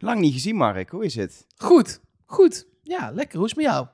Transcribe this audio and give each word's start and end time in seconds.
Lang 0.00 0.20
niet 0.20 0.32
gezien, 0.32 0.56
Mark. 0.56 0.90
Hoe 0.90 1.04
is 1.04 1.14
het? 1.14 1.46
Goed, 1.56 2.00
goed. 2.24 2.66
Ja, 2.82 3.10
lekker. 3.14 3.36
Hoe 3.36 3.46
is 3.46 3.54
het 3.54 3.62
met 3.62 3.70
jou? 3.72 3.86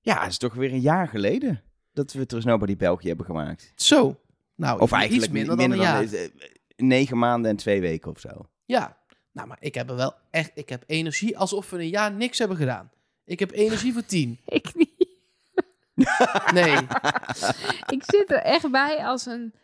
Ja, 0.00 0.20
het 0.22 0.30
is 0.30 0.38
toch 0.38 0.54
weer 0.54 0.72
een 0.72 0.80
jaar 0.80 1.08
geleden 1.08 1.62
dat 1.92 2.12
we 2.12 2.26
Trust 2.26 2.46
Nobody 2.46 2.76
België 2.76 3.08
hebben 3.08 3.26
gemaakt. 3.26 3.72
Zo. 3.74 4.20
Nou, 4.54 4.80
Of 4.80 4.90
iets 4.90 4.98
eigenlijk 4.98 5.32
minder, 5.32 5.56
minder, 5.56 5.76
dan 5.78 5.86
een 5.86 6.08
jaar. 6.08 6.12
eh, 6.22 6.28
negen 6.76 7.18
maanden 7.18 7.50
en 7.50 7.56
twee 7.56 7.80
weken 7.80 8.10
of 8.10 8.20
zo. 8.20 8.48
Ja. 8.64 8.96
Nou, 9.32 9.48
maar 9.48 9.56
ik 9.60 9.74
heb 9.74 9.90
er 9.90 9.96
wel 9.96 10.14
echt... 10.30 10.50
Ik 10.54 10.68
heb 10.68 10.84
energie 10.86 11.38
alsof 11.38 11.70
we 11.70 11.78
een 11.78 11.88
jaar 11.88 12.12
niks 12.12 12.38
hebben 12.38 12.56
gedaan. 12.56 12.90
Ik 13.24 13.38
heb 13.38 13.50
energie 13.50 13.92
voor 13.92 14.04
tien. 14.06 14.38
Ik 14.46 14.74
niet. 14.74 14.90
Nee. 16.54 16.76
Ik 17.96 18.02
zit 18.06 18.30
er 18.30 18.38
echt 18.42 18.70
bij 18.70 19.04
als 19.04 19.26
een... 19.26 19.54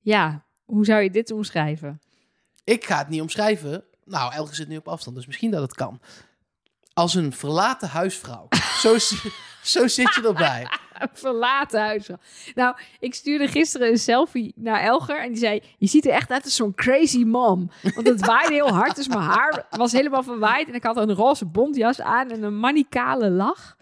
Ja, 0.00 0.44
hoe 0.64 0.84
zou 0.84 1.02
je 1.02 1.10
dit 1.10 1.30
omschrijven? 1.30 2.00
Ik 2.64 2.84
ga 2.84 2.98
het 2.98 3.08
niet 3.08 3.20
omschrijven. 3.20 3.84
Nou, 4.10 4.32
Elge 4.34 4.54
zit 4.54 4.68
nu 4.68 4.76
op 4.76 4.88
afstand, 4.88 5.16
dus 5.16 5.26
misschien 5.26 5.50
dat 5.50 5.62
het 5.62 5.74
kan. 5.74 6.00
Als 6.92 7.14
een 7.14 7.32
verlaten 7.32 7.88
huisvrouw. 7.88 8.48
zo, 8.82 8.98
zo 9.62 9.88
zit 9.88 10.14
je 10.14 10.22
erbij. 10.26 10.66
Een 11.00 11.08
verlaten 11.12 11.80
huis. 11.80 12.08
Nou, 12.54 12.76
ik 12.98 13.14
stuurde 13.14 13.48
gisteren 13.48 13.88
een 13.88 13.98
selfie 13.98 14.52
naar 14.56 14.80
Elger 14.80 15.22
en 15.22 15.28
die 15.28 15.38
zei: 15.38 15.62
Je 15.78 15.86
ziet 15.86 16.06
er 16.06 16.12
echt 16.12 16.30
uit 16.30 16.44
als 16.44 16.56
zo'n 16.56 16.74
crazy 16.74 17.24
mom. 17.24 17.70
Want 17.94 18.06
het 18.06 18.26
waaide 18.26 18.54
heel 18.54 18.72
hard, 18.72 18.96
dus 18.96 19.08
mijn 19.08 19.20
haar 19.20 19.66
was 19.70 19.92
helemaal 19.92 20.22
verwaaid. 20.22 20.68
En 20.68 20.74
ik 20.74 20.82
had 20.82 20.96
een 20.96 21.14
roze 21.14 21.46
bontjas 21.46 22.00
aan 22.00 22.30
en 22.30 22.42
een 22.42 22.58
manicale 22.58 23.30
lach. 23.30 23.76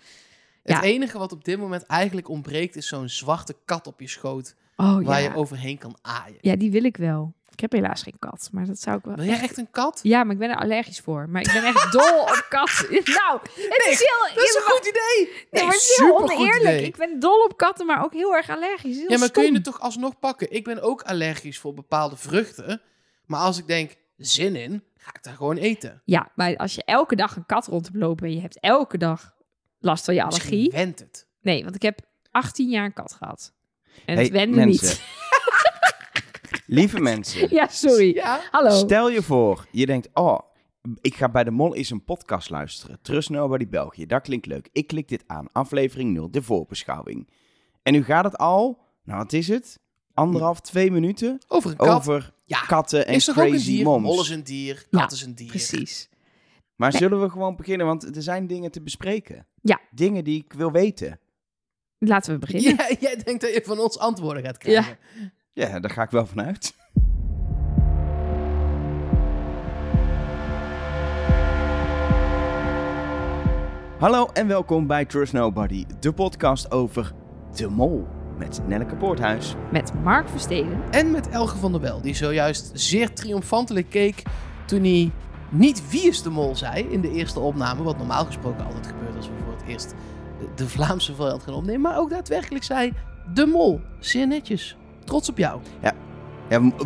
Het 0.62 0.82
enige 0.82 1.18
wat 1.18 1.32
op 1.32 1.44
dit 1.44 1.58
moment 1.58 1.82
eigenlijk 1.86 2.28
ontbreekt 2.28 2.76
is 2.76 2.88
zo'n 2.88 3.08
zwarte 3.08 3.56
kat 3.64 3.86
op 3.86 4.00
je 4.00 4.08
schoot. 4.08 4.54
Oh 4.76 5.04
waar 5.04 5.22
ja. 5.22 5.30
je 5.30 5.36
overheen 5.36 5.78
kan 5.78 5.96
aaien. 6.02 6.38
Ja, 6.40 6.56
die 6.56 6.70
wil 6.70 6.84
ik 6.84 6.96
wel. 6.96 7.34
Ik 7.58 7.70
heb 7.70 7.72
helaas 7.72 8.02
geen 8.02 8.18
kat, 8.18 8.48
maar 8.52 8.66
dat 8.66 8.80
zou 8.80 8.98
ik 8.98 9.04
wel. 9.04 9.14
Wil 9.14 9.24
jij 9.24 9.40
echt 9.40 9.56
een 9.56 9.70
kat? 9.70 10.00
Ja, 10.02 10.24
maar 10.24 10.32
ik 10.32 10.38
ben 10.38 10.50
er 10.50 10.56
allergisch 10.56 11.00
voor. 11.00 11.28
Maar 11.28 11.42
ik 11.42 11.52
ben 11.52 11.64
echt 11.64 11.92
dol 11.92 12.20
op 12.20 12.46
katten. 12.56 12.86
Nou, 13.20 13.40
het 13.42 13.86
is 13.90 13.98
heel... 13.98 14.34
Dat 14.34 14.44
is 14.44 14.54
een 14.54 14.62
goed 14.70 14.86
idee! 14.86 15.46
Nee, 15.50 15.62
maar 15.64 15.72
het 15.72 15.80
is 15.82 15.96
heel 15.96 16.18
oneerlijk. 16.18 16.80
Ik 16.80 16.96
ben 16.96 17.20
dol 17.20 17.44
op 17.44 17.56
katten, 17.56 17.86
maar 17.86 18.04
ook 18.04 18.12
heel 18.12 18.34
erg 18.34 18.50
allergisch. 18.50 18.96
Heel 18.96 19.10
Ja, 19.10 19.18
maar 19.18 19.30
kun 19.30 19.44
je 19.44 19.52
het 19.52 19.64
toch 19.64 19.80
alsnog 19.80 20.18
pakken? 20.18 20.52
Ik 20.52 20.64
ben 20.64 20.82
ook 20.82 21.02
allergisch 21.02 21.58
voor 21.58 21.74
bepaalde 21.74 22.16
vruchten. 22.16 22.80
Maar 23.26 23.40
als 23.40 23.58
ik 23.58 23.66
denk, 23.66 23.94
zin 24.16 24.56
in, 24.56 24.84
ga 24.96 25.10
ik 25.14 25.22
daar 25.22 25.34
gewoon 25.34 25.56
eten. 25.56 26.02
Ja, 26.04 26.32
maar 26.34 26.56
als 26.56 26.74
je 26.74 26.82
elke 26.84 27.16
dag 27.16 27.36
een 27.36 27.46
kat 27.46 27.66
rond 27.66 27.84
hebt 27.86 27.96
lopen 27.98 28.26
en 28.26 28.34
je 28.34 28.40
hebt 28.40 28.58
elke 28.60 28.98
dag 28.98 29.34
last 29.78 30.04
van 30.04 30.14
je 30.14 30.24
Misschien 30.24 30.48
allergie. 30.50 30.70
went 30.72 30.98
het. 30.98 31.26
Nee, 31.40 31.62
want 31.62 31.74
ik 31.74 31.82
heb 31.82 32.00
18 32.30 32.68
jaar 32.68 32.84
een 32.84 32.92
kat 32.92 33.12
gehad. 33.14 33.52
En 34.06 34.14
Hey, 34.14 34.22
het 34.22 34.32
wende 34.32 34.56
mensen. 34.56 34.86
niet. 34.86 35.02
Lieve 36.66 37.00
mensen, 37.10 37.54
Ja, 37.54 37.68
sorry. 37.68 38.14
Ja? 38.14 38.40
Hallo. 38.50 38.70
stel 38.70 39.10
je 39.10 39.22
voor, 39.22 39.66
je 39.70 39.86
denkt, 39.86 40.08
oh, 40.14 40.38
ik 41.00 41.14
ga 41.14 41.28
bij 41.28 41.44
de 41.44 41.50
Mol 41.50 41.74
eens 41.74 41.90
een 41.90 42.04
podcast 42.04 42.50
luisteren. 42.50 42.98
Trust 43.02 43.30
Nobody 43.30 43.68
België, 43.68 44.06
dat 44.06 44.22
klinkt 44.22 44.46
leuk. 44.46 44.68
Ik 44.72 44.86
klik 44.86 45.08
dit 45.08 45.24
aan, 45.26 45.46
aflevering 45.52 46.12
0, 46.14 46.30
de 46.30 46.42
voorbeschouwing. 46.42 47.28
En 47.82 47.92
nu 47.92 48.04
gaat 48.04 48.24
het 48.24 48.36
al, 48.36 48.78
nou 49.04 49.18
wat 49.18 49.32
is 49.32 49.48
het? 49.48 49.78
Anderhalf, 50.14 50.60
twee 50.60 50.90
minuten 50.90 51.38
Over 51.48 51.70
een 51.70 51.76
kat. 51.76 51.96
over 51.96 52.32
ja, 52.44 52.58
katten 52.60 53.06
en 53.06 53.14
is 53.14 53.24
toch 53.24 53.38
ook 53.38 53.44
een 53.44 53.50
crazy 53.50 53.66
dier? 53.70 53.84
moms. 53.84 54.04
Mol 54.04 54.20
is 54.20 54.28
een 54.28 54.44
dier, 54.44 54.86
Ja, 54.90 55.00
kat 55.00 55.12
is 55.12 55.22
een 55.22 55.34
dier. 55.34 55.48
Precies. 55.48 56.08
Maar 56.76 56.92
zullen 56.92 57.20
we 57.20 57.30
gewoon 57.30 57.56
beginnen? 57.56 57.86
Want 57.86 58.16
er 58.16 58.22
zijn 58.22 58.46
dingen 58.46 58.70
te 58.70 58.80
bespreken. 58.82 59.46
Ja. 59.62 59.80
Dingen 59.90 60.24
die 60.24 60.44
ik 60.44 60.52
wil 60.52 60.70
weten. 60.72 61.20
Laten 61.98 62.32
we 62.32 62.38
beginnen. 62.38 62.70
Ja, 62.76 62.96
jij 63.00 63.16
denkt 63.16 63.40
dat 63.40 63.54
je 63.54 63.62
van 63.64 63.78
ons 63.78 63.98
antwoorden 63.98 64.42
gaat 64.42 64.58
krijgen. 64.58 64.98
Ja, 65.18 65.30
daar 65.66 65.90
ga 65.90 66.02
ik 66.02 66.10
wel 66.10 66.26
vanuit. 66.26 66.74
Hallo 73.98 74.26
en 74.32 74.46
welkom 74.46 74.86
bij 74.86 75.04
Trust 75.04 75.32
Nobody, 75.32 75.84
de 76.00 76.12
podcast 76.12 76.70
over 76.70 77.12
de 77.56 77.68
mol 77.68 78.06
met 78.36 78.60
Nelleke 78.66 78.96
Poorthuis. 78.96 79.54
Met 79.72 79.92
Mark 80.02 80.28
Versteden. 80.28 80.82
En 80.90 81.10
met 81.10 81.28
Elge 81.28 81.56
van 81.56 81.72
der 81.72 81.80
Wel, 81.80 82.00
die 82.00 82.14
zojuist 82.14 82.70
zeer 82.74 83.12
triomfantelijk 83.12 83.90
keek 83.90 84.22
toen 84.66 84.80
hij 84.82 85.10
niet 85.50 85.90
wie 85.90 86.02
is 86.08 86.22
de 86.22 86.30
mol 86.30 86.56
zei 86.56 86.82
in 86.84 87.00
de 87.00 87.10
eerste 87.10 87.40
opname. 87.40 87.82
Wat 87.82 87.98
normaal 87.98 88.24
gesproken 88.24 88.64
altijd 88.66 88.86
gebeurt 88.86 89.16
als 89.16 89.28
we 89.28 89.32
voor 89.44 89.52
het 89.52 89.62
eerst 89.66 89.94
de- 90.38 90.48
de 90.54 90.68
Vlaamse 90.68 91.14
variant 91.14 91.42
gaan 91.42 91.54
opnemen. 91.54 91.80
Maar 91.80 91.98
ook 91.98 92.10
daadwerkelijk 92.10 92.64
zei 92.64 92.92
de 93.34 93.46
mol. 93.46 93.80
Zeer 94.00 94.26
netjes. 94.26 94.76
Trots 95.08 95.28
op 95.28 95.38
jou. 95.38 95.60
Ja, 95.82 95.94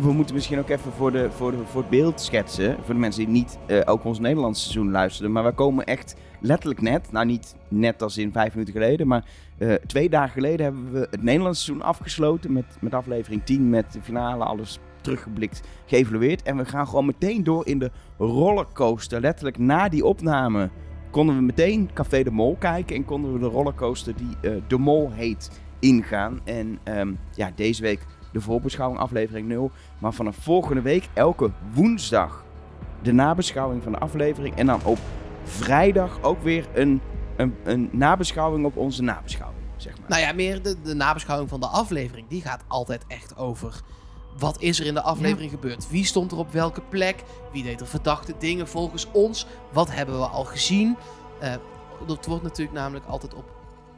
we, 0.01 0.11
moeten 0.11 0.35
misschien 0.35 0.59
ook 0.59 0.69
even 0.69 0.91
voor, 0.91 1.11
de, 1.11 1.31
voor, 1.31 1.53
voor 1.65 1.81
het 1.81 1.89
beeld 1.89 2.21
schetsen. 2.21 2.75
Voor 2.83 2.93
de 2.93 2.99
mensen 2.99 3.25
die 3.25 3.33
niet 3.33 3.57
eh, 3.67 3.79
ook 3.85 4.03
ons 4.03 4.19
Nederlandse 4.19 4.61
seizoen 4.61 4.91
luisteren. 4.91 5.31
Maar 5.31 5.43
we 5.43 5.51
komen 5.51 5.85
echt 5.85 6.15
letterlijk 6.39 6.81
net, 6.81 7.11
nou 7.11 7.25
niet 7.25 7.55
net 7.67 8.01
als 8.01 8.17
in 8.17 8.31
vijf 8.31 8.53
minuten 8.53 8.73
geleden, 8.73 9.07
maar 9.07 9.25
eh, 9.57 9.73
twee 9.73 10.09
dagen 10.09 10.31
geleden 10.31 10.65
hebben 10.65 10.91
we 10.91 11.07
het 11.11 11.23
Nederlandse 11.23 11.63
seizoen 11.63 11.85
afgesloten 11.85 12.53
met, 12.53 12.65
met 12.79 12.93
aflevering 12.93 13.43
10, 13.43 13.69
met 13.69 13.93
de 13.93 14.01
finale, 14.01 14.43
alles 14.43 14.79
teruggeblikt, 15.01 15.61
geëvalueerd. 15.85 16.41
En 16.41 16.57
we 16.57 16.65
gaan 16.65 16.87
gewoon 16.87 17.05
meteen 17.05 17.43
door 17.43 17.67
in 17.67 17.79
de 17.79 17.91
rollercoaster. 18.17 19.21
Letterlijk 19.21 19.57
na 19.57 19.89
die 19.89 20.05
opname 20.05 20.69
konden 21.09 21.35
we 21.35 21.41
meteen 21.41 21.89
Café 21.93 22.23
de 22.23 22.31
Mol 22.31 22.55
kijken 22.59 22.95
en 22.95 23.05
konden 23.05 23.33
we 23.33 23.39
de 23.39 23.45
rollercoaster 23.45 24.13
die 24.15 24.51
eh, 24.51 24.61
De 24.67 24.77
Mol 24.77 25.11
heet 25.11 25.61
ingaan. 25.79 26.39
En 26.43 26.79
ehm, 26.83 27.13
ja, 27.35 27.51
deze 27.55 27.81
week 27.81 28.05
de 28.33 28.41
voorbeschouwing 28.41 28.99
aflevering 28.99 29.47
0. 29.47 29.71
Maar 29.97 30.13
vanaf 30.13 30.35
volgende 30.39 30.81
week 30.81 31.09
elke 31.13 31.51
woensdag 31.73 32.43
de 33.01 33.11
nabeschouwing 33.11 33.83
van 33.83 33.91
de 33.91 33.97
aflevering. 33.97 34.55
En 34.55 34.65
dan 34.65 34.79
op 34.83 34.97
vrijdag 35.43 36.21
ook 36.21 36.43
weer 36.43 36.67
een, 36.73 37.01
een, 37.35 37.55
een 37.63 37.89
nabeschouwing 37.91 38.65
op 38.65 38.77
onze 38.77 39.01
nabeschouwing, 39.01 39.63
zeg 39.77 39.99
maar. 39.99 40.09
Nou 40.09 40.21
ja, 40.21 40.33
meer 40.33 40.61
de, 40.61 40.75
de 40.83 40.93
nabeschouwing 40.93 41.49
van 41.49 41.59
de 41.59 41.67
aflevering. 41.67 42.27
Die 42.27 42.41
gaat 42.41 42.63
altijd 42.67 43.05
echt 43.07 43.37
over 43.37 43.81
wat 44.37 44.61
is 44.61 44.79
er 44.79 44.85
in 44.85 44.93
de 44.93 45.01
aflevering 45.01 45.51
gebeurd. 45.51 45.89
Wie 45.89 46.05
stond 46.05 46.31
er 46.31 46.37
op 46.37 46.51
welke 46.51 46.81
plek? 46.81 47.23
Wie 47.51 47.63
deed 47.63 47.81
er 47.81 47.87
verdachte 47.87 48.33
dingen 48.39 48.67
volgens 48.67 49.07
ons? 49.11 49.45
Wat 49.71 49.91
hebben 49.91 50.19
we 50.19 50.25
al 50.25 50.43
gezien? 50.43 50.97
Eh 51.39 51.53
dat 52.05 52.25
wordt 52.25 52.43
natuurlijk 52.43 52.77
namelijk 52.77 53.05
altijd 53.05 53.33
op 53.33 53.45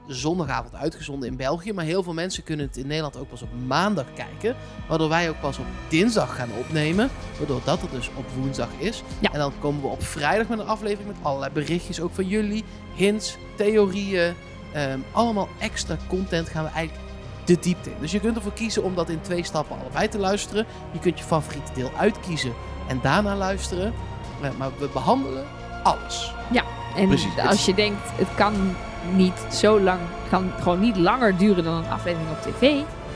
zondagavond 0.07 0.75
uitgezonden 0.75 1.29
in 1.29 1.35
België. 1.35 1.73
Maar 1.73 1.85
heel 1.85 2.03
veel 2.03 2.13
mensen 2.13 2.43
kunnen 2.43 2.66
het 2.66 2.77
in 2.77 2.88
Nederland 2.88 3.17
ook 3.17 3.29
pas 3.29 3.41
op 3.41 3.49
maandag 3.67 4.05
kijken. 4.13 4.55
Waardoor 4.88 5.09
wij 5.09 5.29
ook 5.29 5.39
pas 5.39 5.57
op 5.57 5.66
dinsdag 5.88 6.35
gaan 6.35 6.49
opnemen. 6.57 7.09
Waardoor 7.38 7.61
dat 7.63 7.81
er 7.81 7.89
dus 7.91 8.09
op 8.16 8.25
woensdag 8.38 8.69
is. 8.77 9.03
Ja. 9.19 9.31
En 9.31 9.39
dan 9.39 9.53
komen 9.59 9.81
we 9.81 9.88
op 9.88 10.03
vrijdag 10.03 10.47
met 10.47 10.59
een 10.59 10.67
aflevering 10.67 11.07
met 11.07 11.17
allerlei 11.21 11.51
berichtjes. 11.53 12.01
Ook 12.01 12.13
van 12.13 12.27
jullie. 12.27 12.63
Hints, 12.95 13.38
theorieën. 13.55 14.33
ehm, 14.73 14.99
allemaal 15.11 15.49
extra 15.59 15.97
content 16.07 16.49
gaan 16.49 16.63
we 16.63 16.69
eigenlijk 16.69 17.07
de 17.45 17.57
diepte 17.59 17.89
in. 17.89 17.95
Dus 17.99 18.11
je 18.11 18.19
kunt 18.19 18.35
ervoor 18.35 18.53
kiezen 18.53 18.83
om 18.83 18.95
dat 18.95 19.09
in 19.09 19.22
twee 19.22 19.43
stappen 19.43 19.79
allebei 19.79 20.07
te 20.09 20.17
luisteren. 20.17 20.66
Je 20.91 20.99
kunt 20.99 21.19
je 21.19 21.25
favoriete 21.25 21.73
deel 21.73 21.91
uitkiezen 21.97 22.53
en 22.87 22.99
daarna 23.01 23.35
luisteren. 23.35 23.93
Eh, 24.41 24.49
maar 24.57 24.69
we 24.79 24.89
behandelen 24.93 25.45
alles. 25.85 26.34
En 26.96 27.07
Precies. 27.07 27.38
als 27.47 27.66
je 27.66 27.73
denkt, 27.73 28.00
het 28.16 28.28
kan 28.35 28.53
niet 29.16 29.46
zo 29.51 29.79
lang, 29.79 30.00
het 30.22 30.29
kan 30.29 30.51
gewoon 30.62 30.79
niet 30.79 30.97
langer 30.97 31.38
duren 31.38 31.63
dan 31.63 31.73
een 31.73 31.90
aflevering 31.91 32.29
op 32.29 32.41
tv. 32.41 32.62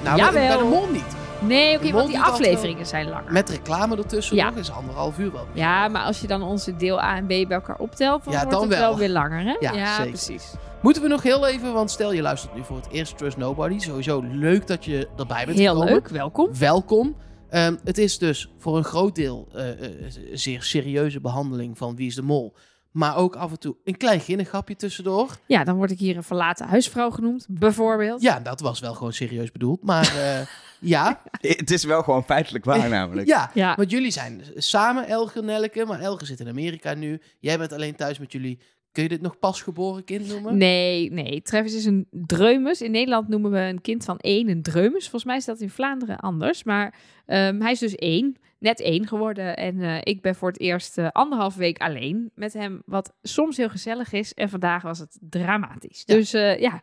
Nou, 0.03 0.17
Jawel. 0.17 0.31
bij 0.47 0.57
de 0.57 0.63
mol 0.63 0.87
niet. 0.91 1.15
Nee, 1.39 1.77
oké, 1.77 1.91
want 1.91 2.07
die 2.07 2.19
afleveringen 2.19 2.85
zijn 2.85 3.09
langer. 3.09 3.31
Met 3.31 3.49
reclame 3.49 3.97
ertussen 3.97 4.35
Ja. 4.35 4.49
nog 4.49 4.55
is 4.59 4.71
anderhalf 4.71 5.17
uur 5.19 5.31
wel. 5.31 5.45
Ja, 5.53 5.87
maar 5.87 6.01
als 6.03 6.19
je 6.21 6.27
dan 6.27 6.41
onze 6.41 6.75
deel 6.75 7.01
A 7.01 7.15
en 7.15 7.23
B 7.25 7.27
bij 7.27 7.45
elkaar 7.49 7.75
optelt, 7.77 8.23
dan 8.23 8.33
Ja, 8.33 8.39
wordt 8.39 8.51
dan 8.53 8.61
het 8.69 8.69
wel. 8.79 8.89
wel. 8.89 8.97
weer 8.97 9.09
langer, 9.09 9.39
hè? 9.43 9.55
Ja, 9.59 9.95
zeker. 9.95 10.11
precies. 10.11 10.53
Moeten 10.81 11.01
we 11.01 11.07
nog 11.07 11.23
heel 11.23 11.47
even, 11.47 11.73
want 11.73 11.91
stel 11.91 12.13
je 12.13 12.21
luistert 12.21 12.55
nu 12.55 12.61
voor 12.63 12.75
het 12.75 12.87
eerst 12.91 13.17
Trust 13.17 13.37
Nobody. 13.37 13.79
Sowieso 13.79 14.23
leuk 14.31 14.67
dat 14.67 14.85
je 14.85 15.07
erbij 15.17 15.45
bent 15.45 15.57
Heel 15.57 15.71
gekomen. 15.73 15.93
leuk, 15.93 16.07
welkom. 16.07 16.49
Welkom. 16.59 17.15
Ehm, 17.49 17.75
het 17.83 17.97
is 17.97 18.17
dus 18.17 18.49
voor 18.57 18.77
een 18.77 18.83
groot 18.83 19.15
deel 19.15 19.47
eh, 19.53 19.69
eh, 19.71 19.91
een 20.31 20.37
zeer 20.37 20.63
serieuze 20.63 21.19
behandeling 21.19 21.77
van 21.77 21.95
Wie 21.95 22.07
is 22.07 22.15
de 22.15 22.21
Mol. 22.21 22.55
Maar 22.91 23.15
ook 23.17 23.35
af 23.35 23.51
en 23.51 23.59
toe 23.59 23.75
een 23.83 23.97
klein 23.97 24.19
ginnigapje 24.19 24.75
tussendoor. 24.75 25.37
Ja, 25.45 25.63
dan 25.63 25.75
word 25.75 25.91
ik 25.91 25.99
hier 25.99 26.17
een 26.17 26.23
verlaten 26.23 26.67
huisvrouw 26.67 27.09
genoemd, 27.09 27.45
bijvoorbeeld. 27.49 28.21
Ja, 28.21 28.39
dat 28.39 28.59
was 28.59 28.79
wel 28.79 28.93
gewoon 28.93 29.13
serieus 29.13 29.51
bedoeld. 29.51 29.83
Maar 29.83 30.15
eh, 30.17 30.45
ja, 30.95 31.21
Het 31.41 31.71
is 31.71 31.83
wel 31.83 32.03
gewoon 32.03 32.23
feitelijk 32.25 32.65
waar 32.65 32.89
namelijk. 32.99 33.27
ja. 33.27 33.51
Ja. 33.53 33.75
Want 33.75 33.91
jullie 33.91 34.11
zijn 34.11 34.41
samen 34.55 35.07
Elge 35.07 35.39
en 35.39 35.45
Nelke, 35.45 35.85
maar 35.85 35.99
Elge 35.99 36.25
zit 36.25 36.39
in 36.39 36.47
Amerika 36.47 36.93
nu. 36.93 37.21
Jij 37.39 37.57
bent 37.57 37.73
alleen 37.73 37.95
thuis 37.95 38.19
met 38.19 38.31
jullie. 38.31 38.59
Kun 38.91 39.03
je 39.03 39.09
dit 39.09 39.21
nog 39.21 39.39
pasgeboren 39.39 40.03
kind 40.03 40.27
noemen? 40.27 40.57
Nee, 40.57 41.11
nee. 41.11 41.41
Travis 41.41 41.75
is 41.75 41.85
een 41.85 42.07
dreumes. 42.11 42.81
In 42.81 42.91
Nederland 42.91 43.27
noemen 43.27 43.51
we 43.51 43.59
een 43.59 43.81
kind 43.81 44.05
van 44.05 44.17
één 44.17 44.49
een 44.49 44.61
dreumes. 44.61 45.01
Volgens 45.01 45.23
mij 45.23 45.37
is 45.37 45.45
dat 45.45 45.59
in 45.59 45.69
Vlaanderen 45.69 46.19
anders. 46.19 46.63
Maar 46.63 46.95
ehm, 47.25 47.61
hij 47.61 47.71
is 47.71 47.79
dus 47.79 47.95
één, 47.95 48.35
net 48.59 48.81
één 48.81 49.07
geworden. 49.07 49.57
En 49.57 49.81
eh, 49.81 49.97
ik 50.03 50.21
ben 50.21 50.35
voor 50.35 50.47
het 50.47 50.59
eerst 50.59 50.97
eh, 50.97 51.07
anderhalf 51.11 51.55
week 51.55 51.77
alleen 51.77 52.31
met 52.35 52.53
hem. 52.53 52.81
Wat 52.85 53.13
soms 53.21 53.57
heel 53.57 53.69
gezellig 53.69 54.11
is. 54.13 54.33
En 54.33 54.49
vandaag 54.49 54.81
was 54.81 54.99
het 54.99 55.17
dramatisch. 55.19 56.03
Ja. 56.05 56.15
Dus 56.15 56.33
eh, 56.33 56.59
ja, 56.59 56.81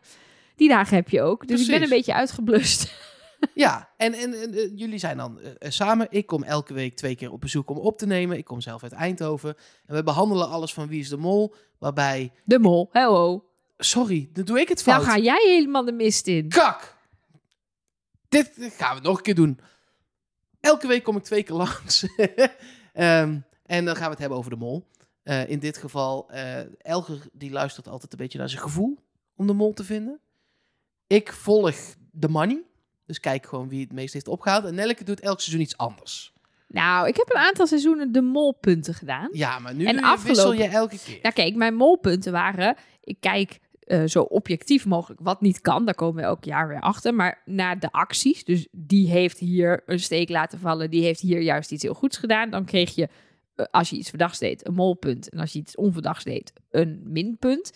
die 0.55 0.69
dagen 0.69 0.95
heb 0.95 1.09
je 1.09 1.21
ook. 1.21 1.47
Dus 1.47 1.61
ik 1.61 1.67
ben 1.67 1.83
een 1.83 1.89
beetje 1.89 2.13
uitgeblust. 2.13 2.85
Ja, 3.53 3.89
en, 3.97 4.13
en, 4.13 4.41
en, 4.41 4.53
eh, 4.53 4.77
jullie 4.77 4.99
zijn 4.99 5.17
dan 5.17 5.39
eh, 5.39 5.51
eh, 5.59 5.71
samen. 5.71 6.07
Ik 6.09 6.25
kom 6.25 6.43
elke 6.43 6.73
week 6.73 6.95
twee 6.95 7.15
keer 7.15 7.31
op 7.31 7.41
bezoek 7.41 7.69
om 7.69 7.77
op 7.77 7.97
te 7.97 8.05
nemen. 8.05 8.37
Ik 8.37 8.45
kom 8.45 8.61
zelf 8.61 8.83
uit 8.83 8.91
Eindhoven. 8.91 9.55
En 9.85 9.95
we 9.95 10.03
behandelen 10.03 10.49
alles 10.49 10.73
van 10.73 10.87
Wie 10.87 10.99
is 10.99 11.09
de 11.09 11.17
Mol. 11.17 11.55
Waarbij, 11.77 12.31
De 12.43 12.59
mol. 12.59 12.89
Hello. 12.91 13.45
sorry, 13.77 14.29
dan 14.33 14.45
doe 14.45 14.59
ik 14.59 14.69
het 14.69 14.83
fout. 14.83 15.01
Nou 15.01 15.11
ga 15.11 15.17
jij 15.17 15.43
helemaal 15.45 15.85
de 15.85 15.91
mist 15.91 16.27
in. 16.27 16.49
Kak! 16.49 16.95
Dit 18.29 18.51
gaan 18.57 18.95
we 18.95 19.01
nog 19.01 19.17
een 19.17 19.23
keer 19.23 19.35
doen. 19.35 19.59
Elke 20.59 20.87
week 20.87 21.03
kom 21.03 21.15
ik 21.15 21.23
twee 21.23 21.43
keer 21.43 21.55
langs. 21.65 22.05
Ehm, 22.93 23.39
en 23.65 23.85
dan 23.85 23.95
gaan 23.95 24.05
we 24.05 24.09
het 24.09 24.19
hebben 24.19 24.37
over 24.37 24.51
de 24.51 24.57
mol. 24.57 24.87
In 25.47 25.59
dit 25.59 25.77
geval, 25.77 26.31
Elger 26.77 27.27
die 27.33 27.51
luistert 27.51 27.87
altijd 27.87 28.11
een 28.11 28.17
beetje 28.17 28.37
naar 28.37 28.49
zijn 28.49 28.61
gevoel 28.61 28.97
om 29.35 29.47
de 29.47 29.53
mol 29.53 29.73
te 29.73 29.83
vinden. 29.83 30.19
Ik 31.07 31.33
volg 31.33 31.75
de 32.11 32.29
money. 32.29 32.63
Dus 33.07 33.19
kijk 33.19 33.45
gewoon 33.45 33.69
wie 33.69 33.81
het 33.81 33.91
meest 33.93 34.13
heeft 34.13 34.27
opgehaald. 34.27 34.65
En 34.65 34.75
Nelke 34.75 35.03
doet 35.03 35.19
elk 35.19 35.39
seizoen 35.41 35.61
iets 35.63 35.77
anders. 35.77 36.33
Nou, 36.67 37.07
ik 37.07 37.15
heb 37.15 37.29
een 37.29 37.41
aantal 37.41 37.67
seizoenen 37.67 38.11
de 38.11 38.21
molpunten 38.21 38.93
gedaan. 38.93 39.29
Ja, 39.31 39.59
maar 39.59 39.73
nu 39.75 39.85
En 39.85 39.95
je- 39.95 40.01
wissel 40.01 40.13
afgelopen- 40.13 40.57
je 40.57 40.63
elke 40.67 40.97
keer. 41.05 41.19
Nou 41.21 41.35
kijk, 41.35 41.55
mijn 41.55 41.75
molpunten 41.75 42.31
waren... 42.31 42.75
Ik 43.03 43.17
kijk 43.19 43.59
eh, 43.79 44.03
zo 44.05 44.21
objectief 44.21 44.85
mogelijk 44.85 45.19
wat 45.23 45.41
niet 45.41 45.61
kan. 45.61 45.85
Daar 45.85 45.95
komen 45.95 46.15
we 46.15 46.21
elk 46.27 46.43
jaar 46.43 46.67
weer 46.67 46.81
achter. 46.81 47.13
Maar 47.13 47.41
naar 47.45 47.79
de 47.79 47.91
acties. 47.91 48.43
Dus 48.43 48.67
die 48.71 49.09
heeft 49.09 49.37
hier 49.37 49.83
een 49.85 49.99
steek 49.99 50.29
laten 50.29 50.59
vallen. 50.59 50.89
Die 50.89 51.03
heeft 51.03 51.19
hier 51.19 51.41
juist 51.41 51.71
iets 51.71 51.83
heel 51.83 51.93
goeds 51.93 52.17
gedaan. 52.17 52.49
Dan 52.49 52.65
kreeg 52.65 52.95
je, 52.95 53.07
eh, 53.55 53.65
als 53.71 53.89
je 53.89 53.95
iets 53.97 54.09
verdachts 54.09 54.39
deed, 54.39 54.67
een 54.67 54.73
molpunt. 54.73 55.29
En 55.29 55.39
als 55.39 55.53
je 55.53 55.59
iets 55.59 55.75
onverdachts 55.75 56.23
deed, 56.23 56.53
een 56.71 57.01
minpunt. 57.05 57.71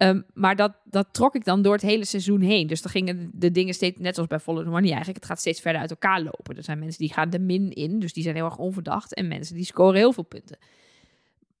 Ehm, 0.00 0.20
maar 0.34 0.56
dat, 0.56 0.72
dat 0.84 1.08
trok 1.12 1.34
ik 1.34 1.44
dan 1.44 1.62
door 1.62 1.72
het 1.72 1.82
hele 1.82 2.04
seizoen 2.04 2.40
heen. 2.40 2.66
Dus 2.66 2.82
dan 2.82 2.90
gingen 2.90 3.30
de 3.34 3.50
dingen 3.50 3.74
steeds, 3.74 3.98
net 3.98 4.14
zoals 4.14 4.28
bij 4.28 4.38
Follow 4.38 4.62
the 4.62 4.68
Money 4.70 4.88
eigenlijk, 4.88 5.16
het 5.18 5.26
gaat 5.26 5.38
steeds 5.40 5.60
verder 5.60 5.80
uit 5.80 5.90
elkaar 5.90 6.22
lopen. 6.22 6.56
Er 6.56 6.62
zijn 6.64 6.78
mensen 6.78 6.98
die 6.98 7.12
gaan 7.12 7.30
de 7.30 7.38
min 7.38 7.70
in, 7.72 7.98
dus 7.98 8.12
die 8.12 8.22
zijn 8.22 8.34
heel 8.34 8.44
erg 8.44 8.56
onverdacht. 8.56 9.14
En 9.14 9.28
mensen 9.28 9.54
die 9.54 9.64
scoren 9.64 9.94
heel 9.94 10.12
veel 10.12 10.22
punten. 10.24 10.58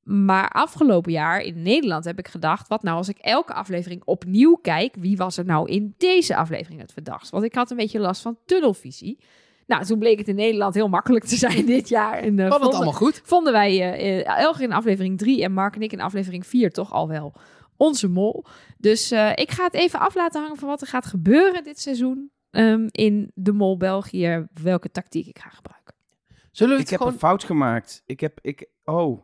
Maar 0.02 0.48
afgelopen 0.48 1.12
jaar 1.12 1.40
in 1.40 1.62
Nederland 1.62 2.04
heb 2.04 2.18
ik 2.18 2.28
gedacht, 2.28 2.68
wat 2.68 2.82
nou 2.82 2.96
als 2.96 3.08
ik 3.08 3.18
elke 3.18 3.52
aflevering 3.52 4.02
opnieuw 4.04 4.54
kijk, 4.62 4.94
wie 4.98 5.16
was 5.16 5.36
er 5.36 5.44
nou 5.44 5.70
in 5.70 5.94
deze 5.98 6.36
aflevering 6.36 6.80
het 6.80 6.92
verdachtst? 6.92 7.30
Want 7.30 7.44
ik 7.44 7.54
had 7.54 7.70
een 7.70 7.76
beetje 7.76 7.98
last 8.00 8.22
van 8.22 8.36
tunnelvisie. 8.46 9.18
Nou, 9.66 9.84
toen 9.84 9.98
bleek 9.98 10.18
het 10.18 10.28
in 10.28 10.34
Nederland 10.34 10.74
heel 10.74 10.88
makkelijk 10.88 11.24
te 11.24 11.36
zijn 11.36 11.66
dit 11.76 11.88
jaar. 11.88 12.18
En, 12.18 12.38
eh, 12.38 12.48
Wat 12.48 12.52
het 12.52 12.60
vonden- 12.60 12.74
allemaal 12.74 12.92
goed. 12.92 13.20
vonden 13.24 13.52
wij 13.52 13.92
eh, 13.92 14.38
Elger 14.38 14.62
in 14.62 14.72
aflevering 14.72 15.18
3 15.18 15.42
en 15.42 15.52
Mark 15.52 15.74
en 15.74 15.82
ik 15.82 15.92
in 15.92 16.00
aflevering 16.00 16.46
4 16.46 16.70
toch 16.70 16.92
al 16.92 17.08
wel 17.08 17.32
onze 17.80 18.08
mol. 18.08 18.44
Dus 18.78 19.10
eh, 19.10 19.30
ik 19.34 19.50
ga 19.50 19.64
het 19.64 19.74
even 19.74 20.00
af 20.00 20.14
laten 20.14 20.40
hangen 20.40 20.56
van 20.56 20.68
wat 20.68 20.80
er 20.80 20.86
gaat 20.86 21.06
gebeuren 21.06 21.64
dit 21.64 21.80
seizoen 21.80 22.30
ehm, 22.50 22.86
in 22.90 23.30
de 23.34 23.52
mol 23.52 23.76
België. 23.76 24.46
Welke 24.62 24.90
tactiek 24.90 25.26
ik 25.26 25.38
ga 25.38 25.48
gebruiken. 25.48 25.94
Zullen 26.50 26.74
we 26.74 26.80
Ik 26.80 26.80
het 26.80 26.90
heb 26.90 26.98
gewoon... 26.98 27.12
een 27.12 27.18
fout 27.18 27.44
gemaakt. 27.44 28.02
Ik 28.06 28.20
heb, 28.20 28.38
ik, 28.42 28.66
oh, 28.84 29.20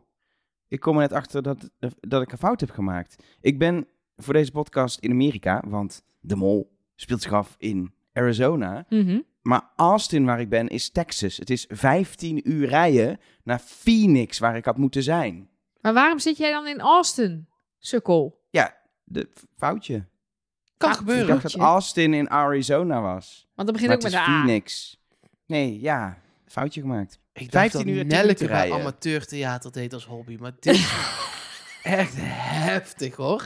ik 0.67 0.79
kom 0.79 0.95
er 0.95 1.01
net 1.01 1.13
achter 1.13 1.41
dat, 1.43 1.69
dat 1.99 2.21
ik 2.21 2.31
een 2.31 2.37
fout 2.37 2.59
heb 2.59 2.69
gemaakt. 2.69 3.23
Ik 3.41 3.59
ben 3.59 3.87
voor 4.15 4.33
deze 4.33 4.51
podcast 4.51 4.99
in 4.99 5.11
Amerika, 5.11 5.63
want 5.67 6.03
De 6.19 6.35
Mol 6.35 6.77
speelt 6.95 7.21
zich 7.21 7.33
af 7.33 7.55
in 7.57 7.93
Arizona. 8.13 8.85
Maar 9.41 9.71
Austin, 9.75 10.25
waar 10.25 10.39
ik 10.39 10.49
ben, 10.49 10.67
is 10.67 10.89
Texas. 10.89 11.37
Het 11.37 11.49
is 11.49 11.65
15 11.69 12.49
uur 12.51 12.67
rijden 12.67 13.19
naar 13.43 13.59
Phoenix, 13.59 14.39
waar 14.39 14.55
ik 14.55 14.65
had 14.65 14.77
moeten 14.77 15.03
zijn. 15.03 15.49
Maar 15.81 15.93
waarom 15.93 16.19
zit 16.19 16.37
jij 16.37 16.51
dan 16.51 16.67
in 16.67 16.79
Austin, 16.79 17.47
sukkel? 17.79 18.45
De 19.09 19.27
foutje. 19.57 20.05
Kan 20.77 20.89
Ah, 20.89 20.95
Ik 20.95 20.99
gebeuren. 20.99 21.27
dacht 21.27 21.41
dat 21.41 21.55
Austin 21.55 22.13
in 22.13 22.29
Arizona 22.29 23.01
was. 23.01 23.47
Want 23.55 23.67
dan 23.67 23.77
begint 23.77 23.87
Maar 23.87 23.97
ook 23.97 24.03
het 24.03 24.11
met 24.13 24.21
is 24.21 24.25
de 24.27 24.31
A. 24.31 24.39
Phoenix. 24.39 24.99
Nee, 25.45 25.79
ja, 25.81 26.17
foutje 26.45 26.81
gemaakt. 26.81 27.19
Ik 27.33 27.51
dacht 27.51 27.71
15 27.71 27.79
dat 27.79 27.89
uur, 27.89 27.99
10 27.99 28.07
Nelleke 28.07 28.43
minuten 28.43 28.47
bij 28.69 28.79
amateurtheater 28.79 29.71
deed 29.71 29.93
als 29.93 30.05
hobby. 30.05 30.37
Maar 30.39 30.51
dit 30.59 30.73
is 30.73 30.93
echt 31.83 32.13
heftig, 32.17 33.15
hoor. 33.15 33.45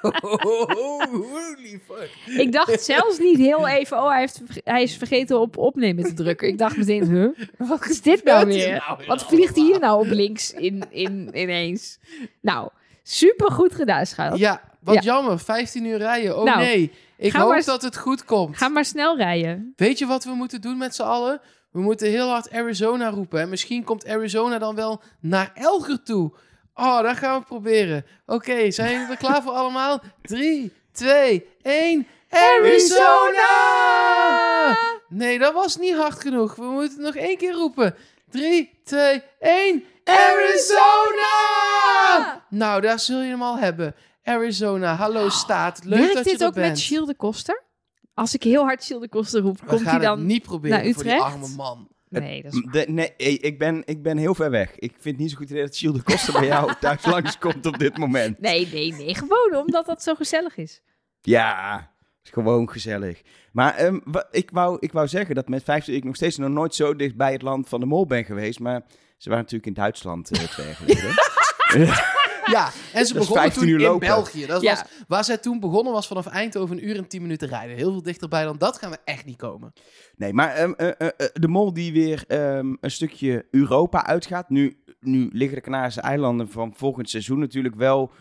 Holy 0.00 1.80
fuck. 1.86 2.10
Ik 2.26 2.52
dacht 2.52 2.82
zelfs 2.82 3.18
niet 3.18 3.38
heel 3.38 3.68
even, 3.68 3.96
oh, 3.98 4.08
hij, 4.10 4.20
heeft, 4.20 4.40
hij 4.64 4.82
is 4.82 4.96
vergeten 4.96 5.40
op 5.40 5.56
opnemen 5.56 6.04
te 6.04 6.14
drukken. 6.14 6.48
Ik 6.48 6.58
dacht 6.58 6.76
meteen, 6.76 7.04
huh, 7.04 7.28
wat 7.68 7.86
is 7.88 8.02
dit 8.02 8.24
nou 8.24 8.46
weer? 8.46 8.82
nou 8.86 8.96
weer 8.98 9.06
Wat 9.06 9.24
vliegt 9.24 9.56
hier 9.56 9.78
nou 9.78 10.00
op 10.06 10.12
links 10.12 10.52
in, 10.52 10.84
in, 10.90 11.30
ineens? 11.40 11.98
Nou, 12.40 12.68
super 13.06 13.50
goed 13.50 13.74
gedaan, 13.74 14.06
schat. 14.06 14.38
Ja, 14.38 14.60
wat 14.80 14.94
Ja. 14.94 15.00
jammer. 15.00 15.38
15 15.38 15.84
uur 15.84 15.98
rijden. 15.98 16.38
Oh 16.38 16.44
Nou, 16.44 16.58
nee. 16.58 16.92
Ik 17.16 17.32
hoop 17.32 17.48
maar- 17.48 17.64
dat 17.64 17.82
het 17.82 17.96
goed 17.98 18.24
komt. 18.24 18.56
Ga 18.56 18.68
maar 18.68 18.84
snel 18.84 19.16
rijden. 19.16 19.72
Weet 19.76 19.98
je 19.98 20.06
wat 20.06 20.24
we 20.24 20.30
moeten 20.34 20.60
doen 20.60 20.78
met 20.78 20.94
z'n 20.94 21.02
allen? 21.02 21.40
We 21.70 21.80
moeten 21.80 22.08
heel 22.10 22.28
hard 22.28 22.52
Arizona 22.52 23.08
roepen. 23.10 23.40
En 23.40 23.48
misschien 23.48 23.84
komt 23.84 24.06
Arizona 24.08 24.58
dan 24.58 24.74
wel 24.74 25.02
naar 25.20 25.50
Elger 25.54 26.02
toe. 26.02 26.32
Oh, 26.74 27.02
dat 27.02 27.16
gaan 27.16 27.38
we 27.40 27.46
proberen. 27.46 28.04
Oké, 28.26 28.70
zijn 28.70 28.92
jullie 28.92 29.06
er 29.10 29.16
klaar 29.16 29.42
voor 29.42 29.52
allemaal? 29.52 30.02
3, 30.22 30.72
2, 30.92 31.46
1. 31.62 32.06
Arizona! 33.54 34.76
Nee, 35.08 35.38
dat 35.38 35.52
was 35.52 35.76
niet 35.76 35.94
hard 35.96 36.20
genoeg. 36.20 36.54
We 36.54 36.62
moeten 36.64 36.90
het 37.04 37.14
nog 37.14 37.14
één 37.24 37.36
keer 37.36 37.52
roepen. 37.52 37.94
3, 38.34 38.80
2, 38.84 39.22
1. 39.40 39.84
Arizona! 40.04 41.34
Nou, 42.50 42.80
daar 42.80 42.98
zul 42.98 43.20
je 43.20 43.28
hem 43.28 43.42
al 43.42 43.58
hebben. 43.58 43.94
Arizona, 44.24 44.94
hallo 44.94 45.28
staat. 45.28 45.84
Leuk 45.84 45.98
Werkt 45.98 46.14
dat 46.14 46.24
je 46.24 46.30
dit 46.30 46.40
er 46.40 46.46
ook 46.46 46.54
bent. 46.54 46.68
met 46.68 46.80
Gilles 46.80 47.06
de 47.06 47.14
Koster? 47.14 47.62
Als 48.14 48.34
ik 48.34 48.42
heel 48.42 48.62
hard 48.64 48.84
Gilles 48.84 49.02
de 49.02 49.08
Koster 49.08 49.40
roep, 49.40 49.60
We 49.60 49.66
komt 49.66 49.80
gaan 49.80 49.90
hij 49.96 50.04
dan... 50.04 50.18
het 50.18 50.26
niet 50.26 50.42
proberen 50.42 50.84
naar 50.84 50.94
voor 50.94 51.02
die 51.02 51.12
Utrecht? 51.12 51.32
arme 51.32 51.48
man. 51.56 51.88
Nee, 52.08 52.42
dat 52.42 52.52
is 52.52 52.60
waar. 52.60 52.72
De, 52.72 52.84
nee, 52.92 53.12
ik 53.16 53.58
ben, 53.58 53.82
ik 53.84 54.02
ben 54.02 54.16
heel 54.16 54.34
ver 54.34 54.50
weg. 54.50 54.78
Ik 54.78 54.90
vind 54.92 55.04
het 55.04 55.16
niet 55.16 55.30
zo 55.30 55.36
goed 55.36 55.50
idee 55.50 55.62
dat 55.62 55.76
Gilles 55.76 55.96
de 55.96 56.02
Koster 56.02 56.32
bij 56.32 56.46
jou 56.46 56.72
thuis 56.80 57.04
langskomt 57.04 57.66
op 57.66 57.78
dit 57.78 57.96
moment. 57.96 58.40
Nee, 58.40 58.68
nee, 58.72 58.92
nee. 58.92 59.14
Gewoon 59.14 59.54
omdat 59.56 59.86
dat 59.86 60.02
zo 60.02 60.14
gezellig 60.14 60.56
is. 60.56 60.82
Ja, 61.20 61.90
is 62.24 62.30
gewoon 62.30 62.70
gezellig. 62.70 63.22
Maar 63.52 63.74
ehm, 63.74 63.98
ik, 64.30 64.50
wou, 64.52 64.76
ik 64.80 64.92
wou 64.92 65.08
zeggen 65.08 65.34
dat 65.34 65.48
met 65.48 65.62
15 65.62 65.94
ik 65.94 66.04
nog 66.04 66.16
steeds 66.16 66.36
nog 66.36 66.50
nooit 66.50 66.74
zo 66.74 66.96
dicht 66.96 67.16
bij 67.16 67.32
het 67.32 67.42
land 67.42 67.68
van 67.68 67.80
de 67.80 67.86
mol 67.86 68.06
ben 68.06 68.24
geweest. 68.24 68.60
Maar 68.60 68.82
ze 69.16 69.28
waren 69.28 69.44
natuurlijk 69.44 69.66
in 69.66 69.82
Duitsland 69.82 70.30
eh, 70.30 70.42
twee 70.44 70.66
jaar 70.66 70.74
geleden. 70.76 71.14
Ja, 72.44 72.70
en 72.92 73.06
ze 73.06 73.14
begonnen 73.14 73.42
15 73.42 73.62
toen 73.62 73.70
uur 73.70 73.80
in 73.80 73.86
lopen. 73.86 74.06
België. 74.08 74.46
Dat 74.46 74.62
Ja. 74.62 74.70
was, 74.70 74.82
waar 75.08 75.24
zij 75.24 75.38
toen 75.38 75.60
begonnen 75.60 75.92
was 75.92 76.06
vanaf 76.06 76.26
Eindhoven 76.26 76.76
een 76.76 76.88
uur 76.88 76.96
en 76.96 77.08
tien 77.08 77.22
minuten 77.22 77.48
rijden. 77.48 77.76
Heel 77.76 77.90
veel 77.92 78.02
dichterbij 78.02 78.44
dan 78.44 78.58
dat 78.58 78.78
gaan 78.78 78.90
we 78.90 78.98
echt 79.04 79.24
niet 79.24 79.36
komen. 79.36 79.72
Nee, 80.16 80.32
maar 80.32 80.54
ehm, 80.54 80.72
eh, 80.72 80.88
eh, 80.88 81.08
eh, 81.16 81.26
de 81.32 81.48
mol 81.48 81.72
die 81.72 81.92
weer 81.92 82.24
ehm, 82.28 82.74
een 82.80 82.90
stukje 82.90 83.46
Europa 83.50 84.06
uitgaat. 84.06 84.48
Nu, 84.48 84.76
nu 85.00 85.28
liggen 85.32 85.56
de 85.56 85.62
Canarische 85.62 86.00
eilanden 86.00 86.50
van 86.50 86.72
volgend 86.76 87.10
seizoen 87.10 87.38
natuurlijk 87.38 87.74
wel 87.74 88.12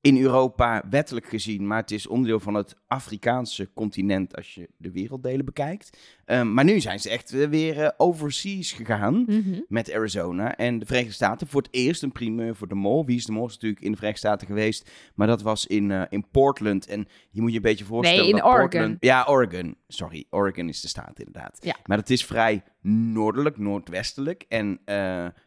in 0.00 0.22
Europa 0.22 0.84
wettelijk 0.90 1.26
gezien. 1.26 1.66
Maar 1.66 1.80
het 1.80 1.90
is 1.90 2.06
onderdeel 2.06 2.40
van 2.40 2.54
het 2.54 2.76
Afrikaanse 2.86 3.70
continent 3.74 4.36
als 4.36 4.54
je 4.54 4.68
de 4.76 4.90
werelddelen 4.90 5.44
bekijkt. 5.44 5.98
Ehm, 6.24 6.54
maar 6.54 6.64
nu 6.64 6.80
zijn 6.80 7.00
ze 7.00 7.10
echt 7.10 7.32
eh, 7.32 7.48
weer 7.48 7.82
eh, 7.82 7.90
overseas 7.96 8.72
gegaan. 8.72 9.24
Mhm. 9.26 9.60
met 9.68 9.92
Arizona 9.92 10.56
en 10.56 10.78
de 10.78 10.86
Verenigde 10.86 11.14
Staten. 11.14 11.46
Voor 11.46 11.62
het 11.62 11.74
eerst 11.74 12.02
een 12.02 12.12
primeur 12.12 12.56
voor 12.56 12.68
de 12.68 12.74
Mol. 12.74 13.06
Wie 13.06 13.16
is 13.16 13.24
de 13.24 13.32
Mol? 13.32 13.46
Is 13.46 13.52
natuurlijk 13.52 13.82
in 13.82 13.90
de 13.90 13.96
Verenigde 13.96 14.26
Staten 14.26 14.46
geweest. 14.46 14.90
Maar 15.14 15.26
dat 15.26 15.42
was 15.42 15.66
in, 15.66 15.90
eh, 15.90 16.02
in 16.08 16.28
Portland. 16.30 16.86
En 16.86 17.08
je 17.30 17.40
moet 17.40 17.50
je 17.50 17.56
een 17.56 17.62
beetje 17.62 17.84
voorstellen 17.84 18.22
Nee, 18.22 18.30
in 18.30 18.38
dat 18.38 18.46
Oregon. 18.46 18.68
Portland... 18.68 18.96
Ja, 19.00 19.24
Oregon. 19.28 19.76
Sorry, 19.88 20.24
Oregon 20.30 20.68
is 20.68 20.80
de 20.80 20.88
staat 20.88 21.18
inderdaad. 21.18 21.58
Ja. 21.60 21.76
Maar 21.84 21.96
dat 21.96 22.10
is 22.10 22.24
vrij 22.24 22.62
noordelijk, 22.82 23.58
noordwestelijk. 23.58 24.44
En 24.48 24.80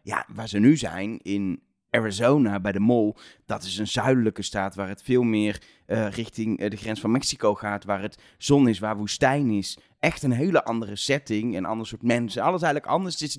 ja, 0.03 0.25
waar 0.33 0.47
ze 0.47 0.59
nu 0.59 0.77
zijn, 0.77 1.19
in 1.21 1.61
Arizona 1.91 2.59
bij 2.59 2.71
de 2.71 2.79
Mol... 2.79 3.15
dat 3.45 3.63
is 3.63 3.77
een 3.77 3.87
zuidelijke 3.87 4.41
staat 4.41 4.75
waar 4.75 4.87
het 4.87 5.03
veel 5.03 5.23
meer 5.23 5.61
eh, 5.85 6.09
richting 6.09 6.59
eh, 6.59 6.69
de 6.69 6.77
grens 6.77 6.99
van 6.99 7.11
Mexico 7.11 7.55
gaat. 7.55 7.83
Waar 7.83 8.01
het 8.01 8.17
zon 8.37 8.67
is, 8.67 8.79
waar 8.79 8.97
woestijn 8.97 9.49
is. 9.49 9.77
Echt 9.99 10.23
een 10.23 10.31
hele 10.31 10.63
andere 10.63 10.95
setting. 10.95 11.55
Een 11.57 11.65
ander 11.65 11.87
soort 11.87 12.03
mensen. 12.03 12.41
Alles 12.41 12.61
eigenlijk 12.61 12.93
anders. 12.93 13.19
Het 13.19 13.29
is, 13.29 13.37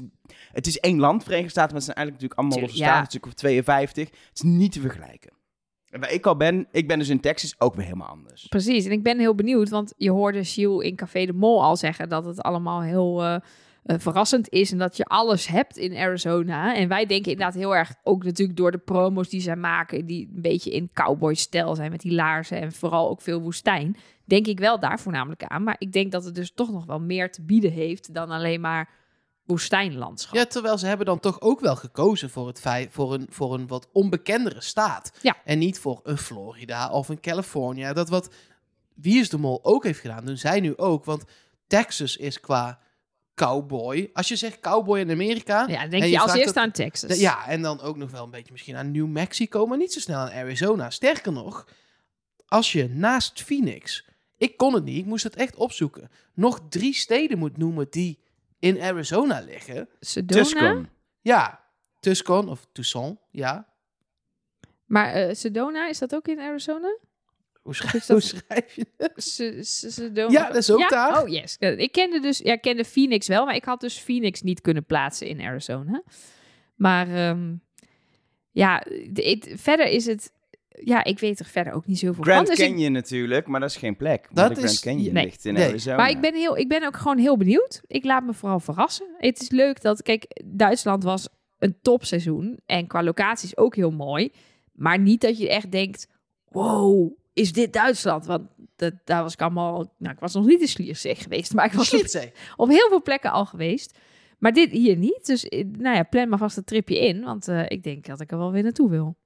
het 0.52 0.66
is 0.66 0.78
één 0.78 0.98
land, 0.98 1.22
Verenigde 1.22 1.50
Staten. 1.50 1.70
Maar 1.76 1.82
het 1.82 1.94
zijn 1.94 1.96
eigenlijk 1.96 2.22
natuurlijk 2.22 2.40
allemaal 2.40 2.60
losse 2.60 2.84
Ja. 2.84 3.04
staten. 3.04 3.28
Of 3.28 3.34
52. 3.34 4.08
Het 4.08 4.18
is 4.34 4.42
niet 4.42 4.72
te 4.72 4.80
vergelijken. 4.80 5.32
En 5.90 6.00
waar 6.00 6.12
ik 6.12 6.26
al 6.26 6.36
ben, 6.36 6.66
ik 6.70 6.88
ben 6.88 6.98
dus 6.98 7.08
in 7.08 7.20
Texas 7.20 7.54
ook 7.58 7.74
weer 7.74 7.84
helemaal 7.84 8.08
anders. 8.08 8.46
Precies, 8.48 8.84
en 8.84 8.92
ik 8.92 9.02
ben 9.02 9.18
heel 9.18 9.34
benieuwd, 9.34 9.68
want 9.68 9.94
je 9.96 10.10
hoorde 10.10 10.44
Gilles 10.44 10.84
in 10.86 10.96
Café 10.96 11.24
de 11.26 11.32
Mol 11.32 11.62
al 11.62 11.76
zeggen 11.76 12.08
dat 12.08 12.24
het 12.24 12.40
allemaal 12.40 12.82
heel 12.82 13.22
eh, 13.22 13.36
eh, 13.82 13.96
verrassend 13.98 14.48
is 14.48 14.72
en 14.72 14.78
dat 14.78 14.96
je 14.96 15.04
alles 15.04 15.46
hebt 15.46 15.76
in 15.76 15.96
Arizona. 15.96 16.74
En 16.74 16.88
wij 16.88 17.06
denken 17.06 17.32
inderdaad 17.32 17.54
heel 17.54 17.76
erg, 17.76 17.94
ook 18.02 18.24
natuurlijk 18.24 18.58
door 18.58 18.70
de 18.70 18.78
promos 18.78 19.28
die 19.28 19.40
zij 19.40 19.56
maken, 19.56 20.06
die 20.06 20.30
een 20.34 20.42
beetje 20.42 20.70
in 20.70 20.90
cowboy-stijl 20.92 21.74
zijn 21.74 21.90
met 21.90 22.00
die 22.00 22.12
laarzen 22.12 22.60
en 22.60 22.72
vooral 22.72 23.08
ook 23.10 23.20
veel 23.20 23.40
woestijn, 23.40 23.96
denk 24.24 24.46
ik 24.46 24.58
wel 24.58 24.80
daar 24.80 25.00
voornamelijk 25.00 25.44
aan. 25.44 25.62
Maar 25.62 25.76
ik 25.78 25.92
denk 25.92 26.12
dat 26.12 26.24
het 26.24 26.34
dus 26.34 26.52
toch 26.54 26.72
nog 26.72 26.84
wel 26.84 27.00
meer 27.00 27.32
te 27.32 27.42
bieden 27.42 27.72
heeft 27.72 28.14
dan 28.14 28.30
alleen 28.30 28.60
maar 28.60 28.90
woestijnlandschap. 29.46 30.34
Ja, 30.34 30.44
terwijl 30.44 30.78
ze 30.78 30.86
hebben 30.86 31.06
dan 31.06 31.20
toch 31.20 31.40
ook 31.40 31.60
wel 31.60 31.76
gekozen 31.76 32.30
voor, 32.30 32.46
het 32.46 32.60
feit, 32.60 32.92
voor, 32.92 33.14
een, 33.14 33.26
voor 33.30 33.54
een 33.54 33.66
wat 33.66 33.88
onbekendere 33.92 34.60
staat. 34.60 35.18
Ja. 35.22 35.36
En 35.44 35.58
niet 35.58 35.78
voor 35.78 36.00
een 36.02 36.18
Florida 36.18 36.90
of 36.90 37.08
een 37.08 37.20
California. 37.20 37.92
Dat 37.92 38.08
wat 38.08 38.34
Wie 38.94 39.20
is 39.20 39.28
de 39.28 39.38
Mol 39.38 39.64
ook 39.64 39.84
heeft 39.84 40.00
gedaan, 40.00 40.24
doen 40.24 40.36
zij 40.36 40.60
nu 40.60 40.76
ook. 40.76 41.04
Want 41.04 41.24
Texas 41.66 42.16
is 42.16 42.40
qua 42.40 42.80
cowboy. 43.34 44.10
Als 44.12 44.28
je 44.28 44.36
zegt 44.36 44.60
cowboy 44.60 44.98
in 44.98 45.10
Amerika... 45.10 45.66
Ja, 45.68 45.80
dan 45.80 45.90
denk 45.90 46.02
En 46.02 46.08
je, 46.08 46.14
je 46.14 46.20
als 46.20 46.34
eerste 46.34 46.60
aan 46.60 46.70
Texas. 46.70 47.18
Ja, 47.18 47.46
en 47.46 47.62
dan 47.62 47.80
ook 47.80 47.96
nog 47.96 48.10
wel 48.10 48.24
een 48.24 48.30
beetje 48.30 48.52
misschien 48.52 48.76
aan 48.76 48.90
New 48.90 49.06
Mexico, 49.06 49.66
maar 49.66 49.78
niet 49.78 49.92
zo 49.92 50.00
snel 50.00 50.18
aan 50.18 50.32
Arizona. 50.32 50.90
Sterker 50.90 51.32
nog, 51.32 51.68
als 52.46 52.72
je 52.72 52.88
naast 52.88 53.42
Phoenix, 53.42 54.06
ik 54.36 54.56
kon 54.56 54.74
het 54.74 54.84
niet, 54.84 54.98
ik 54.98 55.06
moest 55.06 55.24
het 55.24 55.36
echt 55.36 55.56
opzoeken, 55.56 56.10
nog 56.34 56.60
drie 56.68 56.94
steden 56.94 57.38
moet 57.38 57.56
noemen 57.56 57.86
die 57.90 58.18
in 58.58 58.80
Arizona 58.80 59.40
liggen. 59.40 59.88
Sedona. 60.00 60.42
Tucson. 60.42 60.88
Ja, 61.20 61.64
Tucson 62.00 62.48
of 62.48 62.66
Tucson, 62.72 63.18
ja. 63.30 63.68
Maar 64.86 65.12
eh, 65.12 65.34
Sedona, 65.34 65.88
is 65.88 65.98
dat 65.98 66.14
ook 66.14 66.28
in 66.28 66.40
Arizona? 66.40 66.98
Hoe 67.62 67.74
schrijf, 67.74 68.06
hoe 68.06 68.20
schrijf 68.20 68.74
je 68.74 68.86
Sedona. 69.62 70.30
Ja, 70.30 70.46
dat 70.46 70.56
is 70.56 70.70
ook 70.70 70.78
Ja? 70.78 70.88
daar. 70.88 71.22
Oh, 71.22 71.28
yes. 71.28 71.56
Ik 71.58 71.92
kende 71.92 72.20
dus, 72.20 72.38
ja, 72.38 72.52
ik 72.52 72.60
kende 72.60 72.84
Phoenix 72.84 73.26
wel, 73.28 73.44
maar 73.44 73.54
ik 73.54 73.64
had 73.64 73.80
dus 73.80 73.98
Phoenix 73.98 74.42
niet 74.42 74.60
kunnen 74.60 74.84
plaatsen 74.84 75.26
in 75.26 75.40
Arizona. 75.40 76.02
Maar 76.74 77.08
ehm, 77.14 77.54
ja, 78.50 78.82
verder 79.56 79.86
is 79.86 80.06
het, 80.06 80.32
ja, 80.68 81.04
ik 81.04 81.18
weet 81.18 81.38
er 81.40 81.46
verder 81.46 81.72
ook 81.72 81.86
niet 81.86 81.98
zoveel 81.98 82.22
Grand 82.24 82.46
van. 82.46 82.56
Dus 82.56 82.64
ik- 82.64 82.70
Canyon 82.72 82.92
natuurlijk, 82.92 83.46
maar 83.46 83.60
dat 83.60 83.70
is 83.70 83.76
geen 83.76 83.96
plek. 83.96 84.28
Dat 84.32 84.48
de 84.48 84.54
Grand 84.54 84.70
is- 84.72 84.80
Canyon 84.80 85.12
nee. 85.14 85.24
ligt 85.24 85.44
in 85.44 85.54
Nee. 85.54 85.68
Arizona. 85.68 85.96
Maar 85.96 86.10
ik 86.10 86.20
ben, 86.20 86.34
heel, 86.34 86.56
ik 86.56 86.68
ben 86.68 86.84
ook 86.86 86.96
gewoon 86.96 87.18
heel 87.18 87.36
benieuwd. 87.36 87.82
Ik 87.86 88.04
laat 88.04 88.24
me 88.24 88.32
vooral 88.34 88.60
verrassen. 88.60 89.06
Het 89.18 89.40
is 89.40 89.50
leuk 89.50 89.80
dat, 89.82 90.02
kijk, 90.02 90.40
Duitsland 90.44 91.02
was 91.04 91.28
een 91.58 91.76
topseizoen. 91.82 92.58
En 92.66 92.86
qua 92.86 93.02
locaties 93.02 93.56
ook 93.56 93.76
heel 93.76 93.90
mooi. 93.90 94.32
Maar 94.72 94.98
niet 94.98 95.20
dat 95.20 95.38
je 95.38 95.48
echt 95.48 95.70
denkt, 95.72 96.08
wow, 96.48 97.12
is 97.32 97.52
dit 97.52 97.72
Duitsland? 97.72 98.26
Want 98.26 98.42
dat, 98.76 98.94
daar 99.04 99.22
was 99.22 99.32
ik 99.32 99.40
allemaal, 99.40 99.94
nou, 99.98 100.14
ik 100.14 100.20
was 100.20 100.34
nog 100.34 100.46
niet 100.46 100.60
in 100.60 100.68
Schliersee 100.68 101.14
geweest. 101.14 101.54
Maar 101.54 101.64
ik 101.64 101.72
was 101.72 101.94
op, 101.94 102.32
op 102.56 102.68
heel 102.68 102.88
veel 102.88 103.02
plekken 103.02 103.30
al 103.30 103.46
geweest. 103.46 103.98
Maar 104.38 104.52
dit 104.52 104.70
hier 104.70 104.96
niet. 104.96 105.26
Dus 105.26 105.48
eh, 105.48 105.64
nou 105.78 105.96
ja, 105.96 106.02
plan 106.02 106.28
maar 106.28 106.38
vast 106.38 106.56
een 106.56 106.64
tripje 106.64 106.98
in. 106.98 107.24
Want 107.24 107.48
eh, 107.48 107.64
ik 107.68 107.82
denk 107.82 108.06
dat 108.06 108.20
ik 108.20 108.30
er 108.30 108.38
wel 108.38 108.52
weer 108.52 108.62
naartoe 108.62 108.90
wil. 108.90 109.16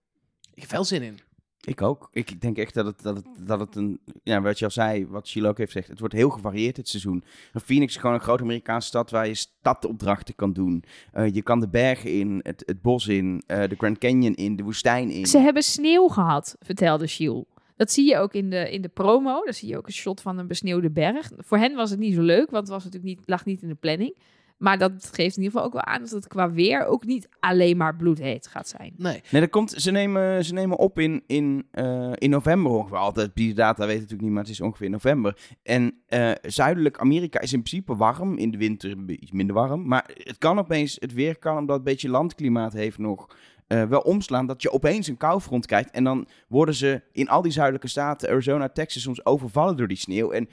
Ik 0.54 0.60
heb 0.60 0.70
veel 0.70 0.84
zin 0.84 1.02
in. 1.02 1.18
Ik 1.66 1.82
ook. 1.82 2.08
Ik 2.12 2.30
ik 2.30 2.40
denk 2.40 2.58
echt 2.58 2.75
dat 2.75 2.86
het, 2.86 3.02
dat 3.02 3.16
het, 3.16 3.26
dat 3.38 3.60
het 3.60 3.76
een... 3.76 4.00
Ja, 4.22 4.40
wat 4.40 4.58
je 4.58 4.64
al 4.64 4.70
zei, 4.70 5.06
wat 5.06 5.28
Sheila 5.28 5.48
ook 5.48 5.58
heeft 5.58 5.72
gezegd. 5.72 5.90
Het 5.90 5.98
wordt 5.98 6.14
heel 6.14 6.30
gevarieerd 6.30 6.76
dit 6.76 6.88
seizoen. 6.88 7.25
Phoenix 7.64 7.94
is 7.94 8.00
gewoon 8.00 8.14
een 8.14 8.22
grote 8.22 8.42
Amerikaanse 8.42 8.88
stad 8.88 9.10
waar 9.10 9.26
je 9.26 9.34
stadopdrachten 9.34 10.34
kan 10.34 10.52
doen. 10.52 10.84
Eh, 11.12 11.34
je 11.34 11.42
kan 11.42 11.60
de 11.60 11.68
bergen 11.68 12.12
in, 12.12 12.40
het, 12.42 12.62
het 12.66 12.82
bos 12.82 13.06
in, 13.06 13.42
eh, 13.46 13.68
de 13.68 13.75
Grand 13.78 13.98
Canyon 13.98 14.34
in, 14.34 14.56
de 14.56 14.62
woestijn 14.62 15.10
in. 15.10 15.26
Ze 15.26 15.38
hebben 15.38 15.62
sneeuw 15.62 16.08
gehad, 16.08 16.56
vertelde 16.60 17.08
Giel. 17.08 17.46
Dat 17.76 17.92
zie 17.92 18.09
je 18.09 18.18
ook 18.18 18.35
in 18.35 18.50
de, 18.50 18.71
in 18.71 18.83
de 18.83 18.88
promo. 18.88 19.45
Daar 19.45 19.54
zie 19.54 19.68
je 19.68 19.76
ook 19.76 19.87
een 19.87 19.92
shot 19.92 20.21
van 20.21 20.38
een 20.38 20.47
besneeuwde 20.47 20.90
berg. 20.90 21.30
Voor 21.37 21.59
hen 21.59 21.75
was 21.75 21.90
het 21.90 21.99
niet 21.99 22.14
zo 22.14 22.23
leuk, 22.23 22.50
want 22.50 22.62
het 22.62 22.75
was 22.75 22.85
natuurlijk 22.85 23.16
niet, 23.16 23.28
lag 23.28 23.45
niet 23.45 23.62
in 23.62 23.68
de 23.68 23.75
planning. 23.75 24.16
Maar 24.56 24.78
dat 24.78 25.11
geeft 25.12 25.37
in 25.37 25.42
ieder 25.42 25.50
geval 25.50 25.64
ook 25.64 25.73
wel 25.73 25.85
aan 25.85 26.00
dat 26.00 26.11
het 26.11 26.26
qua 26.26 26.50
weer 26.50 26.87
ook 26.87 27.04
niet 27.04 27.28
alleen 27.40 27.76
maar 27.76 27.97
bloedheet 27.97 28.47
gaat 28.47 28.68
zijn. 28.68 28.92
Nee. 28.97 29.23
Nee, 29.30 29.40
dat 29.40 29.50
komt, 29.50 29.71
ze, 29.71 29.90
nemen, 29.90 30.45
ze 30.45 30.52
nemen 30.52 30.78
op 30.78 30.99
in, 30.99 31.23
in, 31.26 31.66
eh, 31.71 32.12
in 32.14 32.30
november 32.30 32.73
ongeveer. 32.73 32.97
Altijd, 32.97 33.30
die 33.35 33.54
data 33.54 33.87
weet 33.87 33.95
natuurlijk 33.95 34.23
niet, 34.23 34.30
maar 34.30 34.42
het 34.42 34.52
is 34.52 34.61
ongeveer 34.61 34.90
november. 34.90 35.38
En 35.62 36.00
eh, 36.06 36.30
zuidelijk 36.42 36.99
Amerika 36.99 37.40
is 37.40 37.52
in 37.52 37.62
principe 37.62 37.97
warm, 37.97 38.38
in 38.38 38.50
de 38.50 38.59
winter 38.59 38.90
een 38.90 39.06
beetje 39.06 39.35
minder 39.35 39.54
warm. 39.54 39.87
Maar 39.87 40.11
het 40.14 40.38
kan 40.38 40.59
opeens, 40.59 40.97
het 41.00 41.12
weer 41.12 41.38
kan, 41.38 41.59
omdat 41.59 41.76
het 41.76 41.87
een 41.87 41.92
beetje 41.92 42.09
landklimaat 42.09 42.73
heeft 42.73 42.99
nog, 42.99 43.26
eh, 43.66 43.82
wel 43.82 44.00
omslaan. 44.00 44.46
Dat 44.46 44.62
je 44.62 44.73
opeens 44.73 45.06
een 45.06 45.16
koufront 45.16 45.66
krijgt. 45.66 45.90
En 45.90 46.04
dan 46.04 46.28
worden 46.49 46.75
ze 46.75 47.02
in 47.12 47.28
al 47.28 47.42
die 47.42 47.52
zuidelijke 47.52 47.88
staten, 47.88 48.28
Arizona, 48.28 48.68
Texas, 48.68 49.02
soms 49.02 49.25
overvallen 49.25 49.76
door 49.76 49.88
die 49.88 49.96
sneeuw. 49.96 50.30
En 50.30 50.49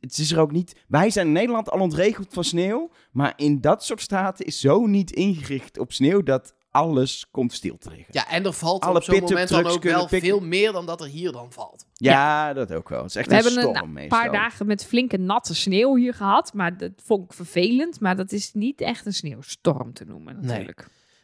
het 0.00 0.18
is 0.18 0.32
er 0.32 0.40
ook 0.40 0.52
niet. 0.52 0.76
Wij 0.88 1.10
zijn 1.10 1.26
in 1.26 1.32
Nederland 1.32 1.70
al 1.70 1.80
ontregeld 1.80 2.32
van 2.32 2.44
sneeuw. 2.44 2.90
Maar 3.12 3.32
in 3.36 3.60
dat 3.60 3.84
soort 3.84 4.00
staten 4.00 4.46
is 4.46 4.60
zo 4.60 4.86
niet 4.86 5.10
ingericht 5.10 5.78
op 5.78 5.92
sneeuw 5.92 6.22
dat 6.22 6.54
alles 6.70 7.26
komt 7.30 7.52
stil 7.52 7.78
te 7.78 7.90
liggen. 7.90 8.06
Ja, 8.10 8.28
en 8.28 8.44
er 8.44 8.52
valt 8.52 8.82
Alle 8.82 8.96
op 8.96 9.02
zo'n 9.02 9.14
moment 9.20 9.36
dan 9.36 9.46
trucks 9.46 9.74
ook 9.74 9.80
kunnen 9.80 9.98
wel 9.98 10.08
pikken. 10.08 10.28
veel 10.28 10.40
meer 10.40 10.72
dan 10.72 10.86
dat 10.86 11.00
er 11.00 11.06
hier 11.06 11.32
dan 11.32 11.52
valt. 11.52 11.86
Ja, 11.94 12.52
dat 12.52 12.72
ook 12.72 12.88
wel. 12.88 13.02
Het 13.02 13.08
is 13.08 13.16
echt 13.16 13.28
We 13.28 13.34
een 13.36 13.42
hebben 13.42 13.62
storm 13.62 13.96
een 13.96 14.08
paar 14.08 14.32
dagen 14.32 14.66
met 14.66 14.84
flinke 14.84 15.16
natte 15.18 15.54
sneeuw 15.54 15.96
hier 15.96 16.14
gehad. 16.14 16.54
Maar 16.54 16.76
dat 16.76 16.92
vond 17.04 17.24
ik 17.24 17.32
vervelend. 17.32 18.00
Maar 18.00 18.16
dat 18.16 18.32
is 18.32 18.52
niet 18.54 18.80
echt 18.80 19.06
een 19.06 19.14
sneeuwstorm 19.14 19.92
te 19.92 20.04
noemen 20.04 20.36
Nee. 20.40 20.68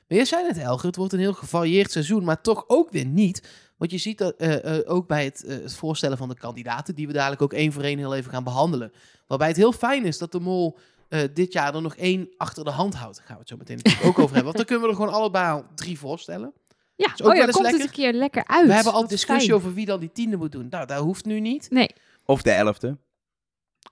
Maar 0.09 0.19
je 0.19 0.25
zei 0.25 0.47
het, 0.47 0.59
Elger, 0.59 0.87
het 0.87 0.97
wordt 0.97 1.13
een 1.13 1.19
heel 1.19 1.33
gevarieerd 1.33 1.91
seizoen, 1.91 2.25
maar 2.25 2.41
toch 2.41 2.65
ook 2.67 2.91
weer 2.91 3.05
niet. 3.07 3.49
Want 3.77 3.91
je 3.91 3.99
ziet 3.99 4.19
dat 4.19 4.37
eh, 4.37 4.77
eh, 4.79 4.91
ook 4.91 5.07
bij 5.07 5.25
het, 5.25 5.45
eh, 5.45 5.57
het 5.57 5.75
voorstellen 5.75 6.17
van 6.19 6.29
de 6.29 6.35
kandidaten, 6.39 6.95
die 6.95 7.07
we 7.07 7.13
dadelijk 7.13 7.43
ook 7.43 7.53
één 7.53 7.73
voor 7.73 7.83
één 7.83 7.99
heel 7.99 8.15
even 8.15 8.31
gaan 8.31 8.45
behandelen. 8.45 8.93
Waarbij 9.27 9.49
het 9.49 9.57
heel 9.57 9.73
fijn 9.73 10.05
is 10.05 10.19
dat 10.19 10.33
de 10.33 10.41
mol 10.41 10.79
eh, 11.09 11.21
dit 11.35 11.53
jaar 11.53 11.75
er 11.75 11.83
nog 11.83 11.97
één 11.97 12.29
achter 12.37 12.65
de 12.65 12.71
hand 12.71 12.95
houdt. 12.95 13.17
Daar 13.17 13.27
gaan 13.27 13.35
we 13.35 13.41
het 13.41 13.49
zo 13.49 13.57
meteen 13.57 13.81
ook 14.09 14.19
over 14.19 14.35
hebben. 14.35 14.45
Want 14.45 14.57
dan 14.57 14.65
kunnen 14.65 14.85
we 14.85 14.91
er 14.91 14.97
gewoon 14.99 15.13
allebei 15.15 15.53
al 15.53 15.65
drie 15.75 15.99
voorstellen. 15.99 16.53
Ja, 16.97 17.07
ook 17.13 17.19
oh 17.19 17.27
wel 17.27 17.35
ja, 17.35 17.47
eens 17.47 17.51
komt 17.51 17.67
het 17.67 17.77
lekker. 17.77 17.89
een 17.99 18.03
keer 18.05 18.13
lekker 18.13 18.47
uit. 18.47 18.67
we 18.67 18.73
hebben 18.75 18.93
al 18.93 19.01
Wat 19.01 19.11
discussie 19.11 19.49
fijn. 19.49 19.61
over 19.61 19.75
wie 19.75 19.87
dan 19.87 20.01
die 20.01 20.13
tiende 20.13 20.37
moet 20.37 20.53
doen. 20.53 20.67
Nou, 20.71 20.87
dat 20.87 20.99
hoeft 21.03 21.25
nu 21.25 21.41
niet. 21.41 21.71
Nee, 21.71 21.91
Of 22.25 22.43
de 22.43 22.51
elfde. 22.51 22.97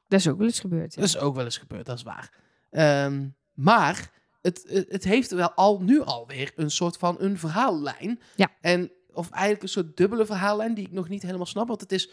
dat 0.08 0.20
is 0.20 0.28
ook 0.28 0.38
wel 0.38 0.46
eens 0.46 0.60
gebeurd. 0.60 0.94
ja. 0.94 1.00
Dat 1.00 1.08
is 1.08 1.18
ook 1.18 1.34
wel 1.34 1.44
eens 1.44 1.58
gebeurd, 1.58 1.86
dat 1.86 1.96
is 1.96 2.02
waar. 2.02 2.32
Ehm, 2.70 3.26
maar 3.52 4.10
het, 4.46 4.86
het, 4.88 5.04
heeft 5.04 5.30
wel 5.30 5.52
al 5.52 5.80
nu 5.82 6.00
alweer 6.00 6.52
een 6.56 6.70
soort 6.70 6.96
van 6.96 7.16
een 7.18 7.38
verhaallijn. 7.38 8.20
Ja. 8.36 8.50
En, 8.60 8.90
of 9.12 9.30
eigenlijk 9.30 9.62
een 9.62 9.68
soort 9.68 9.96
dubbele 9.96 10.26
verhaallijn 10.26 10.74
die 10.74 10.84
ik 10.86 10.92
nog 10.92 11.08
niet 11.08 11.22
helemaal 11.22 11.46
snap. 11.46 11.68
Want 11.68 11.80
het 11.80 11.92
is 11.92 12.10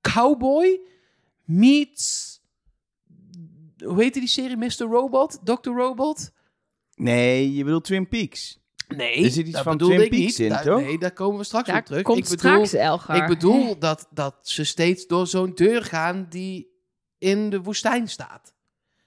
Cowboy 0.00 0.80
meets... 1.44 2.34
Hoe 3.84 4.02
heette 4.02 4.18
die 4.18 4.28
serie? 4.28 4.56
Mr. 4.56 4.78
Robot? 4.78 5.38
Dr. 5.44 5.70
Robot? 5.70 6.30
Nee, 6.94 7.54
je 7.54 7.64
bedoelt 7.64 7.84
Twin 7.84 8.08
Peaks. 8.08 8.58
Nee, 8.88 9.24
Er 9.24 9.30
zit 9.30 9.46
iets 9.46 9.60
van 9.60 9.78
Twin 9.78 10.00
ik 10.02 10.10
Peaks 10.10 10.38
niet. 10.38 10.38
in, 10.38 10.56
toch? 10.64 10.80
Nee, 10.80 10.98
daar 10.98 11.12
komen 11.12 11.38
we 11.38 11.44
straks 11.44 11.66
Daar 11.68 11.78
op 11.78 11.84
terug. 11.84 12.02
komt 12.02 12.18
ik 12.18 12.24
bedoel, 12.28 12.66
straks 12.66 12.72
Elgar. 12.72 13.16
ik 13.16 13.26
bedoel 13.26 13.78
dat, 13.78 14.08
dat 14.10 14.36
ze 14.42 14.64
steeds 14.64 15.06
door 15.06 15.26
zo'n 15.26 15.54
deur 15.54 15.82
gaan 15.84 16.26
die 16.28 16.74
in 17.18 17.50
de 17.50 17.60
woestijn 17.62 18.08
staat. 18.08 18.54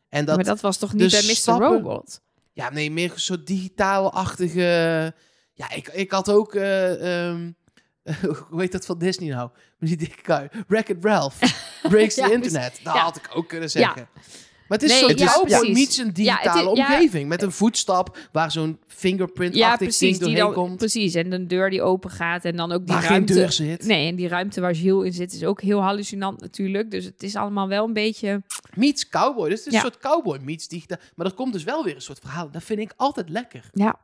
En 0.09 0.25
dat 0.25 0.35
maar 0.35 0.45
dat 0.45 0.61
was 0.61 0.77
toch 0.77 0.93
niet 0.93 1.11
de 1.11 1.17
bij 1.17 1.25
Mr. 1.27 1.35
stappen- 1.35 1.67
Robot? 1.71 2.21
Ja, 2.59 2.69
nee, 2.69 2.91
meer 2.91 3.11
een 3.11 3.19
soort 3.19 3.47
digitaal-achtige... 3.47 5.13
Ja, 5.53 5.71
ik, 5.71 5.87
ik 5.87 6.11
had 6.11 6.29
ook... 6.29 6.55
ehm, 6.55 7.51
hoe 8.49 8.61
heet 8.61 8.71
dat 8.71 8.85
van 8.85 8.97
Disney 8.97 9.29
nou? 9.29 9.49
Met 9.77 9.89
die 9.89 9.97
dikke 9.97 10.21
kui. 10.21 10.63
Wreck-It 10.67 11.05
Ralph. 11.05 11.39
Breaks 11.89 12.15
Ja, 12.15 12.27
the 12.27 12.33
internet. 12.33 12.79
Dat 12.83 12.93
ja. 12.93 13.01
had 13.01 13.15
ik 13.15 13.29
ook 13.33 13.47
kunnen 13.47 13.69
zeggen. 13.69 14.07
Maar 14.69 14.77
het 14.77 14.89
is 14.89 15.01
Nee, 15.01 15.17
ja, 15.17 15.61
meets 15.73 15.97
een 15.97 16.11
Ja, 16.13 16.33
het 16.35 16.43
digitale 16.43 16.75
ja. 16.75 16.85
omgeving. 16.93 17.27
Met 17.29 17.41
een 17.41 17.51
voetstap 17.51 18.17
waar 18.31 18.51
zo'n 18.51 18.79
fingerprint-achtig 18.87 19.79
Ja, 19.91 19.97
ding. 19.99 20.11
Die 20.11 20.19
doorheen 20.19 20.37
dan, 20.37 20.53
komt. 20.53 20.77
precies. 20.77 21.13
En 21.13 21.31
een 21.31 21.47
deur 21.47 21.69
die 21.69 21.81
open 21.81 22.09
gaat 22.09 22.45
en 22.45 22.55
dan 22.55 22.71
ook 22.71 22.85
die 22.85 22.93
Waar 22.93 23.01
geen 23.01 23.09
ruimte. 23.11 23.33
deur 23.33 23.51
zit. 23.51 23.85
Nee, 23.85 24.07
en 24.09 24.15
die 24.15 24.27
ruimte 24.27 24.61
waar 24.61 24.75
Gilles 24.75 25.05
in 25.05 25.13
zit 25.13 25.33
is 25.33 25.43
ook 25.43 25.61
heel 25.61 25.81
hallucinant 25.81 26.41
natuurlijk. 26.41 26.91
Dus 26.91 27.05
het 27.05 27.23
is 27.23 27.35
allemaal 27.35 27.67
wel 27.67 27.85
een 27.87 27.93
beetje... 27.93 28.43
Meets 28.73 29.09
cowboy. 29.09 29.49
Dus 29.49 29.57
het 29.57 29.67
is 29.67 29.73
Ja. 29.73 29.79
een 29.85 29.91
soort 29.91 30.03
cowboy 30.03 30.37
meets 30.41 30.67
digitaal. 30.67 30.97
Maar 31.15 31.25
er 31.25 31.33
komt 31.33 31.53
dus 31.53 31.63
wel 31.63 31.83
weer 31.83 31.95
een 31.95 32.01
soort 32.01 32.19
verhaal. 32.19 32.51
Dat 32.51 32.63
vind 32.63 32.79
ik 32.79 32.93
altijd 32.95 33.29
lekker. 33.29 33.69
Ja, 33.73 33.99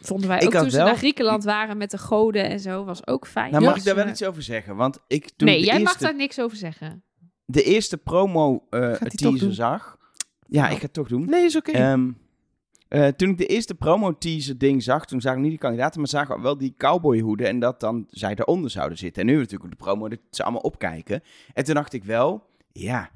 vonden 0.00 0.28
wij 0.28 0.38
Ik 0.38 0.44
ook 0.46 0.52
toen 0.52 0.70
ze 0.70 0.76
wel- 0.76 0.86
naar 0.86 0.96
Griekenland 0.96 1.44
waren 1.44 1.76
met 1.76 1.90
de 1.90 1.98
goden 1.98 2.44
en 2.48 2.60
zo. 2.60 2.84
Was 2.84 3.06
ook 3.06 3.26
fijn. 3.26 3.50
Nou, 3.50 3.62
Ja. 3.62 3.68
mag 3.68 3.78
ik 3.78 3.84
daar 3.84 3.94
wel 3.94 4.08
iets 4.08 4.24
over 4.24 4.42
zeggen? 4.42 4.76
Want 4.76 4.98
ik, 5.08 5.30
toen 5.36 5.48
Nee, 5.48 5.64
jij 5.64 5.80
mag 5.82 5.96
daar 5.96 6.16
niks 6.16 6.40
over 6.40 6.56
zeggen. 6.56 7.02
de 7.44 7.62
eerste 7.62 7.96
promo 7.96 8.66
eh, 8.70 8.92
teaser 8.92 9.38
doen? 9.38 9.52
zag... 9.52 9.96
Ja, 10.48 10.60
Nou. 10.60 10.72
ik 10.72 10.78
ga 10.78 10.84
het 10.84 10.92
toch 10.92 11.08
doen. 11.08 11.24
Nee, 11.30 11.44
is 11.44 11.56
oké. 11.56 11.70
Ehm, 11.70 12.10
eh, 12.88 13.06
toen 13.06 13.28
ik 13.28 13.38
de 13.38 13.46
eerste 13.46 13.74
promo-teaser 13.74 14.58
ding 14.58 14.82
zag, 14.82 15.06
toen 15.06 15.20
zagen 15.20 15.36
we 15.36 15.42
niet 15.42 15.52
die 15.52 15.60
kandidaten, 15.60 16.00
maar 16.00 16.08
zagen 16.08 16.36
we 16.36 16.42
wel 16.42 16.58
die 16.58 16.74
cowboyhoeden 16.76 17.46
en 17.46 17.58
dat 17.58 17.80
dan 17.80 18.04
zij 18.10 18.34
eronder 18.36 18.70
zouden 18.70 18.98
zitten. 18.98 19.22
En 19.22 19.28
nu 19.28 19.36
natuurlijk 19.36 19.64
op 19.64 19.70
de 19.70 19.84
promo 19.84 20.08
dat 20.08 20.18
ze 20.30 20.42
allemaal 20.42 20.60
opkijken. 20.60 21.22
En 21.54 21.64
toen 21.64 21.74
dacht 21.74 21.92
ik 21.92 22.04
wel, 22.04 22.46
ja, 22.72 23.10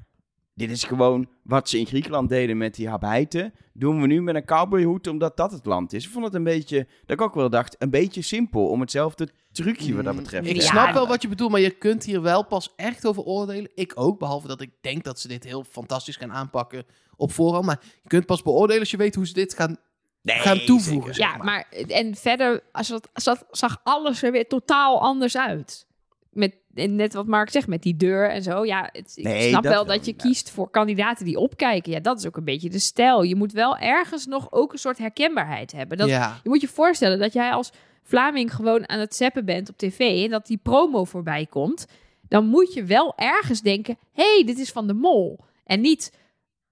dit 0.67 0.71
is 0.77 0.83
gewoon 0.83 1.27
wat 1.43 1.69
ze 1.69 1.79
in 1.79 1.85
Griekenland 1.85 2.29
deden 2.29 2.57
met 2.57 2.75
die 2.75 2.89
habijten. 2.89 3.53
Doen 3.73 4.01
we 4.01 4.07
nu 4.07 4.21
met 4.21 4.35
een 4.35 4.45
cowboyhoed 4.45 5.07
omdat 5.07 5.37
dat 5.37 5.51
het 5.51 5.65
land 5.65 5.93
is. 5.93 6.05
Ik 6.05 6.11
vond 6.11 6.25
het 6.25 6.33
een 6.33 6.43
beetje, 6.43 6.87
dat 7.05 7.19
ik 7.19 7.21
ook 7.21 7.33
wel 7.35 7.49
dacht, 7.49 7.75
een 7.79 7.89
beetje 7.89 8.21
simpel 8.21 8.67
om 8.67 8.81
hetzelfde 8.81 9.29
trucje 9.51 9.95
wat 9.95 10.03
dat 10.05 10.15
betreft. 10.15 10.47
Ik 10.47 10.55
Ja. 10.55 10.61
snap 10.61 10.93
wel 10.93 11.07
wat 11.07 11.21
je 11.21 11.27
bedoelt, 11.27 11.51
maar 11.51 11.59
je 11.59 11.69
kunt 11.69 12.03
hier 12.05 12.21
wel 12.21 12.45
pas 12.45 12.73
echt 12.75 13.05
over 13.07 13.23
oordelen. 13.23 13.71
Ik 13.75 13.91
ook, 13.95 14.19
behalve 14.19 14.47
dat 14.47 14.61
ik 14.61 14.71
denk 14.81 15.03
dat 15.03 15.19
ze 15.19 15.27
dit 15.27 15.43
heel 15.43 15.63
fantastisch 15.63 16.15
gaan 16.15 16.31
aanpakken 16.33 16.83
op 17.15 17.31
voorhand. 17.31 17.65
Maar 17.65 17.79
je 18.03 18.09
kunt 18.09 18.25
pas 18.25 18.41
beoordelen 18.41 18.79
als 18.79 18.91
je 18.91 18.97
weet 18.97 19.15
hoe 19.15 19.27
ze 19.27 19.33
dit 19.33 19.53
gaan... 19.53 19.77
Nee, 20.21 20.37
gaan 20.39 20.59
toevoegen. 20.65 21.13
zeker. 21.15 21.31
Ja, 21.37 21.43
maar 21.43 21.67
en 21.87 22.15
verder 22.15 22.63
als 22.71 22.87
dat, 22.87 23.09
zat, 23.13 23.45
zag 23.51 23.79
alles 23.83 24.23
er 24.23 24.31
weer 24.31 24.47
totaal 24.47 25.01
anders 25.01 25.37
uit. 25.37 25.87
Met, 26.29 26.55
net 26.73 27.13
wat 27.13 27.25
Mark 27.25 27.49
zegt, 27.49 27.67
met 27.67 27.81
die 27.83 27.97
deur 27.97 28.29
en 28.29 28.43
zo. 28.43 28.65
Ja, 28.65 28.89
het, 28.91 29.11
ik 29.15 29.23
Nee, 29.23 29.49
snap 29.49 29.63
dat 29.63 29.73
wel 29.73 29.85
dat 29.85 30.05
je 30.05 30.13
kiest 30.13 30.49
voor 30.49 30.69
kandidaten 30.69 31.25
die 31.25 31.37
opkijken. 31.37 31.91
Ja, 31.91 31.99
dat 31.99 32.19
is 32.19 32.27
ook 32.27 32.37
een 32.37 32.43
beetje 32.43 32.69
de 32.69 32.79
stijl. 32.79 33.23
Je 33.23 33.35
moet 33.35 33.51
wel 33.51 33.77
ergens 33.77 34.25
nog 34.25 34.51
ook 34.51 34.71
een 34.71 34.79
soort 34.79 34.97
herkenbaarheid 34.97 35.71
hebben. 35.71 35.97
Dat, 35.97 36.07
ja. 36.07 36.39
Je 36.43 36.49
moet 36.49 36.61
je 36.61 36.67
voorstellen 36.67 37.19
dat 37.19 37.33
jij 37.33 37.51
als 37.51 37.71
Vlaming 38.03 38.55
gewoon 38.55 38.89
aan 38.89 38.99
het 38.99 39.15
zappen 39.15 39.45
bent 39.45 39.69
op 39.69 39.77
tv... 39.77 40.23
en 40.23 40.29
dat 40.29 40.45
die 40.47 40.59
promo 40.63 41.03
voorbij 41.03 41.45
komt. 41.45 41.87
Dan 42.27 42.45
moet 42.45 42.73
je 42.73 42.83
wel 42.83 43.13
ergens 43.15 43.61
denken... 43.61 43.97
hé, 44.13 44.33
hey, 44.35 44.43
dit 44.45 44.59
is 44.59 44.71
van 44.71 44.87
de 44.87 44.93
mol. 44.93 45.39
En 45.65 45.81
niet... 45.81 46.13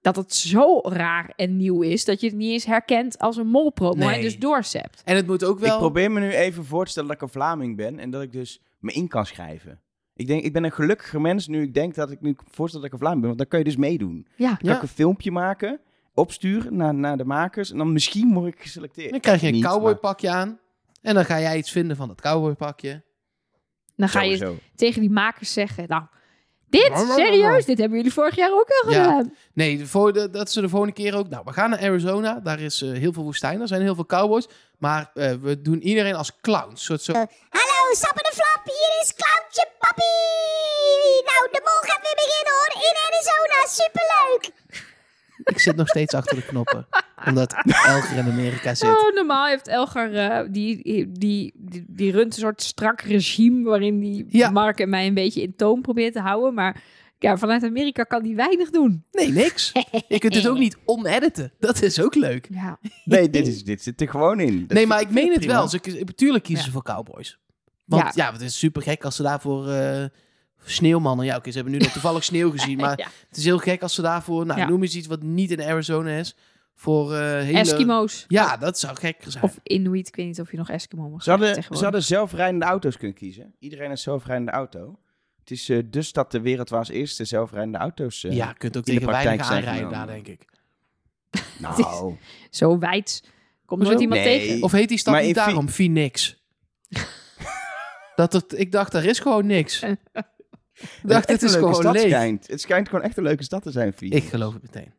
dat 0.01 0.15
het 0.15 0.34
zo 0.34 0.79
raar 0.84 1.34
en 1.36 1.58
nieuw 1.58 1.82
is 1.82 2.06
dat 2.06 2.22
je 2.22 2.27
het 2.27 2.36
niet 2.36 2.51
eens 2.51 2.65
herkent 2.65 3.20
als 3.20 3.38
een 3.38 3.48
molpromo 3.48 4.06
Nee. 4.06 4.15
en 4.15 4.22
dus 4.22 4.38
doorzept. 4.39 5.01
En 5.06 5.15
het 5.15 5.27
moet 5.27 5.44
ook 5.44 5.60
wel... 5.60 5.74
Ik 5.74 5.79
probeer 5.79 6.12
me 6.12 6.20
nu 6.20 6.32
even 6.32 6.65
voor 6.65 6.86
te 6.86 6.91
stellen 6.91 7.10
dat 7.10 7.18
ik 7.18 7.24
een 7.24 7.29
Vlaming 7.34 7.75
ben 7.75 8.00
en 8.00 8.10
dat 8.10 8.22
ik 8.22 8.32
dus 8.32 8.62
me 8.79 8.91
in 8.91 9.08
kan 9.08 9.25
schrijven. 9.25 9.79
Ik 10.20 10.28
denk, 10.28 10.44
ik 10.44 10.54
ben 10.54 10.64
een 10.64 10.72
gelukkiger 10.72 11.22
mens 11.22 11.48
nu 11.48 11.62
ik 11.62 11.74
denk 11.74 11.96
dat 11.96 12.12
ik 12.12 12.22
nu 12.22 12.36
voorstel 12.52 12.80
dat 12.80 12.88
ik 12.88 12.94
een 12.94 13.00
Vlaming 13.00 13.20
ben, 13.22 13.28
want 13.30 13.40
dan 13.40 13.48
kun 13.50 13.60
je 13.60 13.66
dus 13.66 13.76
meedoen. 13.76 14.28
Ja, 14.36 14.48
Dan 14.48 14.58
kan 14.58 14.70
Ja. 14.70 14.76
ik 14.76 14.82
een 14.82 14.88
filmpje 14.88 15.32
maken, 15.32 15.80
opsturen 16.14 16.76
naar, 16.76 16.94
naar 16.94 17.18
de 17.18 17.26
makers 17.26 17.72
en 17.72 17.78
dan 17.78 17.94
misschien 17.94 18.34
word 18.34 18.48
ik 18.54 18.62
geselecteerd. 18.62 19.12
Dan 19.12 19.20
krijg 19.20 19.42
je 19.42 19.48
een 19.48 19.54
Niet, 19.54 19.64
maar 19.64 19.72
cowboypakje 19.72 20.30
aan. 20.30 20.60
En 21.02 21.14
dan 21.16 21.26
ga 21.26 21.40
jij 21.40 21.58
iets 21.58 21.72
vinden 21.72 21.96
van 21.96 22.08
dat 22.08 22.22
cowboypakje. 22.22 23.04
dan 23.96 24.10
ga 24.10 24.22
je 24.22 24.56
tegen 24.76 25.02
die 25.02 25.10
makers 25.10 25.54
zeggen, 25.54 25.86
nou, 25.88 26.04
dit, 26.70 26.92
serieus, 27.16 27.66
dit 27.66 27.78
hebben 27.78 27.98
jullie 27.98 28.14
vorig 28.14 28.36
jaar 28.36 28.52
ook 28.52 28.68
al 28.84 28.92
Ja. 28.92 29.04
gedaan. 29.04 29.34
Nee, 29.54 29.86
voor 29.86 30.14
de, 30.14 30.30
dat 30.30 30.52
ze 30.52 30.62
de 30.62 30.70
volgende 30.70 30.94
keer 30.94 31.16
ook... 31.16 31.30
Nou, 31.30 31.44
we 31.46 31.54
gaan 31.54 31.70
naar 31.70 31.80
Arizona. 31.80 32.40
Daar 32.40 32.60
is 32.60 32.82
eh, 32.82 32.92
heel 32.92 33.14
veel 33.14 33.24
woestijn. 33.24 33.62
Er 33.62 33.68
zijn 33.68 33.82
heel 33.82 33.96
veel 33.96 34.06
cowboys. 34.06 34.48
Maar 34.78 35.12
eh, 35.14 35.32
we 35.34 35.62
doen 35.62 35.82
iedereen 35.82 36.16
als 36.16 36.40
clowns. 36.42 36.84
Soort 36.84 37.02
zo... 37.02 37.14
Hallo, 37.14 37.28
Sappen 37.91 38.24
de 38.24 38.31
Flap, 38.34 38.62
hier 38.65 38.91
is 39.01 39.13
Clowntje 39.15 39.67
Papi. 39.79 40.13
Nou, 41.29 41.41
de 41.51 41.62
mol 41.67 41.79
gaat 41.89 42.01
weer 42.01 42.17
beginnen 42.24 42.53
hoor, 42.58 42.72
in 42.89 42.96
Arizona, 43.08 43.58
superleuk. 43.81 44.43
Ik 45.43 45.60
zit 45.60 45.75
nog 45.75 45.88
steeds 45.88 46.13
achter 46.13 46.36
de 46.36 46.46
knoppen. 46.46 46.88
Omdat 47.25 47.53
Elger 47.88 48.17
in 48.17 48.25
Amerika 48.31 48.75
zit. 48.75 48.89
Oh, 48.89 49.13
normaal 49.15 49.46
heeft 49.48 49.67
Elgar, 49.67 50.13
eh, 50.13 50.48
die, 50.51 50.84
die, 50.84 51.12
die, 51.19 51.53
die 51.88 52.12
runt 52.12 52.34
een 52.34 52.39
soort 52.41 52.62
strak 52.62 53.01
regime 53.01 53.63
waarin 53.69 54.00
die 54.00 54.25
Ja. 54.29 54.50
Mark 54.50 54.79
en 54.79 54.89
mij 54.89 55.08
een 55.08 55.13
beetje 55.13 55.41
in 55.41 55.55
toon 55.55 55.81
probeert 55.81 56.13
te 56.13 56.19
houden. 56.19 56.53
Maar 56.53 56.81
ja, 57.19 57.38
vanuit 57.38 57.63
Amerika 57.63 58.03
kan 58.03 58.24
die 58.24 58.36
weinig 58.36 58.69
doen. 58.69 59.05
Nee, 59.12 59.31
niks. 59.31 59.72
Je 60.08 60.19
kunt 60.19 60.36
het 60.36 60.48
ook 60.48 60.58
niet 60.58 60.77
onediten. 60.86 61.53
Dat 61.60 61.81
is 61.81 62.01
ook 62.01 62.15
leuk. 62.15 62.48
Ja, 62.51 62.79
Nee, 63.05 63.29
dit, 63.29 63.48
is, 63.48 63.63
dit 63.63 63.81
zit 63.84 64.01
er 64.01 64.10
gewoon 64.10 64.39
in. 64.39 64.60
Dat 64.67 64.77
Nee, 64.77 64.88
maar 64.88 65.01
ik 65.01 65.10
meen 65.10 65.29
het 65.29 65.39
prima. 65.39 65.53
wel. 65.53 65.67
Ze, 65.67 65.79
tuurlijk 66.15 66.43
kiezen 66.43 66.65
Ja. 66.65 66.72
ze 66.72 66.72
voor 66.72 66.84
cowboys. 66.84 67.39
Want 67.89 68.15
ja, 68.15 68.25
Ja. 68.25 68.31
het 68.31 68.41
is 68.41 68.58
super 68.60 68.81
gek 68.81 69.03
als 69.05 69.15
ze 69.15 69.24
daarvoor 69.24 69.69
eh 69.69 70.05
sneeuwmannen... 70.65 71.25
Ja, 71.25 71.36
oké, 71.36 71.50
ze 71.50 71.55
hebben 71.55 71.74
nu 71.74 71.79
nog 71.79 71.91
toevallig 71.91 72.24
sneeuw 72.24 72.51
gezien. 72.58 72.77
Maar 72.77 72.98
ja. 72.98 73.08
het 73.29 73.38
is 73.38 73.43
heel 73.43 73.58
gek 73.58 73.81
als 73.81 73.93
ze 73.93 74.01
daarvoor... 74.01 74.46
Nou, 74.46 74.60
Ja. 74.60 74.67
noem 74.67 74.81
eens 74.81 74.96
iets 74.96 75.08
wat 75.08 75.22
niet 75.24 75.51
in 75.51 75.62
Arizona 75.62 76.10
is. 76.17 76.36
Voor 76.75 77.13
eh 77.15 77.41
hele... 77.43 77.58
Eskimo's. 77.60 78.25
Ja, 78.27 78.58
dat 78.58 78.79
zou 78.79 78.96
gekker 78.98 79.31
zijn. 79.31 79.43
Of 79.43 79.60
Inuit, 79.63 80.08
ik 80.08 80.15
weet 80.15 80.25
niet 80.25 80.39
of 80.39 80.51
je 80.51 80.58
nog 80.58 80.69
Eskimo 80.69 81.10
mag 81.10 81.24
Ze 81.24 81.29
hadden, 81.29 81.53
zeggen 81.53 81.77
ze 81.77 81.84
hadden 81.84 82.03
zelfrijdende 82.03 82.65
auto's 82.65 82.98
kunnen 82.98 83.15
kiezen. 83.17 83.55
Iedereen 83.60 83.89
een 83.91 83.98
zelfrijdende 83.98 84.51
auto. 84.51 85.00
Het 85.39 85.51
is 85.51 85.69
eh, 85.69 85.79
de 85.89 86.01
stad 86.01 86.29
ter 86.29 86.41
wereld 86.41 86.69
waar 86.69 86.79
als 86.79 86.89
eerste 86.89 87.25
zelfrijdende 87.25 87.77
auto's... 87.77 88.24
eh, 88.24 88.31
ja, 88.31 88.48
je 88.48 88.53
kunt 88.53 88.77
ook 88.77 88.86
in 88.86 88.93
de 88.93 89.00
tegen 89.00 89.08
praktijk 89.13 89.25
weinig 89.25 89.46
zijn 89.46 89.58
aanrijden 89.65 89.89
daar, 89.91 90.08
denk 90.08 90.27
ik. 90.27 90.46
Nou, 91.60 92.15
Zo 92.50 92.77
wijd. 92.79 93.24
Komt 93.65 93.81
nooit 93.84 94.00
iemand 94.01 94.22
Nee. 94.22 94.39
tegen. 94.48 94.63
Of 94.63 94.72
heet 94.72 94.89
die 94.89 94.98
stad 94.98 95.13
Maar 95.13 95.24
niet 95.24 95.36
daarom 95.36 95.69
Phoenix? 95.69 96.43
Dat 98.20 98.34
het, 98.34 98.60
ik 98.60 98.72
dacht, 98.72 98.92
daar 98.92 99.06
is 99.06 99.20
gewoon 99.20 99.46
niks. 99.46 99.84
ik 99.84 99.98
dacht, 101.04 101.30
het 101.30 101.44
is 101.44 101.54
gewoon 101.56 101.76
stad 101.76 101.94
leeg. 101.94 102.02
schijnt. 102.08 102.48
Het 102.48 102.62
schijnt 102.62 102.90
gewoon 102.90 103.04
echt 103.04 103.18
een 103.18 103.24
leuke 103.24 103.44
stad 103.44 103.64
te 103.64 103.72
zijn, 103.72 103.94
Phoenix. 103.94 104.24
Ik 104.24 104.30
geloof 104.30 104.54
het 104.54 104.62
meteen. 104.62 104.94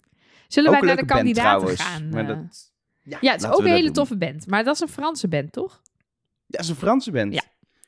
Zullen 0.49 0.71
Ook 0.71 0.77
wij 0.79 0.87
naar 0.87 0.97
de 0.97 1.05
kandidaten 1.05 1.51
trouwens. 1.51 1.83
gaan? 1.83 2.09
Maar 2.09 2.23
eh? 2.23 2.29
dat, 2.29 2.73
ja, 3.21 3.33
het 3.33 3.43
is 3.43 3.49
ook 3.49 3.59
een 3.59 3.65
dat 3.65 3.73
hele 3.73 3.85
doen. 3.85 3.93
toffe 3.93 4.17
band. 4.17 4.47
Maar 4.47 4.65
dat 4.65 4.75
is 4.75 4.81
een 4.81 4.89
Franse 4.89 5.29
band, 5.29 5.53
toch? 5.53 5.81
ja, 6.47 6.57
het 6.57 6.61
is 6.61 6.69
een 6.69 6.77
Franse 6.77 7.11
band. 7.11 7.35
Ja. 7.35 7.43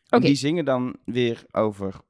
En. 0.08 0.20
Die 0.20 0.34
zingen 0.34 0.64
dan 0.64 0.96
weer 1.04 1.44
over 1.50 2.00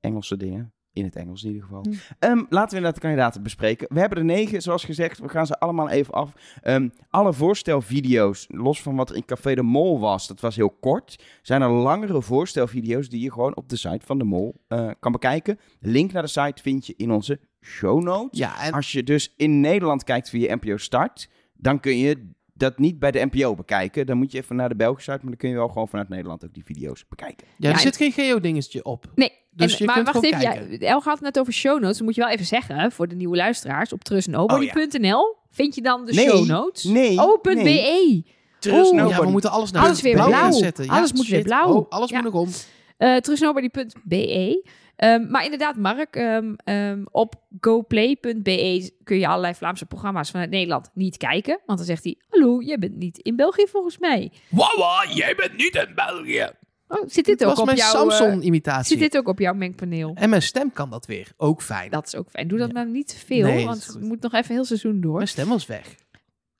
Engelse 0.00 0.36
dingen. 0.36 0.72
In 0.98 1.04
het 1.04 1.16
Engels 1.16 1.42
in 1.42 1.48
ieder 1.48 1.64
geval. 1.64 1.82
Hm. 1.82 1.92
Ehm, 2.18 2.38
laten 2.48 2.70
we 2.70 2.76
inderdaad 2.76 2.94
de 2.94 3.00
kandidaten 3.00 3.42
bespreken. 3.42 3.86
We 3.90 4.00
hebben 4.00 4.18
er 4.18 4.24
negen, 4.24 4.62
zoals 4.62 4.84
gezegd. 4.84 5.18
We 5.18 5.28
gaan 5.28 5.46
ze 5.46 5.58
allemaal 5.58 5.88
even 5.88 6.14
af. 6.14 6.32
Ehm, 6.62 6.88
alle 7.10 7.32
voorstelvideo's, 7.32 8.46
los 8.48 8.82
van 8.82 8.96
wat 8.96 9.12
in 9.12 9.24
Café 9.24 9.54
de 9.54 9.62
Mol 9.62 10.00
was, 10.00 10.26
dat 10.26 10.40
was 10.40 10.56
heel 10.56 10.70
kort. 10.70 11.24
Zijn 11.42 11.62
er 11.62 11.70
langere 11.70 12.22
voorstelvideo's 12.22 13.08
die 13.08 13.20
je 13.20 13.32
gewoon 13.32 13.56
op 13.56 13.68
de 13.68 13.76
site 13.76 14.06
van 14.06 14.18
de 14.18 14.24
Mol 14.24 14.54
eh, 14.68 14.90
kan 15.00 15.12
bekijken. 15.12 15.58
Link 15.80 16.12
naar 16.12 16.22
de 16.22 16.28
site 16.28 16.62
vind 16.62 16.86
je 16.86 16.94
in 16.96 17.10
onze 17.10 17.40
show 17.60 18.02
notes. 18.02 18.38
Ja, 18.38 18.62
en 18.62 18.72
Als 18.72 18.92
je 18.92 19.02
dus 19.02 19.34
in 19.36 19.60
Nederland 19.60 20.04
kijkt 20.04 20.28
via 20.28 20.54
NPO 20.54 20.76
Start, 20.76 21.28
dan 21.54 21.80
kun 21.80 21.98
je 21.98 22.32
dat 22.58 22.78
niet 22.78 22.98
bij 22.98 23.10
de 23.10 23.28
NPO 23.30 23.54
bekijken. 23.54 24.06
Dan 24.06 24.16
moet 24.16 24.32
je 24.32 24.38
even 24.38 24.56
naar 24.56 24.68
de 24.68 24.74
Belgische 24.76 25.10
site, 25.10 25.22
maar 25.22 25.30
dan 25.32 25.40
kun 25.40 25.48
je 25.50 25.54
wel 25.56 25.68
gewoon 25.68 25.88
vanuit 25.88 26.08
Nederland 26.08 26.44
ook 26.44 26.54
die 26.54 26.64
video's 26.64 27.04
bekijken. 27.08 27.46
ja, 27.56 27.68
er 27.68 27.74
Ja, 27.74 27.80
zit 27.80 27.96
geen 27.96 28.12
geo-dingetje 28.12 28.84
op. 28.84 29.04
Nee. 29.14 29.32
Dus 29.50 29.72
en- 29.72 29.78
je 29.78 29.84
maar 29.84 29.94
kunt 29.94 30.06
wacht 30.12 30.24
even, 30.24 30.40
kijken. 30.40 30.70
ja, 30.70 30.78
Elge 30.86 31.04
had 31.08 31.14
het 31.18 31.24
net 31.24 31.38
over 31.38 31.52
show 31.52 31.80
notes. 31.80 31.96
Dan 31.96 32.06
moet 32.06 32.14
je 32.14 32.20
wel 32.20 32.30
even 32.30 32.46
zeggen, 32.46 32.92
voor 32.92 33.08
de 33.08 33.14
nieuwe 33.14 33.36
luisteraars, 33.36 33.92
op 33.92 34.04
trustnobody.nl 34.04 35.36
vind 35.50 35.74
je 35.74 35.80
dan 35.82 36.04
de 36.04 36.12
Nee, 36.12 36.28
show 36.28 36.46
notes. 36.46 36.84
nee, 36.84 37.18
Oh, 37.20 37.40
punt 37.40 37.62
nee. 37.62 38.24
nobody. 38.60 39.08
Ja, 39.10 39.20
we 39.20 39.30
moeten 39.30 39.50
alles 39.50 39.70
naar 39.70 39.82
Alles 39.84 40.00
weer 40.00 40.12
blauw. 40.14 40.52
zetten. 40.52 40.84
Ja, 40.84 40.96
Alles 40.96 41.12
moet 41.12 41.26
weer 41.26 41.42
blauw. 41.42 41.74
Oh, 41.74 41.86
alles 41.88 42.10
Ja. 42.10 42.20
moet 42.22 42.32
nog 42.32 42.42
om. 42.42 42.48
Eh 42.96 43.16
trustnobody.be. 43.16 44.66
Ehm, 44.98 45.30
maar 45.30 45.44
inderdaad, 45.44 45.76
Mark, 45.76 46.16
ehm, 46.16 46.54
ehm, 46.64 47.04
op 47.10 47.34
goplay.be 47.60 48.90
kun 49.04 49.18
je 49.18 49.26
allerlei 49.28 49.54
Vlaamse 49.54 49.86
programma's 49.86 50.30
vanuit 50.30 50.50
Nederland 50.50 50.90
niet 50.94 51.16
kijken. 51.16 51.60
Want 51.66 51.78
dan 51.78 51.86
zegt 51.86 52.04
hij, 52.04 52.16
hallo, 52.28 52.60
jij 52.62 52.78
bent 52.78 52.96
niet 52.96 53.18
in 53.18 53.36
België 53.36 53.66
volgens 53.68 53.98
mij. 53.98 54.32
Wawa, 54.48 55.04
jij 55.14 55.34
bent 55.34 55.56
niet 55.56 55.74
in 55.74 55.94
België. 55.94 56.48
Oh, 56.88 57.02
zit 57.06 57.24
dit 57.24 57.38
Dat 57.38 57.48
ook 57.48 57.54
was 57.54 57.58
op 57.58 57.66
mijn 57.66 57.78
jouw... 57.78 58.08
eh, 58.10 58.16
Samsung-imitatie. 58.16 58.98
zit 58.98 59.10
dit 59.12 59.16
ook 59.20 59.28
op 59.28 59.38
jouw 59.38 59.54
mengpaneel? 59.54 60.12
En 60.14 60.30
mijn 60.30 60.42
stem 60.42 60.72
kan 60.72 60.90
dat 60.90 61.06
weer. 61.06 61.32
Ook 61.36 61.62
fijn. 61.62 61.90
Dat 61.90 62.06
is 62.06 62.14
ook 62.16 62.30
fijn. 62.30 62.48
Doe 62.48 62.58
dat 62.58 62.72
nou 62.72 62.88
niet 62.88 63.08
te 63.08 63.18
veel, 63.26 63.46
Nee, 63.46 63.64
want 63.64 63.86
het 63.86 64.00
moet 64.00 64.22
nog 64.22 64.32
even 64.32 64.54
heel 64.54 64.64
seizoen 64.64 65.00
door. 65.00 65.14
Mijn 65.16 65.28
stem 65.28 65.48
was 65.48 65.66
weg. 65.66 65.94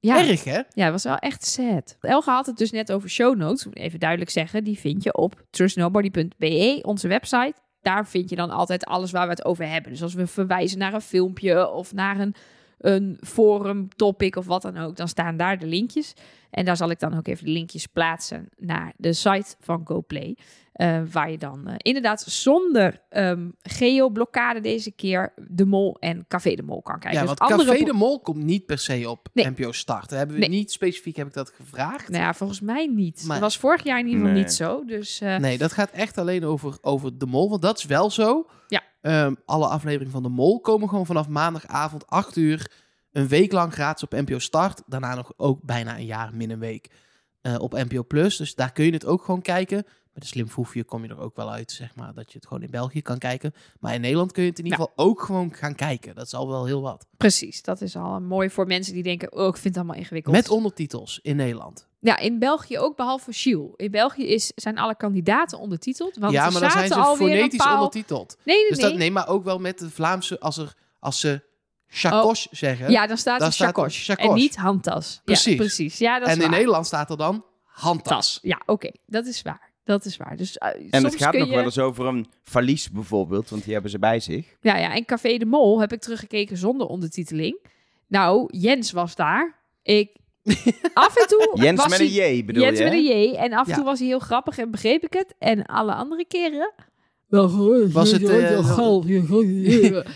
Ja, 0.00 0.28
Erg, 0.28 0.44
hè? 0.44 0.56
ja, 0.74 0.82
het 0.82 0.92
was 0.92 1.02
wel 1.04 1.16
echt 1.16 1.44
sad. 1.46 1.96
Elga 2.00 2.34
had 2.34 2.46
het 2.46 2.56
dus 2.56 2.70
net 2.70 2.92
over 2.92 3.10
show 3.10 3.36
notes. 3.36 3.66
Even 3.72 3.98
duidelijk 4.00 4.30
zeggen, 4.30 4.64
die 4.64 4.78
vind 4.78 5.02
je 5.02 5.14
op 5.16 5.42
trustnobody.be, 5.50 6.78
onze 6.82 7.08
website. 7.08 7.54
Daar 7.82 8.06
vind 8.06 8.30
je 8.30 8.36
dan 8.36 8.50
altijd 8.50 8.84
alles 8.84 9.10
waar 9.10 9.24
we 9.24 9.30
het 9.30 9.44
over 9.44 9.68
hebben. 9.68 9.92
Dus 9.92 10.02
als 10.02 10.14
we 10.14 10.26
verwijzen 10.26 10.78
naar 10.78 10.94
een 10.94 11.00
filmpje 11.00 11.70
of 11.70 11.92
naar 11.92 12.20
een, 12.20 12.34
een 12.78 13.18
forum 13.20 13.88
topic 13.96 14.36
of 14.36 14.46
wat 14.46 14.62
dan 14.62 14.76
ook, 14.76 14.96
dan 14.96 15.08
staan 15.08 15.36
daar 15.36 15.58
de 15.58 15.66
linkjes. 15.66 16.14
En 16.50 16.64
daar 16.64 16.76
zal 16.76 16.90
ik 16.90 16.98
dan 16.98 17.16
ook 17.16 17.26
even 17.26 17.44
de 17.44 17.50
linkjes 17.50 17.86
plaatsen 17.86 18.48
naar 18.56 18.92
de 18.96 19.12
site 19.12 19.54
van 19.60 19.80
GoPlay. 19.84 20.36
eh, 20.72 21.00
waar 21.12 21.30
je 21.30 21.38
dan 21.38 21.66
eh, 21.68 21.74
inderdaad 21.78 22.20
zonder 22.22 23.02
ehm 23.08 23.48
geoblokkade 23.62 24.60
deze 24.60 24.90
keer 24.90 25.32
de 25.48 25.64
Mol 25.64 25.96
en 26.00 26.24
Café 26.28 26.54
de 26.54 26.62
Mol 26.62 26.82
kan 26.82 26.98
kijken. 26.98 27.20
Ja, 27.20 27.26
Dus 27.26 27.28
want 27.38 27.52
andere 27.52 27.70
Café 27.70 27.84
de 27.84 27.92
Mol 27.92 28.20
komt 28.20 28.44
niet 28.44 28.66
per 28.66 28.78
se 28.78 29.10
op 29.10 29.28
Nee. 29.32 29.46
NPO 29.50 29.72
Start. 29.72 30.08
Daar 30.08 30.18
hebben 30.18 30.36
we 30.36 30.46
Nee. 30.46 30.58
niet 30.58 30.72
specifiek, 30.72 31.16
heb 31.16 31.26
ik 31.26 31.32
dat 31.32 31.50
gevraagd. 31.56 32.08
Nou 32.08 32.22
ja, 32.22 32.34
volgens 32.34 32.60
mij 32.60 32.86
niet. 32.86 33.22
Maar- 33.26 33.32
Dat 33.40 33.44
was 33.44 33.58
vorig 33.58 33.84
jaar 33.84 33.98
in 33.98 34.04
ieder 34.06 34.20
geval 34.20 34.34
Nee. 34.34 34.42
niet 34.44 34.52
zo. 34.52 34.84
Dus 34.84 35.20
eh, 35.20 35.36
Nee, 35.36 35.58
dat 35.58 35.72
gaat 35.72 35.90
echt 35.90 36.18
alleen 36.18 36.44
over, 36.44 36.78
over 36.80 37.18
de 37.18 37.26
Mol. 37.26 37.48
Want 37.50 37.62
dat 37.62 37.78
is 37.78 37.84
wel 37.84 38.10
zo. 38.10 38.46
Ja. 38.68 38.82
Ehm, 39.00 39.34
alle 39.44 39.66
afleveringen 39.66 40.12
van 40.12 40.22
de 40.22 40.28
Mol 40.28 40.60
komen 40.60 40.88
gewoon 40.88 41.06
vanaf 41.06 41.28
maandagavond 41.28 42.06
8 42.06 42.36
uur. 42.36 42.70
Een 43.12 43.28
week 43.28 43.52
lang 43.52 43.72
gratis 43.72 44.02
op 44.02 44.12
NPO 44.12 44.38
Start. 44.38 44.82
Daarna 44.86 45.14
nog 45.14 45.32
ook 45.36 45.62
bijna 45.62 45.96
een 45.98 46.04
jaar 46.06 46.34
min 46.34 46.50
een 46.50 46.58
week 46.58 46.90
eh, 47.40 47.54
op 47.58 47.72
NPO 47.72 48.04
Plus. 48.04 48.36
Dus 48.36 48.54
daar 48.54 48.72
kun 48.72 48.84
je 48.84 48.92
het 48.92 49.06
ook 49.06 49.22
gewoon 49.24 49.42
kijken. 49.42 49.76
Met 50.12 50.22
een 50.26 50.32
slim 50.32 50.48
foefje 50.48 50.84
kom 50.84 51.02
je 51.02 51.08
er 51.08 51.18
ook 51.20 51.36
wel 51.36 51.50
uit, 51.52 51.70
zeg 51.72 51.94
maar, 51.94 52.14
dat 52.14 52.32
je 52.32 52.38
het 52.38 52.46
gewoon 52.46 52.62
in 52.62 52.70
België 52.70 53.02
kan 53.02 53.18
kijken. 53.18 53.52
Maar 53.80 53.94
in 53.94 54.00
Nederland 54.00 54.32
kun 54.32 54.42
je 54.42 54.48
het 54.48 54.58
in 54.58 54.64
ieder 54.64 54.80
Ja. 54.80 54.86
geval 54.86 55.06
ook 55.06 55.22
gewoon 55.22 55.54
gaan 55.54 55.74
kijken. 55.74 56.14
Dat 56.14 56.26
is 56.26 56.34
al 56.34 56.48
wel 56.48 56.64
heel 56.66 56.82
wat. 56.82 57.06
precies, 57.16 57.62
dat 57.62 57.80
is 57.80 57.96
al 57.96 58.20
mooi 58.20 58.50
voor 58.50 58.66
mensen 58.66 58.94
die 58.94 59.02
denken... 59.02 59.32
oh, 59.32 59.46
ik 59.46 59.52
vind 59.54 59.64
het 59.64 59.76
allemaal 59.76 59.96
ingewikkeld. 59.96 60.34
Met 60.34 60.48
ondertitels 60.48 61.18
in 61.22 61.36
Nederland. 61.36 61.88
Ja, 62.00 62.16
in 62.18 62.38
België 62.38 62.78
ook, 62.78 62.96
behalve 62.96 63.32
Shiel. 63.32 63.72
In 63.76 63.90
België 63.90 64.26
is, 64.26 64.52
zijn 64.54 64.78
alle 64.78 64.96
kandidaten 64.96 65.58
ondertiteld. 65.58 66.16
Want 66.16 66.32
ja, 66.32 66.50
maar 66.50 66.60
dan 66.60 66.70
zijn 66.70 66.88
ze 66.88 66.94
een 66.94 67.04
fonetisch 67.16 67.58
paal- 67.58 67.74
ondertiteld. 67.74 68.36
Nee, 68.44 68.56
nee, 68.56 68.68
Dus 68.68 68.78
nee. 68.78 68.88
dat, 68.90 68.98
nee, 68.98 69.10
maar 69.10 69.28
ook 69.28 69.44
wel 69.44 69.58
met 69.58 69.78
de 69.78 69.90
Vlaamse, 69.90 70.40
als, 70.40 70.56
er, 70.56 70.74
als 71.00 71.20
ze 71.20 71.42
chakos 71.88 72.48
zeggen. 72.50 72.90
Ja, 72.90 73.06
dan 73.06 73.16
staat 73.16 73.38
Daar 73.38 73.48
er 73.48 73.54
chakos. 73.54 74.08
En 74.08 74.34
niet 74.34 74.56
handtas. 74.56 75.20
Precies. 75.24 75.52
Ja, 75.52 75.56
precies. 75.56 75.98
Ja, 75.98 76.18
dat 76.18 76.28
is 76.28 76.34
en 76.34 76.40
in 76.40 76.48
waar. 76.48 76.56
Nederland 76.58 76.86
staat 76.86 77.10
er 77.10 77.16
dan 77.16 77.44
handtas. 77.64 78.12
Tas. 78.32 78.38
Ja, 78.42 78.60
oké. 78.66 78.90
Dat 79.06 79.26
is 79.26 79.42
waar. 79.42 79.70
Dat 79.84 80.04
is 80.04 80.16
waar. 80.16 80.36
Dus 80.36 80.56
uh, 80.56 80.68
En 80.90 81.04
het 81.04 81.16
gaat 81.16 81.34
nog 81.34 81.48
je... 81.48 81.54
wel 81.54 81.64
eens 81.64 81.78
over 81.78 82.06
een 82.06 82.26
valies 82.42 82.90
bijvoorbeeld, 82.90 83.50
want 83.50 83.64
die 83.64 83.72
hebben 83.72 83.90
ze 83.90 83.98
bij 83.98 84.20
zich. 84.20 84.56
Ja, 84.60 84.76
ja. 84.76 84.94
En 84.94 85.04
Café 85.04 85.36
de 85.36 85.44
Mol 85.46 85.80
heb 85.80 85.92
ik 85.92 86.00
teruggekeken 86.00 86.56
zonder 86.56 86.86
ondertiteling. 86.86 87.58
Nou, 88.06 88.48
Jens 88.58 88.92
was 88.92 89.14
daar. 89.14 89.56
Ik... 89.82 90.16
Af 90.94 91.16
en 91.16 91.28
toe 91.28 91.50
Jens 91.54 91.80
was 91.80 91.88
met 91.88 91.98
hij... 91.98 92.28
een 92.28 92.36
J 92.36 92.44
bedoel 92.44 92.62
Jens 92.62 92.78
je? 92.78 92.84
met 92.84 92.92
hè? 92.92 92.98
een 92.98 93.30
J. 93.30 93.34
En 93.34 93.52
af 93.52 93.64
en 93.64 93.70
Ja. 93.70 93.76
toe 93.76 93.84
was 93.84 93.98
hij 93.98 94.08
heel 94.08 94.18
grappig 94.18 94.58
en 94.58 94.70
begreep 94.70 95.02
ik 95.04 95.12
het. 95.12 95.34
En 95.38 95.66
alle 95.66 95.94
andere 95.94 96.24
keren 96.26 96.72
Was 97.28 98.10
het, 98.10 98.22
eh, 98.28 98.58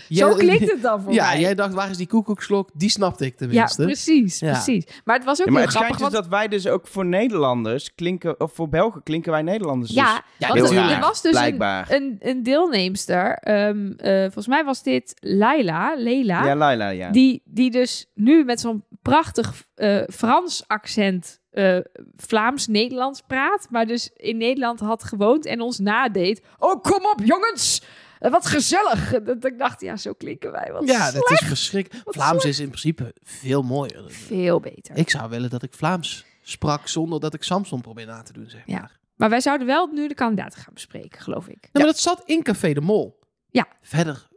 Zo 0.09 0.33
klinkt 0.33 0.71
het 0.71 0.81
dan 0.81 1.01
voor 1.01 1.13
Ja, 1.13 1.27
mij. 1.27 1.39
jij 1.39 1.55
dacht, 1.55 1.73
waar 1.73 1.89
is 1.89 1.97
die 1.97 2.07
koekoeksklok? 2.07 2.69
Die 2.73 2.89
snapte 2.89 3.25
ik 3.25 3.31
Ja, 3.31 3.37
tenminste. 3.37 3.83
precies, 3.83 4.39
Ja. 4.39 4.51
precies. 4.51 4.85
Maar 5.05 5.15
het 5.15 5.25
was 5.25 5.39
ook 5.39 5.45
Ja, 5.45 5.51
maar 5.51 5.61
heel 5.61 5.69
het 5.71 5.77
schijnt 5.79 5.95
grappig. 5.95 6.17
dus 6.17 6.19
want- 6.19 6.31
dat 6.31 6.39
wij 6.39 6.47
dus 6.47 6.67
ook 6.67 6.87
voor 6.87 7.05
Nederlanders 7.05 7.95
klinken, 7.95 8.39
of 8.39 8.53
voor 8.53 8.69
Belgen 8.69 9.03
klinken 9.03 9.31
wij 9.31 9.41
Nederlanders 9.41 9.91
dus 9.91 10.03
ja, 10.03 10.23
Ja, 10.37 10.47
want 10.47 10.59
heel 10.59 10.69
er, 10.69 10.75
raar, 10.75 10.91
er 10.91 10.99
was 10.99 11.21
dus 11.21 11.31
een, 11.31 11.37
blijkbaar. 11.37 11.91
een, 11.91 12.15
een 12.19 12.43
deelnemster. 12.43 13.31
ehm, 13.37 13.91
eh, 13.97 14.21
volgens 14.21 14.47
mij 14.47 14.63
was 14.63 14.83
dit 14.83 15.13
Laila, 15.19 15.95
Leila. 15.97 16.45
Ja, 16.45 16.55
Laila, 16.55 16.89
ja. 16.89 17.11
Die, 17.11 17.41
die 17.45 17.71
dus 17.71 18.05
nu 18.13 18.43
met 18.43 18.59
zo'n 18.59 18.83
prachtig 19.01 19.63
eh, 19.75 20.01
Frans 20.11 20.63
accent 20.67 21.41
eh, 21.53 21.77
Vlaams-Nederlands 22.15 23.21
praat. 23.27 23.67
Maar 23.69 23.85
dus 23.87 24.09
in 24.15 24.37
Nederland 24.37 24.79
had 24.79 25.03
gewoond 25.03 25.45
en 25.45 25.61
ons 25.61 25.79
nadeed. 25.79 26.41
Oh, 26.57 26.81
kom 26.81 27.05
op 27.05 27.19
jongens! 27.23 27.81
Eh, 28.19 28.31
Wat 28.31 28.45
gezellig! 28.45 29.23
Dat 29.23 29.45
ik 29.45 29.57
dacht, 29.57 29.81
ja, 29.81 29.97
zo 29.97 30.13
klinken 30.13 30.51
wij. 30.51 30.71
Wat 30.71 30.87
Ja, 30.87 31.11
dat 31.11 31.31
is 31.31 31.39
verschrikkelijk. 31.47 32.09
Vlaams 32.09 32.45
is 32.45 32.59
in 32.59 32.67
principe 32.67 33.13
veel 33.21 33.61
mooier. 33.61 34.03
Veel 34.07 34.59
beter. 34.59 34.97
Ik 34.97 35.09
zou 35.09 35.29
willen 35.29 35.49
dat 35.49 35.63
ik 35.63 35.73
Vlaams 35.73 36.25
sprak 36.41 36.87
zonder 36.87 37.19
dat 37.19 37.33
ik 37.33 37.43
Samson 37.43 37.81
probeer 37.81 38.05
na 38.05 38.21
te 38.21 38.33
doen, 38.33 38.49
zeg 38.49 38.61
Ja. 38.65 38.79
maar. 38.79 38.99
Maar 39.15 39.29
wij 39.29 39.41
zouden 39.41 39.67
wel 39.67 39.87
nu 39.87 40.07
de 40.07 40.13
kandidaten 40.13 40.59
gaan 40.59 40.73
bespreken, 40.73 41.21
geloof 41.21 41.47
ik. 41.47 41.59
Nee, 41.61 41.69
maar 41.83 41.85
dat 41.85 41.99
zat 41.99 42.21
in 42.25 42.43
Café 42.43 42.73
de 42.73 42.81
Mol. 42.81 43.19
Ja. 43.49 43.67
Verder, 43.81 44.27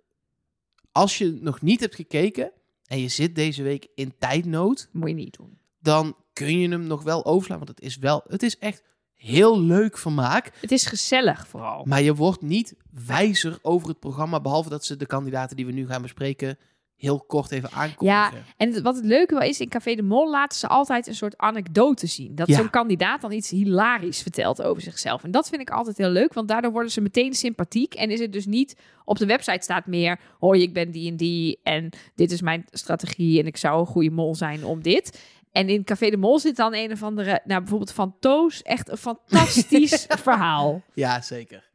als 0.93 1.19
je 1.19 1.39
nog 1.41 1.61
niet 1.61 1.81
hebt 1.81 1.95
gekeken 1.95 2.53
en 2.87 3.01
je 3.01 3.09
zit 3.09 3.35
deze 3.35 3.63
week 3.63 3.87
in 3.95 4.15
tijdnood, 4.19 4.89
Moet 4.93 5.09
je 5.09 5.15
niet 5.15 5.37
doen. 5.39 5.59
dan 5.81 6.17
kun 6.45 6.59
je 6.59 6.69
hem 6.69 6.87
nog 6.87 7.03
wel 7.03 7.25
overslaan. 7.25 7.59
Want 7.59 7.71
het 7.71 7.81
is 7.81 7.97
wel, 7.99 8.25
het 8.29 8.43
is 8.43 8.59
echt 8.59 8.83
heel 9.15 9.61
leuk 9.61 9.99
vermaak. 9.99 10.53
Het 10.61 10.73
is 10.73 10.87
gezellig 10.87 11.49
vooral. 11.49 11.85
Maar 11.85 12.03
je 12.03 12.15
wordt 12.15 12.43
niet 12.43 12.75
wijzer 13.07 13.59
over 13.63 13.89
het 13.89 13.99
programma, 13.99 14.41
behalve 14.41 14.69
dat 14.69 14.85
ze 14.85 14.97
de 14.97 15.07
kandidaten 15.07 15.57
die 15.57 15.67
we 15.67 15.73
nu 15.73 15.87
gaan 15.87 16.03
bespreken 16.03 16.59
heel 16.97 17.21
kort 17.27 17.51
even 17.51 17.71
aankondigen. 17.73 18.45
En 18.57 18.73
het- 18.73 18.83
wat 18.83 18.97
het 18.97 19.05
leuke 19.05 19.35
wel 19.35 19.49
is, 19.49 19.61
in 19.61 19.69
Café 19.69 19.95
de 19.95 20.03
Mol 20.03 20.31
laten 20.31 20.59
ze 20.59 20.67
altijd 20.69 21.07
een 21.07 21.15
soort 21.15 21.37
anekdote 21.37 22.07
zien. 22.07 22.35
Dat 22.35 22.49
Ja. 22.49 22.57
zo'n 22.57 22.71
kandidaat 22.71 23.21
dan 23.21 23.33
iets 23.33 23.51
hilarisch 23.51 24.23
vertelt 24.23 24.63
over 24.63 24.83
zichzelf. 24.83 25.25
En 25.25 25.31
dat 25.31 25.49
vind 25.49 25.61
ik 25.61 25.71
altijd 25.71 25.97
heel 25.99 26.09
leuk, 26.11 26.33
want 26.35 26.49
daardoor 26.49 26.73
worden 26.73 26.91
ze 26.91 27.01
meteen 27.01 27.35
sympathiek. 27.35 27.95
En 27.95 28.11
is 28.11 28.21
het 28.21 28.33
dus 28.33 28.47
niet, 28.47 28.77
op 29.05 29.19
de 29.19 29.27
website 29.27 29.63
staat 29.63 29.87
meer, 29.87 30.21
hoi, 30.39 30.63
ik 30.63 30.73
ben 30.73 30.91
die 30.91 31.11
en 31.11 31.17
die 31.17 31.59
en 31.63 31.91
dit 32.15 32.31
is 32.33 32.41
mijn 32.41 32.65
strategie 32.71 33.41
en 33.41 33.47
ik 33.47 33.57
zou 33.57 33.81
een 33.81 33.87
goede 33.87 34.11
mol 34.11 34.35
zijn 34.35 34.65
om 34.65 34.83
dit. 34.83 35.21
En 35.57 35.69
in 35.69 35.85
Café 35.85 36.11
de 36.11 36.17
Mol 36.17 36.39
zit 36.39 36.57
dan 36.57 36.75
een 36.75 36.93
of 36.93 37.03
andere, 37.03 37.41
nou 37.45 37.61
bijvoorbeeld 37.61 37.93
van 37.93 38.15
Toos, 38.21 38.63
echt 38.63 38.91
een 38.91 38.97
fantastisch 38.97 40.07
verhaal. 40.27 40.83
Ja, 40.95 41.21
zeker. 41.21 41.71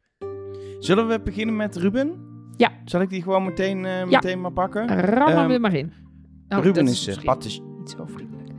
Zullen 0.78 1.08
we 1.08 1.20
beginnen 1.20 1.56
met 1.56 1.76
Ruben? 1.76 2.30
Ja. 2.56 2.70
Zal 2.84 3.00
ik 3.00 3.10
die 3.10 3.22
gewoon 3.22 3.44
meteen, 3.44 3.84
eh, 3.84 4.04
meteen 4.04 4.40
maar 4.40 4.52
pakken? 4.52 4.88
Rammen 5.00 5.36
Ehm, 5.36 5.46
we 5.46 5.52
er 5.54 5.60
maar 5.60 5.74
in. 5.74 5.92
Oh, 6.48 6.58
Ruben 6.58 6.84
dat 6.84 6.92
is, 6.94 7.00
eh, 7.00 7.06
misschien 7.06 7.26
patiss- 7.26 7.60
niet 7.78 7.90
zo 7.90 8.04
vriendelijk. 8.06 8.50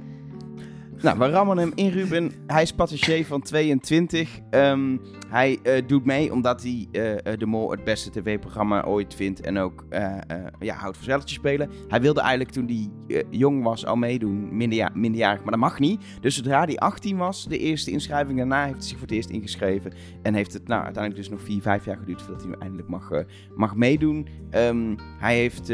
Nou, 1.01 1.17
we 1.19 1.29
rammen 1.29 1.57
hem 1.57 1.71
in, 1.75 1.89
Ruben. 1.89 2.31
Hij 2.47 2.61
is 2.61 2.71
patissier 2.73 3.25
van 3.25 3.41
22. 3.41 4.39
Ehm, 4.49 4.97
hij 5.33 5.59
eh, 5.63 5.87
doet 5.87 6.05
mee 6.05 6.31
omdat 6.31 6.63
hij 6.63 6.87
eh, 6.91 7.11
eh, 7.13 7.39
De 7.39 7.45
Mol 7.45 7.71
het 7.71 7.83
beste 7.83 8.09
tv-programma 8.09 8.83
ooit 8.83 9.15
vindt. 9.15 9.41
En 9.41 9.57
ook 9.57 9.85
ja, 10.59 10.75
houdt 10.75 10.97
van 10.97 11.21
spelen. 11.25 11.69
Hij 11.87 12.01
wilde 12.01 12.19
eigenlijk 12.19 12.51
toen 12.51 12.67
hij 12.67 13.23
jong 13.29 13.63
was 13.63 13.85
al 13.85 13.95
meedoen, 13.95 14.57
minderja 14.57 14.89
minderjarig. 14.93 15.41
Maar 15.41 15.51
dat 15.51 15.59
mag 15.59 15.79
niet. 15.79 16.01
Dus 16.21 16.35
zodra 16.35 16.63
hij 16.63 16.77
18 16.77 17.17
was, 17.17 17.47
de 17.47 17.57
eerste 17.57 17.91
inschrijving 17.91 18.37
daarna, 18.37 18.63
heeft 18.63 18.73
hij 18.73 18.83
zich 18.83 18.97
voor 18.97 19.07
het 19.07 19.15
eerst 19.15 19.29
ingeschreven. 19.29 19.93
En 20.21 20.33
heeft 20.33 20.53
het 20.53 20.67
nou, 20.67 20.83
uiteindelijk 20.83 21.23
dus 21.23 21.37
nog 21.37 21.41
4, 21.41 21.61
5 21.61 21.85
jaar 21.85 21.97
geduurd 21.97 22.21
voordat 22.21 22.43
hij 22.43 22.53
eindelijk 22.59 22.87
mag, 22.87 23.11
mag 23.55 23.75
meedoen. 23.75 24.27
Ehm, 24.49 24.95
hij 25.19 25.37
heeft 25.37 25.71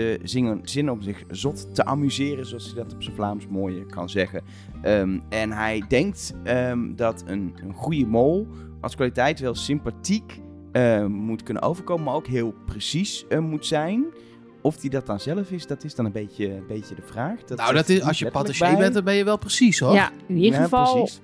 zin 0.64 0.90
om 0.92 1.02
zich 1.02 1.24
zot 1.28 1.76
te 1.76 1.86
amuseren, 1.86 2.46
zoals 2.46 2.66
hij 2.66 2.84
dat 2.84 2.94
op 2.94 3.04
zijn 3.04 3.16
Vlaams 3.16 3.48
mooi 3.48 3.80
eh, 3.80 3.88
kan 3.88 4.10
zeggen. 4.10 4.42
Ehm, 4.82 5.20
en 5.30 5.52
hij 5.52 5.84
denkt 5.88 6.34
ehm, 6.44 6.96
dat 6.96 7.24
een, 7.26 7.54
een 7.64 7.74
goede 7.74 8.06
mol 8.06 8.48
als 8.82 8.96
kwaliteit 8.96 9.40
wel 9.40 9.56
sympathiek 9.56 10.40
eh, 10.72 11.06
moet 11.06 11.44
kunnen 11.44 11.64
overkomen, 11.64 12.04
maar 12.04 12.14
ook 12.14 12.28
heel 12.28 12.54
precies 12.66 13.26
eh, 13.28 13.40
moet 13.40 13.66
zijn. 13.66 14.06
Of 14.62 14.78
die 14.78 14.90
dat 14.90 15.06
dan 15.06 15.20
zelf 15.20 15.52
is, 15.52 15.68
dat 15.68 15.84
is 15.84 15.96
dan 15.96 16.06
een 16.06 16.12
beetje, 16.12 16.54
een 16.54 16.68
beetje 16.68 16.96
de 16.96 17.02
vraag. 17.02 17.44
Dat 17.44 17.58
nou, 17.58 17.74
dat 17.74 17.90
is, 17.90 18.02
als 18.02 18.20
je 18.20 18.32
patissier 18.32 18.78
bent, 18.78 18.94
dan 18.94 19.04
ben 19.04 19.14
je 19.14 19.24
wel 19.24 19.38
precies 19.38 19.80
hoor. 19.80 19.94
Ja, 19.94 20.12
in 20.28 20.38
ieder 20.38 20.60
Ja, 20.60 20.64
geval 20.64 20.94
precies. 20.94 21.20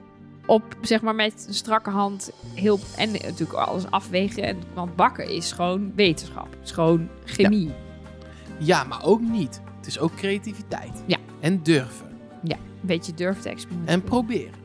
op, 0.46 0.64
zeg 0.82 1.02
maar, 1.02 1.16
met 1.16 1.46
een 1.48 1.54
strakke 1.54 1.90
hand 1.90 2.32
heel... 2.54 2.80
En 2.98 3.12
natuurlijk 3.12 3.54
alles 3.54 3.86
afwegen. 3.90 4.44
En, 4.44 4.58
want 4.74 4.96
bakken 4.96 5.30
is 5.30 5.52
gewoon 5.52 5.92
wetenschap. 5.96 6.48
is 6.64 6.72
gewoon 6.72 7.10
chemie. 7.26 7.72
Ja, 8.60 8.84
maar 8.84 9.04
ook 9.04 9.22
niet. 9.22 9.62
Het 9.78 9.88
is 9.88 10.00
ook 10.00 10.16
creativiteit. 10.16 11.04
Ja. 11.06 11.18
En 11.40 11.64
durven. 11.64 12.06
Een 12.86 12.92
beetje 12.92 13.14
durf 13.14 13.42
te 13.42 13.50
experimenteren. 13.50 14.02
En 14.02 14.08
proberen. 14.08 14.65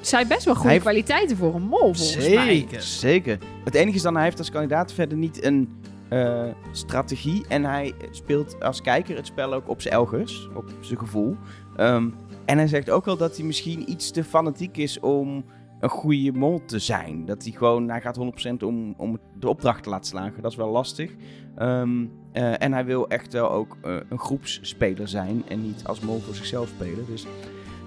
Zijn 0.00 0.28
best 0.28 0.44
wel 0.44 0.54
goede 0.54 0.70
heeft- 0.70 0.82
kwaliteiten 0.82 1.36
voor 1.36 1.54
een 1.54 1.62
mol, 1.62 1.78
volgens 1.94 2.16
mij. 2.16 2.44
Zeker. 2.46 2.82
Zeker. 2.82 3.38
Het 3.64 3.74
enige 3.74 3.96
is 3.96 4.02
dan, 4.02 4.14
hij 4.14 4.24
heeft 4.24 4.38
als 4.38 4.50
kandidaat 4.50 4.92
verder 4.92 5.18
niet 5.18 5.44
een 5.44 5.68
eh, 6.08 6.44
strategie. 6.72 7.44
En 7.48 7.64
hij 7.64 7.92
speelt 8.10 8.62
als 8.62 8.80
kijker 8.82 9.16
het 9.16 9.26
spel 9.26 9.52
ook 9.54 9.68
op 9.68 9.80
zijn 9.80 9.94
elgers, 9.94 10.48
op 10.54 10.64
zijn 10.80 10.98
gevoel. 10.98 11.36
Ehm, 11.76 12.08
en 12.44 12.58
hij 12.58 12.66
zegt 12.66 12.90
ook 12.90 13.04
wel 13.04 13.16
dat 13.16 13.36
hij 13.36 13.46
misschien 13.46 13.90
iets 13.90 14.10
te 14.10 14.24
fanatiek 14.24 14.76
is 14.76 15.00
om 15.00 15.44
een 15.80 15.88
goede 15.88 16.32
mol 16.32 16.60
te 16.66 16.78
zijn. 16.78 17.24
Dat 17.24 17.42
hij 17.42 17.52
gewoon, 17.52 17.88
hij 17.90 18.00
gaat 18.00 18.16
100% 18.16 18.62
om, 18.62 18.94
om 18.96 19.18
de 19.38 19.48
opdracht 19.48 19.82
te 19.82 19.88
laten 19.88 20.06
slagen. 20.06 20.42
Dat 20.42 20.50
is 20.50 20.56
wel 20.56 20.70
lastig. 20.70 21.10
Ehm, 21.56 22.04
eh, 22.32 22.62
en 22.62 22.72
hij 22.72 22.84
wil 22.84 23.08
echt 23.08 23.32
wel 23.32 23.50
ook 23.50 23.76
eh, 23.82 23.96
een 24.08 24.18
groepsspeler 24.18 25.08
zijn 25.08 25.42
en 25.48 25.62
niet 25.62 25.82
als 25.84 26.00
mol 26.00 26.20
voor 26.20 26.34
zichzelf 26.34 26.68
spelen. 26.68 27.06
Dus, 27.10 27.26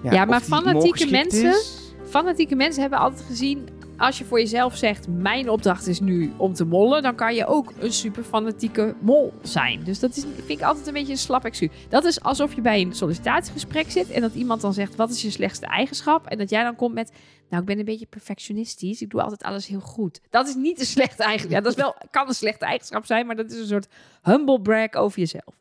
ja, 0.02 0.12
Ja, 0.12 0.24
maar 0.24 0.40
fanatieke 0.40 1.10
mensen- 1.10 1.48
is- 1.50 1.93
Fanatieke 2.14 2.54
mensen 2.54 2.80
hebben 2.80 2.98
altijd 2.98 3.26
gezien... 3.26 3.68
Als 3.96 4.18
je 4.18 4.24
voor 4.24 4.38
jezelf 4.38 4.76
zegt, 4.76 5.08
mijn 5.08 5.50
opdracht 5.50 5.86
is 5.86 6.00
nu 6.00 6.32
om 6.36 6.54
te 6.54 6.64
mollen... 6.64 7.02
dan 7.02 7.14
kan 7.14 7.34
je 7.34 7.46
ook 7.46 7.72
een 7.78 7.92
super 7.92 8.22
fanatieke 8.24 8.94
mol 9.00 9.32
zijn. 9.42 9.84
Dus 9.84 10.00
dat 10.00 10.16
is, 10.16 10.22
vind 10.22 10.48
ik 10.48 10.62
altijd 10.62 10.86
een 10.86 10.92
beetje 10.92 11.12
een 11.12 11.18
slap 11.18 11.44
excuus. 11.44 11.70
Dat 11.88 12.04
is 12.04 12.20
alsof 12.20 12.54
je 12.54 12.60
bij 12.60 12.80
een 12.80 12.94
sollicitatiegesprek 12.94 13.90
zit... 13.90 14.10
en 14.10 14.20
dat 14.20 14.34
iemand 14.34 14.60
dan 14.60 14.72
zegt, 14.72 14.96
wat 14.96 15.10
is 15.10 15.22
je 15.22 15.30
slechtste 15.30 15.66
eigenschap? 15.66 16.26
En 16.26 16.38
dat 16.38 16.50
jij 16.50 16.62
dan 16.62 16.76
komt 16.76 16.94
met, 16.94 17.12
nou, 17.48 17.62
ik 17.62 17.68
ben 17.68 17.78
een 17.78 17.84
beetje 17.84 18.06
perfectionistisch. 18.06 19.02
Ik 19.02 19.10
doe 19.10 19.22
altijd 19.22 19.42
alles 19.42 19.66
heel 19.66 19.80
goed. 19.80 20.20
Dat 20.30 20.48
is 20.48 20.54
niet 20.54 20.80
een 20.80 20.86
slechte 20.86 21.22
eigenschap. 21.22 21.52
Ja, 21.52 21.60
dat 21.60 21.72
is 21.72 21.82
wel, 21.82 21.94
kan 22.10 22.28
een 22.28 22.34
slechte 22.34 22.64
eigenschap 22.64 23.06
zijn... 23.06 23.26
maar 23.26 23.36
dat 23.36 23.50
is 23.50 23.58
een 23.58 23.66
soort 23.66 23.88
humble 24.22 24.60
brag 24.60 24.92
over 24.92 25.18
jezelf. 25.18 25.54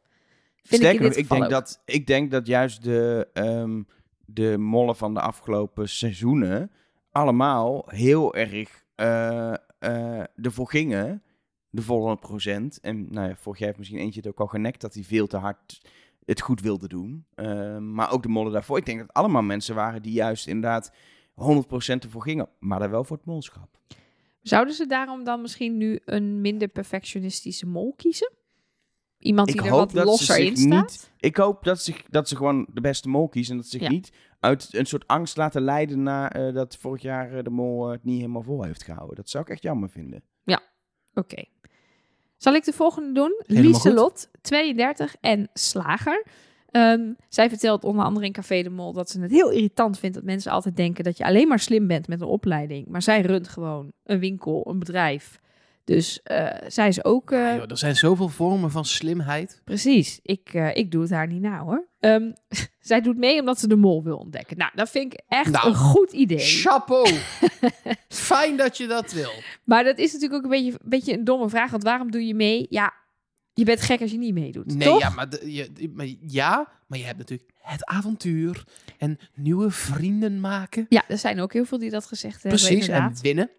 Vind 0.64 0.82
Sterker 0.82 1.02
ik 1.02 1.02
in 1.02 1.08
dit 1.10 1.18
ik 1.18 1.30
denk, 1.30 1.44
ook. 1.44 1.50
dat, 1.50 1.82
ik 1.86 2.08
denk 2.08 2.32
dat 2.32 2.48
juist 2.48 2.84
de, 2.84 3.28
ehm, 3.34 3.82
de 4.26 4.58
mollen 4.58 4.96
van 4.96 5.14
de 5.14 5.22
afgelopen 5.22 5.90
seizoenen 5.90 6.72
allemaal 7.12 7.84
heel 7.88 8.36
erg 8.36 8.84
eh, 8.96 9.54
eh, 9.80 10.24
ervoor 10.36 10.70
gingen. 10.70 11.24
De 11.70 11.82
volle 11.82 12.18
procent. 12.18 12.80
En 12.80 13.08
nou 13.10 13.28
ja, 13.28 13.36
vorig 13.36 13.58
jaar 13.60 13.68
heeft 13.68 13.80
misschien 13.80 14.00
eentje 14.00 14.20
het 14.20 14.30
ook 14.30 14.40
al 14.40 14.48
genekt 14.48 14.82
dat 14.82 14.94
hij 14.94 15.04
veel 15.04 15.28
te 15.28 15.38
hard 15.38 15.82
het 16.26 16.42
goed 16.42 16.62
wilde 16.62 16.88
doen. 16.88 17.26
Ehm, 17.36 17.94
maar 17.94 18.12
ook 18.12 18.24
de 18.24 18.30
mollen 18.30 18.52
daarvoor. 18.52 18.78
Ik 18.78 18.86
denk 18.86 18.98
dat 18.98 19.08
het 19.08 19.16
allemaal 19.16 19.42
mensen 19.42 19.76
waren 19.76 20.02
die 20.02 20.14
juist 20.14 20.48
inderdaad 20.48 20.92
100% 21.34 22.04
ervoor 22.04 22.22
gingen. 22.22 22.50
Maar 22.60 22.80
dan 22.80 22.90
wel 22.90 23.04
voor 23.04 23.18
het 23.18 23.26
molschap. 23.26 23.78
Zouden 24.42 24.74
ze 24.74 24.86
daarom 24.86 25.24
dan 25.24 25.42
misschien 25.42 25.78
nu 25.78 26.00
een 26.06 26.42
minder 26.42 26.68
perfectionistische 26.68 27.66
mol 27.66 27.94
kiezen? 27.98 28.32
Iemand 29.18 29.48
die 29.48 29.58
Ik 29.58 29.66
er 29.66 29.72
wat 29.72 29.94
losser 29.94 30.38
in 30.40 30.58
staat? 30.58 30.82
niet- 30.90 31.12
Ik 31.24 31.38
hoop 31.38 31.64
dat 31.64 31.82
ze, 31.82 31.94
dat 32.10 32.28
ze 32.28 32.36
gewoon 32.36 32.68
de 32.74 32.82
beste 32.82 33.10
mol 33.10 33.30
kiezen. 33.30 33.52
En 33.52 33.58
dat 33.62 33.70
ze 33.70 33.78
zich 33.78 33.88
Ja. 33.88 33.94
niet 33.94 34.12
uit 34.40 34.68
een 34.72 34.86
soort 34.86 35.08
angst 35.08 35.38
laten 35.38 35.62
leiden 35.62 36.04
na 36.04 36.32
eh, 36.32 36.54
dat 36.54 36.78
vorig 36.78 37.02
jaar 37.02 37.38
eh, 37.38 37.44
de 37.44 37.50
mol 37.50 37.86
eh, 37.86 37.92
het 37.92 38.04
niet 38.04 38.20
helemaal 38.20 38.42
vol 38.42 38.64
heeft 38.64 38.84
gehouden. 38.84 39.16
Dat 39.16 39.30
zou 39.30 39.44
ik 39.44 39.50
echt 39.50 39.64
jammer 39.64 39.90
vinden. 39.90 40.24
Oké. 41.16 41.44
Zal 42.38 42.54
ik 42.54 42.64
de 42.64 42.74
volgende 42.74 43.12
doen? 43.14 43.42
Helemaal 43.46 43.70
Lieselot, 43.72 44.30
32 44.42 45.16
en 45.22 45.50
slager. 45.54 46.26
Ehm, 46.72 47.14
zij 47.30 47.50
vertelt 47.50 47.84
onder 47.84 48.06
andere 48.06 48.26
in 48.26 48.32
Café 48.32 48.62
de 48.62 48.70
Mol 48.70 48.94
dat 48.94 49.10
ze 49.10 49.22
het 49.22 49.32
heel 49.32 49.50
irritant 49.52 50.00
vindt 50.00 50.16
dat 50.16 50.24
mensen 50.26 50.52
altijd 50.52 50.76
denken 50.76 51.04
dat 51.04 51.18
je 51.18 51.26
alleen 51.26 51.48
maar 51.48 51.60
slim 51.60 51.88
bent 51.88 52.08
met 52.08 52.22
een 52.22 52.28
opleiding. 52.28 52.88
Maar 52.88 53.02
zij 53.02 53.22
runt 53.22 53.48
gewoon 53.48 53.92
een 54.04 54.20
winkel, 54.20 54.70
een 54.70 54.80
bedrijf. 54.80 55.42
Dus 55.86 56.22
eh, 56.24 56.48
zij 56.68 56.88
is 56.88 57.04
ook... 57.04 57.30
Ja, 57.30 57.56
joh, 57.56 57.64
er 57.70 57.78
zijn 57.78 57.96
zoveel 57.96 58.30
vormen 58.30 58.72
van 58.72 58.86
slimheid. 58.86 59.62
Precies, 59.64 60.20
ik, 60.22 60.50
eh, 60.54 60.76
ik 60.76 60.92
doe 60.92 61.02
het 61.02 61.12
haar 61.12 61.28
niet 61.28 61.42
na 61.42 61.60
hoor. 61.60 61.88
Ehm, 62.00 62.32
zij 62.80 63.02
doet 63.02 63.18
mee 63.18 63.40
omdat 63.40 63.60
ze 63.60 63.68
de 63.68 63.76
mol 63.76 64.04
wil 64.04 64.18
ontdekken. 64.18 64.58
Nou, 64.58 64.72
dat 64.76 64.90
vind 64.90 65.14
ik 65.14 65.22
echt 65.28 65.52
Nou, 65.52 65.68
een 65.68 65.76
goed 65.76 66.12
idee. 66.12 66.40
Chapeau! 66.40 67.08
Fijn 68.08 68.58
dat 68.58 68.78
je 68.78 68.88
dat 68.88 69.12
wil. 69.12 69.32
Maar 69.64 69.84
dat 69.84 69.98
is 69.98 70.14
natuurlijk 70.14 70.46
ook 70.46 70.52
een 70.52 70.58
beetje, 70.58 70.72
een 70.72 70.90
beetje 70.90 71.14
een 71.14 71.24
domme 71.24 71.50
vraag. 71.50 71.72
Want 71.72 71.84
waarom 71.84 72.12
doe 72.12 72.26
je 72.28 72.36
mee? 72.36 72.66
Ja, 72.70 72.94
je 73.54 73.64
bent 73.66 73.82
gek 73.82 74.02
als 74.02 74.12
je 74.12 74.18
niet 74.18 74.34
meedoet. 74.34 74.76
Nee, 74.76 74.88
toch? 74.88 75.00
ja 75.00 75.10
maar, 75.10 75.30
de- 75.30 75.54
je, 75.54 75.92
maar 75.94 76.08
ja, 76.28 76.68
maar 76.88 77.00
je 77.00 77.06
hebt 77.06 77.18
natuurlijk 77.18 77.50
het 77.62 77.86
avontuur 77.86 78.64
en 78.98 79.18
nieuwe 79.36 79.72
vrienden 79.72 80.40
maken. 80.40 80.86
Ja, 80.90 81.04
er 81.08 81.18
zijn 81.18 81.40
ook 81.40 81.54
heel 81.54 81.66
veel 81.66 81.78
die 81.80 81.90
dat 81.90 82.06
gezegd 82.06 82.44
hebben. 82.44 82.62
Precies, 82.62 82.88
en 82.88 82.96
inderdaad. 82.96 83.22
winnen. 83.22 83.50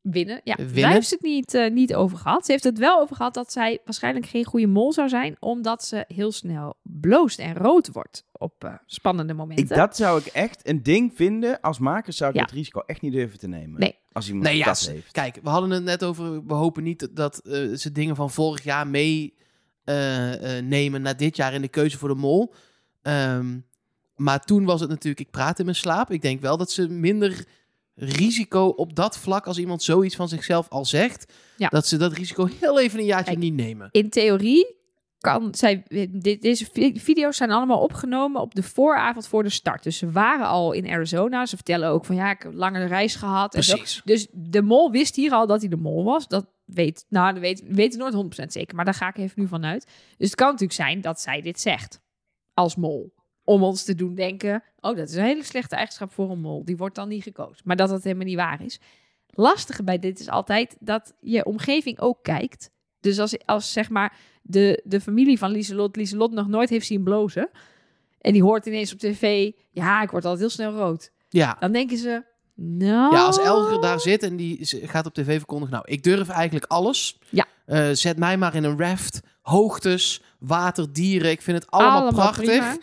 Winnen. 0.00 0.40
Ja, 0.44 0.54
Winnen. 0.56 0.74
daar 0.82 0.92
heeft 0.92 1.08
ze 1.08 1.14
het 1.14 1.22
niet, 1.24 1.54
eh, 1.54 1.70
niet 1.70 1.94
over 1.94 2.18
gehad. 2.18 2.44
Ze 2.44 2.52
heeft 2.52 2.64
het 2.64 2.78
wel 2.78 3.00
over 3.00 3.16
gehad 3.16 3.34
dat 3.34 3.52
zij 3.52 3.78
waarschijnlijk 3.84 4.26
geen 4.26 4.44
goede 4.44 4.66
mol 4.66 4.92
zou 4.92 5.08
zijn, 5.08 5.36
omdat 5.38 5.84
ze 5.84 6.04
heel 6.08 6.32
snel 6.32 6.76
bloost 6.82 7.38
en 7.38 7.54
rood 7.54 7.88
wordt 7.92 8.24
op 8.32 8.64
eh, 8.64 8.74
spannende 8.86 9.34
momenten. 9.34 9.64
Ik, 9.64 9.74
dat 9.74 9.96
zou 9.96 10.20
ik 10.20 10.26
echt 10.26 10.68
een 10.68 10.82
ding 10.82 11.12
vinden. 11.14 11.60
Als 11.60 11.78
maker 11.78 12.12
zou 12.12 12.30
ik 12.30 12.36
Ja. 12.36 12.42
het 12.42 12.52
risico 12.52 12.80
echt 12.86 13.00
niet 13.00 13.12
durven 13.12 13.38
te 13.38 13.48
nemen. 13.48 13.80
Nee. 13.80 13.96
Als 14.12 14.26
iemand 14.28 14.44
Nee, 14.44 14.64
dat 14.64 14.78
heeft. 14.80 15.12
kijk, 15.12 15.38
we 15.42 15.48
hadden 15.48 15.70
het 15.70 15.82
net 15.84 16.04
over. 16.04 16.46
We 16.46 16.54
hopen 16.54 16.82
niet 16.82 17.08
dat 17.16 17.38
eh, 17.38 17.72
ze 17.74 17.92
dingen 17.92 18.16
van 18.16 18.30
vorig 18.30 18.64
jaar 18.64 18.86
mee 18.86 19.36
eh, 19.84 20.56
eh, 20.58 20.64
nemen 20.64 21.02
naar 21.02 21.16
dit 21.16 21.36
jaar 21.36 21.54
in 21.54 21.60
de 21.62 21.68
keuze 21.68 21.98
voor 21.98 22.08
de 22.08 22.14
mol. 22.14 22.54
Ehm, 23.02 23.58
maar 24.16 24.44
toen 24.44 24.64
was 24.64 24.80
het 24.80 24.88
natuurlijk, 24.88 25.20
ik 25.20 25.30
praat 25.30 25.58
in 25.58 25.64
mijn 25.64 25.76
slaap. 25.76 26.10
Ik 26.10 26.22
denk 26.22 26.40
wel 26.40 26.56
dat 26.56 26.70
ze 26.70 26.88
minder 26.88 27.44
risico 28.00 28.66
op 28.66 28.94
dat 28.94 29.18
vlak, 29.18 29.46
als 29.46 29.58
iemand 29.58 29.82
zoiets 29.82 30.16
van 30.16 30.28
zichzelf 30.28 30.68
al 30.68 30.84
zegt, 30.84 31.32
Ja. 31.56 31.68
dat 31.68 31.86
ze 31.86 31.96
dat 31.96 32.12
risico 32.12 32.48
heel 32.60 32.80
even 32.80 32.98
een 32.98 33.04
jaartje 33.04 33.30
Kijk, 33.32 33.42
niet 33.44 33.54
nemen. 33.54 33.88
In 33.90 34.10
theorie 34.10 34.76
kan 35.18 35.54
zij. 35.54 35.82
Dit, 36.12 36.42
deze 36.42 36.68
vi- 36.72 37.00
video's 37.00 37.36
zijn 37.36 37.50
allemaal 37.50 37.80
opgenomen 37.80 38.40
op 38.40 38.54
de 38.54 38.62
vooravond 38.62 39.26
voor 39.28 39.42
de 39.42 39.48
start. 39.48 39.82
Dus 39.82 39.96
ze 39.98 40.10
waren 40.10 40.46
al 40.46 40.72
in 40.72 40.88
Arizona. 40.88 41.46
Ze 41.46 41.54
vertellen 41.56 41.88
ook 41.88 42.04
van 42.04 42.14
ja, 42.14 42.30
ik 42.30 42.42
heb 42.42 42.52
een 42.52 42.58
lange 42.58 42.84
reis 42.86 43.14
gehad. 43.14 43.54
En 43.54 43.64
zo. 43.64 43.76
Precies. 43.76 44.00
Dus 44.04 44.26
de 44.32 44.62
mol 44.62 44.90
wist 44.90 45.16
hier 45.16 45.32
al 45.32 45.46
dat 45.46 45.60
hij 45.60 45.68
de 45.68 45.76
mol 45.76 46.04
was. 46.04 46.28
Dat 46.28 46.46
weet, 46.64 47.04
nou, 47.08 47.32
dat 47.32 47.40
weet, 47.42 47.62
weet 47.68 47.96
nooit 47.96 48.14
100% 48.14 48.52
zeker. 48.52 48.76
Maar 48.76 48.84
daar 48.84 48.94
ga 48.94 49.08
ik 49.08 49.16
even 49.16 49.40
nu 49.42 49.46
van 49.48 49.64
uit. 49.64 49.84
Dus 50.16 50.26
het 50.26 50.34
kan 50.34 50.46
natuurlijk 50.46 50.72
zijn 50.80 51.00
dat 51.00 51.20
zij 51.20 51.40
dit 51.40 51.60
zegt. 51.60 52.00
Als 52.54 52.76
mol. 52.76 53.14
Om 53.48 53.62
ons 53.62 53.84
te 53.84 53.94
doen 53.94 54.14
denken, 54.14 54.62
oh, 54.80 54.96
dat 54.96 55.08
is 55.08 55.14
een 55.14 55.24
hele 55.24 55.44
slechte 55.44 55.74
eigenschap 55.74 56.12
voor 56.12 56.30
een 56.30 56.40
mol. 56.40 56.64
Die 56.64 56.76
wordt 56.76 56.94
dan 56.94 57.08
niet 57.08 57.22
gekozen. 57.22 57.62
Maar 57.64 57.76
dat 57.76 57.88
dat 57.88 58.02
helemaal 58.02 58.26
niet 58.26 58.36
waar 58.36 58.64
is. 58.64 58.80
Lastige 59.30 59.84
bij 59.84 59.98
dit 59.98 60.20
is 60.20 60.28
altijd 60.28 60.76
dat 60.80 61.14
je 61.20 61.44
omgeving 61.44 62.00
ook 62.00 62.22
kijkt. 62.22 62.70
Dus 63.00 63.18
als, 63.18 63.46
als 63.46 63.72
zeg 63.72 63.90
maar 63.90 64.16
de, 64.42 64.82
de 64.84 65.00
familie 65.00 65.38
van 65.38 65.50
Lieselot, 65.50 65.96
Lieselot 65.96 66.32
nog 66.32 66.48
nooit 66.48 66.68
heeft 66.68 66.86
zien 66.86 67.02
blozen. 67.02 67.50
En 68.20 68.32
die 68.32 68.42
hoort 68.42 68.66
ineens 68.66 68.92
op 68.92 68.98
tv, 68.98 69.50
ja, 69.70 70.02
ik 70.02 70.10
word 70.10 70.24
altijd 70.24 70.40
heel 70.40 70.50
snel 70.50 70.72
rood. 70.72 71.10
Ja. 71.28 71.56
Dan 71.60 71.72
denken 71.72 71.96
ze, 71.96 72.24
nou... 72.54 73.14
Ja, 73.14 73.24
als 73.24 73.38
Elger 73.38 73.80
daar 73.80 74.00
zit 74.00 74.22
en 74.22 74.36
die 74.36 74.58
gaat 74.62 75.06
op 75.06 75.14
tv 75.14 75.36
verkondigen, 75.36 75.74
nou, 75.74 75.84
ik 75.88 76.02
durf 76.02 76.28
eigenlijk 76.28 76.66
alles. 76.66 77.18
Ja. 77.28 77.46
Eh, 77.66 77.88
zet 77.92 78.18
mij 78.18 78.36
maar 78.36 78.54
in 78.54 78.64
een 78.64 78.78
raft, 78.78 79.20
hoogtes, 79.40 80.22
water, 80.38 80.92
dieren. 80.92 81.30
Ik 81.30 81.42
vind 81.42 81.58
het 81.62 81.70
allemaal, 81.70 82.12
prachtig. 82.12 82.44
prima. 82.44 82.76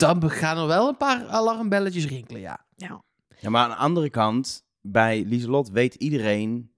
Dan 0.00 0.30
gaan 0.30 0.58
er 0.58 0.66
wel 0.66 0.88
een 0.88 0.96
paar 0.96 1.26
alarmbelletjes 1.26 2.06
rinkelen, 2.06 2.40
ja. 2.40 2.66
Ja. 2.76 3.02
Ja, 3.40 3.50
maar 3.50 3.62
aan 3.62 3.70
de 3.70 3.76
andere 3.76 4.10
kant, 4.10 4.64
bij 4.80 5.24
Lieselot 5.24 5.70
weet 5.70 5.94
iedereen 5.94 6.72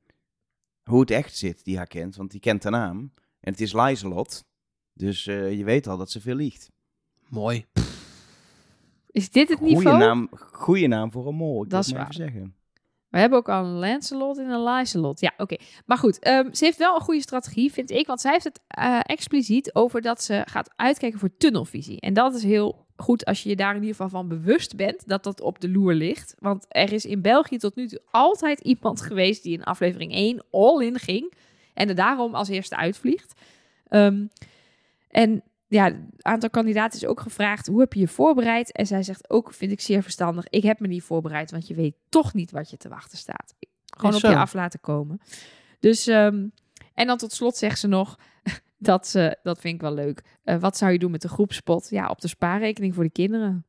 hoe 0.83 1.01
het 1.01 1.11
echt 1.11 1.37
zit 1.37 1.65
die 1.65 1.77
haar 1.77 1.87
kent. 1.87 2.17
Want 2.17 2.31
die 2.31 2.41
kent 2.41 2.63
haar 2.63 2.73
naam. 2.73 3.13
En 3.41 3.53
het 3.53 3.61
is 3.61 3.73
Lieselot. 3.73 4.45
Dus 4.93 5.27
eh, 5.27 5.59
je 5.59 5.65
weet 5.65 5.87
al 5.87 5.97
dat 5.97 6.11
ze 6.11 6.21
veel 6.21 6.35
liegt. 6.35 6.71
Mooi. 7.29 7.67
Is 9.07 9.31
dit 9.31 9.49
het 9.49 9.59
Goeie 9.59 9.75
niveau? 9.75 9.99
naam, 9.99 10.29
goeie 10.35 10.89
naam 10.89 11.13
voor 11.13 11.27
een 11.27 11.35
mol. 11.35 11.65
Ik 11.65 11.71
Dat 11.71 11.81
is 11.81 11.87
het 11.87 11.97
maar 11.97 12.05
even 12.05 12.15
zeggen. 12.15 12.57
We 13.09 13.19
hebben 13.19 13.39
ook 13.39 13.49
al 13.49 13.65
een 13.65 13.79
Lancelot 13.79 14.39
en 14.39 14.51
een 14.51 14.61
Lancelot. 14.61 15.21
Ja, 15.21 15.33
oké. 15.37 15.57
Maar 15.87 15.99
goed, 15.99 16.19
ehm, 16.19 16.53
ze 16.53 16.65
heeft 16.65 16.79
wel 16.79 16.95
een 16.95 17.01
goede 17.01 17.21
strategie, 17.21 17.73
vind 17.73 17.91
ik. 17.91 18.07
Want 18.07 18.21
zij 18.21 18.33
heeft 18.33 18.45
het 18.45 18.61
eh, 18.67 19.01
expliciet 19.03 19.75
over 19.75 20.01
dat 20.01 20.23
ze 20.23 20.43
gaat 20.45 20.73
uitkijken 20.77 21.19
voor 21.19 21.37
tunnelvisie. 21.37 22.01
En 22.01 22.15
dat 22.15 22.35
is 22.35 22.43
heel 22.43 22.87
goed 23.03 23.25
als 23.25 23.43
je 23.43 23.49
je 23.49 23.57
daar 23.57 23.75
in 23.75 23.81
ieder 23.81 23.97
geval 23.97 24.09
van 24.09 24.29
bewust 24.29 24.77
bent 24.77 25.09
dat 25.09 25.25
dat 25.25 25.41
op 25.41 25.61
de 25.61 25.71
loer 25.71 25.95
ligt. 25.95 26.35
Want 26.39 26.67
er 26.69 26.93
is 26.93 27.05
in 27.05 27.23
België 27.23 27.59
tot 27.59 27.77
nu 27.77 27.89
toe 27.89 28.03
altijd 28.11 28.61
iemand 28.61 29.01
geweest 29.09 29.43
die 29.43 29.53
in 29.53 29.65
aflevering 29.65 30.13
1 30.13 30.45
all-in 30.51 30.99
ging. 30.99 31.33
En 31.75 31.89
er 31.89 31.95
daarom 31.95 32.35
als 32.35 32.49
eerste 32.49 32.77
uitvliegt. 32.77 33.41
Ehm, 33.89 34.27
en 35.09 35.43
ja, 35.69 35.87
een 35.87 36.09
aantal 36.19 36.51
kandidaten 36.51 37.01
is 37.01 37.07
ook 37.07 37.21
gevraagd: 37.21 37.67
hoe 37.67 37.81
heb 37.81 37.93
je 37.93 38.01
je 38.01 38.09
voorbereid? 38.09 38.73
En 38.73 38.87
zij 38.87 39.03
zegt 39.03 39.31
ook, 39.31 39.53
vind 39.55 39.73
ik 39.73 39.81
zeer 39.81 40.03
verstandig. 40.03 40.49
Ik 40.49 40.63
heb 40.63 40.81
me 40.81 40.87
niet 40.87 41.03
voorbereid, 41.03 41.51
want 41.51 41.67
je 41.67 41.75
weet 41.75 41.95
toch 42.09 42.35
niet 42.35 42.51
wat 42.51 42.71
je 42.71 42.77
te 42.77 42.89
wachten 42.89 43.19
staat. 43.19 43.55
Gewoon 43.97 44.15
op 44.15 44.21
je 44.21 44.37
af 44.37 44.55
laten 44.55 44.81
komen. 44.81 45.21
Dus, 45.81 46.07
ehm, 46.07 46.47
en 46.95 47.07
dan 47.07 47.19
tot 47.19 47.33
slot 47.33 47.57
zegt 47.57 47.79
ze 47.79 47.89
nog. 47.89 48.19
Dat, 48.83 49.07
ze, 49.07 49.37
dat 49.43 49.61
vind 49.61 49.75
ik 49.75 49.81
wel 49.81 49.95
leuk. 49.95 50.23
Eh, 50.45 50.57
wat 50.61 50.77
zou 50.77 50.93
je 50.93 50.99
doen 50.99 51.11
met 51.11 51.23
de 51.23 51.29
groepspot? 51.29 51.87
Ja, 51.91 52.09
op 52.09 52.21
de 52.21 52.29
spaarrekening 52.29 52.95
voor 52.95 53.05
de 53.05 53.11
kinderen. 53.11 53.65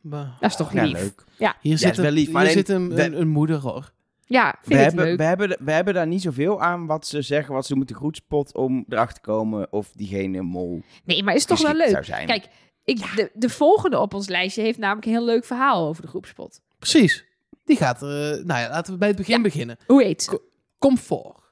Maar 0.00 0.36
Dat 0.40 0.50
is 0.50 0.56
toch 0.56 0.72
Ja, 0.72 0.82
lief? 0.84 0.92
leuk. 0.92 1.24
hier 1.60 1.78
zit, 1.78 1.96
wel 1.96 2.10
lief, 2.10 2.30
maar 2.30 2.42
hier 2.44 2.52
zit 2.52 2.68
een, 2.68 2.88
we- 2.94 3.02
een, 3.02 3.20
een 3.20 3.28
moeder, 3.28 3.56
hoor. 3.58 3.92
Ja, 4.26 4.50
We 4.50 4.66
vind 4.66 4.80
ik 4.80 4.86
hebben, 4.86 5.04
leuk. 5.04 5.16
we, 5.18 5.24
hebben, 5.24 5.56
we 5.64 5.72
hebben 5.72 5.94
daar 5.94 6.06
niet 6.06 6.22
zoveel 6.22 6.62
aan 6.62 6.86
wat 6.86 7.06
ze 7.06 7.22
zeggen, 7.22 7.54
wat 7.54 7.62
ze 7.62 7.68
doen 7.70 7.78
met 7.78 7.88
de 7.88 7.94
groetspot 7.94 8.54
om 8.54 8.84
erachter 8.88 9.14
te 9.14 9.20
komen 9.30 9.72
of 9.72 9.92
diegene 9.94 10.42
mol 10.42 10.82
Nee, 11.04 11.22
maar 11.22 11.34
is 11.34 11.44
toch 11.44 11.62
wel 11.62 11.74
leuk? 11.74 11.88
zou 11.88 12.04
zijn. 12.04 12.26
Kijk, 12.26 12.48
ik, 12.84 12.98
de, 13.16 13.30
de 13.34 13.48
volgende 13.48 13.98
op 13.98 14.14
ons 14.14 14.28
lijstje 14.28 14.62
heeft 14.62 14.78
namelijk 14.78 15.06
een 15.06 15.12
heel 15.12 15.24
leuk 15.24 15.44
verhaal 15.44 15.88
over 15.88 16.02
de 16.02 16.08
groepspot. 16.08 16.60
Precies. 16.78 17.24
Die 17.64 17.76
gaat 17.76 18.02
er... 18.02 18.08
eh, 18.38 18.44
nou 18.44 18.60
ja, 18.60 18.68
laten 18.68 18.92
we 18.92 18.98
bij 18.98 19.08
het 19.08 19.16
begin 19.16 19.36
Ja. 19.36 19.42
beginnen. 19.42 19.76
Hoe 19.86 20.02
heet 20.02 20.22
ze? 20.22 20.40
Comfort. 20.78 21.47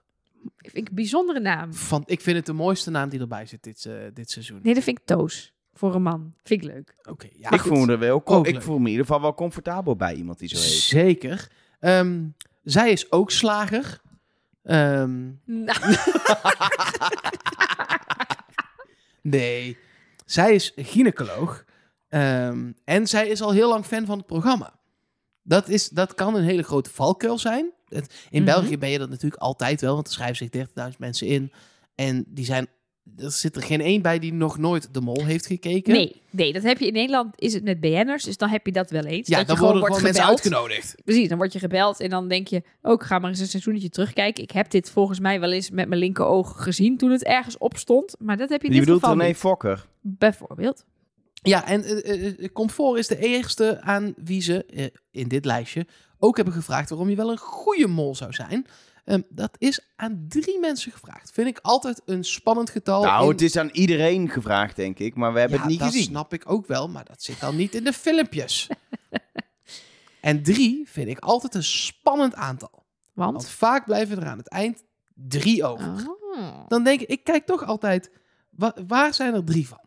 Vind 0.57 0.77
ik 0.77 0.89
een 0.89 0.95
bijzondere 0.95 1.41
naam. 1.41 1.75
Van, 1.75 2.03
ik 2.07 2.21
vind 2.21 2.37
het 2.37 2.47
de 2.47 2.53
mooiste 2.53 2.91
naam 2.91 3.09
die 3.09 3.21
erbij 3.21 3.47
zit 3.47 3.63
dit, 3.63 3.85
eh, 3.85 3.93
dit 4.15 4.31
seizoen. 4.31 4.61
Nee, 4.63 4.75
dat 4.75 4.83
vind 4.83 4.99
ik 4.99 5.05
Toos. 5.05 5.53
Voor 5.73 5.95
een 5.95 6.03
man. 6.03 6.35
Vind 6.43 6.63
ik 6.65 6.71
leuk. 6.73 6.95
Oké, 7.09 7.29
ja. 7.37 7.51
ik 7.51 7.61
goed. 7.61 7.73
voel 7.77 7.85
me 7.87 7.93
er 7.93 7.99
wel, 7.99 8.23
Ook 8.25 8.47
ik 8.47 8.53
leuk. 8.53 8.63
voel 8.63 8.79
me 8.79 8.85
in 8.85 8.91
ieder 8.91 9.07
geval 9.07 9.21
wel 9.21 9.35
comfortabel 9.35 9.97
bij 9.97 10.15
iemand 10.15 10.39
die 10.39 10.49
zo 10.49 10.57
heet. 10.57 10.65
Zeker. 10.65 11.49
Ehm, 11.81 12.23
zij 12.63 12.91
is 12.93 13.13
ook 13.13 13.31
slager. 13.31 14.01
Ehm, 14.63 15.25
Nou, 15.45 15.79
nee, 19.23 19.79
zij 20.25 20.55
is 20.55 20.73
gynaecoloog. 20.77 21.65
Ehm, 22.09 22.73
en 22.85 23.07
zij 23.07 23.29
is 23.29 23.41
al 23.43 23.53
heel 23.53 23.69
lang 23.69 23.85
fan 23.85 24.07
van 24.07 24.19
het 24.19 24.27
programma. 24.27 24.75
Dat, 25.43 25.69
is, 25.69 25.89
dat 25.89 26.15
kan 26.15 26.35
een 26.35 26.45
hele 26.45 26.63
grote 26.63 26.91
valkuil 26.91 27.39
zijn. 27.39 27.73
Het- 27.89 28.27
in 28.31 28.43
Mhm. 28.43 28.53
België 28.53 28.79
ben 28.79 28.91
je 28.91 28.99
dat 28.99 29.11
natuurlijk 29.11 29.43
altijd 29.43 29.81
wel, 29.81 29.95
want 29.95 30.07
er 30.07 30.13
schrijven 30.13 30.37
zich 30.37 30.49
30.000 30.51 30.99
mensen 30.99 31.27
in. 31.27 31.53
En 31.95 32.25
die 32.29 32.45
zijn, 32.45 32.67
er 33.17 33.31
zit 33.31 33.57
er 33.57 33.63
geen 33.63 33.81
één 33.81 34.03
bij 34.03 34.19
die 34.19 34.33
nog 34.33 34.59
nooit 34.59 34.95
de 34.95 35.01
mol 35.01 35.25
heeft 35.25 35.47
gekeken. 35.47 35.93
nee, 35.93 36.23
nee, 36.31 36.53
dat 36.53 36.63
heb 36.63 36.79
je 36.79 36.87
in 36.87 36.93
Nederland. 36.93 37.41
Is 37.41 37.53
het 37.55 37.65
met 37.65 37.81
BN'ers, 37.81 38.25
dus 38.25 38.37
dan 38.37 38.49
heb 38.49 38.67
je 38.67 38.73
dat 38.73 38.91
wel 38.91 39.05
eens. 39.05 39.29
Ja, 39.29 39.37
dat 39.39 39.47
dan 39.47 39.57
je 39.57 39.63
worden 39.63 39.81
gewoon 39.81 39.91
gewoon 39.91 39.91
wordt 39.91 40.03
mensen 40.03 40.25
uitgenodigd. 40.25 40.95
Precies, 41.05 41.29
dan 41.29 41.39
word 41.39 41.53
je 41.53 41.59
gebeld 41.59 42.01
en 42.01 42.11
dan 42.11 42.29
denk 42.29 42.49
je... 42.49 42.63
Oh, 42.83 42.93
ik 42.93 43.03
ga 43.03 43.19
maar 43.19 43.31
eens 43.31 43.41
een 43.41 43.47
seizoenetje 43.47 43.89
terugkijken. 43.89 44.43
Ik 44.43 44.51
heb 44.51 44.71
dit 44.71 44.91
volgens 44.91 45.21
mij 45.21 45.41
wel 45.41 45.53
eens 45.53 45.71
met 45.71 45.89
mijn 45.89 46.01
linkeroog 46.01 46.63
gezien 46.63 46.97
toen 46.97 47.11
het 47.11 47.25
ergens 47.25 47.59
opstond. 47.59 48.15
Maar 48.19 48.37
dat 48.37 48.49
heb 48.49 48.61
je 48.63 48.67
in 48.67 48.73
Die 48.73 48.81
dit 48.81 48.89
bedoelt 48.89 49.05
geval 49.05 49.17
René 49.19 49.29
niet. 49.29 49.39
Fokker. 49.39 49.87
Bijvoorbeeld. 50.01 50.85
Ja, 51.43 51.67
en 51.67 51.85
eh, 51.85 52.27
eh, 52.27 52.53
Comfort 52.53 52.99
is 52.99 53.07
de 53.07 53.19
eerste 53.19 53.81
aan 53.81 54.15
wie 54.17 54.41
ze 54.43 54.65
eh, 54.65 54.87
in 55.11 55.29
dit 55.29 55.45
lijstje 55.45 55.87
ook 56.19 56.37
hebben 56.37 56.55
gevraagd 56.55 56.89
waarom 56.89 57.09
je 57.11 57.17
wel 57.17 57.31
een 57.31 57.39
goede 57.39 57.87
mol 57.87 58.15
zou 58.15 58.33
zijn. 58.33 58.67
Ehm, 59.05 59.21
dat 59.29 59.57
is 59.59 59.81
aan 59.97 60.25
drie 60.29 60.59
mensen 60.61 60.93
gevraagd. 60.93 61.31
Vind 61.33 61.47
ik 61.49 61.59
altijd 61.63 62.03
een 62.05 62.25
spannend 62.25 62.71
getal. 62.71 63.03
nou, 63.03 63.23
in- 63.25 63.31
het 63.31 63.41
is 63.43 63.57
aan 63.57 63.69
iedereen 63.73 64.31
gevraagd, 64.31 64.77
denk 64.77 64.99
ik, 64.99 65.15
maar 65.15 65.33
we 65.33 65.39
hebben 65.39 65.57
ja, 65.57 65.63
het 65.63 65.73
niet 65.73 65.81
dat 65.81 65.91
gezien. 65.91 66.05
snap 66.05 66.33
ik 66.33 66.51
ook 66.51 66.67
wel, 66.67 66.89
maar 66.89 67.05
dat 67.05 67.23
zit 67.23 67.41
dan 67.41 67.57
niet 67.57 67.75
in 67.75 67.85
de 67.85 67.93
filmpjes. 67.93 68.69
en 70.21 70.43
drie 70.43 70.83
vind 70.89 71.09
ik 71.09 71.19
altijd 71.19 71.55
een 71.55 71.65
spannend 71.65 72.35
aantal. 72.35 72.85
Want 73.13 73.33
Want... 73.33 73.49
vaak 73.49 73.85
blijven 73.85 74.21
er 74.21 74.27
aan 74.29 74.39
het 74.39 74.49
eind 74.49 74.85
drie 75.15 75.65
over. 75.65 75.87
Oh. 76.33 76.67
Dan 76.69 76.85
denk 76.85 77.01
ik, 77.01 77.09
ik 77.09 77.25
kijk 77.25 77.47
toch 77.47 77.65
altijd, 77.65 78.11
wa- 78.51 78.77
waar 78.87 79.15
zijn 79.15 79.35
er 79.35 79.45
drie 79.45 79.69
van? 79.69 79.81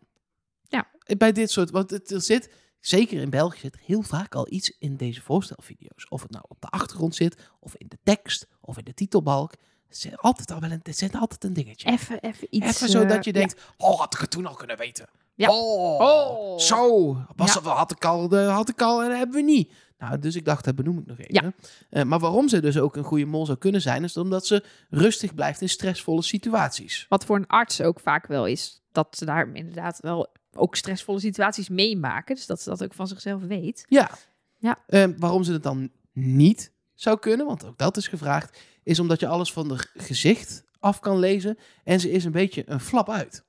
Ja. 0.68 0.88
Bij 1.18 1.32
dit 1.32 1.50
soort, 1.50 1.70
want 1.70 1.90
het, 1.90 2.10
er 2.10 2.20
zit, 2.20 2.50
zeker 2.80 3.20
in 3.20 3.30
België, 3.30 3.58
zit 3.58 3.74
er 3.74 3.80
heel 3.84 4.02
vaak 4.02 4.34
al 4.34 4.46
iets 4.50 4.76
in 4.78 4.96
deze 4.96 5.22
voorstelvideo's. 5.22 6.06
Of 6.08 6.22
het 6.22 6.30
nou 6.30 6.44
op 6.48 6.60
de 6.60 6.66
achtergrond 6.68 7.14
zit, 7.14 7.50
of 7.60 7.74
in 7.76 7.88
de 7.88 7.98
tekst, 8.02 8.46
of 8.60 8.78
in 8.78 8.84
de 8.84 8.94
titelbalk. 8.94 9.52
Het 9.88 9.98
zit 9.98 10.18
altijd 10.18 10.50
al 10.50 10.60
wel 10.60 10.70
een, 10.70 10.80
het 10.82 10.98
zit 10.98 11.14
altijd 11.14 11.44
een 11.44 11.52
dingetje. 11.52 11.88
Even, 11.90 12.20
even 12.20 12.46
iets... 12.50 12.66
Even 12.66 12.88
zodat 12.88 13.16
eh, 13.16 13.22
je 13.22 13.32
denkt, 13.32 13.60
oh, 13.76 13.98
had 13.98 14.14
ik 14.14 14.20
het 14.20 14.30
toen 14.30 14.46
al 14.46 14.54
kunnen 14.54 14.76
weten. 14.76 15.08
Ja. 15.34 15.50
Oh, 15.50 16.00
Oh. 16.00 16.58
zo. 16.58 17.12
Was 17.36 17.54
Ja. 17.54 17.60
dat, 17.60 17.76
had 17.76 17.90
ik 17.90 18.04
al, 18.04 18.28
de, 18.28 18.38
had 18.38 18.68
ik 18.68 18.82
al 18.82 19.02
en 19.02 19.08
dat 19.08 19.18
hebben 19.18 19.36
we 19.36 19.42
niet. 19.42 19.72
Nou, 19.98 20.18
dus 20.18 20.34
ik 20.36 20.44
dacht, 20.44 20.64
dat 20.64 20.74
benoem 20.74 20.98
ik 20.98 21.06
nog 21.06 21.18
even. 21.18 21.34
Ja. 21.34 21.52
Eh, 21.90 22.02
maar 22.04 22.18
waarom 22.18 22.48
ze 22.48 22.60
dus 22.60 22.78
ook 22.78 22.96
een 22.96 23.04
goede 23.04 23.24
mol 23.24 23.46
zou 23.46 23.58
kunnen 23.58 23.80
zijn, 23.80 24.04
is 24.04 24.16
omdat 24.16 24.46
ze 24.46 24.64
rustig 24.90 25.34
blijft 25.34 25.60
in 25.60 25.68
stressvolle 25.68 26.22
situaties. 26.22 27.06
Wat 27.08 27.24
voor 27.24 27.36
een 27.36 27.46
arts 27.46 27.80
ook 27.80 28.00
vaak 28.00 28.26
wel 28.26 28.46
is. 28.46 28.82
Dat 28.92 29.16
ze 29.16 29.24
daar 29.24 29.50
inderdaad 29.52 30.00
wel 30.00 30.28
ook 30.56 30.76
stressvolle 30.76 31.20
situaties 31.20 31.68
meemaken. 31.68 32.34
Dus 32.34 32.46
dat 32.46 32.62
ze 32.62 32.70
dat 32.70 32.82
ook 32.84 32.94
van 32.94 33.06
zichzelf 33.08 33.42
weet. 33.42 33.84
Ja. 33.88 34.10
Ja. 34.58 34.78
Eh, 34.86 35.04
waarom 35.18 35.42
ze 35.44 35.52
het 35.52 35.62
dan 35.62 35.90
niet 36.12 36.72
zou 36.94 37.18
kunnen, 37.18 37.46
want 37.46 37.64
ook 37.64 37.78
dat 37.78 37.96
is 37.96 38.08
gevraagd, 38.08 38.58
is 38.82 38.98
omdat 38.98 39.20
je 39.20 39.26
alles 39.26 39.52
van 39.52 39.70
haar 39.70 39.90
gezicht 39.94 40.64
af 40.78 41.00
kan 41.00 41.18
lezen. 41.18 41.58
En 41.84 42.00
ze 42.00 42.10
is 42.10 42.24
een 42.24 42.32
beetje 42.32 42.62
een 42.66 42.80
flap 42.80 43.10
uit. 43.10 43.44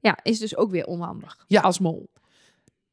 Ja, 0.00 0.18
is 0.22 0.38
dus 0.38 0.56
ook 0.56 0.70
weer 0.70 0.86
onhandig. 0.86 1.44
Ja. 1.46 1.60
Als 1.60 1.78
mol. 1.78 2.10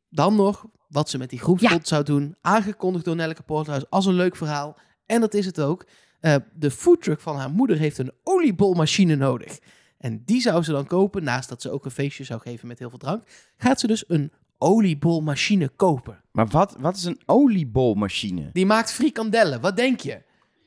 Dan 0.09 0.35
nog 0.35 0.65
wat 0.87 1.09
ze 1.09 1.17
met 1.17 1.29
die 1.29 1.39
groepspot 1.39 1.87
zou 1.87 2.03
doen. 2.03 2.35
Aangekondigd 2.41 3.05
door 3.05 3.15
Nelleke 3.15 3.43
Poorthuis 3.43 3.89
als 3.89 4.05
een 4.05 4.13
leuk 4.13 4.35
verhaal. 4.35 4.77
En 5.05 5.21
dat 5.21 5.33
is 5.33 5.45
het 5.45 5.59
ook. 5.61 5.85
eh, 6.19 6.35
de 6.53 6.71
foodtruck 6.71 7.19
van 7.19 7.35
haar 7.35 7.49
moeder 7.49 7.77
heeft 7.77 7.97
een 7.97 8.11
oliebolmachine 8.23 9.15
nodig. 9.15 9.59
En 10.03 10.21
die 10.25 10.41
zou 10.41 10.63
ze 10.63 10.71
dan 10.71 10.85
kopen, 10.87 11.23
naast 11.23 11.49
dat 11.49 11.61
ze 11.61 11.71
ook 11.71 11.85
een 11.85 11.91
feestje 11.91 12.23
zou 12.23 12.41
geven 12.41 12.67
met 12.67 12.79
heel 12.79 12.89
veel 12.89 12.97
drank. 12.97 13.23
Gaat 13.57 13.79
ze 13.79 13.87
dus 13.87 14.03
een 14.07 14.31
oliebolmachine 14.57 15.69
kopen. 15.75 16.21
Maar 16.31 16.47
wat, 16.47 16.75
wat 16.79 16.95
is 16.95 17.03
een 17.03 17.19
oliebolmachine? 17.25 18.49
Die 18.53 18.65
maakt 18.65 18.93
frikandellen, 18.93 19.61
wat 19.61 19.75
denk 19.75 19.99
je? 19.99 20.21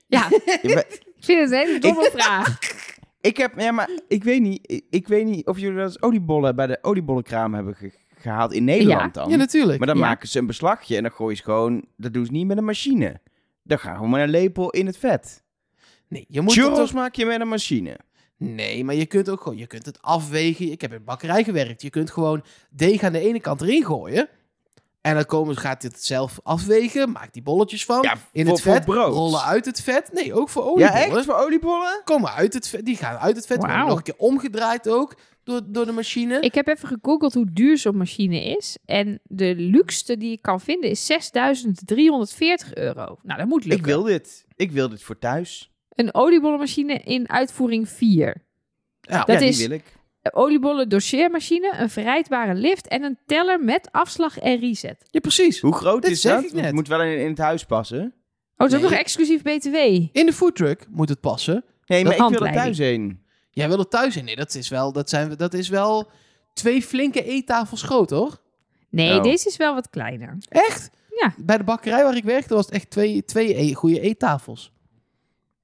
Ja, 0.07 0.29
maar 0.63 0.87
ik 0.89 1.03
vind 1.21 1.41
het 1.41 1.51
een 1.51 1.67
hele 1.67 1.79
domme 1.81 2.11
vraag. 2.13 2.59
ik 3.21 3.37
heb, 3.37 3.59
ja, 3.59 3.73
maar 3.73 3.91
ik 4.09 4.25
weet 4.25 4.41
niet, 4.43 4.83
ik, 4.91 5.09
weet 5.09 5.27
niet 5.27 5.47
of 5.47 5.59
jullie 5.59 5.75
wel 5.75 5.85
eens 5.85 6.03
oliebollen 6.03 6.57
bij 6.57 6.67
de 6.67 6.79
oliebollenkraam 6.83 7.55
hebben 7.55 7.75
ge- 7.75 7.93
gehaald 8.15 8.53
in 8.53 8.65
Nederland 8.65 9.15
dan. 9.15 9.31
Ja, 9.31 9.37
natuurlijk. 9.37 9.79
Maar 9.79 9.89
dan 9.89 9.97
Ja. 9.99 10.03
maken 10.07 10.29
ze 10.29 10.39
een 10.39 10.47
beslagje 10.47 10.97
en 10.97 11.03
dan 11.03 11.13
gooien 11.13 11.37
ze 11.37 11.43
gewoon, 11.43 11.85
dat 11.97 12.13
doen 12.13 12.25
ze 12.27 12.33
niet 12.33 12.47
met 12.47 12.57
een 12.59 12.65
machine. 12.65 13.21
Dan 13.63 13.79
gaan 13.79 13.95
gewoon 13.95 14.11
met 14.11 14.21
een 14.23 14.29
lepel 14.31 14.71
in 14.71 14.87
het 14.87 14.97
vet. 14.99 15.45
Nee, 16.09 16.25
je 16.29 16.41
moet 16.41 16.55
het 16.55 16.65
Churros 16.65 16.79
toch- 16.79 16.93
maak 16.93 17.15
je 17.15 17.27
met 17.27 17.41
een 17.41 17.49
machine. 17.49 17.99
Nee, 18.39 18.85
maar 18.85 18.95
je 18.95 19.07
kunt 19.07 19.29
ook 19.29 19.41
gewoon, 19.41 19.59
je 19.59 19.67
kunt 19.67 19.87
het 19.87 20.03
afwegen. 20.03 20.71
Ik 20.71 20.81
heb 20.81 20.93
in 20.93 21.05
bakkerij 21.05 21.45
gewerkt. 21.45 21.83
Je 21.83 21.91
kunt 21.91 22.11
gewoon 22.11 22.45
deeg 22.71 23.03
aan 23.03 23.13
de 23.13 23.19
ene 23.21 23.41
kant 23.41 23.61
erin 23.61 23.85
gooien. 23.85 24.29
En 25.01 25.15
dan 25.15 25.25
komen, 25.25 25.57
gaat 25.57 25.83
het 25.83 26.05
zelf 26.05 26.41
afwegen. 26.43 27.11
Maakt 27.13 27.33
die 27.33 27.43
bolletjes 27.43 27.85
van. 27.85 27.99
Ja, 28.03 28.17
in 28.33 28.45
voor- 28.45 28.55
het 28.55 28.63
vet. 28.63 28.85
voor 28.85 28.95
brood. 28.95 29.13
Rollen 29.15 29.43
uit 29.43 29.65
het 29.65 29.83
vet. 29.83 30.11
Nee, 30.13 30.35
ook 30.35 30.49
voor 30.49 30.63
Ja, 30.63 30.69
oliebollen. 30.71 31.17
echt? 31.17 31.25
Voor 31.25 31.35
oliebollen? 31.35 32.01
Komen 32.05 32.33
uit 32.33 32.53
het 32.55 32.69
vet. 32.69 32.85
Die 32.85 32.97
gaan 32.97 33.17
uit 33.17 33.37
het 33.37 33.47
vet. 33.47 33.57
Worden 33.57 33.77
Wauw. 33.77 33.89
nog 33.89 33.97
een 33.97 34.03
keer 34.03 34.15
omgedraaid 34.17 34.89
ook. 34.89 35.17
Door, 35.45 35.61
door 35.67 35.87
de 35.87 35.93
machine. 35.93 36.41
Ik 36.41 36.55
heb 36.55 36.67
even 36.69 36.89
gegoogeld 36.89 37.35
hoe 37.35 37.53
duur 37.53 37.79
zo'n 37.79 37.97
machine 37.97 38.45
is. 38.57 38.79
En 38.85 39.21
de 39.23 39.55
luxste 39.57 40.17
die 40.17 40.33
ik 40.33 40.43
kan 40.43 40.61
vinden 40.61 40.91
is 40.91 41.07
6.340 41.07 42.73
euro. 42.75 43.19
Nou, 43.23 43.39
dat 43.39 43.47
moet 43.49 43.65
lukken. 43.65 43.79
Ik 43.79 43.85
wil 43.95 44.03
dit. 44.03 44.45
Ik 44.57 44.71
wil 44.73 44.89
dit 44.89 45.03
voor 45.03 45.19
thuis. 45.19 45.71
Een 45.97 46.15
oliebollenmachine 46.15 46.95
in 46.95 47.31
uitvoering 47.31 47.89
4. 47.89 48.45
ja, 49.01 49.25
Dat 49.25 49.41
ja, 49.41 49.47
is- 49.47 49.57
die 49.59 49.69
wil 49.69 49.77
ik. 49.77 49.95
Een 50.23 50.35
oliebollen 50.35 50.89
doseermachine, 50.89 51.75
een 51.79 51.91
verrijdbare 51.91 52.55
lift 52.55 52.89
en 52.89 53.03
een 53.03 53.19
teller 53.27 53.61
met 53.65 53.89
afslag 53.93 54.39
en 54.39 54.59
reset. 54.61 54.97
ja, 55.11 55.21
precies. 55.21 55.61
Hoe 55.61 55.75
groot 55.75 56.03
Dat 56.03 56.11
is 56.11 56.21
zeg 56.21 56.43
dat? 56.51 56.61
het 56.65 56.75
moet 56.75 56.89
wel 56.89 57.03
in, 57.03 57.19
in 57.21 57.29
het 57.29 57.39
huis 57.39 57.65
passen. 57.65 57.99
Oh, 58.01 58.13
het 58.57 58.73
is 58.73 58.77
ook 58.77 58.83
nog 58.91 58.99
exclusief 58.99 59.43
BTW. 59.43 59.75
In 60.13 60.27
de 60.27 60.33
foodtruck 60.33 60.87
moet 60.91 61.09
het 61.09 61.21
passen. 61.21 61.65
Nee, 61.87 62.05
maar 62.05 62.13
ik 62.13 62.19
wil 62.19 62.47
er 62.47 62.53
thuis 62.53 62.79
heen. 62.79 63.23
Jij 63.51 63.69
wil 63.69 63.79
er 63.79 63.89
thuis 63.89 64.17
in. 64.17 64.25
Nee, 64.25 64.37
dat 64.37 64.55
is 64.55 64.69
wel, 64.69 64.93
dat 64.93 65.09
zijn, 65.11 65.35
dat 65.37 65.55
is 65.55 65.69
wel 65.69 66.11
twee 66.53 66.83
flinke 66.83 67.25
eettafels 67.25 67.83
groot, 67.83 68.11
hoor. 68.11 68.41
Nee, 68.91 69.17
Oh. 69.17 69.23
deze 69.23 69.49
is 69.49 69.57
wel 69.57 69.75
wat 69.75 69.91
kleiner. 69.91 70.37
Echt? 70.49 70.91
Ja. 71.21 71.35
Bij 71.39 71.59
de 71.59 71.65
bakkerij 71.65 72.03
waar 72.05 72.17
ik 72.17 72.25
werkte 72.25 72.55
was 72.55 72.65
het 72.67 72.75
echt 72.75 72.91
twee, 72.91 73.25
twee 73.25 73.59
e- 73.61 73.73
goede 73.73 74.01
eettafels. 74.01 74.73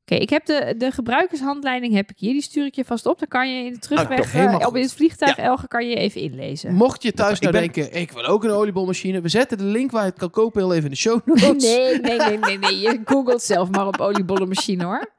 Oké, 0.02 0.14
ik 0.14 0.30
heb 0.30 0.44
de, 0.46 0.74
de 0.78 0.90
gebruikershandleiding 0.90 1.94
heb 1.94 2.10
ik 2.10 2.18
hier. 2.18 2.32
Die 2.32 2.42
stuur 2.42 2.66
ik 2.66 2.74
je 2.74 2.84
vast 2.84 3.06
op. 3.06 3.18
Dan 3.18 3.28
kan 3.28 3.54
je 3.54 3.64
in 3.64 3.72
de 3.72 3.78
terugweg, 3.78 4.18
toch, 4.18 4.32
helemaal 4.32 4.60
eh, 4.60 4.66
op 4.66 4.76
in 4.76 4.82
het 4.82 4.94
vliegtuig, 4.94 5.36
Elge, 5.36 5.68
kan 5.68 5.88
je 5.88 5.94
even 5.96 6.20
inlezen. 6.20 6.74
Mocht 6.74 7.02
je 7.02 7.12
thuis 7.12 7.40
nou 7.40 7.52
ben- 7.52 7.62
denken, 7.62 8.00
ik 8.00 8.10
wil 8.12 8.24
ook 8.24 8.44
een 8.44 8.50
oliebolmachine. 8.50 9.20
We 9.20 9.28
zetten 9.28 9.58
de 9.58 9.64
link 9.64 9.90
waar 9.90 10.02
je 10.04 10.08
het 10.10 10.18
kan 10.18 10.30
kopen 10.30 10.60
heel 10.60 10.72
even 10.72 10.84
in 10.84 10.90
de 10.90 10.96
show 10.96 11.20
notes. 11.26 11.62
Nee, 11.62 12.00
nee, 12.00 12.18
nee, 12.18 12.38
nee, 12.38 12.58
nee. 12.58 12.78
Je 12.78 13.00
googelt 13.04 13.42
zelf 13.42 13.70
maar 13.70 13.86
op 13.86 14.00
oliebollenmachine 14.00 14.84
hoor. 14.84 15.10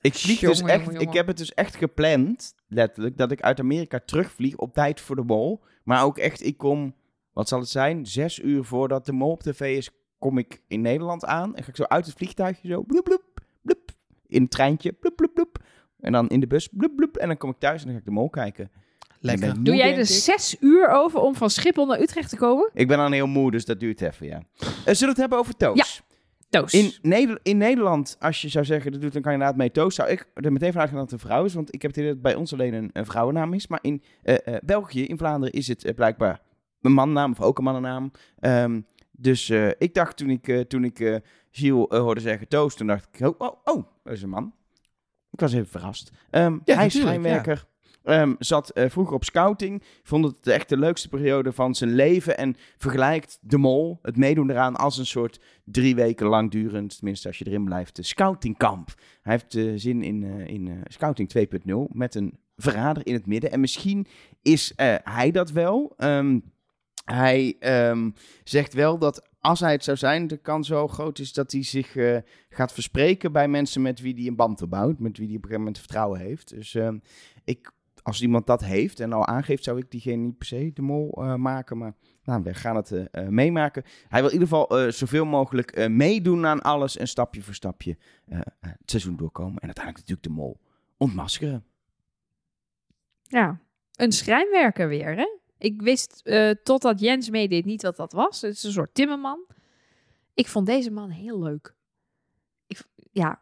Ik, 0.00 0.14
vlieg 0.14 0.40
dus 0.40 0.60
echt, 0.62 0.84
jongen, 0.84 1.00
ik 1.00 1.12
heb 1.12 1.26
het 1.26 1.38
dus 1.38 1.54
echt 1.54 1.76
gepland, 1.76 2.54
letterlijk, 2.68 3.16
dat 3.16 3.30
ik 3.30 3.40
uit 3.40 3.60
Amerika 3.60 4.00
terugvlieg 4.04 4.56
op 4.56 4.74
tijd 4.74 5.00
voor 5.00 5.16
de 5.16 5.22
mol. 5.22 5.60
Maar 5.84 6.04
ook 6.04 6.18
echt, 6.18 6.44
ik 6.44 6.56
kom, 6.58 6.94
wat 7.32 7.48
zal 7.48 7.58
het 7.60 7.68
zijn, 7.68 8.06
zes 8.06 8.38
uur 8.38 8.64
voordat 8.64 9.06
de 9.06 9.12
mol 9.12 9.30
op 9.30 9.42
tv 9.42 9.76
is, 9.76 9.90
kom 10.18 10.38
ik 10.38 10.62
in 10.68 10.80
Nederland 10.80 11.24
aan. 11.24 11.56
En 11.56 11.62
ga 11.62 11.68
ik 11.68 11.76
zo 11.76 11.84
uit 11.84 12.06
het 12.06 12.14
vliegtuigje 12.16 12.68
zo, 12.68 12.82
bloep, 12.82 13.04
bloep, 13.04 13.24
bloep, 13.62 13.90
in 14.30 14.42
het 14.42 14.50
treintje, 14.50 14.92
bloep, 14.92 15.16
bloep, 15.16 15.34
bloep. 15.34 15.58
En 16.00 16.12
dan 16.12 16.28
in 16.28 16.40
de 16.40 16.46
bus, 16.46 16.68
bloep, 16.72 16.96
bloep. 16.96 17.16
En 17.16 17.28
dan 17.28 17.36
kom 17.36 17.50
ik 17.50 17.58
thuis 17.58 17.80
en 17.80 17.84
dan 17.84 17.94
ga 17.94 18.00
ik 18.00 18.06
de 18.06 18.10
mol 18.12 18.30
kijken. 18.30 18.70
Lekker. 19.20 19.64
Doe 19.64 19.76
jij 19.76 19.96
er 19.96 20.06
zes 20.06 20.56
uur 20.60 20.88
over 20.88 21.20
om 21.20 21.34
van 21.34 21.50
Schiphol 21.50 21.86
naar 21.86 22.00
Utrecht 22.00 22.28
te 22.28 22.36
komen? 22.36 22.70
Ik 22.74 22.88
ben 22.88 22.98
dan 22.98 23.12
heel 23.12 23.26
moe, 23.26 23.50
dus 23.50 23.64
dat 23.64 23.80
duurt 23.80 24.00
even, 24.00 24.26
ja. 24.26 24.42
Eh, 24.58 24.66
zullen 24.66 24.98
we 25.00 25.06
het 25.06 25.16
hebben 25.16 25.38
over 25.38 25.56
toast? 25.56 25.96
Ja. 25.96 26.08
Toos. 26.48 26.72
In, 26.72 26.92
Neder- 27.02 27.40
in 27.42 27.56
Nederland, 27.56 28.16
als 28.20 28.40
je 28.40 28.48
zou 28.48 28.64
zeggen, 28.64 28.92
dat 28.92 29.00
doet 29.00 29.14
een 29.14 29.22
kandidaat 29.22 29.56
mee 29.56 29.70
toast, 29.70 29.96
zou 29.96 30.08
ik 30.08 30.28
er 30.34 30.52
meteen 30.52 30.72
vanuit 30.72 30.88
gaan 30.90 30.98
dat 30.98 31.10
het 31.10 31.20
een 31.20 31.28
vrouw 31.28 31.44
is. 31.44 31.54
Want 31.54 31.74
ik 31.74 31.82
heb 31.82 31.90
het 31.90 32.00
idee 32.00 32.14
dat 32.14 32.22
het 32.22 32.32
bij 32.32 32.40
ons 32.40 32.52
alleen 32.52 32.74
een, 32.74 32.90
een 32.92 33.06
vrouwennaam 33.06 33.54
is. 33.54 33.66
Maar 33.66 33.78
in 33.82 34.02
eh, 34.22 34.36
eh, 34.44 34.54
België, 34.64 35.04
in 35.04 35.18
Vlaanderen, 35.18 35.54
is 35.54 35.68
het 35.68 35.94
blijkbaar 35.94 36.40
een 36.80 36.92
mannennaam 36.92 37.30
of 37.30 37.40
ook 37.40 37.58
een 37.58 37.64
mannennaam. 37.64 38.10
Ehm, 38.38 38.80
dus 39.20 39.48
eh, 39.48 39.68
ik 39.78 39.94
dacht 39.94 40.16
toen 40.16 40.30
ik, 40.30 40.48
eh, 40.48 40.60
toen 40.60 40.84
ik 40.84 41.00
eh, 41.00 41.16
Gilles 41.50 41.86
hoorde 41.88 42.20
zeggen 42.20 42.48
toast, 42.48 42.76
toen 42.76 42.86
dacht 42.86 43.08
ik, 43.12 43.26
oh, 43.28 43.34
oh, 43.38 43.56
oh, 43.64 43.84
dat 44.02 44.12
is 44.12 44.22
een 44.22 44.28
man. 44.28 44.54
Ik 45.30 45.40
was 45.40 45.52
even 45.52 45.68
verrast. 45.68 46.12
Ehm, 46.30 46.58
Ja, 46.64 46.74
hij 46.74 46.86
is 46.86 46.98
schijnwerker. 46.98 47.68
Ehm, 48.02 48.34
zat 48.38 48.70
vroeger 48.74 49.14
op 49.14 49.24
scouting. 49.24 49.82
Vond 50.02 50.24
het 50.24 50.46
echt 50.46 50.68
de 50.68 50.76
leukste 50.76 51.08
periode 51.08 51.52
van 51.52 51.74
zijn 51.74 51.94
leven. 51.94 52.38
En 52.38 52.56
vergelijkt 52.76 53.38
de 53.40 53.58
mol, 53.58 53.98
het 54.02 54.16
meedoen 54.16 54.50
eraan, 54.50 54.76
als 54.76 54.98
een 54.98 55.06
soort 55.06 55.40
drie 55.64 55.94
weken 55.94 56.26
lang 56.26 56.50
durend, 56.50 56.96
tenminste 56.96 57.28
als 57.28 57.38
je 57.38 57.46
erin 57.46 57.64
blijft, 57.64 57.96
de 57.96 58.02
scoutingkamp. 58.02 58.94
Hij 59.22 59.32
heeft 59.32 59.80
zin 59.80 60.02
in, 60.02 60.22
in 60.46 60.82
scouting 60.84 61.32
2.0 61.38 61.74
met 61.88 62.14
een 62.14 62.38
verrader 62.56 63.06
in 63.06 63.14
het 63.14 63.26
midden. 63.26 63.50
En 63.50 63.60
misschien 63.60 64.06
is 64.42 64.72
hij 65.02 65.30
dat 65.30 65.50
wel. 65.50 65.92
Ehm, 65.96 66.38
hij 67.12 67.56
ehm, 67.58 68.10
zegt 68.44 68.72
wel 68.72 68.98
dat 68.98 69.28
als 69.40 69.60
hij 69.60 69.72
het 69.72 69.84
zou 69.84 69.96
zijn, 69.96 70.26
de 70.26 70.36
kans 70.36 70.68
wel 70.68 70.86
groot 70.86 71.18
is 71.18 71.32
dat 71.32 71.52
hij 71.52 71.62
zich 71.62 71.96
eh, 71.96 72.18
gaat 72.48 72.72
verspreken 72.72 73.32
bij 73.32 73.48
mensen 73.48 73.82
met 73.82 74.00
wie 74.00 74.14
hij 74.14 74.26
een 74.26 74.36
band 74.36 74.62
opbouwt. 74.62 74.98
Met 74.98 75.18
wie 75.18 75.26
hij 75.26 75.36
op 75.36 75.42
een 75.42 75.48
gegeven 75.48 75.58
moment 75.58 75.78
vertrouwen 75.78 76.20
heeft. 76.20 76.48
Dus 76.48 76.74
ehm, 76.74 76.98
ik, 77.44 77.72
als 78.02 78.22
iemand 78.22 78.46
dat 78.46 78.64
heeft 78.64 79.00
en 79.00 79.12
al 79.12 79.26
aangeeft, 79.26 79.64
zou 79.64 79.78
ik 79.78 79.90
diegene 79.90 80.22
niet 80.22 80.38
per 80.38 80.46
se 80.46 80.70
de 80.74 80.82
mol 80.82 81.12
eh, 81.12 81.34
maken. 81.34 81.78
Maar 81.78 81.94
nou, 82.24 82.42
we 82.42 82.54
gaan 82.54 82.76
het 82.76 82.90
eh, 82.90 83.28
meemaken. 83.28 83.84
Hij 84.08 84.20
wil 84.20 84.30
in 84.30 84.40
ieder 84.40 84.48
geval 84.48 84.92
zoveel 84.92 85.24
mogelijk 85.24 85.88
meedoen 85.88 86.46
aan 86.46 86.62
alles 86.62 86.96
en 86.96 87.08
stapje 87.08 87.42
voor 87.42 87.54
stapje 87.54 87.96
het 88.60 88.76
seizoen 88.84 89.16
doorkomen. 89.16 89.60
En 89.60 89.66
uiteindelijk 89.66 90.08
natuurlijk 90.08 90.22
de 90.36 90.42
mol 90.42 90.60
ontmaskeren. 90.96 91.64
Ja, 93.22 93.60
een 93.94 94.12
schrijnwerker 94.12 94.88
weer, 94.88 95.16
hè? 95.16 95.39
Ik 95.60 95.82
wist 95.82 96.20
eh, 96.24 96.50
totdat 96.62 97.00
Jens 97.00 97.30
meedeed 97.30 97.64
niet 97.64 97.82
wat 97.82 97.96
dat 97.96 98.12
was. 98.12 98.40
Het 98.40 98.52
is 98.56 98.62
een 98.62 98.72
soort 98.72 98.94
timmerman. 98.94 99.38
Ik 100.34 100.48
vond 100.48 100.66
deze 100.66 100.90
man 100.90 101.10
heel 101.10 101.42
leuk. 101.42 101.74
Ik, 102.66 102.82
ja, 103.12 103.40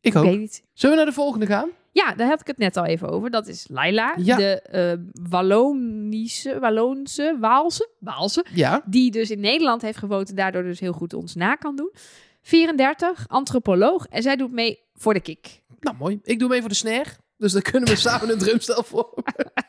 Ik 0.00 0.12
ik 0.12 0.16
ook. 0.16 0.24
weet 0.24 0.38
niet. 0.38 0.62
Zullen 0.72 0.96
we 0.96 1.02
naar 1.02 1.12
de 1.12 1.18
volgende 1.20 1.46
gaan? 1.46 1.68
Ja, 1.92 2.14
daar 2.14 2.28
had 2.28 2.40
ik 2.40 2.46
het 2.46 2.58
net 2.58 2.76
al 2.76 2.84
even 2.84 3.08
over. 3.08 3.30
Dat 3.30 3.46
is 3.46 3.66
Laila, 3.68 4.14
Ja. 4.16 4.36
de 4.36 4.60
eh 4.62 4.92
Wallonische, 5.30 6.58
Wallonse, 6.58 7.36
Waalse, 7.40 7.88
Waalse, 7.98 8.44
Ja. 8.54 8.82
die 8.86 9.10
dus 9.10 9.30
in 9.30 9.40
Nederland 9.40 9.82
heeft 9.82 9.98
gewoond 9.98 10.28
en 10.28 10.34
daardoor 10.34 10.62
dus 10.62 10.80
heel 10.80 10.92
goed 10.92 11.14
ons 11.14 11.34
na 11.34 11.54
kan 11.54 11.76
doen. 11.76 11.92
34, 12.42 13.24
antropoloog 13.28 14.06
en 14.06 14.22
zij 14.22 14.36
doet 14.36 14.52
mee 14.52 14.80
voor 14.94 15.14
de 15.14 15.20
kick. 15.20 15.60
Nou, 15.80 15.96
mooi. 15.96 16.20
Ik 16.22 16.38
doe 16.38 16.48
mee 16.48 16.60
voor 16.60 16.68
de 16.68 16.74
snare. 16.74 17.10
Dus 17.36 17.52
dan 17.52 17.62
kunnen 17.62 17.88
we 17.88 17.96
samen 17.96 18.30
een 18.30 18.38
drumstel 18.44 18.82
voor. 18.82 19.14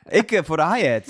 Ik 0.10 0.32
eh, 0.32 0.44
voor 0.44 0.58
de 0.58 0.74
hi-hat. 0.76 1.06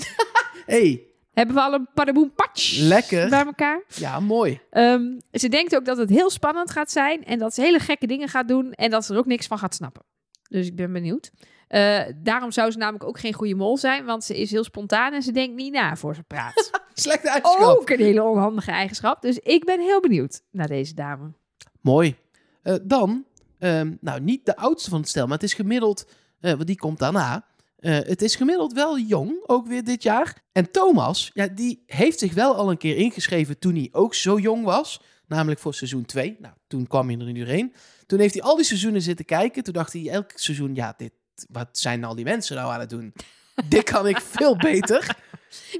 Hey, 0.66 1.06
Hebben 1.32 1.54
we 1.54 1.60
al 1.60 1.72
een 1.72 1.88
padaboom 1.94 2.32
patch 2.34 2.78
Lekker. 2.78 3.28
bij 3.28 3.44
elkaar? 3.44 3.82
ja, 3.88 4.20
mooi. 4.20 4.60
Ehm, 4.70 5.02
ze 5.32 5.48
denkt 5.48 5.76
ook 5.76 5.84
dat 5.84 5.96
het 5.96 6.10
heel 6.10 6.30
spannend 6.30 6.70
gaat 6.70 6.90
zijn 6.90 7.24
en 7.24 7.38
dat 7.38 7.54
ze 7.54 7.60
hele 7.60 7.78
gekke 7.78 8.06
dingen 8.06 8.28
gaat 8.28 8.48
doen 8.48 8.72
en 8.72 8.90
dat 8.90 9.04
ze 9.04 9.12
er 9.12 9.18
ook 9.18 9.26
niks 9.26 9.46
van 9.46 9.58
gaat 9.58 9.74
snappen. 9.74 10.02
Dus 10.48 10.66
ik 10.66 10.76
ben 10.76 10.92
benieuwd. 10.92 11.30
Eh, 11.68 12.00
daarom 12.16 12.50
zou 12.52 12.70
ze 12.70 12.78
namelijk 12.78 13.04
ook 13.04 13.18
geen 13.18 13.32
goede 13.32 13.54
mol 13.54 13.76
zijn, 13.76 14.04
want 14.04 14.24
ze 14.24 14.40
is 14.40 14.50
heel 14.50 14.64
spontaan 14.64 15.12
en 15.12 15.22
ze 15.22 15.32
denkt 15.32 15.56
niet 15.56 15.72
na 15.72 15.96
voor 15.96 16.14
ze 16.14 16.22
praat. 16.22 16.70
Slechte 16.94 17.28
eigenschap. 17.28 17.62
ook 17.62 17.90
een 17.90 17.98
hele 17.98 18.22
onhandige 18.22 18.70
eigenschap. 18.70 19.22
Dus 19.22 19.38
ik 19.38 19.64
ben 19.64 19.80
heel 19.80 20.00
benieuwd 20.00 20.40
naar 20.50 20.68
deze 20.68 20.94
dame. 20.94 21.32
Mooi. 21.80 22.16
Eh, 22.62 22.74
dan, 22.82 23.24
ehm, 23.58 23.94
nou 24.00 24.20
niet 24.20 24.46
de 24.46 24.56
oudste 24.56 24.90
van 24.90 25.00
het 25.00 25.08
stel, 25.08 25.24
maar 25.24 25.34
het 25.34 25.42
is 25.42 25.54
gemiddeld, 25.54 26.06
eh, 26.40 26.52
want 26.52 26.66
die 26.66 26.78
komt 26.78 26.98
daarna. 26.98 27.44
Eh, 27.84 27.92
het 27.94 28.22
is 28.22 28.36
gemiddeld 28.36 28.72
wel 28.72 28.98
jong, 28.98 29.42
ook 29.46 29.66
weer 29.66 29.84
dit 29.84 30.02
jaar. 30.02 30.42
En 30.52 30.70
Thomas, 30.70 31.30
ja, 31.34 31.46
die 31.48 31.82
heeft 31.86 32.18
zich 32.18 32.34
wel 32.34 32.54
al 32.54 32.70
een 32.70 32.76
keer 32.76 32.96
ingeschreven 32.96 33.58
toen 33.58 33.74
hij 33.74 33.88
ook 33.92 34.14
zo 34.14 34.38
jong 34.38 34.64
was. 34.64 35.00
Namelijk 35.26 35.60
voor 35.60 35.74
seizoen 35.74 36.04
2. 36.04 36.36
Nou, 36.38 36.54
toen 36.66 36.86
kwam 36.86 37.08
hij 37.08 37.18
er 37.18 37.24
nu 37.24 37.32
doorheen. 37.38 37.74
Toen 38.06 38.18
heeft 38.18 38.34
hij 38.34 38.42
al 38.42 38.56
die 38.56 38.64
seizoenen 38.64 39.02
zitten 39.02 39.24
kijken. 39.24 39.62
Toen 39.62 39.72
dacht 39.72 39.92
hij 39.92 40.08
elk 40.08 40.30
seizoen, 40.34 40.74
ja, 40.74 40.94
dit, 40.96 41.12
wat 41.50 41.68
zijn 41.72 42.04
al 42.04 42.14
die 42.14 42.24
mensen 42.24 42.56
nou 42.56 42.72
aan 42.72 42.80
het 42.80 42.90
doen? 42.90 43.12
dit 43.68 43.82
kan 43.82 44.06
ik 44.06 44.20
veel 44.20 44.56
beter. 44.56 45.16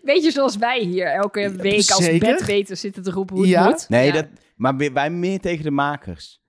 Beetje 0.03 0.31
zoals 0.31 0.57
wij 0.57 0.81
hier 0.81 1.07
elke 1.07 1.53
week 1.57 1.91
als 1.91 2.05
zeker. 2.05 2.35
bedweter 2.37 2.77
zitten 2.77 3.03
te 3.03 3.11
roepen 3.11 3.35
hoe 3.37 3.45
het 3.45 3.53
Ja. 3.55 3.65
moet. 3.69 3.89
Nee, 3.89 4.07
Ja. 4.07 4.13
dat, 4.13 4.27
maar 4.57 4.77
wij 4.93 5.11
meer 5.11 5.41
tegen 5.41 5.65
de 5.65 5.71
makers. 5.71 6.43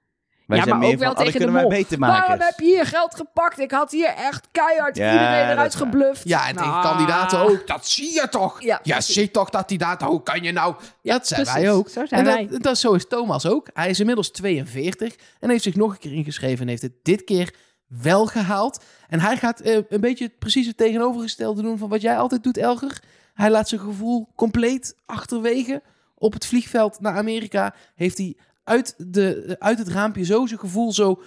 Wij 0.48 0.58
ja, 0.58 0.64
zijn 0.64 0.76
maar 0.76 0.86
meer 0.86 0.96
ook 0.96 1.02
wel 1.02 1.12
van, 1.14 1.20
oh, 1.20 1.26
dat 1.26 1.34
tegen 1.34 1.54
de 1.54 1.60
mol. 1.60 1.70
beter 1.70 2.00
maken. 2.00 2.20
Waarom 2.28 2.46
heb 2.46 2.60
je 2.60 2.66
hier 2.66 2.86
geld 2.86 3.16
gepakt? 3.16 3.60
Ik 3.60 3.72
had 3.72 3.92
hier 3.92 4.08
echt 4.08 4.48
keihard 4.52 4.98
Ja, 4.98 5.12
iedereen 5.12 5.42
dat 5.42 5.52
eruit 5.52 5.76
gebluft. 5.76 6.22
Ja, 6.24 6.48
en 6.48 6.56
tegen 6.56 6.70
Nou, 6.72 6.84
kandidaten 6.84 7.40
ook. 7.40 7.68
Dat 7.68 7.88
zie 7.88 8.14
je 8.14 8.28
toch? 8.30 8.62
Ja, 8.62 8.80
Je 8.84 9.02
ziet 9.02 9.34
toch 9.34 9.50
dat 9.50 9.70
die 9.70 9.78
data... 9.78 10.08
Hoe 10.08 10.24
kan 10.24 10.44
je 10.44 10.52
nou... 10.52 10.76
Ja, 11.02 11.14
dat 11.18 11.28
zijn 11.28 11.42
precies. 11.42 11.62
wij 11.62 11.72
ook. 11.72 11.90
Zo 11.90 12.06
zijn 12.06 12.20
en 12.20 12.26
wij. 12.26 12.48
dat, 12.48 12.62
dat, 12.62 12.78
zo 12.78 12.94
is 12.94 13.08
Thomas 13.08 13.46
ook. 13.46 13.70
Hij 13.74 13.90
is 13.90 14.00
inmiddels 14.00 14.32
42 14.32 15.16
en 15.40 15.50
heeft 15.50 15.64
zich 15.64 15.76
nog 15.76 15.92
een 15.92 16.00
keer 16.00 16.14
ingeschreven 16.14 16.62
en 16.62 16.68
heeft 16.68 16.82
het 16.82 17.04
dit 17.04 17.24
keer 17.24 17.54
wel 17.88 18.26
gehaald. 18.26 18.84
En 19.08 19.20
hij 19.20 19.38
gaat 19.38 19.60
eh, 19.60 19.78
een 19.90 20.02
beetje 20.02 20.30
precies 20.40 20.68
het 20.68 20.78
tegenovergestelde 20.78 21.62
doen 21.62 21.78
van 21.78 21.90
wat 21.90 22.02
jij 22.02 22.18
altijd 22.18 22.44
doet, 22.44 22.58
Elger. 22.58 23.02
Hij 23.34 23.50
laat 23.50 23.70
zijn 23.70 23.82
gevoel 23.82 24.28
compleet 24.36 24.96
achterwege. 25.06 25.82
Op 26.16 26.34
het 26.34 26.46
vliegveld 26.46 27.00
naar 27.00 27.18
Amerika 27.18 27.74
heeft 27.96 28.18
hij 28.18 28.36
uit, 28.66 28.96
de, 28.98 29.56
uit 29.60 29.78
het 29.78 29.88
raampje 29.88 30.26
zo 30.26 30.46
zijn 30.46 30.60
gevoel 30.60 30.94
zo 30.94 31.22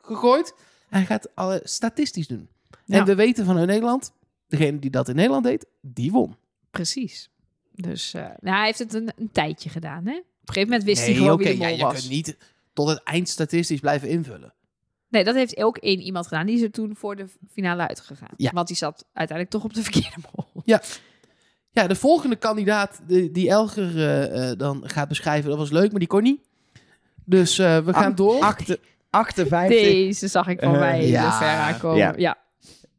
gegooid. 0.00 0.54
Hij 0.88 1.04
gaat 1.04 1.34
alle 1.34 1.60
statistisch 1.64 2.26
doen. 2.26 2.48
Ja. 2.84 2.98
En 2.98 3.04
we 3.04 3.14
weten 3.14 3.44
vanuit 3.44 3.66
Nederland, 3.66 4.12
degene 4.48 4.78
die 4.78 4.90
dat 4.90 5.08
in 5.08 5.14
Nederland 5.14 5.44
deed, 5.44 5.66
die 5.80 6.10
won. 6.10 6.36
Precies. 6.70 7.30
Dus 7.74 8.14
eh, 8.14 8.22
nou, 8.22 8.56
hij 8.56 8.66
heeft 8.66 8.78
het 8.78 8.94
een, 8.94 9.12
een 9.16 9.30
tijdje 9.32 9.68
gedaan, 9.68 10.06
hè? 10.06 10.16
Op 10.16 10.48
een 10.48 10.54
gegeven 10.54 10.68
moment 10.68 10.84
wist 10.84 11.04
hij 11.04 11.14
gewoon 11.14 11.32
oké, 11.32 11.42
wie 11.42 11.52
de 11.52 11.58
ja, 11.58 11.68
mol 11.68 11.76
je 11.76 11.82
was. 11.82 11.92
kunt 11.92 12.08
niet 12.08 12.36
tot 12.72 12.88
het 12.88 13.02
eind 13.02 13.28
statistisch 13.28 13.80
blijven 13.80 14.08
invullen. 14.08 14.54
Nee, 15.08 15.24
dat 15.24 15.34
heeft 15.34 15.56
ook 15.56 15.76
één 15.76 16.00
iemand 16.00 16.26
gedaan. 16.26 16.46
Die 16.46 16.56
is 16.56 16.62
er 16.62 16.70
toen 16.70 16.96
voor 16.96 17.16
de 17.16 17.26
finale 17.50 17.88
uitgegaan. 17.88 18.34
Ja. 18.36 18.50
Want 18.50 18.66
die 18.68 18.76
zat 18.76 19.04
uiteindelijk 19.12 19.50
toch 19.50 19.64
op 19.64 19.74
de 19.74 19.82
verkeerde 19.82 20.16
mol. 20.34 20.62
Ja, 20.64 20.82
de 21.72 21.94
volgende 21.94 22.36
kandidaat 22.36 23.00
die, 23.06 23.48
Elger 23.48 23.96
eh, 23.96 24.50
eh, 24.50 24.58
dan 24.58 24.82
gaat 24.84 25.08
beschrijven, 25.08 25.50
dat 25.50 25.58
was 25.58 25.70
leuk, 25.70 25.90
maar 25.90 25.98
die 25.98 26.08
kon 26.08 26.22
niet. 26.22 26.40
Dus 27.24 27.58
eh, 27.58 27.78
we 27.78 27.92
gaan 27.92 28.14
door. 28.14 28.40
Achte- 28.40 28.78
58. 29.10 29.82
Deze 29.82 30.28
zag 30.28 30.48
ik 30.48 30.60
van 30.60 30.78
mij 30.78 31.06
ja. 31.06 31.22
ja. 31.22 31.38
ver 31.38 31.48
aankomen. 31.48 31.98
Ja. 31.98 32.12
Ja. 32.16 32.40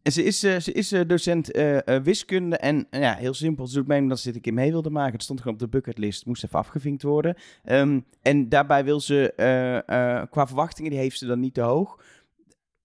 En 0.03 0.11
Ze 0.11 0.23
is, 0.23 0.39
ze 0.39 0.71
is 0.71 0.93
docent 1.07 1.51
eh, 1.51 1.87
eh, 1.87 2.03
wiskunde 2.03 2.57
en 2.57 2.87
ja, 2.91 3.13
heel 3.13 3.33
simpel. 3.33 3.67
Ze 3.67 3.75
doet 3.75 3.87
mee 3.87 4.01
omdat 4.01 4.19
ze 4.19 4.25
dit 4.25 4.35
een 4.35 4.41
keer 4.41 4.53
mee 4.53 4.71
wilde 4.71 4.89
maken. 4.89 5.13
Het 5.13 5.23
stond 5.23 5.39
gewoon 5.39 5.53
op 5.53 5.59
de 5.59 5.67
bucketlist, 5.67 6.25
moest 6.25 6.43
even 6.43 6.59
afgevinkt 6.59 7.03
worden. 7.03 7.35
Ehm, 7.63 7.99
en 8.21 8.49
daarbij 8.49 8.83
wil 8.83 8.99
ze, 8.99 9.33
eh, 9.35 9.77
eh, 9.77 10.23
qua 10.29 10.47
verwachtingen, 10.47 10.91
die 10.91 10.99
heeft 10.99 11.17
ze 11.17 11.25
dan 11.25 11.39
niet 11.39 11.53
te 11.53 11.61
hoog. 11.61 11.99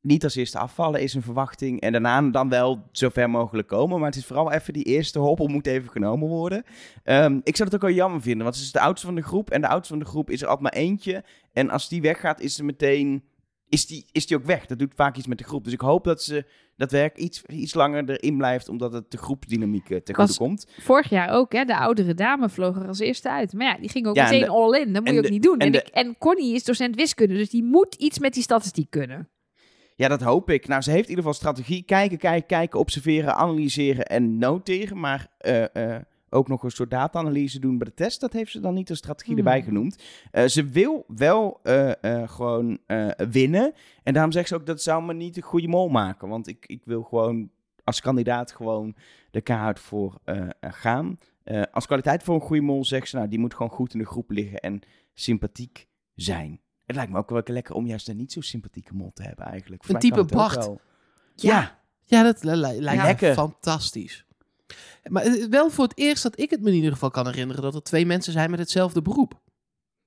Niet 0.01 0.24
als 0.24 0.34
eerste 0.34 0.59
afvallen 0.59 1.01
is 1.03 1.14
een 1.14 1.22
verwachting. 1.22 1.80
En 1.80 1.92
daarna 1.92 2.22
dan 2.22 2.49
wel 2.49 2.82
zo 2.92 3.09
ver 3.09 3.30
mogelijk 3.30 3.68
komen. 3.68 3.99
Maar 3.99 4.09
het 4.09 4.18
is 4.18 4.26
vooral 4.26 4.53
even 4.53 4.72
die 4.72 4.84
eerste 4.84 5.18
hobbel 5.18 5.46
moet 5.49 5.66
even 5.66 5.90
genomen 5.90 6.28
worden. 6.28 6.64
Ehm, 7.05 7.40
ik 7.42 7.57
zou 7.57 7.68
het 7.68 7.74
ook 7.74 7.84
wel 7.86 7.96
jammer 7.96 8.20
vinden, 8.22 8.42
want 8.42 8.57
ze 8.57 8.62
is 8.62 8.72
de 8.72 8.80
oudste 8.80 9.07
van 9.07 9.14
de 9.14 9.22
groep. 9.22 9.51
En 9.51 9.61
de 9.61 9.68
oudste 9.68 9.92
van 9.94 10.03
de 10.03 10.09
groep 10.09 10.30
is 10.30 10.42
er 10.42 10.49
altijd 10.49 10.74
maar 10.74 10.82
eentje. 10.82 11.24
En 11.53 11.70
als 11.70 11.88
die 11.88 12.03
weggaat, 12.03 12.40
is 12.40 12.55
ze 12.55 12.64
meteen... 12.64 13.22
Is 13.70 13.86
die, 13.86 14.07
is 14.12 14.26
die 14.26 14.36
ook 14.36 14.44
weg? 14.44 14.66
Dat 14.66 14.78
doet 14.78 14.92
vaak 14.96 15.16
iets 15.16 15.26
met 15.26 15.38
de 15.38 15.44
groep. 15.44 15.64
Dus 15.64 15.72
ik 15.72 15.80
hoop 15.80 16.05
dat 16.05 16.22
ze 16.22 16.44
dat 16.76 16.90
werk 16.90 17.16
iets, 17.16 17.42
iets 17.46 17.74
langer 17.74 18.11
erin 18.11 18.36
blijft, 18.36 18.68
omdat 18.68 18.92
het 18.92 19.11
de 19.11 19.16
groepsdynamiek 19.18 19.90
eh, 19.90 20.01
ten 20.01 20.16
Was- 20.16 20.36
goede 20.36 20.51
komt. 20.51 20.66
Vorig 20.80 21.11
jaar 21.11 21.28
ook, 21.30 21.53
hè? 21.53 21.64
De 21.64 21.76
oudere 21.76 22.14
dame 22.14 22.49
vloog 22.49 22.76
er 22.76 22.86
als 22.88 22.99
eerste 22.99 23.30
uit. 23.30 23.53
Maar 23.53 23.66
ja, 23.66 23.80
die 23.80 23.88
ging 23.88 24.07
ook 24.07 24.14
Ja, 24.16 24.24
meteen 24.24 24.40
de- 24.40 24.49
all 24.49 24.80
in. 24.80 24.92
Dat 24.92 25.03
moet 25.05 25.12
je 25.12 25.18
ook 25.18 25.24
de- 25.24 25.30
niet 25.30 25.42
doen. 25.42 25.59
en 25.59 25.66
En, 25.66 25.72
de- 25.72 25.82
en 25.82 26.18
Connie 26.18 26.55
is 26.55 26.64
docent 26.64 26.94
wiskunde, 26.96 27.34
dus 27.34 27.51
die 27.51 27.64
moet 27.64 27.94
iets 27.94 28.18
met 28.18 28.34
die 28.34 28.42
statistiek 28.42 28.90
kunnen. 28.90 29.28
Ja, 29.99 30.09
dat 30.09 30.20
hoop 30.20 30.51
ik. 30.51 30.68
Nou, 30.68 30.82
ze 30.82 30.90
heeft 30.90 31.09
in 31.09 31.09
ieder 31.09 31.24
geval 31.24 31.38
strategie. 31.40 31.82
Kijken, 31.82 32.18
kijken, 32.18 32.46
kijken, 32.46 32.78
observeren, 32.78 33.34
analyseren 33.34 34.07
en 34.07 34.38
noteren. 34.38 35.01
Maar 35.01 35.28
eh, 35.38 35.94
eh, 35.94 36.03
ook 36.28 36.49
nog 36.49 36.62
een 36.62 36.70
soort 36.70 36.90
data-analyse 36.90 37.59
doen 37.59 37.78
bij 37.78 37.86
de 37.86 37.94
test. 37.94 38.20
Dat 38.20 38.32
heeft 38.32 38.51
ze 38.51 38.61
dan 38.61 38.74
niet 38.74 38.90
als 38.90 38.99
strategie 38.99 39.34
Hmm. 39.34 39.46
erbij 39.46 39.62
genoemd. 39.62 40.03
Eh, 40.30 40.44
ze 40.44 40.68
wil 40.68 41.05
wel 41.07 41.61
gewoon 42.26 42.78
winnen. 43.30 43.72
En 44.03 44.12
daarom 44.12 44.32
zegt 44.32 44.49
ze 44.49 44.55
ook, 44.55 44.66
dat 44.66 44.82
zou 44.82 45.05
me 45.05 45.14
niet 45.14 45.36
een 45.36 45.42
goede 45.42 45.68
mol 45.68 45.88
maken. 45.88 46.28
Want 46.28 46.49
ik, 46.49 46.66
ik 46.66 46.82
wil 46.84 47.03
gewoon 47.03 47.51
als 47.84 48.01
kandidaat 48.01 48.53
gewoon 48.53 48.94
de 49.30 49.40
kaart 49.40 49.80
voor 49.80 50.20
gaan. 50.61 51.18
Als 51.72 51.86
kwaliteit 51.86 52.22
voor 52.22 52.34
een 52.34 52.40
goede 52.40 52.62
mol 52.62 52.84
zegt 52.84 53.09
ze, 53.09 53.16
nou, 53.16 53.28
die 53.28 53.38
moet 53.38 53.55
gewoon 53.55 53.72
goed 53.72 53.92
in 53.92 53.99
de 53.99 54.07
groep 54.07 54.30
liggen 54.30 54.61
en 54.61 54.80
sympathiek 55.14 55.86
zijn. 56.14 56.61
Het 56.89 56.97
lijkt 56.97 57.12
me 57.12 57.18
ook 57.18 57.30
wel 57.30 57.43
lekker 57.45 57.74
om 57.74 57.86
juist 57.86 58.09
een 58.09 58.16
niet 58.16 58.32
zo 58.32 58.41
sympathieke 58.41 58.95
mol 58.95 59.11
te 59.14 59.22
hebben 59.22 59.45
eigenlijk. 59.47 59.84
Voor 59.84 59.95
Een 59.95 60.01
type 60.01 60.24
Bart. 60.24 60.55
wel. 60.55 60.80
Ja, 61.34 61.78
Ja, 62.05 62.22
dat 62.22 62.45
li- 62.45 62.51
li- 62.55 62.80
lijkt 62.82 63.03
lekker. 63.03 63.34
fantastisch. 63.34 64.24
Maar 65.09 65.47
wel 65.51 65.70
voor 65.70 65.84
het 65.84 65.99
eerst 65.99 66.22
dat 66.22 66.39
ik 66.41 66.51
het 66.51 66.61
me 66.62 66.68
in 66.68 66.74
ieder 66.74 66.93
geval 66.93 67.11
kan 67.11 67.26
herinneren 67.26 67.62
dat 67.62 67.74
er 67.74 67.82
twee 67.82 68.07
mensen 68.07 68.32
zijn 68.32 68.51
met 68.51 68.59
hetzelfde 68.59 69.03
beroep. 69.03 69.41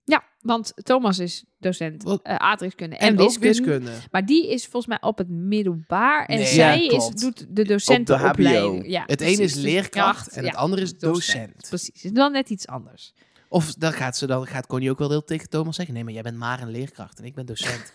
Ja, 0.03 0.23
want 0.39 0.71
Thomas 0.75 1.19
is 1.19 1.45
docent 1.59 2.05
uh, 2.05 2.15
aardrijkskunde 2.23 2.95
en, 2.95 3.07
En, 3.07 3.19
ook 3.19 3.19
wiskunde. 3.39 3.47
wiskunde. 3.79 3.91
Maar 4.11 4.25
die 4.25 4.49
is 4.51 4.61
volgens 4.67 4.85
mij 4.85 5.09
op 5.09 5.17
het 5.17 5.29
middelbaar. 5.29 6.25
En 6.25 6.37
Nee, 6.37 6.45
zij 6.45 6.83
ja, 6.83 6.91
is, 6.91 7.07
doet 7.09 7.45
de 7.55 7.63
docentenopleiding. 7.65 8.79
HBO. 8.79 8.89
Ja, 8.89 9.03
Het 9.05 9.21
een 9.21 9.27
is 9.27 9.35
precies. 9.35 9.53
Dus 9.53 9.63
leerkracht 9.63 9.91
kracht, 10.21 10.31
en 10.37 10.45
het 10.45 10.55
andere 10.55 10.81
is 10.81 10.97
docent. 10.97 11.65
Precies, 11.69 12.03
is 12.03 12.11
dan 12.11 12.31
net 12.31 12.49
iets 12.49 12.67
anders. 12.67 13.13
Of 13.51 13.73
dan 13.73 13.93
gaat, 13.93 14.17
ze, 14.17 14.27
dan 14.27 14.47
gaat 14.47 14.67
Connie 14.67 14.89
ook 14.89 14.99
wel 14.99 15.09
heel 15.09 15.23
tegen 15.23 15.49
Thomas 15.49 15.75
zeggen: 15.75 15.93
Nee, 15.93 16.03
maar 16.03 16.13
jij 16.13 16.21
bent 16.21 16.37
maar 16.37 16.61
een 16.61 16.69
leerkracht 16.71 17.19
en 17.19 17.25
ik 17.25 17.35
ben 17.35 17.45
docent. 17.45 17.93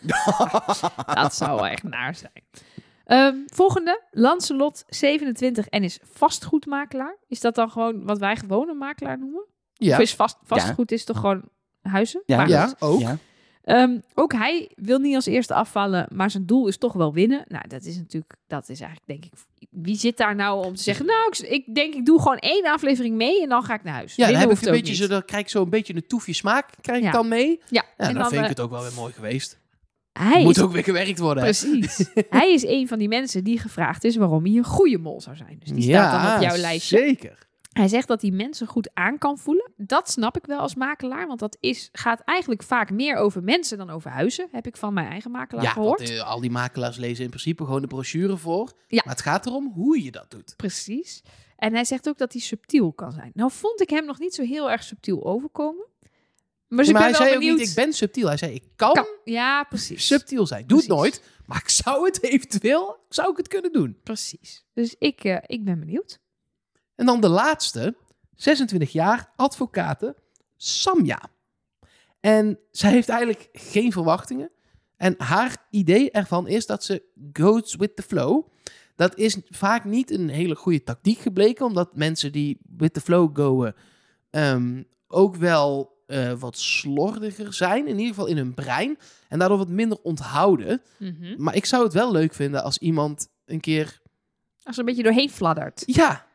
Dat 1.15 1.35
zou 1.35 1.55
wel 1.55 1.67
echt 1.67 1.83
naar 1.83 2.15
zijn. 2.15 2.45
Ehm, 3.05 3.35
volgende, 3.47 4.03
Lancelot 4.11 4.85
27 4.89 5.67
en 5.69 5.83
is 5.83 5.99
vastgoedmakelaar. 6.03 7.17
Is 7.29 7.41
dat 7.41 7.55
dan 7.55 7.71
gewoon 7.71 8.05
wat 8.05 8.19
wij 8.19 8.37
gewoon 8.37 8.69
een 8.69 8.77
makelaar 8.77 9.19
noemen? 9.19 9.45
Ja, 9.73 9.95
Of 9.95 10.03
is 10.03 10.15
vast, 10.15 10.39
vastgoed 10.43 10.93
is 10.93 11.05
toch 11.05 11.21
gewoon 11.21 11.49
huizen? 11.83 12.23
Ja. 12.27 12.47
Ja 12.47 12.75
ook. 12.79 13.01
Ja. 13.01 13.17
Ehm, 13.67 13.99
ook 14.14 14.33
hij 14.33 14.71
wil 14.77 14.99
niet 14.99 15.14
als 15.14 15.27
eerste 15.27 15.55
afvallen, 15.55 16.07
maar 16.12 16.31
zijn 16.31 16.47
doel 16.47 16.69
is 16.69 16.79
toch 16.79 16.93
wel 16.93 17.12
winnen. 17.12 17.45
Nou, 17.49 17.69
dat 17.69 17.85
is 17.85 17.97
natuurlijk, 17.97 18.35
dat 18.47 18.69
is 18.69 18.81
eigenlijk 18.81 19.07
denk 19.07 19.25
ik, 19.25 19.33
wie 19.71 19.97
zit 19.97 20.17
daar 20.17 20.35
nou 20.35 20.64
om 20.67 20.75
te 20.75 20.83
zeggen, 20.83 21.07
nou, 21.07 21.29
ik, 21.31 21.39
ik 21.39 21.75
denk 21.75 21.95
ik 21.95 22.07
doe 22.07 22.19
gewoon 22.19 22.37
één 22.39 22.64
aflevering 22.64 23.17
mee 23.17 23.43
en 23.43 23.49
dan 23.49 23.62
ga 23.62 23.75
ik 23.75 23.83
naar 23.83 23.95
huis. 23.95 24.14
Ja, 24.14 24.27
dan, 24.27 24.37
heb 24.41 24.51
ik 24.51 24.62
een 24.62 24.73
beetje 24.73 24.95
zo, 24.95 25.07
dan 25.07 25.25
krijg 25.25 25.43
ik 25.43 25.49
zo 25.51 25.62
een 25.62 25.71
beetje 25.71 25.95
een 25.95 26.07
toefje 26.07 26.33
smaak 26.33 26.71
krijg 26.81 26.99
ik 26.99 27.05
Ja. 27.05 27.11
dan 27.11 27.29
mee. 27.29 27.49
Ja, 27.49 27.59
Ja, 27.69 27.83
en 27.97 28.05
dan, 28.07 28.14
dan, 28.14 28.23
vind 28.23 28.35
ik 28.35 28.43
eh, 28.43 28.49
het 28.49 28.61
ook 28.61 28.71
wel 28.71 28.83
weer 28.83 28.93
mooi 28.97 29.12
geweest. 29.12 29.59
hij 30.12 30.43
Moet 30.43 30.57
is, 30.57 30.62
ook 30.62 30.73
weer 30.73 30.85
gewerkt 30.85 31.19
worden. 31.19 31.43
precies. 31.43 32.05
hij 32.31 32.53
is 32.53 32.64
een 32.64 32.89
van 32.89 32.99
die 32.99 33.09
mensen 33.09 33.45
die 33.45 33.59
gevraagd 33.59 34.05
is 34.05 34.17
waarom 34.17 34.45
hij 34.45 34.55
een 34.57 34.64
goede 34.64 34.99
mol 34.99 35.21
zou 35.21 35.37
zijn. 35.37 35.57
Dus 35.59 35.71
die 35.73 35.83
staat 35.83 36.23
dan 36.23 36.35
op 36.37 36.51
jouw 36.51 36.61
lijstje. 36.61 36.97
Zeker. 36.97 37.45
Hij 37.77 37.89
zegt 37.89 38.09
dat 38.09 38.22
hij 38.22 38.31
mensen 38.31 38.66
goed 38.66 38.91
aan 38.95 39.18
kan 39.18 39.39
voelen. 39.39 39.70
Dat 39.77 40.11
snap 40.11 40.37
ik 40.37 40.47
wel 40.47 40.59
als 40.59 40.74
makelaar, 40.74 41.27
want 41.27 41.39
dat 41.41 41.57
is, 41.61 41.89
gaat 41.93 42.20
eigenlijk 42.20 42.62
vaak 42.62 42.91
meer 42.91 43.16
over 43.16 43.43
mensen 43.43 43.79
dan 43.79 43.91
over 43.91 44.11
huizen. 44.11 44.49
Heb 44.53 44.66
ik 44.66 44.77
van 44.77 44.95
mijn 44.95 45.07
eigen 45.09 45.31
makelaar 45.31 45.64
Ja, 45.64 45.70
gehoord. 45.70 45.99
want 45.99 46.11
eh, 46.11 46.31
al 46.31 46.41
die 46.41 46.51
makelaars 46.51 46.97
lezen 46.97 47.24
in 47.24 47.31
principe 47.31 47.64
gewoon 47.64 47.81
de 47.81 47.87
brochure 47.87 48.37
voor. 48.37 48.72
Ja. 48.89 49.03
Maar 49.05 49.14
het 49.14 49.22
gaat 49.22 49.47
erom 49.47 49.72
hoe 49.74 50.03
je 50.03 50.11
dat 50.11 50.31
doet. 50.31 50.55
Precies. 50.57 51.22
En 51.57 51.72
hij 51.72 51.85
zegt 51.85 52.09
ook 52.09 52.18
dat 52.18 52.33
hij 52.33 52.41
subtiel 52.43 52.93
kan 52.93 53.12
zijn. 53.12 53.31
Nou 53.35 53.51
vond 53.53 53.81
ik 53.81 53.91
hem 53.91 54.05
nog 54.05 54.18
niet 54.18 54.35
zo 54.35 54.43
heel 54.43 54.70
erg 54.70 54.83
subtiel 54.83 55.24
overkomen. 55.24 55.87
Maar, 56.68 56.85
dus 56.85 56.93
maar 56.93 57.03
hij 57.03 57.11
ik 57.11 57.16
ben 57.16 57.27
zei 57.27 57.39
wel 57.39 57.51
ook 57.51 57.59
niet, 57.59 57.68
ik 57.68 57.74
ben 57.74 57.93
subtiel. 57.93 58.27
Hij 58.27 58.37
zei, 58.37 58.55
ik 58.55 58.64
kan, 58.77 58.93
Kan- 58.93 59.07
Ja, 59.24 59.64
precies. 59.64 60.07
subtiel 60.07 60.47
zijn. 60.47 60.66
Doe 60.66 60.79
het 60.79 60.89
nooit, 60.89 61.22
maar 61.47 61.59
ik 61.62 61.68
zou 61.68 62.05
het 62.07 62.22
eventueel, 62.22 62.97
zou 63.09 63.31
ik 63.31 63.37
het 63.37 63.49
kunnen 63.49 63.72
doen. 63.72 63.99
Precies. 64.03 64.64
Dus 64.74 64.95
ik, 64.99 65.24
eh, 65.24 65.37
ik 65.47 65.64
ben 65.64 65.79
benieuwd. 65.81 66.18
En 66.97 67.07
dan 67.07 67.20
de 67.20 67.28
laatste, 67.28 67.97
26 68.34 68.92
jaar, 68.92 69.32
advocate 69.36 70.16
Samja. 70.57 71.20
En 72.20 72.59
zij 72.70 72.90
heeft 72.90 73.09
eigenlijk 73.09 73.49
geen 73.53 73.92
verwachtingen. 73.92 74.51
En 74.97 75.14
haar 75.18 75.57
idee 75.70 76.11
ervan 76.11 76.49
is 76.49 76.66
dat 76.66 76.84
ze 76.84 77.03
goes 77.32 77.74
with 77.76 77.97
the 77.97 78.03
flow. 78.03 78.47
Dat 78.94 79.16
is 79.18 79.36
vaak 79.49 79.84
niet 79.84 80.11
een 80.11 80.28
hele 80.28 80.55
goede 80.55 80.82
tactiek 80.82 81.18
gebleken, 81.18 81.66
omdat 81.66 81.97
mensen 81.97 82.32
die 82.32 82.59
with 82.76 82.94
the 82.94 83.01
flow 83.01 83.36
goen 83.36 83.72
ehm, 84.30 84.82
ook 85.09 85.36
wel 85.36 85.94
eh, 86.07 86.32
wat 86.32 86.59
slordiger 86.59 87.53
zijn, 87.55 87.86
in 87.86 87.99
ieder 87.99 88.14
geval 88.14 88.26
in 88.26 88.36
hun 88.36 88.55
brein, 88.55 88.99
en 89.28 89.38
daardoor 89.38 89.59
wat 89.59 89.68
minder 89.68 89.99
onthouden. 90.03 90.82
Mhm. 90.99 91.34
Maar 91.42 91.55
ik 91.55 91.64
zou 91.64 91.84
het 91.84 91.92
wel 91.92 92.12
leuk 92.12 92.34
vinden 92.34 92.62
als 92.62 92.78
iemand 92.78 93.28
een 93.44 93.61
keer, 93.61 94.01
Als 94.62 94.74
ze 94.74 94.80
een 94.80 94.86
beetje 94.86 95.03
doorheen 95.03 95.30
fladdert. 95.30 95.82
ja, 95.86 96.26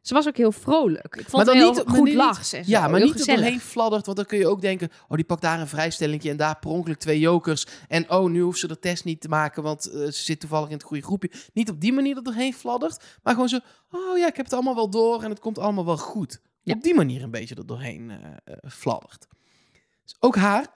Ze 0.00 0.14
was 0.14 0.26
ook 0.28 0.36
heel 0.36 0.52
vrolijk. 0.52 1.16
Ik 1.16 1.28
vond 1.28 1.32
Maar 1.32 1.44
dan 1.44 1.54
het 1.66 1.76
heel 1.76 1.84
niet- 1.84 1.94
goed 1.96 2.04
niet- 2.04 2.14
lachs 2.14 2.52
en 2.52 2.64
zo. 2.64 2.70
Ja, 2.70 2.80
maar 2.80 2.90
Heel 2.90 2.98
niet 3.06 3.12
er 3.12 3.18
gezellig. 3.18 3.40
doorheen 3.40 3.60
fladdert, 3.60 4.04
want 4.04 4.16
dan 4.16 4.26
kun 4.26 4.38
je 4.38 4.46
ook 4.48 4.60
denken... 4.60 4.88
oh, 5.08 5.16
die 5.16 5.24
pakt 5.24 5.42
daar 5.42 5.60
een 5.60 5.66
vrijstellingje 5.68 6.30
en 6.30 6.36
daar 6.36 6.58
per 6.58 6.70
ongeluk 6.70 6.98
twee 6.98 7.18
jokers... 7.18 7.66
en 7.88 8.10
oh, 8.10 8.30
nu 8.30 8.40
hoeft 8.40 8.58
ze 8.58 8.66
de 8.68 8.78
test 8.78 9.04
niet 9.04 9.20
te 9.20 9.28
maken, 9.28 9.62
want 9.62 9.86
eh, 9.90 10.00
ze 10.00 10.12
zit 10.22 10.40
toevallig 10.40 10.68
in 10.68 10.74
het 10.74 10.82
goede 10.82 11.02
groepje. 11.02 11.30
Niet 11.52 11.70
op 11.70 11.80
die 11.80 11.92
manier 11.92 12.16
er 12.16 12.22
doorheen 12.22 12.54
fladdert, 12.54 13.04
maar 13.22 13.32
gewoon 13.34 13.48
zo... 13.48 13.58
oh 13.90 14.18
ja, 14.18 14.26
ik 14.26 14.36
heb 14.36 14.44
het 14.44 14.54
allemaal 14.54 14.74
wel 14.74 14.90
door 14.90 15.22
en 15.22 15.30
het 15.30 15.40
komt 15.40 15.58
allemaal 15.58 15.84
wel 15.84 15.98
goed. 15.98 16.40
Ja. 16.62 16.74
Op 16.74 16.82
die 16.82 16.94
manier 16.94 17.22
een 17.22 17.30
beetje 17.30 17.54
er 17.54 17.66
doorheen 17.66 18.10
eh, 18.10 18.16
eh, 18.44 18.70
fladdert. 18.70 19.26
Dus 20.02 20.16
ook 20.20 20.36
haar 20.36 20.66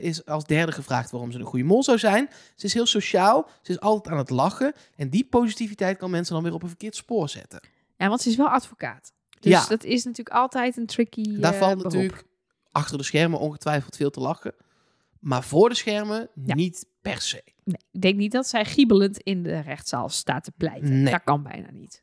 is 0.00 0.26
als 0.26 0.44
derde 0.44 0.72
gevraagd 0.72 1.10
waarom 1.10 1.32
ze 1.32 1.38
een 1.38 1.44
goede 1.44 1.64
mol 1.64 1.82
zou 1.82 1.98
zijn. 1.98 2.28
Ze 2.56 2.66
is 2.66 2.74
heel 2.74 2.86
sociaal, 2.86 3.48
ze 3.62 3.70
is 3.72 3.80
altijd 3.80 4.14
aan 4.14 4.20
het 4.20 4.30
lachen... 4.30 4.72
en 4.96 5.08
die 5.10 5.24
positiviteit 5.24 5.98
kan 5.98 6.10
mensen 6.10 6.34
dan 6.34 6.42
weer 6.42 6.54
op 6.54 6.62
een 6.62 6.68
verkeerd 6.68 6.96
spoor 6.96 7.28
zetten. 7.28 7.60
Ja, 8.02 8.08
want 8.08 8.20
ze 8.20 8.28
is 8.28 8.36
wel 8.36 8.48
advocaat. 8.48 9.12
Dus 9.40 9.52
Ja. 9.52 9.66
dat 9.66 9.84
is 9.84 10.04
natuurlijk 10.04 10.36
altijd 10.36 10.76
een 10.76 10.86
tricky 10.86 11.38
Daar 11.38 11.52
eh, 11.52 11.58
valt 11.58 11.76
beroep. 11.76 11.92
natuurlijk 11.92 12.24
achter 12.72 12.98
de 12.98 13.04
schermen 13.04 13.38
ongetwijfeld 13.38 13.96
veel 13.96 14.10
te 14.10 14.20
lachen. 14.20 14.54
Maar 15.20 15.42
voor 15.44 15.68
de 15.68 15.74
schermen 15.74 16.28
Ja. 16.44 16.54
niet 16.54 16.86
per 17.02 17.20
se. 17.20 17.42
Nee, 17.64 17.76
ik 17.92 18.00
denk 18.00 18.16
niet 18.16 18.32
dat 18.32 18.46
zij 18.46 18.64
giebelend 18.64 19.18
in 19.18 19.42
de 19.42 19.58
rechtszaal 19.60 20.08
staat 20.08 20.44
te 20.44 20.52
pleiten. 20.56 21.02
Nee. 21.02 21.12
Dat 21.12 21.22
kan 21.24 21.42
bijna 21.42 21.70
niet. 21.70 22.02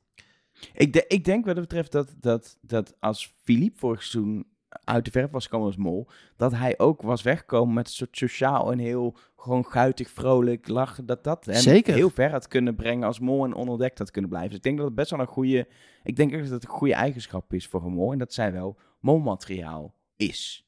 Ik, 0.73 0.93
de- 0.93 1.05
ik 1.07 1.25
denk 1.25 1.45
wat 1.45 1.55
dat 1.55 1.63
betreft 1.67 1.91
dat, 1.91 2.13
dat, 2.17 2.57
dat 2.61 2.95
als 2.99 3.33
Philippe 3.43 3.79
vorig 3.79 4.03
seizoen 4.03 4.47
uit 4.83 5.05
de 5.05 5.11
verf 5.11 5.31
was 5.31 5.43
gekomen 5.43 5.67
als 5.67 5.75
mol, 5.75 6.07
dat 6.35 6.51
hij 6.51 6.79
ook 6.79 7.01
was 7.01 7.21
weggekomen 7.21 7.73
met 7.73 7.87
een 7.87 7.93
soort 7.93 8.17
sociaal 8.17 8.71
en 8.71 8.79
heel 8.79 9.17
gewoon 9.37 9.65
guitig, 9.65 10.09
vrolijk 10.09 10.67
lachen. 10.67 11.05
Dat 11.05 11.23
dat 11.23 11.45
hem 11.45 11.55
Zeker. 11.55 11.93
heel 11.93 12.09
ver 12.09 12.31
had 12.31 12.47
kunnen 12.47 12.75
brengen 12.75 13.07
als 13.07 13.19
mol 13.19 13.45
en 13.45 13.55
onontdekt 13.55 13.97
had 13.97 14.11
kunnen 14.11 14.29
blijven. 14.29 14.49
Dus 14.49 14.59
ik 14.59 14.65
denk 14.65 14.77
dat 14.77 14.85
het 14.85 14.95
best 14.95 15.11
wel 15.11 15.19
een 15.19 15.27
goede, 15.27 15.67
ik 16.03 16.15
denk 16.15 16.33
ook 16.33 16.41
dat 16.41 16.49
het 16.49 16.63
een 16.63 16.69
goede 16.69 16.93
eigenschap 16.93 17.53
is 17.53 17.67
voor 17.67 17.85
een 17.85 17.93
mol 17.93 18.11
en 18.11 18.17
dat 18.17 18.33
zij 18.33 18.51
wel 18.51 18.77
molmateriaal 18.99 19.93
is. 20.15 20.67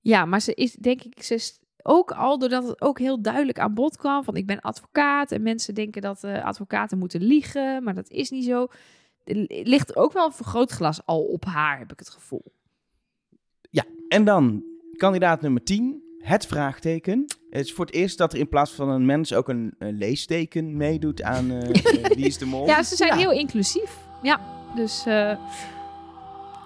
Ja, 0.00 0.24
maar 0.24 0.40
ze 0.40 0.54
is, 0.54 0.72
denk 0.72 1.02
ik, 1.02 1.22
ze 1.22 1.34
is 1.34 1.60
ook 1.82 2.10
al 2.10 2.38
doordat 2.38 2.66
het 2.66 2.80
ook 2.80 2.98
heel 2.98 3.22
duidelijk 3.22 3.58
aan 3.58 3.74
bod 3.74 3.96
kwam 3.96 4.24
van 4.24 4.36
ik 4.36 4.46
ben 4.46 4.60
advocaat 4.60 5.32
en 5.32 5.42
mensen 5.42 5.74
denken 5.74 6.02
dat 6.02 6.24
eh, 6.24 6.44
advocaten 6.44 6.98
moeten 6.98 7.22
liegen, 7.22 7.82
maar 7.82 7.94
dat 7.94 8.08
is 8.08 8.30
niet 8.30 8.44
zo. 8.44 8.66
Er 9.24 9.46
ligt 9.46 9.96
ook 9.96 10.12
wel 10.12 10.26
een 10.26 10.32
vergrootglas 10.32 11.06
al 11.06 11.22
op 11.22 11.44
haar, 11.44 11.78
heb 11.78 11.92
ik 11.92 11.98
het 11.98 12.10
gevoel. 12.10 12.52
En 14.10 14.24
dan 14.24 14.62
kandidaat 14.96 15.40
nummer 15.40 15.62
10, 15.64 16.02
het 16.18 16.46
vraagteken. 16.46 17.24
Het 17.50 17.64
is 17.64 17.72
voor 17.72 17.84
het 17.86 17.94
eerst 17.94 18.18
dat 18.18 18.32
er 18.32 18.38
in 18.38 18.48
plaats 18.48 18.70
van 18.72 18.88
een 18.88 19.06
mens 19.06 19.32
ook 19.34 19.48
een, 19.48 19.74
een 19.78 19.98
leesteken 19.98 20.76
meedoet 20.76 21.22
aan 21.22 21.50
eh, 21.50 21.58
eh, 21.68 22.04
Wie 22.16 22.26
is 22.26 22.38
de 22.38 22.46
Mol. 22.46 22.66
Ja, 22.66 22.82
ze 22.82 22.96
zijn 22.96 23.10
Ja. 23.10 23.16
heel 23.16 23.32
inclusief. 23.32 23.96
Ja, 24.22 24.40
dus 24.74 25.04
eh, 25.06 25.32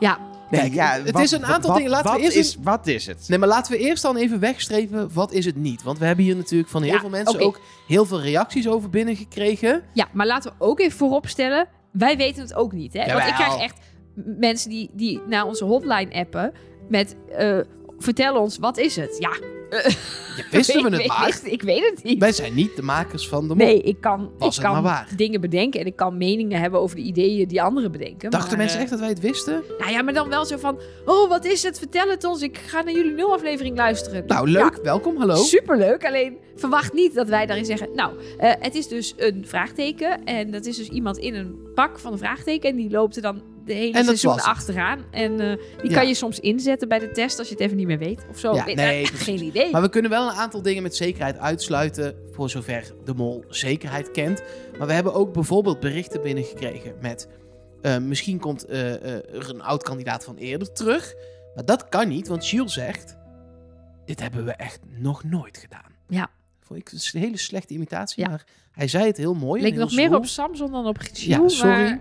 ja, 0.01 0.19
Nee, 0.51 0.73
ja, 0.73 0.91
het 0.93 1.11
wat- 1.11 1.23
is 1.23 1.31
een 1.31 1.45
aantal 1.45 1.69
wat- 1.69 1.77
dingen. 1.77 1.91
Laten 1.93 2.11
wat 2.11 2.17
we 2.21 2.23
eerst 2.25 2.37
is, 2.37 2.57
Wat 2.63 2.87
is 2.87 3.07
het? 3.07 3.25
Nee, 3.29 3.39
maar 3.39 3.49
laten 3.49 3.73
we 3.73 3.79
eerst 3.79 4.03
dan 4.03 4.17
even 4.17 4.41
wegstrepen. 4.41 5.11
Wat 5.13 5.33
is 5.33 5.45
het 5.45 5.57
niet? 5.57 5.83
Want 5.83 5.99
we 5.99 6.05
hebben 6.05 6.25
hier 6.25 6.37
natuurlijk 6.37 6.71
van 6.71 6.83
heel 6.83 6.93
Ja, 6.93 7.01
veel 7.01 7.09
mensen 7.09 7.41
ook 7.41 7.61
heel 7.87 8.05
veel 8.05 8.21
reacties 8.21 8.69
over 8.69 8.91
binnengekregen. 8.91 9.83
ja, 9.93 10.09
maar 10.13 10.27
laten 10.27 10.51
we 10.51 10.65
ook 10.65 10.81
even 10.81 10.99
vooropstellen, 10.99 11.67
wij 11.93 12.17
weten 12.17 12.43
het 12.43 12.55
ook 12.55 12.73
niet. 12.73 12.93
Hè? 12.93 13.13
Want 13.13 13.27
ik 13.29 13.35
krijg 13.35 13.57
echt 13.61 13.79
mensen 14.15 14.71
die, 14.71 14.91
die 14.93 15.21
naar 15.27 15.45
onze 15.47 15.65
hotline 15.65 16.13
appen 16.15 16.53
met 16.89 17.17
eh, 17.29 17.59
vertel 17.99 18.41
ons, 18.41 18.59
wat 18.59 18.79
is 18.79 18.97
het? 18.97 19.17
Ja, 19.19 19.37
Ja, 20.37 20.45
wisten 20.51 20.91
we 20.91 20.97
het 20.97 21.07
maar. 21.07 21.29
Ik, 21.29 21.53
ik 21.53 21.63
weet 21.63 21.91
het 21.91 22.05
niet. 22.05 22.19
Wij 22.19 22.33
zijn 22.33 22.55
niet 22.55 22.77
de 22.77 22.83
makers 22.83 23.29
van 23.29 23.49
de 23.49 23.55
mol. 23.55 23.67
Nee, 23.67 23.81
ik 23.81 24.01
kan, 24.01 24.31
Was 24.39 24.57
ik 24.57 24.63
kan 24.63 25.05
dingen 25.17 25.41
bedenken 25.41 25.81
en 25.81 25.87
ik 25.87 25.97
kan 25.97 26.17
meningen 26.17 26.61
hebben 26.61 26.81
over 26.81 26.97
de 26.97 27.03
ideeën 27.03 27.49
die 27.49 27.63
anderen 27.63 27.93
bedenken. 27.93 28.31
Dachten 28.31 28.49
maar, 28.49 28.59
mensen 28.59 28.77
eh, 28.77 28.83
echt 28.83 28.91
dat 28.91 29.01
wij 29.01 29.09
het 29.09 29.21
wisten? 29.21 29.63
Nou 29.79 29.91
ja, 29.91 30.03
maar 30.03 30.15
dan 30.15 30.29
wel 30.29 30.45
zo 30.45 30.57
van, 30.57 30.79
oh, 31.05 31.29
wat 31.29 31.45
is 31.45 31.63
het? 31.63 31.79
Vertel 31.79 32.09
het 32.09 32.25
ons. 32.25 32.43
Ik 32.43 32.59
ga 32.59 32.83
naar 32.83 32.95
jullie 32.95 33.13
nulaflevering 33.15 33.77
luisteren. 33.77 34.27
Nou, 34.27 34.51
leuk. 34.51 34.79
Welkom, 34.83 35.17
hallo. 35.17 35.35
Superleuk, 35.35 36.07
alleen 36.07 36.37
verwacht 36.57 36.93
niet 36.93 37.15
dat 37.15 37.29
wij 37.29 37.47
daarin 37.47 37.65
zeggen... 37.65 37.89
Nou, 37.95 38.13
eh, 38.39 38.53
het 38.59 38.75
is 38.75 38.89
dus 38.89 39.15
een 39.17 39.45
vraagteken. 39.47 40.25
En 40.25 40.51
dat 40.51 40.67
is 40.67 40.77
dus 40.77 40.89
iemand 40.89 41.19
in 41.19 41.35
een 41.35 41.59
pak 41.75 41.99
van 41.99 42.13
een 42.13 42.19
vraagteken. 42.19 42.71
En 42.71 42.77
die 42.77 42.91
loopt 42.91 43.17
er 43.17 43.23
dan 43.23 43.43
de 43.65 43.73
hele 43.73 43.93
dat 43.93 44.05
seizoen 44.05 44.41
achteraan. 44.41 45.05
En 45.11 45.41
eh, 45.41 45.57
die 45.81 45.91
Ja. 45.91 45.97
kan 45.97 46.09
je 46.09 46.15
soms 46.15 46.41
inzetten 46.41 46.89
bij 46.89 46.99
de 46.99 47.11
test 47.11 47.39
als 47.39 47.49
je 47.49 47.55
het 47.55 47.63
even 47.63 47.77
niet 47.77 47.87
meer 47.87 47.99
weet. 47.99 48.27
Of 48.31 48.39
zo. 48.39 48.55
Ja, 48.55 48.65
nee, 48.65 49.07
geen 49.27 49.43
idee. 49.43 49.71
Maar 49.71 49.83
we 49.83 49.89
kunnen 49.89 50.11
wel 50.11 50.29
een 50.29 50.35
aantal 50.35 50.63
dingen 50.63 50.83
met 50.83 50.97
zekerheid 50.97 51.39
uitsluiten. 51.39 52.15
Voor 52.33 52.51
zover 52.51 52.95
de 53.05 53.15
mol 53.15 53.45
zekerheid 53.49 54.11
kent. 54.11 54.43
Maar 54.79 54.87
we 54.87 54.93
hebben 54.93 55.15
ook 55.15 55.33
bijvoorbeeld 55.33 55.81
berichten 55.81 56.23
binnengekregen 56.23 56.95
met. 57.01 57.29
eh, 57.83 57.99
misschien 57.99 58.39
komt 58.39 58.65
eh, 58.65 59.03
er 59.35 59.49
een 59.51 59.63
oud 59.63 59.83
kandidaat 59.83 60.25
van 60.25 60.37
eerder 60.37 60.73
terug. 60.73 61.15
Maar 61.55 61.65
dat 61.65 61.89
kan 61.89 62.09
niet, 62.09 62.29
want 62.29 62.49
Jules 62.49 62.73
zegt. 62.73 63.17
Dit 64.05 64.21
hebben 64.21 64.45
we 64.45 64.53
echt 64.53 64.81
nog 64.99 65.25
nooit 65.25 65.59
gedaan. 65.59 65.93
Ja. 66.09 66.31
Vond 66.61 66.81
ik 66.81 66.93
een 67.13 67.21
hele 67.21 67.37
slechte 67.39 67.75
imitatie, 67.75 68.23
Ja. 68.23 68.29
maar 68.29 68.45
hij 68.73 68.89
zei 68.89 69.07
het 69.07 69.17
heel 69.17 69.35
mooi. 69.35 69.63
en 69.63 69.69
Leek 69.69 69.79
nog 69.79 69.93
meer 69.95 70.15
op 70.15 70.27
Samson 70.27 70.71
dan 70.73 70.87
op 70.87 70.97
Giel. 71.13 71.43
Ja, 71.43 71.49
sorry. 71.49 71.73
Maar 71.83 72.01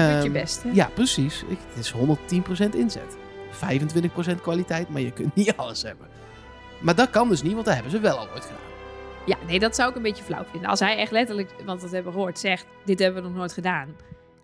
je 0.00 0.12
doet 0.12 0.22
je 0.22 0.28
Ehm, 0.28 0.32
best, 0.32 0.62
hè? 0.62 0.70
Ja, 0.72 0.90
precies. 0.94 1.44
Ik, 1.48 1.58
het 1.74 1.84
is 1.84 1.92
110% 1.92 2.74
inzet. 2.76 3.16
25% 3.52 4.40
kwaliteit, 4.42 4.88
maar 4.88 5.00
je 5.00 5.10
kunt 5.12 5.34
niet 5.44 5.56
alles 5.56 5.82
hebben. 5.82 6.06
Maar 6.80 6.94
dat 6.94 7.10
kan 7.10 7.28
dus 7.28 7.42
niet, 7.42 7.52
want 7.52 7.64
dat 7.64 7.74
hebben 7.74 7.92
ze 7.92 8.00
wel 8.00 8.16
al 8.18 8.28
ooit 8.34 8.44
gedaan. 8.44 8.58
Ja, 9.26 9.36
nee, 9.46 9.58
dat 9.58 9.74
zou 9.74 9.90
ik 9.90 9.96
een 9.96 10.02
beetje 10.02 10.24
flauw 10.24 10.44
vinden. 10.50 10.70
Als 10.70 10.80
hij 10.80 10.96
echt 10.96 11.10
letterlijk, 11.12 11.50
want 11.64 11.80
dat 11.80 11.90
hebben 11.90 12.12
we 12.12 12.18
gehoord, 12.18 12.38
zegt... 12.38 12.66
Dit 12.84 12.98
hebben 12.98 13.22
we 13.22 13.28
nog 13.28 13.36
nooit 13.36 13.52
gedaan. 13.52 13.88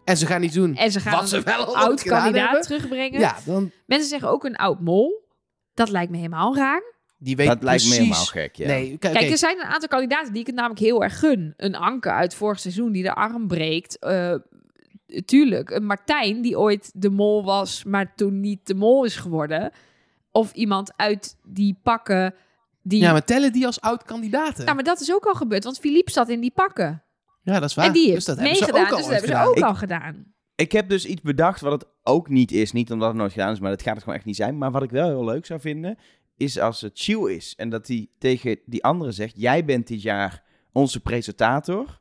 En 0.04 0.16
ze 0.16 0.26
gaan 0.26 0.40
niet 0.40 0.52
doen 0.52 0.74
En 0.76 0.90
ze 0.92 1.00
gaan 1.00 1.12
wat 1.12 1.28
ze 1.28 1.36
een 1.36 1.42
wel 1.42 1.76
oud 1.76 2.02
kandidaat 2.02 2.42
hebben. 2.50 2.62
terugbrengen. 2.62 3.20
Ja, 3.20 3.36
dan, 3.44 3.70
Mensen 3.86 4.08
zeggen 4.08 4.28
ook 4.28 4.44
een 4.44 4.56
oud 4.56 4.80
mol. 4.80 5.28
Dat 5.74 5.88
lijkt 5.90 6.10
me 6.10 6.16
helemaal 6.16 6.56
raar. 6.56 6.82
die 7.18 7.36
weet 7.36 7.46
Dat 7.46 7.62
lijkt 7.62 7.88
me 7.88 7.94
helemaal 7.94 8.24
gek, 8.24 8.54
ja. 8.56 8.66
Nee, 8.66 8.98
kijk, 8.98 9.30
er 9.30 9.38
zijn 9.38 9.58
een 9.58 9.64
aantal 9.66 9.88
kandidaten 9.88 10.32
die 10.32 10.40
ik 10.40 10.46
het 10.46 10.54
namelijk 10.56 10.80
heel 10.80 11.02
erg 11.02 11.18
gun. 11.18 11.54
Een 11.56 11.74
Anke 11.74 12.10
uit 12.10 12.34
vorig 12.34 12.60
seizoen 12.60 12.92
die 12.92 13.02
de 13.02 13.14
arm 13.14 13.46
breekt. 13.46 13.98
Eh, 13.98 14.34
tuurlijk, 15.24 15.70
een 15.70 15.84
Martijn 15.86 16.42
die 16.42 16.58
ooit 16.58 16.90
de 16.94 17.10
mol 17.10 17.44
was, 17.44 17.84
maar 17.84 18.14
toen 18.14 18.40
niet 18.40 18.66
de 18.66 18.74
mol 18.74 19.04
is 19.04 19.16
geworden. 19.16 19.70
Of 20.30 20.52
iemand 20.52 20.92
uit 20.96 21.36
die 21.44 21.78
pakken 21.82 22.34
die... 22.82 23.00
ja, 23.00 23.12
maar 23.12 23.24
tellen 23.24 23.52
die 23.52 23.66
als 23.66 23.80
oud-kandidaten? 23.80 24.64
Nou, 24.64 24.74
maar 24.74 24.84
dat 24.84 25.00
is 25.00 25.12
ook 25.14 25.24
al 25.24 25.34
gebeurd, 25.34 25.64
want 25.64 25.78
Philippe 25.78 26.10
zat 26.10 26.28
in 26.28 26.40
die 26.40 26.52
pakken. 26.54 27.02
ja, 27.42 27.60
dat 27.60 27.68
is 27.68 27.74
waar. 27.74 27.86
en 27.86 27.92
die 27.92 28.12
dus 28.14 28.24
dat 28.24 28.36
hebben 28.36 28.54
ze 28.54 28.60
meegedaan, 28.60 28.86
ook 28.86 28.90
al 28.92 28.96
dus 28.96 29.06
dat 29.06 29.14
ooit 29.14 29.20
hebben 29.20 29.36
ze 29.36 29.36
gedaan. 29.36 29.48
ook 29.48 29.56
Ik- 29.56 29.64
al 29.64 29.74
gedaan. 29.74 30.32
Ik 30.54 30.72
heb 30.72 30.88
dus 30.88 31.06
iets 31.06 31.20
bedacht 31.22 31.60
wat 31.60 31.72
het 31.72 31.84
ook 32.02 32.28
niet 32.28 32.52
is. 32.52 32.72
Niet 32.72 32.92
omdat 32.92 33.08
het 33.08 33.16
nooit 33.16 33.32
gedaan 33.32 33.52
is, 33.52 33.60
maar 33.60 33.70
dat 33.70 33.82
gaat 33.82 33.94
het 33.94 34.02
gewoon 34.02 34.18
echt 34.18 34.26
niet 34.26 34.36
zijn. 34.36 34.58
Maar 34.58 34.70
wat 34.70 34.82
ik 34.82 34.90
wel 34.90 35.08
heel 35.08 35.24
leuk 35.24 35.46
zou 35.46 35.60
vinden, 35.60 35.98
is 36.36 36.58
als 36.58 36.80
het 36.80 36.92
chill 36.94 37.30
is. 37.34 37.54
En 37.56 37.68
dat 37.68 37.86
hij 37.86 38.08
tegen 38.18 38.58
die 38.66 38.84
andere 38.84 39.12
zegt, 39.12 39.34
jij 39.36 39.64
bent 39.64 39.86
dit 39.86 40.02
jaar 40.02 40.42
onze 40.72 41.00
presentator, 41.00 42.00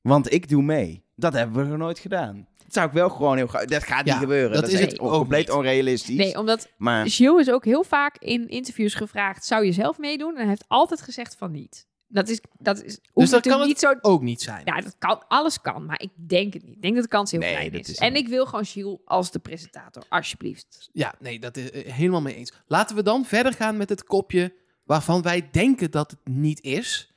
want 0.00 0.32
ik 0.32 0.48
doe 0.48 0.62
mee. 0.62 1.04
Dat 1.18 1.32
hebben 1.32 1.62
we 1.62 1.68
nog 1.68 1.78
nooit 1.78 1.98
gedaan. 1.98 2.46
Dat 2.64 2.72
zou 2.76 2.86
ik 2.86 2.92
wel 2.92 3.08
gewoon 3.10 3.36
heel 3.36 3.46
graag... 3.46 3.64
Dat 3.64 3.82
gaat 3.84 4.06
Ja, 4.06 4.12
niet 4.12 4.22
gebeuren. 4.22 4.52
dat 4.52 4.60
Dat, 4.60 4.70
is 4.70 4.80
het 4.80 4.98
compleet 4.98 5.46
niet. 5.46 5.56
onrealistisch. 5.56 6.16
Nee, 6.16 6.38
omdat 6.38 6.68
Maar 6.76 7.08
Gilles 7.10 7.46
is 7.46 7.52
ook 7.52 7.64
heel 7.64 7.84
vaak 7.84 8.16
in 8.18 8.48
interviews 8.48 8.94
gevraagd: 8.94 9.44
zou 9.44 9.64
je 9.64 9.72
zelf 9.72 9.98
meedoen? 9.98 10.30
En 10.34 10.38
hij 10.40 10.48
heeft 10.48 10.64
altijd 10.68 11.02
gezegd 11.02 11.36
van 11.36 11.50
niet. 11.50 11.86
Dat 12.10 12.28
is, 12.28 12.40
dat 12.58 12.82
is 12.84 12.98
Dus 13.14 13.30
dat 13.30 13.46
kan 13.46 13.66
niet 13.66 13.78
zo. 13.78 13.94
ook 14.00 14.22
niet 14.22 14.42
zijn. 14.42 14.62
Ja, 14.64 14.80
dat 14.80 14.94
kan, 14.98 15.22
alles 15.28 15.60
kan, 15.60 15.84
maar 15.86 16.00
ik 16.00 16.10
denk 16.28 16.52
het 16.52 16.62
niet. 16.64 16.74
Ik 16.74 16.82
denk 16.82 16.94
dat 16.94 17.02
de 17.02 17.08
kans 17.08 17.30
heel 17.30 17.40
Nee, 17.40 17.50
klein 17.54 17.72
is. 17.72 17.88
is 17.88 17.96
En 17.96 18.14
ik 18.14 18.28
wil 18.28 18.46
gewoon 18.46 18.64
Gilles 18.64 18.96
als 19.04 19.30
de 19.30 19.38
presentator, 19.38 20.02
alsjeblieft. 20.08 20.88
Ja, 20.92 21.14
nee, 21.18 21.38
dat 21.40 21.56
is 21.56 21.70
eh, 21.70 21.92
helemaal 21.92 22.20
mee 22.20 22.34
eens. 22.34 22.52
Laten 22.66 22.96
we 22.96 23.02
dan 23.02 23.24
verder 23.24 23.52
gaan 23.52 23.76
met 23.76 23.88
het 23.88 24.04
kopje 24.04 24.52
waarvan 24.84 25.22
wij 25.22 25.48
denken 25.52 25.90
dat 25.90 26.10
het 26.10 26.34
niet 26.34 26.60
is. 26.62 27.12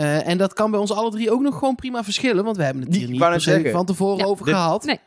Eh, 0.00 0.28
en 0.28 0.38
dat 0.38 0.52
kan 0.52 0.70
bij 0.70 0.80
ons 0.80 0.92
alle 0.92 1.10
drie 1.10 1.30
ook 1.30 1.40
nog 1.40 1.58
gewoon 1.58 1.74
prima 1.74 2.04
verschillen, 2.04 2.44
want 2.44 2.56
we 2.56 2.62
hebben 2.62 2.82
het 2.82 2.94
hier 2.96 3.08
niet 3.08 3.18
per 3.20 3.40
se 3.40 3.68
van 3.70 3.86
tevoren 3.86 4.18
Ja, 4.18 4.24
over 4.24 4.46
gehad. 4.46 4.84
Nee. 4.84 4.98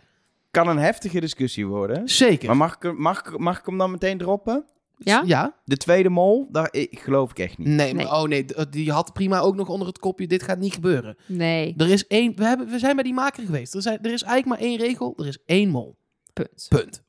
kan 0.51 0.67
een 0.67 0.77
heftige 0.77 1.19
discussie 1.19 1.67
worden. 1.67 2.07
Zeker. 2.09 2.47
Maar 2.47 2.57
mag 2.57 2.75
ik, 2.79 2.97
mag, 2.97 3.19
ik- 3.25 3.37
mag 3.37 3.59
ik 3.59 3.65
hem 3.65 3.77
dan 3.77 3.91
meteen 3.91 4.17
droppen? 4.17 4.65
Ja? 4.97 5.23
Ja? 5.25 5.55
De 5.65 5.77
tweede 5.77 6.09
mol, 6.09 6.47
daar 6.51 6.67
ik, 6.71 6.99
geloof 6.99 7.29
ik 7.31 7.39
echt 7.39 7.57
niet. 7.57 7.67
Nee, 7.67 7.93
Nee. 7.93 8.05
maar- 8.05 8.13
oh 8.21 8.23
nee, 8.27 8.45
die 8.69 8.91
had 8.91 9.13
prima 9.13 9.39
ook 9.39 9.55
nog 9.55 9.69
onder 9.69 9.87
het 9.87 9.99
kopje, 9.99 10.27
dit 10.27 10.43
gaat 10.43 10.57
niet 10.59 10.73
gebeuren. 10.73 11.17
Nee, 11.27 11.73
Er 11.77 11.89
is 11.89 12.07
één, 12.07 12.35
we, 12.35 12.45
hebben, 12.45 12.67
we 12.67 12.79
zijn 12.79 12.95
bij 12.95 13.03
die 13.03 13.13
maker 13.13 13.45
geweest. 13.45 13.73
Er, 13.73 13.81
zijn, 13.81 13.97
er 14.01 14.13
is 14.13 14.23
eigenlijk 14.23 14.45
maar 14.61 14.69
één 14.69 14.77
regel, 14.77 15.13
er 15.17 15.27
is 15.27 15.37
één 15.45 15.69
mol. 15.69 15.97
punt. 16.33 16.65
Punt. 16.69 17.03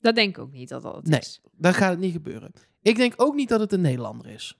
Dat 0.00 0.14
denk 0.14 0.36
ik 0.36 0.42
ook 0.42 0.52
niet 0.52 0.68
dat 0.68 0.82
dat 0.82 0.94
het 0.96 1.06
Nee. 1.08 1.18
is. 1.20 1.40
Dan 1.52 1.74
gaat 1.74 1.90
het 1.90 1.98
niet 1.98 2.12
gebeuren. 2.12 2.52
Ik 2.82 2.96
denk 2.96 3.12
ook 3.16 3.34
niet 3.34 3.48
dat 3.48 3.60
het 3.60 3.72
een 3.72 3.80
Nederlander 3.80 4.26
is. 4.26 4.58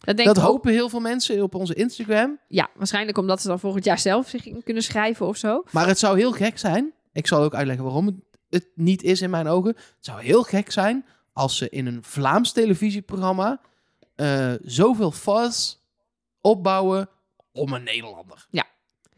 Dat 0.00 0.16
denk 0.16 0.28
dat 0.28 0.36
ik 0.36 0.42
ook. 0.42 0.48
hopen 0.50 0.72
heel 0.72 0.88
veel 0.88 1.00
mensen 1.00 1.42
op 1.42 1.54
onze 1.54 1.74
Instagram. 1.74 2.38
Ja, 2.48 2.68
waarschijnlijk 2.74 3.18
omdat 3.18 3.40
ze 3.40 3.48
dan 3.48 3.60
volgend 3.60 3.84
jaar 3.84 3.98
zelf 3.98 4.28
zich 4.28 4.46
in 4.46 4.62
kunnen 4.62 4.82
schrijven 4.82 5.26
of 5.26 5.36
zo. 5.36 5.64
Maar 5.70 5.86
het 5.86 5.98
zou 5.98 6.18
heel 6.18 6.32
gek 6.32 6.58
zijn. 6.58 6.92
Ik 7.12 7.26
zal 7.26 7.42
ook 7.42 7.54
uitleggen 7.54 7.84
waarom 7.84 8.06
het, 8.06 8.14
het 8.48 8.68
niet 8.74 9.02
is 9.02 9.20
in 9.20 9.30
mijn 9.30 9.46
ogen. 9.46 9.68
Het 9.76 9.96
zou 10.00 10.22
heel 10.22 10.42
gek 10.42 10.70
zijn 10.72 11.04
als 11.32 11.56
ze 11.56 11.68
in 11.68 11.86
een 11.86 12.02
Vlaams 12.02 12.52
televisieprogramma 12.52 13.60
eh, 14.14 14.52
zoveel 14.62 15.10
fuzz 15.10 15.74
opbouwen 16.40 17.08
om 17.52 17.72
een 17.72 17.82
Nederlander. 17.82 18.46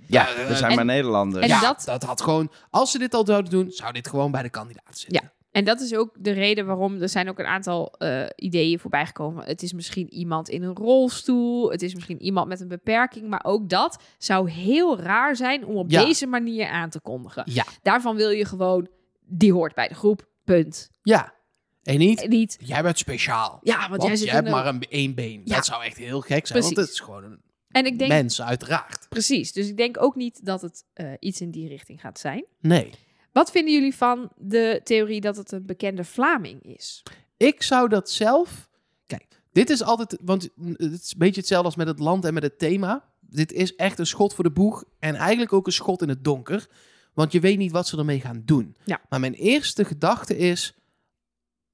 Ja, 0.07 0.29
eh, 0.29 0.51
er 0.51 0.57
zijn 0.57 0.71
en- 0.71 0.77
maar 0.77 0.85
Nederlanders. 0.85 1.43
en 1.43 1.49
ja, 1.49 1.61
dat- 1.61 1.83
dat... 1.85 2.03
had 2.03 2.21
gewoon... 2.21 2.53
Als 2.71 2.91
ze 2.91 2.99
dit 2.99 3.15
al 3.15 3.25
zouden 3.27 3.51
doen, 3.51 3.71
zou 3.71 3.93
dit 3.93 4.09
gewoon 4.09 4.31
bij 4.31 4.43
de 4.43 4.51
kandidaat 4.51 4.99
zitten. 4.99 5.23
Ja. 5.23 5.33
En 5.53 5.65
dat 5.65 5.81
is 5.81 5.95
ook 5.95 6.17
de 6.19 6.31
reden 6.31 6.67
waarom 6.67 7.01
er 7.01 7.09
zijn 7.09 7.29
ook 7.29 7.39
een 7.39 7.47
aantal 7.47 7.93
eh, 7.93 8.27
ideeën 8.37 8.79
voorbij 8.79 9.07
gekomen. 9.07 9.45
Het 9.45 9.63
is 9.63 9.73
misschien 9.73 10.13
iemand 10.13 10.49
in 10.49 10.63
een 10.63 10.75
rolstoel. 10.77 11.71
Het 11.71 11.83
is 11.83 11.95
misschien 11.95 12.23
iemand 12.23 12.49
met 12.49 12.61
een 12.61 12.69
beperking. 12.69 13.29
Maar 13.29 13.45
ook 13.45 13.69
dat 13.69 14.03
zou 14.19 14.51
heel 14.51 14.99
raar 15.01 15.37
zijn 15.37 15.65
om 15.67 15.77
op 15.77 15.91
Ja. 15.91 16.05
deze 16.05 16.27
manier 16.27 16.69
aan 16.69 16.91
te 16.91 17.01
kondigen. 17.01 17.43
Ja. 17.47 17.65
Daarvan 17.83 18.17
wil 18.17 18.31
je 18.31 18.45
gewoon, 18.45 18.89
die 19.27 19.53
hoort 19.53 19.75
bij 19.75 19.89
de 19.89 19.95
groep. 19.95 20.29
Punt. 20.45 20.91
Ja. 21.03 21.35
En 21.83 21.99
niet, 21.99 22.23
En 22.23 22.29
niet, 22.31 22.57
jij 22.61 22.83
bent 22.83 22.99
speciaal. 22.99 23.59
ja, 23.63 23.77
want, 23.79 23.89
Want 23.89 24.03
jij 24.03 24.11
jij 24.11 24.19
zit 24.21 24.31
hebt 24.31 24.47
een- 24.47 24.53
maar 24.53 24.67
een 24.67 24.83
één 24.89 25.15
been. 25.15 25.41
Ja. 25.45 25.55
Dat 25.55 25.65
zou 25.67 25.85
echt 25.85 25.97
heel 25.97 26.21
gek 26.21 26.47
zijn, 26.47 26.61
want 26.61 26.75
Precies. 26.75 26.77
het 26.91 27.01
is 27.01 27.01
gewoon 27.07 27.25
een 27.25 27.41
En 27.69 27.87
ik 27.87 27.99
denk, 27.99 28.11
mens, 28.11 28.43
uiteraard. 28.43 29.07
precies. 29.09 29.53
Dus 29.53 29.69
ik 29.69 29.77
denk 29.77 30.03
ook 30.03 30.15
niet 30.17 30.45
dat 30.47 30.63
het 30.63 30.85
eh, 30.93 31.13
iets 31.19 31.41
in 31.41 31.51
die 31.51 31.69
richting 31.69 32.01
gaat 32.01 32.19
zijn. 32.19 32.45
Nee. 32.61 32.91
Wat 33.33 33.51
vinden 33.51 33.73
jullie 33.73 33.95
van 33.95 34.33
de 34.37 34.81
theorie 34.85 35.21
dat 35.21 35.37
het 35.37 35.53
een 35.53 35.67
bekende 35.67 36.05
Vlaming 36.05 36.63
is? 36.63 37.03
Ik 37.37 37.63
zou 37.63 37.89
dat 37.89 38.11
zelf... 38.11 38.71
Kijk, 39.07 39.27
Dit 39.53 39.71
is 39.71 39.83
altijd, 39.83 40.19
want 40.25 40.43
het 40.43 41.03
is 41.03 41.13
een 41.13 41.19
beetje 41.19 41.41
hetzelfde 41.41 41.67
als 41.67 41.77
met 41.77 41.87
het 41.87 41.99
land 41.99 42.25
en 42.25 42.35
met 42.35 42.43
het 42.43 42.59
thema. 42.59 43.05
Dit 43.21 43.53
is 43.53 43.75
echt 43.75 43.99
een 43.99 44.07
schot 44.07 44.35
voor 44.35 44.45
de 44.45 44.51
boeg 44.51 44.85
en 44.99 45.15
eigenlijk 45.15 45.53
ook 45.53 45.67
een 45.67 45.73
schot 45.73 46.03
in 46.03 46.09
het 46.09 46.25
donker. 46.25 46.69
Want 47.15 47.33
je 47.33 47.41
weet 47.41 47.59
niet 47.59 47.73
wat 47.73 47.87
ze 47.87 47.99
ermee 47.99 48.21
gaan 48.21 48.43
doen. 48.45 48.77
Ja. 48.85 49.01
Maar 49.09 49.21
mijn 49.21 49.35
eerste 49.35 49.85
gedachte 49.85 50.37
is, 50.37 50.75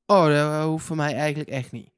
oh, 0.07 0.27
dat 0.27 0.65
hoeft 0.65 0.85
voor 0.85 0.97
mij 0.97 1.15
eigenlijk 1.15 1.51
echt 1.51 1.73
niet. 1.73 1.91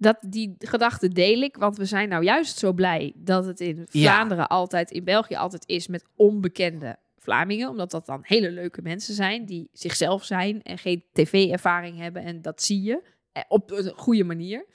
Dat, 0.00 0.16
die 0.20 0.54
gedachte 0.58 1.08
deel 1.08 1.40
ik, 1.40 1.56
want 1.56 1.76
we 1.76 1.84
zijn 1.84 2.08
nou 2.08 2.24
juist 2.24 2.58
zo 2.58 2.72
blij 2.72 3.12
dat 3.16 3.44
het 3.44 3.60
in 3.60 3.86
Ja. 3.90 4.12
Vlaanderen 4.12 4.48
altijd, 4.48 4.90
in 4.90 5.04
België 5.04 5.34
altijd 5.34 5.66
is 5.66 5.86
met 5.86 6.04
onbekende 6.16 6.98
Vlamingen. 7.28 7.68
Omdat 7.68 7.90
dat 7.90 8.06
dan 8.06 8.20
hele 8.22 8.50
leuke 8.50 8.82
mensen 8.82 9.14
zijn 9.14 9.44
die 9.44 9.68
zichzelf 9.72 10.24
zijn 10.24 10.62
en 10.62 10.78
geen 10.78 11.04
tv-ervaring 11.12 11.98
hebben. 11.98 12.22
En 12.22 12.42
dat 12.42 12.62
zie 12.62 12.82
je 12.82 13.02
eh, 13.32 13.42
op 13.48 13.70
een 13.70 13.92
goede 13.96 14.24
manier. 14.24 14.66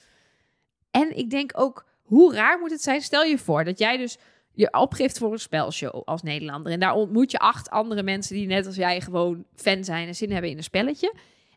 En 0.92 1.18
ik 1.18 1.30
denk 1.30 1.52
ook, 1.56 1.86
hoe 2.02 2.34
raar 2.34 2.60
moet 2.60 2.72
het 2.72 2.82
zijn? 2.82 3.02
Stel 3.02 3.24
je 3.24 3.38
voor 3.38 3.64
dat 3.64 3.80
jij 3.80 3.98
dus 3.98 4.18
je 4.52 4.74
opgeeft 4.74 5.18
voor 5.18 5.32
een 5.32 5.40
spelshow 5.40 6.02
als 6.06 6.22
Nederlander. 6.22 6.72
En 6.72 6.80
daar 6.80 6.94
ontmoet 6.94 7.32
je 7.32 7.40
acht 7.40 7.70
andere 7.70 8.04
mensen 8.04 8.36
die 8.36 8.48
net 8.48 8.66
als 8.66 8.76
jij 8.76 9.02
gewoon 9.02 9.46
fan 9.56 9.84
zijn 9.84 10.08
en 10.08 10.16
zin 10.16 10.32
hebben 10.32 10.50
in 10.50 10.58
een 10.58 10.64
spelletje. 10.64 11.14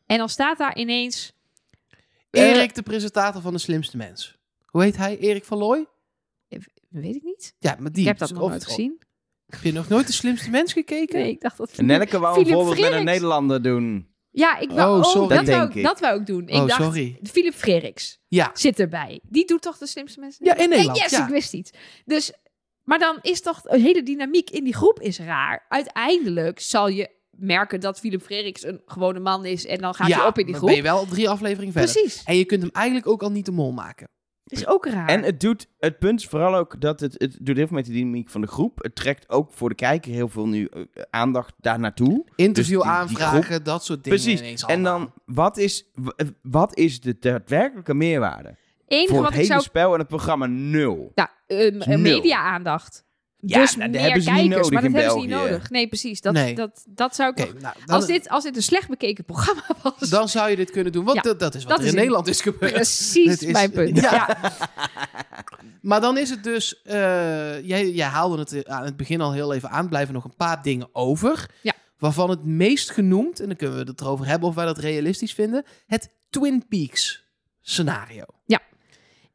En 0.06 0.18
dan 0.18 0.28
staat 0.28 0.58
daar 0.58 0.76
ineens... 0.76 1.32
eh, 2.30 2.42
Erik, 2.42 2.74
de 2.74 2.82
presentator 2.82 3.42
van 3.42 3.52
De 3.52 3.58
Slimste 3.58 3.96
Mens. 3.96 4.38
Hoe 4.66 4.82
heet 4.82 4.96
hij? 4.96 5.18
Erik 5.18 5.44
van 5.44 5.58
Looy? 5.58 5.86
weet 6.88 7.14
ik 7.14 7.22
niet. 7.22 7.54
Ja, 7.58 7.76
maar 7.78 7.92
die. 7.92 8.00
Ik 8.00 8.06
heb 8.08 8.18
dat 8.18 8.30
nog 8.30 8.48
nooit 8.48 8.64
gezien. 8.64 9.00
Heb 9.46 9.62
je 9.62 9.72
nog 9.72 9.88
nooit 9.88 10.06
De 10.06 10.12
Slimste 10.12 10.50
Mens 10.50 10.72
gekeken? 10.72 11.18
Nee, 11.18 11.30
ik 11.30 11.40
dacht 11.40 11.56
dat... 11.56 11.70
En 11.76 11.86
Nelleke 11.86 12.18
wou 12.18 12.38
een 12.38 12.44
Philip 12.44 12.58
voorbeeld 12.60 12.80
met 12.90 12.92
een. 12.98 13.04
Nederlander 13.04 13.62
doen. 13.62 14.14
Ja, 14.30 14.58
ik 14.58 14.70
wou, 14.70 14.90
Oh, 14.92 15.04
oh, 15.04 15.10
sorry. 15.10 15.36
dat, 15.36 15.36
Dat 15.36 15.46
wou, 15.46 15.58
denk 15.58 15.70
ik- 15.70 15.76
ik. 15.76 15.82
dat 15.84 16.00
wou 16.00 16.20
ik 16.20 16.26
doen. 16.26 16.48
Ik 16.48 16.54
Oh, 16.54 16.66
dacht, 16.66 16.82
sorry. 16.82 17.18
Philip 17.22 17.54
Freriks 17.54 18.18
Ja. 18.28 18.50
zit 18.54 18.80
erbij. 18.80 19.20
Die 19.28 19.46
doet 19.46 19.62
toch 19.62 19.78
de 19.78 19.86
slimste 19.86 20.20
mensen? 20.20 20.44
Ja, 20.44 20.56
in 20.56 20.68
Nederland, 20.68 20.96
Ja, 20.96 21.02
yes, 21.02 21.12
ja. 21.12 21.22
ik 21.24 21.30
wist 21.30 21.52
iets. 21.54 21.70
Dus, 22.04 22.32
maar 22.84 22.98
dan 22.98 23.18
is 23.22 23.40
toch 23.40 23.60
een 23.64 23.80
hele 23.80 24.02
dynamiek 24.02 24.50
in 24.50 24.64
die 24.64 24.74
groep 24.74 25.00
is 25.00 25.18
raar. 25.18 25.66
Uiteindelijk 25.68 26.60
zal 26.60 26.88
je 26.88 27.10
merken 27.30 27.80
dat 27.80 27.98
Philip 27.98 28.22
Freriks 28.22 28.64
een 28.64 28.80
gewone 28.86 29.20
man 29.20 29.44
is 29.44 29.66
en 29.66 29.78
dan 29.78 29.94
gaat 29.94 30.08
ja, 30.08 30.16
hij 30.18 30.26
op 30.26 30.38
in 30.38 30.46
die 30.46 30.54
groep. 30.54 30.66
ben 30.68 30.76
je 30.76 30.82
wel 30.82 31.06
drie 31.06 31.28
afleveringen 31.28 31.72
verder. 31.72 31.92
Precies. 31.92 32.22
En 32.24 32.36
je 32.36 32.44
kunt 32.44 32.62
hem 32.62 32.70
eigenlijk 32.72 33.06
ook 33.06 33.22
al 33.22 33.30
niet 33.30 33.44
de 33.46 33.52
mol 33.52 33.72
maken. 33.72 34.08
Is 34.46 34.66
ook 34.66 34.86
raar. 34.86 35.08
En 35.08 35.22
het 35.22 35.40
doet, 35.40 35.68
het 35.78 35.98
punt 35.98 36.20
is 36.20 36.26
vooral 36.26 36.54
ook 36.54 36.80
dat 36.80 37.00
het, 37.00 37.14
het 37.18 37.38
doet 37.40 37.56
heel 37.56 37.66
veel 37.66 37.76
met 37.76 37.86
de 37.86 37.92
dynamiek 37.92 38.28
van 38.30 38.40
de 38.40 38.46
groep. 38.46 38.82
Het 38.82 38.94
trekt 38.94 39.28
ook 39.28 39.52
voor 39.52 39.68
de 39.68 39.74
kijker 39.74 40.12
heel 40.12 40.28
veel 40.28 40.46
nu 40.48 40.64
eh, 40.66 40.82
aandacht 41.10 41.54
daar 41.60 41.78
naartoe. 41.78 42.24
Interview 42.36 42.54
Dus 42.54 42.66
die- 42.66 43.06
die 43.16 43.24
aanvragen, 43.24 43.64
dat 43.64 43.84
soort 43.84 44.04
dingen. 44.04 44.18
Precies. 44.18 44.40
ineens 44.40 44.64
En 44.64 44.82
dan, 44.82 45.12
wat 45.24 45.56
is, 45.56 45.90
eh, 46.16 46.26
wat 46.42 46.76
is 46.76 47.00
de 47.00 47.16
daadwerkelijke 47.18 47.94
meerwaarde? 47.94 48.56
enige 48.86 49.08
voor 49.14 49.22
wat 49.22 49.32
het 49.32 49.34
ik 49.34 49.46
hele 49.48 49.52
zou... 49.60 49.62
spel 49.62 49.92
en 49.92 49.98
het 49.98 50.08
programma 50.08 50.46
nul. 50.46 51.12
Ja, 51.14 51.30
um, 51.46 51.78
Nul. 51.78 51.98
media-aandacht. 51.98 53.04
Ja, 53.40 53.60
dus 53.60 53.76
nou, 53.76 53.90
meer 53.90 54.00
hebben 54.00 54.22
ze 54.22 54.30
niet 54.30 54.38
kijkers, 54.38 54.56
nodig 54.56 54.72
maar 54.72 54.82
dat 54.82 54.92
hebben 54.92 55.10
ze 55.10 55.18
niet 55.26 55.36
nodig. 55.36 55.70
Nee, 55.70 55.88
precies. 55.88 56.20
Dat, 56.20 56.32
Nee. 56.32 56.54
dat, 56.54 56.84
dat 56.88 57.14
zou 57.14 57.30
ik 57.30 57.38
nog- 57.38 57.62
nou, 57.62 57.74
dan, 57.84 57.96
Als 57.96 58.06
dit, 58.06 58.28
als 58.28 58.44
dit 58.44 58.56
een 58.56 58.62
slecht 58.62 58.88
bekeken 58.88 59.24
programma 59.24 59.62
was, 59.82 60.08
dan 60.10 60.28
zou 60.28 60.50
je 60.50 60.56
dit 60.56 60.70
kunnen 60.70 60.92
doen. 60.92 61.04
Want 61.04 61.16
Ja, 61.16 61.22
dat, 61.22 61.38
dat 61.40 61.54
is 61.54 61.62
wat 61.62 61.70
dat 61.70 61.78
er 61.80 61.84
is 61.84 61.90
in 61.90 61.96
Nederland 61.96 62.26
is 62.26 62.40
gebeurd. 62.40 62.72
precies 62.72 63.42
is- 63.42 63.52
mijn 63.52 63.70
punt. 63.70 64.00
Ja. 64.00 64.10
Ja. 64.42 64.52
Maar 65.82 66.00
dan 66.00 66.18
is 66.18 66.30
het 66.30 66.44
dus... 66.44 66.82
eh, 66.82 66.94
jij, 67.66 67.90
jij 67.90 68.06
haalde 68.06 68.38
het 68.38 68.68
aan 68.68 68.84
het 68.84 68.96
begin 68.96 69.20
al 69.20 69.32
heel 69.32 69.52
even 69.54 69.70
aan. 69.70 69.88
Blijven 69.88 70.14
nog 70.14 70.24
een 70.24 70.36
paar 70.36 70.62
dingen 70.62 70.88
over. 70.92 71.50
Ja. 71.62 71.72
Waarvan 71.98 72.30
het 72.30 72.44
meest 72.44 72.90
genoemd, 72.90 73.40
en 73.40 73.46
dan 73.46 73.56
kunnen 73.56 73.78
we 73.84 73.90
het 73.90 74.00
erover 74.00 74.26
hebben 74.26 74.48
of 74.48 74.54
wij 74.54 74.64
dat 74.64 74.78
realistisch 74.78 75.32
vinden, 75.34 75.64
het 75.86 76.10
Twin 76.30 76.64
Peaks 76.68 77.24
scenario. 77.60 78.24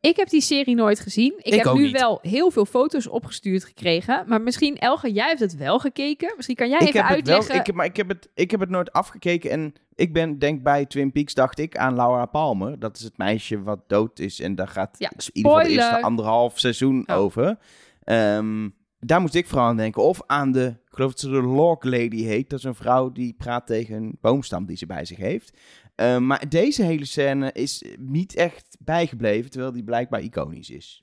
Ik 0.01 0.15
heb 0.15 0.29
die 0.29 0.41
serie 0.41 0.75
nooit 0.75 0.99
gezien. 0.99 1.33
Ik, 1.37 1.53
Ik 1.53 1.63
heb 1.63 1.73
nu 1.73 1.81
niet. 1.83 1.91
wel 1.99 2.19
heel 2.21 2.51
veel 2.51 2.65
foto's 2.65 3.07
opgestuurd 3.07 3.63
gekregen. 3.63 4.23
Maar 4.27 4.41
misschien, 4.41 4.77
Elge, 4.77 5.11
jij 5.11 5.27
hebt 5.27 5.39
het 5.39 5.55
wel 5.57 5.79
gekeken. 5.79 6.33
Misschien 6.35 6.55
kan 6.55 6.69
jij 6.69 6.77
Ik 6.79 6.87
even 6.87 7.05
heb 7.05 7.15
het 7.17 7.27
wel, 7.27 7.35
uitleggen. 7.35 7.59
ik, 7.59 7.65
heb- 7.65 7.75
maar 7.75 7.85
ik 7.85 7.95
heb, 7.97 8.07
het, 8.07 8.29
ik 8.33 8.51
heb 8.51 8.59
het 8.59 8.69
nooit 8.69 8.91
afgekeken. 8.91 9.49
En 9.51 9.73
ik 9.95 10.13
ben, 10.13 10.39
denk 10.39 10.63
bij 10.63 10.85
Twin 10.85 11.11
Peaks, 11.11 11.33
dacht 11.33 11.59
ik 11.59 11.77
aan 11.77 11.95
Laura 11.95 12.25
Palmer. 12.25 12.79
Dat 12.79 12.97
is 12.97 13.03
het 13.03 13.17
meisje 13.17 13.63
wat 13.63 13.79
dood 13.87 14.19
is. 14.19 14.39
En 14.39 14.55
daar 14.55 14.67
gaat 14.67 14.95
Ja, 14.97 15.11
in 15.15 15.29
ieder 15.33 15.51
geval 15.51 15.65
de 15.67 15.73
eerste 15.73 16.01
anderhalf 16.01 16.59
seizoen 16.59 17.03
Oh. 17.09 17.17
over. 17.17 17.57
Ehm, 18.03 18.69
daar 18.99 19.21
moest 19.21 19.35
ik 19.35 19.47
vooral 19.47 19.67
aan 19.67 19.77
denken. 19.77 20.03
Of 20.03 20.21
aan 20.25 20.51
de, 20.51 20.65
ik 20.85 20.93
geloof 20.95 21.11
dat 21.11 21.19
ze 21.19 21.29
de 21.29 21.41
Log 21.41 21.83
Lady 21.83 22.23
heet. 22.23 22.49
Dat 22.49 22.59
is 22.59 22.65
een 22.65 22.75
vrouw 22.75 23.11
die 23.11 23.33
praat 23.37 23.65
tegen 23.67 23.95
een 23.95 24.17
boomstam 24.21 24.65
die 24.65 24.77
ze 24.77 24.85
bij 24.85 25.05
zich 25.05 25.17
heeft. 25.17 25.57
Ehm, 26.01 26.27
maar 26.27 26.49
deze 26.49 26.83
hele 26.83 27.05
scène 27.05 27.51
is 27.51 27.83
niet 27.99 28.35
echt 28.35 28.77
bijgebleven. 28.79 29.51
Terwijl 29.51 29.71
die 29.71 29.83
blijkbaar 29.83 30.21
iconisch 30.21 30.69
is. 30.69 31.01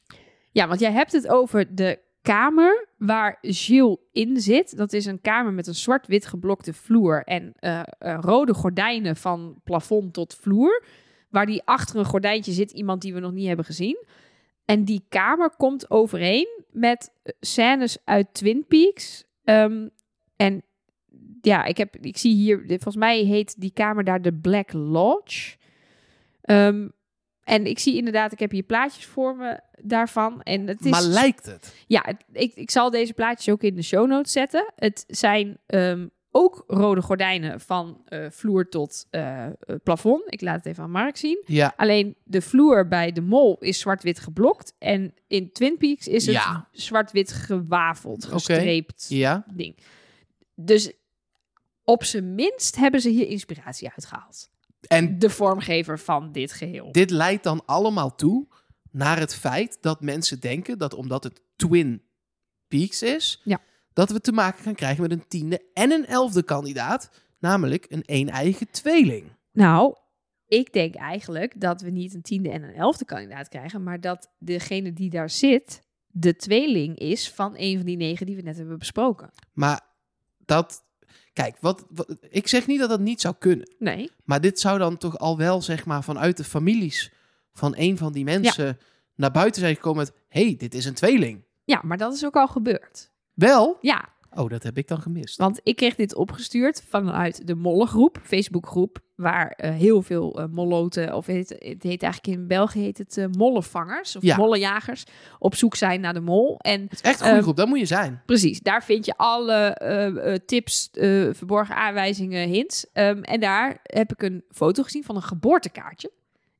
Ja, 0.51 0.68
want 0.68 0.80
jij 0.80 0.92
hebt 0.92 1.12
het 1.12 1.28
over 1.28 1.74
de 1.74 1.99
kamer 2.22 2.88
waar 2.96 3.38
Gilles 3.40 3.96
in 4.12 4.40
zit. 4.40 4.76
Dat 4.76 4.92
is 4.92 5.07
een 5.07 5.20
kamer 5.20 5.53
met 5.53 5.66
een 5.66 5.74
zwart-wit 5.74 6.26
geblokte 6.26 6.72
vloer 6.72 7.22
en 7.24 7.53
eh, 7.57 7.80
eh, 7.99 8.18
rode 8.20 8.55
gordijnen 8.55 9.16
van 9.16 9.61
plafond 9.64 10.12
tot 10.12 10.34
vloer. 10.34 10.84
Waar 11.30 11.46
die 11.46 11.62
achter 11.64 11.96
een 11.96 12.05
gordijntje 12.05 12.53
zit 12.53 12.70
iemand 12.70 13.03
die 13.03 13.14
we 13.14 13.20
nog 13.20 13.32
niet 13.32 13.46
hebben 13.46 13.64
gezien. 13.64 14.07
En 14.64 14.84
die 14.84 15.05
kamer 15.09 15.51
komt 15.57 15.90
overeen 15.90 16.64
met 16.70 17.12
eh, 17.22 17.32
scènes 17.40 17.99
uit 18.05 18.34
Twin 18.34 18.64
Peaks. 18.68 19.24
Ehm, 19.44 19.88
en 20.36 20.62
ja, 21.41 21.64
ik, 21.64 21.76
heb, 21.76 21.97
ik 21.97 22.16
zie 22.16 22.34
hier, 22.34 22.62
volgens 22.66 22.97
mij 22.97 23.18
heet 23.22 23.61
die 23.61 23.72
kamer 23.72 24.05
daar 24.05 24.22
de 24.22 24.34
Black 24.34 24.72
Lodge. 24.72 25.57
Ehm, 26.41 26.89
en 27.45 27.66
ik 27.66 27.78
zie 27.78 27.97
inderdaad, 27.97 28.32
ik 28.32 28.39
heb 28.39 28.51
hier 28.51 28.62
plaatjes 28.62 29.07
voor 29.07 29.36
me 29.36 29.61
daarvan. 29.82 30.43
En 30.43 30.66
het 30.66 30.84
is 30.84 30.91
Maar 30.91 31.03
lijkt 31.03 31.47
het? 31.47 31.74
ja, 31.86 32.03
het- 32.05 32.24
ik, 32.32 32.55
ik 32.55 32.70
zal 32.70 32.91
deze 32.91 33.12
plaatjes 33.12 33.55
ook 33.55 33.62
in 33.62 33.74
de 33.74 33.82
show 33.82 34.07
notes 34.09 34.32
zetten. 34.32 34.72
Het 34.76 35.05
zijn 35.07 35.59
ehm, 35.66 36.07
ook 36.30 36.64
rode 36.66 37.03
gordijnen 37.03 37.61
van 37.61 38.03
eh, 38.05 38.26
vloer 38.30 38.68
tot 38.68 39.07
eh, 39.11 39.45
eh, 39.47 39.53
plafond. 39.82 40.22
Ik 40.26 40.41
laat 40.41 40.57
het 40.57 40.66
even 40.66 40.82
aan 40.82 40.91
Mark 40.91 41.16
zien. 41.16 41.43
Ja. 41.47 41.72
Alleen 41.76 42.16
de 42.24 42.41
vloer 42.41 42.89
bij 42.89 43.12
de 43.12 43.20
mol 43.20 43.57
is 43.59 43.78
zwart-wit 43.78 44.18
geblokt. 44.20 44.74
En 44.78 45.14
in 45.26 45.53
Twin 45.53 45.76
Peaks 45.76 46.09
is 46.09 46.26
het 46.26 46.34
Ja. 46.34 46.68
zwart-wit 46.72 47.32
gewafeld, 47.32 48.24
gestreept 48.24 49.07
Ja. 49.09 49.45
ding. 49.55 49.76
Dus 50.55 50.93
op 51.89 52.05
zijn 52.05 52.34
minst 52.34 52.76
hebben 52.76 53.01
ze 53.01 53.09
hier 53.09 53.26
inspiratie 53.26 53.89
uitgehaald. 53.91 54.51
En 54.89 55.18
De 55.18 55.30
vormgever 55.30 55.99
van 55.99 56.32
dit 56.32 56.53
geheel. 56.53 56.93
dit 56.93 57.11
leidt 57.11 57.43
dan 57.43 57.62
allemaal 57.66 58.14
toe 58.14 58.47
naar 58.91 59.18
het 59.18 59.34
feit 59.34 59.78
dat 59.80 60.01
mensen 60.01 60.41
denken 60.41 60.78
dat 60.78 60.95
omdat 60.95 61.24
het 61.24 61.43
Twin 61.57 62.03
Peaks 62.68 63.03
is, 63.03 63.41
Ja. 63.45 63.61
dat 63.93 64.11
we 64.11 64.20
te 64.20 64.32
maken 64.32 64.62
gaan 64.62 64.74
krijgen 64.74 65.03
met 65.03 65.12
een 65.12 65.28
tiende 65.28 65.62
en 65.74 65.91
een 65.91 66.07
elfde 66.07 66.43
kandidaat, 66.43 67.11
namelijk 67.39 67.86
een 67.89 68.03
een-eigen 68.07 68.70
tweeling. 68.70 69.32
Nou, 69.53 69.97
ik 70.47 70.72
denk 70.72 70.95
eigenlijk 70.95 71.61
dat 71.61 71.80
we 71.80 71.91
niet 71.91 72.14
een 72.14 72.22
tiende 72.22 72.51
en 72.51 72.62
een 72.62 72.74
elfde 72.74 73.05
kandidaat 73.05 73.49
krijgen, 73.49 73.82
maar 73.82 74.01
dat 74.01 74.30
degene 74.39 74.93
die 74.93 75.11
daar 75.11 75.30
zit 75.30 75.82
de 76.07 76.36
tweeling 76.36 76.99
is 76.99 77.30
van 77.30 77.55
een 77.57 77.76
van 77.76 77.86
die 77.86 77.97
negen 77.97 78.26
die 78.26 78.36
we 78.36 78.43
net 78.43 78.57
hebben 78.57 78.78
besproken. 78.78 79.30
Maar 79.53 79.80
dat, 80.45 80.82
kijk, 81.43 81.57
wat, 81.61 81.84
wat- 81.91 82.16
ik 82.30 82.49
zeg 82.49 82.66
niet 82.66 82.78
dat 82.80 82.89
dat 82.89 83.01
niet 83.01 83.20
zou 83.20 83.34
kunnen, 83.39 83.74
Nee. 83.78 84.11
maar 84.24 84.41
dit 84.41 84.61
zou 84.61 84.78
dan 84.78 84.97
toch 84.97 85.18
al 85.18 85.36
wel, 85.36 85.62
zeg 85.62 85.84
maar, 85.86 86.05
vanuit 86.05 86.36
de 86.36 86.45
families 86.45 87.12
van 87.53 87.74
een 87.76 87.97
van 87.97 88.12
die 88.12 88.24
mensen 88.24 88.78
naar 89.14 89.30
buiten 89.30 89.61
zijn 89.61 89.74
gekomen 89.74 89.99
met, 89.99 90.12
hey, 90.28 90.55
dit 90.59 90.74
is 90.74 90.84
een 90.84 90.95
tweeling. 90.95 91.45
Ja, 91.64 91.80
maar 91.84 91.97
dat 91.99 92.14
is 92.14 92.24
ook 92.24 92.36
al 92.36 92.47
gebeurd. 92.49 93.11
Wel? 93.34 93.78
Ja, 93.80 94.09
Oh, 94.35 94.49
dat 94.51 94.62
heb 94.62 94.79
ik 94.79 94.89
dan 94.89 95.01
gemist. 95.01 95.37
want 95.37 95.61
ik 95.62 95.76
kreeg 95.76 95.95
dit 95.95 96.14
opgestuurd 96.14 96.83
vanuit 96.89 97.47
de 97.47 97.55
Mollengroep, 97.55 98.18
Facebookgroep, 98.22 98.99
waar 99.14 99.49
eh, 99.51 99.70
heel 99.70 100.03
veel 100.03 100.39
eh, 100.39 100.45
molloten, 100.51 101.14
of 101.14 101.26
het, 101.26 101.49
het 101.49 101.83
heet 101.83 102.03
eigenlijk 102.03 102.26
in 102.26 102.47
België 102.47 102.81
heet 102.81 102.99
het 102.99 103.16
eh, 103.16 103.24
mollenvangers 103.39 104.16
of 104.16 104.22
Ja. 104.22 104.37
mollenjagers, 104.37 105.05
op 105.39 105.55
zoek 105.55 105.74
zijn 105.74 106.01
naar 106.01 106.14
de 106.14 106.20
mol. 106.20 106.59
En 106.59 106.81
Het 106.83 106.93
is 106.93 107.01
echt 107.01 107.14
een 107.14 107.14
goede 107.20 107.33
Ehm, 107.35 107.43
groep, 107.43 107.57
dat 107.57 107.68
moet 107.68 107.79
je 107.79 107.87
zijn. 107.87 108.22
Precies, 108.26 108.61
daar 108.61 108.85
vind 108.85 109.05
je 109.05 109.16
alle 109.16 110.41
tips, 110.47 110.89
verborgen 111.33 111.74
aanwijzingen, 111.76 112.49
hints. 112.49 112.87
Ehm, 112.93 113.22
en 113.22 113.41
daar 113.41 113.79
heb 113.83 114.12
ik 114.12 114.22
een 114.22 114.45
foto 114.51 114.83
gezien 114.83 115.05
van 115.05 115.16
een 115.16 115.22
geboortekaartje. 115.22 116.11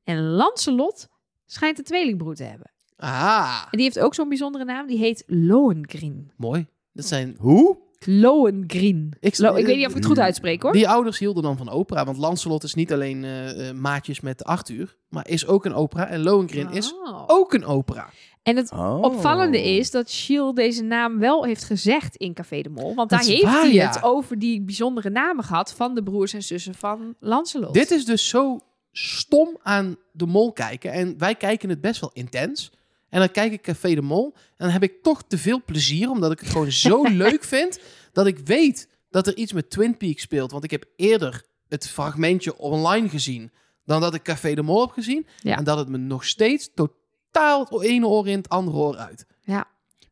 En 0.03 0.21
Lancelot 0.29 1.07
schijnt 1.45 1.77
een 1.77 1.83
tweelingbroer 1.83 2.35
te 2.35 2.43
hebben. 2.43 2.71
Ah, 2.97 3.61
En 3.63 3.77
die 3.77 3.81
heeft 3.81 3.99
ook 3.99 4.13
zo'n 4.13 4.29
bijzondere 4.29 4.65
naam, 4.65 4.87
die 4.87 4.97
heet 4.97 5.23
Lohengrin. 5.27 6.31
mooi. 6.37 6.67
Dat 6.99 7.07
zijn 7.07 7.35
Hoe? 7.39 7.77
Lohengrin. 8.05 9.13
Ik- 9.19 9.37
Lo- 9.37 9.55
ik 9.55 9.65
weet 9.65 9.75
niet 9.75 9.85
of 9.85 9.91
ik 9.91 9.97
het 9.97 10.05
goed 10.05 10.19
uitspreek 10.19 10.61
hoor. 10.61 10.71
Die 10.71 10.89
ouders 10.89 11.19
hielden 11.19 11.43
dan 11.43 11.57
van 11.57 11.69
opera. 11.69 12.05
Want 12.05 12.17
Lancelot 12.17 12.63
is 12.63 12.73
niet 12.73 12.93
alleen 12.93 13.23
eh, 13.23 13.69
eh, 13.69 13.75
maatjes 13.75 14.19
met 14.19 14.43
Arthur. 14.43 14.97
Maar 15.09 15.27
is 15.27 15.47
ook 15.47 15.65
een 15.65 15.73
opera. 15.73 16.07
En 16.07 16.23
Lohengrin 16.23 16.71
is 16.71 16.93
Oh. 16.93 17.23
ook 17.27 17.53
een 17.53 17.65
opera. 17.65 18.09
En 18.43 18.55
het 18.55 18.71
Oh. 18.71 19.01
opvallende 19.01 19.63
is 19.63 19.91
dat 19.91 20.11
Gilles 20.11 20.53
deze 20.55 20.83
naam 20.83 21.19
wel 21.19 21.43
heeft 21.45 21.63
gezegd 21.63 22.15
in 22.15 22.33
Café 22.33 22.61
de 22.61 22.69
Mol. 22.69 22.95
Want 22.95 23.09
Dat 23.09 23.09
daar 23.09 23.19
is 23.19 23.27
heeft 23.27 23.43
waar, 23.43 23.61
hij 23.61 23.73
ja. 23.73 23.87
het 23.87 24.03
over 24.03 24.39
die 24.39 24.61
bijzondere 24.61 25.09
namen 25.09 25.43
gehad 25.43 25.73
van 25.73 25.95
de 25.95 26.03
broers 26.03 26.33
en 26.33 26.43
zussen 26.43 26.75
van 26.75 27.15
Lancelot. 27.19 27.73
Dit 27.73 27.91
is 27.91 28.05
dus 28.05 28.27
zo 28.29 28.59
stom 28.91 29.57
aan 29.63 29.97
de 30.11 30.25
mol 30.25 30.51
kijken. 30.51 30.91
En 30.91 31.17
wij 31.17 31.35
kijken 31.35 31.69
het 31.69 31.81
best 31.81 32.01
wel 32.01 32.09
intens. 32.13 32.71
En 33.09 33.19
dan 33.19 33.31
kijk 33.31 33.51
ik 33.51 33.61
Café 33.61 33.95
de 33.95 34.01
Mol. 34.01 34.33
En 34.35 34.41
dan 34.57 34.69
heb 34.69 34.83
ik 34.83 35.03
toch 35.03 35.23
te 35.27 35.37
veel 35.37 35.61
plezier. 35.65 36.09
Omdat 36.09 36.31
ik 36.31 36.39
het 36.39 36.49
gewoon 36.49 36.71
zo 36.71 37.03
leuk 37.23 37.43
vind. 37.43 37.79
Dat 38.11 38.27
ik 38.27 38.39
weet 38.39 38.87
dat 39.09 39.27
er 39.27 39.35
iets 39.35 39.53
met 39.53 39.69
Twin 39.69 39.97
Peaks 39.97 40.21
speelt. 40.21 40.51
Want 40.51 40.63
ik 40.63 40.71
heb 40.71 40.85
eerder 40.95 41.43
het 41.67 41.89
fragmentje 41.89 42.57
online 42.57 43.09
gezien. 43.09 43.51
Dan 43.85 44.01
dat 44.01 44.13
ik 44.13 44.21
Café 44.21 44.53
de 44.53 44.61
Mol 44.61 44.81
heb 44.81 44.91
gezien. 44.91 45.27
Ja. 45.41 45.57
En 45.57 45.63
dat 45.63 45.77
het 45.77 45.89
me 45.89 45.97
nog 45.97 46.25
steeds 46.25 46.69
totaal 46.73 47.65
het 47.69 47.81
ene 47.81 48.07
oor 48.07 48.27
in 48.27 48.37
het 48.37 48.49
andere 48.49 48.77
oor 48.77 48.97
uit. 48.97 49.25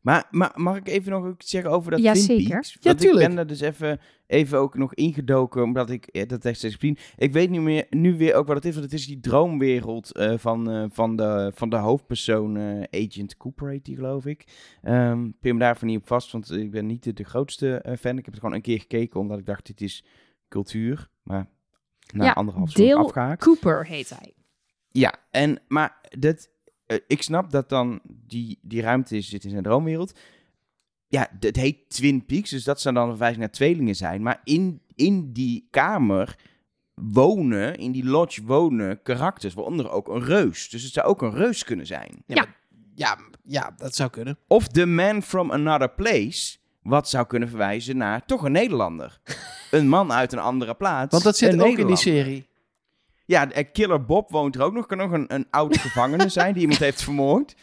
Maar, 0.08 0.26
maar 0.30 0.52
mag 0.54 0.76
ik 0.76 0.88
even 0.88 1.12
nog 1.12 1.28
iets 1.28 1.50
zeggen 1.50 1.70
over 1.70 1.90
dat 1.90 2.00
Ja, 2.00 2.12
Twin 2.12 2.24
zeker. 2.24 2.48
Peaks? 2.48 2.72
Ja, 2.72 2.78
Want 2.82 3.04
ik 3.04 3.14
ben 3.14 3.38
er 3.38 3.46
dus 3.46 3.60
even, 3.60 4.00
even 4.26 4.58
ook 4.58 4.74
nog 4.74 4.94
ingedoken, 4.94 5.62
omdat 5.62 5.90
ik 5.90 6.06
eh, 6.06 6.28
dat 6.28 6.44
echt 6.44 6.58
steeds 6.58 6.74
gezien. 6.74 6.98
Ik 7.16 7.32
weet 7.32 7.50
nu, 7.50 7.60
meer, 7.60 7.86
nu 7.90 8.16
weer 8.16 8.34
ook 8.34 8.46
wat 8.46 8.56
het 8.56 8.64
is, 8.64 8.72
want 8.72 8.84
het 8.84 8.94
is 8.94 9.06
die 9.06 9.20
droomwereld 9.20 10.12
eh, 10.12 10.38
van, 10.38 10.70
eh, 10.70 10.84
van, 10.88 11.16
de, 11.16 11.52
van 11.54 11.68
de 11.68 11.76
hoofdpersoon, 11.76 12.56
eh, 12.56 13.04
Agent 13.06 13.36
Cooper 13.36 13.68
heet 13.70 13.84
die, 13.84 13.96
geloof 13.96 14.26
ik. 14.26 14.46
Ehm 14.82 15.30
pin 15.40 15.54
me 15.54 15.60
daarvan 15.60 15.88
niet 15.88 15.98
op 15.98 16.06
vast, 16.06 16.32
want 16.32 16.50
ik 16.50 16.70
ben 16.70 16.86
niet 16.86 17.02
de, 17.02 17.12
de 17.12 17.24
grootste 17.24 17.96
fan. 18.00 18.18
Ik 18.18 18.24
heb 18.24 18.34
het 18.34 18.42
gewoon 18.42 18.54
een 18.54 18.62
keer 18.62 18.80
gekeken, 18.80 19.20
omdat 19.20 19.38
ik 19.38 19.46
dacht, 19.46 19.66
dit 19.66 19.80
is 19.80 20.04
cultuur. 20.48 21.08
Maar 21.22 21.48
na 22.12 22.24
Ja, 22.24 22.32
anderhalf 22.32 22.72
Dale 22.72 22.94
afgehaakt. 22.94 23.44
Cooper 23.44 23.86
heet 23.86 24.10
hij. 24.10 24.34
Ja, 24.90 25.14
en, 25.30 25.62
maar 25.66 26.00
dat, 26.18 26.50
ik 27.06 27.22
snap 27.22 27.50
dat 27.50 27.68
dan 27.68 28.00
die, 28.04 28.58
die 28.62 28.82
ruimte 28.82 29.16
is, 29.16 29.28
zit 29.28 29.44
in 29.44 29.50
zijn 29.50 29.62
droomwereld. 29.62 30.18
Ja, 31.08 31.28
het 31.40 31.56
heet 31.56 31.88
Twin 31.88 32.26
Peaks, 32.26 32.50
dus 32.50 32.64
dat 32.64 32.80
zou 32.80 32.94
dan 32.94 33.02
een 33.02 33.10
verwijzing 33.10 33.40
naar 33.40 33.50
tweelingen 33.52 33.94
zijn. 33.94 34.22
Maar 34.22 34.40
in, 34.44 34.80
in 34.94 35.32
die 35.32 35.68
kamer 35.70 36.36
wonen, 36.94 37.74
in 37.76 37.92
die 37.92 38.04
lodge 38.04 38.42
wonen 38.44 39.02
karakters, 39.02 39.54
waaronder 39.54 39.90
ook 39.90 40.08
een 40.08 40.24
reus. 40.24 40.68
Dus 40.68 40.82
het 40.82 40.92
zou 40.92 41.06
ook 41.06 41.22
een 41.22 41.34
reus 41.34 41.64
kunnen 41.64 41.86
zijn. 41.86 42.22
Ja. 42.26 42.34
maar- 42.34 42.56
ja, 42.94 43.18
ja, 43.42 43.74
dat 43.76 43.94
zou 43.94 44.10
kunnen. 44.10 44.38
Of 44.46 44.68
The 44.68 44.86
Man 44.86 45.22
from 45.22 45.50
Another 45.50 45.90
Place, 45.90 46.56
wat 46.82 47.08
zou 47.08 47.26
kunnen 47.26 47.48
verwijzen 47.48 47.96
naar 47.96 48.24
toch 48.24 48.42
een 48.42 48.52
Nederlander. 48.52 49.20
een 49.70 49.88
man 49.88 50.12
uit 50.12 50.32
een 50.32 50.38
andere 50.38 50.74
plaats. 50.74 51.10
Want 51.12 51.24
dat 51.24 51.36
zit 51.36 51.60
ook 51.60 51.78
in 51.78 51.86
die 51.86 51.96
serie. 51.96 52.47
Ja, 53.28 53.46
Killer 53.72 54.04
Bob 54.04 54.30
woont 54.30 54.54
er 54.54 54.62
ook 54.62 54.72
nog. 54.72 54.86
Kan 54.86 55.00
ook 55.00 55.12
een, 55.12 55.34
een 55.34 55.46
oud 55.50 55.78
gevangene 55.86 56.28
zijn 56.28 56.52
die 56.52 56.62
iemand 56.62 56.80
heeft 56.80 57.02
vermoord. 57.02 57.54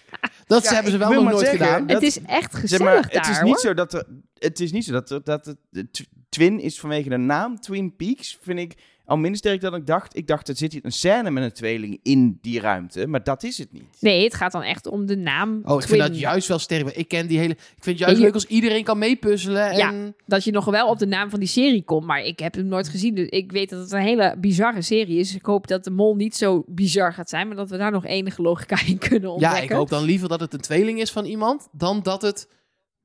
Dat 0.46 0.64
Ja, 0.64 0.74
hebben 0.74 0.92
ze 0.92 0.98
wel 0.98 1.12
nog 1.12 1.24
nooit 1.24 1.40
zeggen, 1.40 1.58
gedaan. 1.60 1.88
Dat- 1.88 1.96
het 1.96 2.04
is 2.04 2.22
echt 2.22 2.52
Zeg 2.52 2.62
gezellig 2.62 2.86
maar, 2.86 3.02
daar, 3.02 3.12
het 3.12 3.28
is 3.28 3.36
hoor. 3.38 3.46
niet 3.46 3.60
zo 3.60 3.74
dat 3.74 3.94
er, 3.94 4.06
het 4.38 4.60
is 4.60 4.72
niet 4.72 4.86
zo 4.86 4.92
dat 4.92 5.10
er, 5.12 5.24
dat 5.24 5.56
het 5.72 6.06
Twin 6.30 6.60
is 6.60 6.80
vanwege 6.80 7.10
de 7.10 7.18
naam 7.18 7.60
Twin 7.60 7.96
Peaks, 7.96 8.38
vind 8.42 8.60
ik 8.60 8.74
al 9.06 9.18
minder 9.18 9.38
sterk 9.38 9.62
dan 9.62 9.76
ik 9.76 9.86
dacht. 9.88 10.16
Ik 10.18 10.28
dacht, 10.28 10.48
er 10.48 10.56
zit 10.56 10.72
hier 10.74 10.86
een 10.86 10.92
scène 10.92 11.32
met 11.32 11.44
een 11.44 11.52
tweeling 11.52 12.00
in 12.04 12.38
die 12.42 12.60
ruimte, 12.60 13.08
maar 13.08 13.24
dat 13.24 13.44
is 13.44 13.58
het 13.58 13.72
niet. 13.72 13.98
Nee, 14.00 14.24
het 14.24 14.34
gaat 14.34 14.52
dan 14.52 14.62
echt 14.62 14.88
om 14.88 15.06
de 15.06 15.16
naam 15.18 15.62
Oh, 15.66 15.74
ik 15.80 15.86
Twin. 15.86 15.98
vind 16.00 16.10
dat 16.12 16.20
juist 16.20 16.48
wel 16.48 16.60
sterk. 16.60 16.88
Ik 16.90 17.08
ken 17.08 17.28
die 17.28 17.38
hele. 17.38 17.54
Ik 17.54 17.60
vind 17.80 17.86
het 17.86 17.98
juist 17.98 18.18
je- 18.18 18.24
leuk 18.24 18.34
als 18.34 18.46
iedereen 18.46 18.84
kan 18.84 18.98
meepuzzelen. 18.98 19.70
En... 19.70 19.78
Ja. 19.78 20.12
Dat 20.26 20.44
je 20.44 20.52
nog 20.52 20.66
wel 20.66 20.88
op 20.90 21.00
de 21.00 21.08
naam 21.08 21.30
van 21.30 21.40
die 21.40 21.48
serie 21.48 21.84
komt. 21.84 22.06
Maar 22.06 22.22
ik 22.24 22.40
heb 22.40 22.54
hem 22.56 22.66
nooit 22.68 22.90
gezien. 22.90 23.16
Dus 23.16 23.28
ik 23.30 23.52
weet 23.52 23.70
dat 23.70 23.80
het 23.80 23.92
een 23.92 24.02
hele 24.02 24.36
bizarre 24.40 24.82
serie 24.82 25.20
is. 25.20 25.36
Ik 25.36 25.46
hoop 25.46 25.68
dat 25.68 25.84
de 25.84 25.92
mol 25.92 26.16
niet 26.16 26.36
zo 26.36 26.64
bizar 26.68 27.14
gaat 27.14 27.30
zijn. 27.30 27.48
Maar 27.48 27.56
dat 27.56 27.70
we 27.70 27.78
daar 27.78 27.92
nog 27.92 28.06
enige 28.06 28.42
logica 28.42 28.78
in 28.86 28.98
kunnen 28.98 29.32
ontdekken. 29.32 29.58
Ja, 29.60 29.64
ik 29.64 29.72
hoop 29.72 29.90
dan 29.90 30.04
liever 30.04 30.30
dat 30.30 30.40
het 30.40 30.54
een 30.54 30.62
tweeling 30.62 31.00
is 31.02 31.12
van 31.12 31.26
iemand. 31.26 31.68
dan 31.72 32.02
dat 32.04 32.22
het 32.22 32.50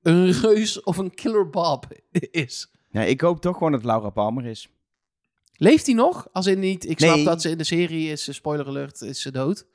een 0.02 0.32
reus 0.32 0.82
of 0.82 0.96
een 0.96 1.14
killer 1.14 1.50
Bob 1.50 1.84
is. 2.30 2.70
Ja, 2.90 3.02
ik 3.02 3.20
hoop 3.20 3.40
toch 3.40 3.56
gewoon 3.56 3.72
dat 3.72 3.84
Laura 3.84 4.10
Palmer 4.10 4.46
is. 4.46 4.68
Leeft 5.62 5.86
hij 5.86 5.94
nog? 5.94 6.28
Als 6.32 6.46
in 6.46 6.58
niet. 6.58 6.88
Ik 6.88 6.98
snap 6.98 7.14
Nee. 7.14 7.24
dat 7.24 7.42
ze 7.42 7.50
in 7.50 7.58
de 7.58 7.64
serie 7.64 8.10
is. 8.10 8.28
eh, 8.28 8.34
Spoiler 8.34 8.66
alert, 8.66 9.00
is 9.00 9.20
ze 9.22 9.30
dood. 9.30 9.66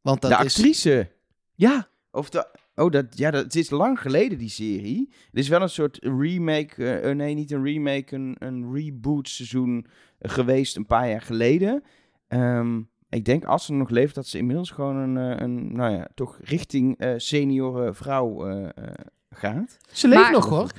Want 0.00 0.20
dat 0.20 0.30
de 0.30 0.44
is. 0.44 0.56
actrice. 0.56 1.10
Ja. 1.54 1.88
Of 2.10 2.30
de, 2.30 2.46
oh, 2.74 2.90
dat, 2.90 3.06
ja, 3.18 3.30
dat, 3.30 3.44
het 3.44 3.56
is 3.56 3.70
lang 3.70 4.00
geleden, 4.00 4.38
die 4.38 4.48
serie. 4.48 5.08
Het 5.30 5.38
is 5.38 5.48
wel 5.48 5.62
een 5.62 5.68
soort 5.68 5.98
remake, 6.02 6.84
eh, 6.84 7.10
eh, 7.10 7.16
nee, 7.16 7.34
niet 7.34 7.50
een 7.50 7.62
remake, 7.64 8.14
een, 8.14 8.36
een 8.38 8.72
reboot 8.74 9.28
seizoen 9.28 9.86
geweest 10.20 10.76
een 10.76 10.86
paar 10.86 11.08
jaar 11.08 11.22
geleden. 11.22 11.82
Ehm, 12.28 12.80
ik 13.08 13.24
denk 13.24 13.44
als 13.44 13.64
ze 13.64 13.72
nog 13.72 13.90
leeft, 13.90 14.14
dat 14.14 14.26
ze 14.26 14.38
inmiddels 14.38 14.70
gewoon 14.70 14.96
een, 14.96 15.16
eh, 15.36 15.42
een 15.42 15.72
nou 15.72 15.92
ja, 15.92 16.08
toch 16.14 16.38
richting 16.42 16.98
eh 16.98 17.12
senioren 17.16 17.94
vrouw 17.94 18.46
eh, 18.46 18.64
eh, 18.64 18.92
gaat. 19.30 19.78
Ze 19.92 20.08
leeft 20.08 20.20
Maar- 20.22 20.32
nog 20.32 20.48
hoor. 20.48 20.70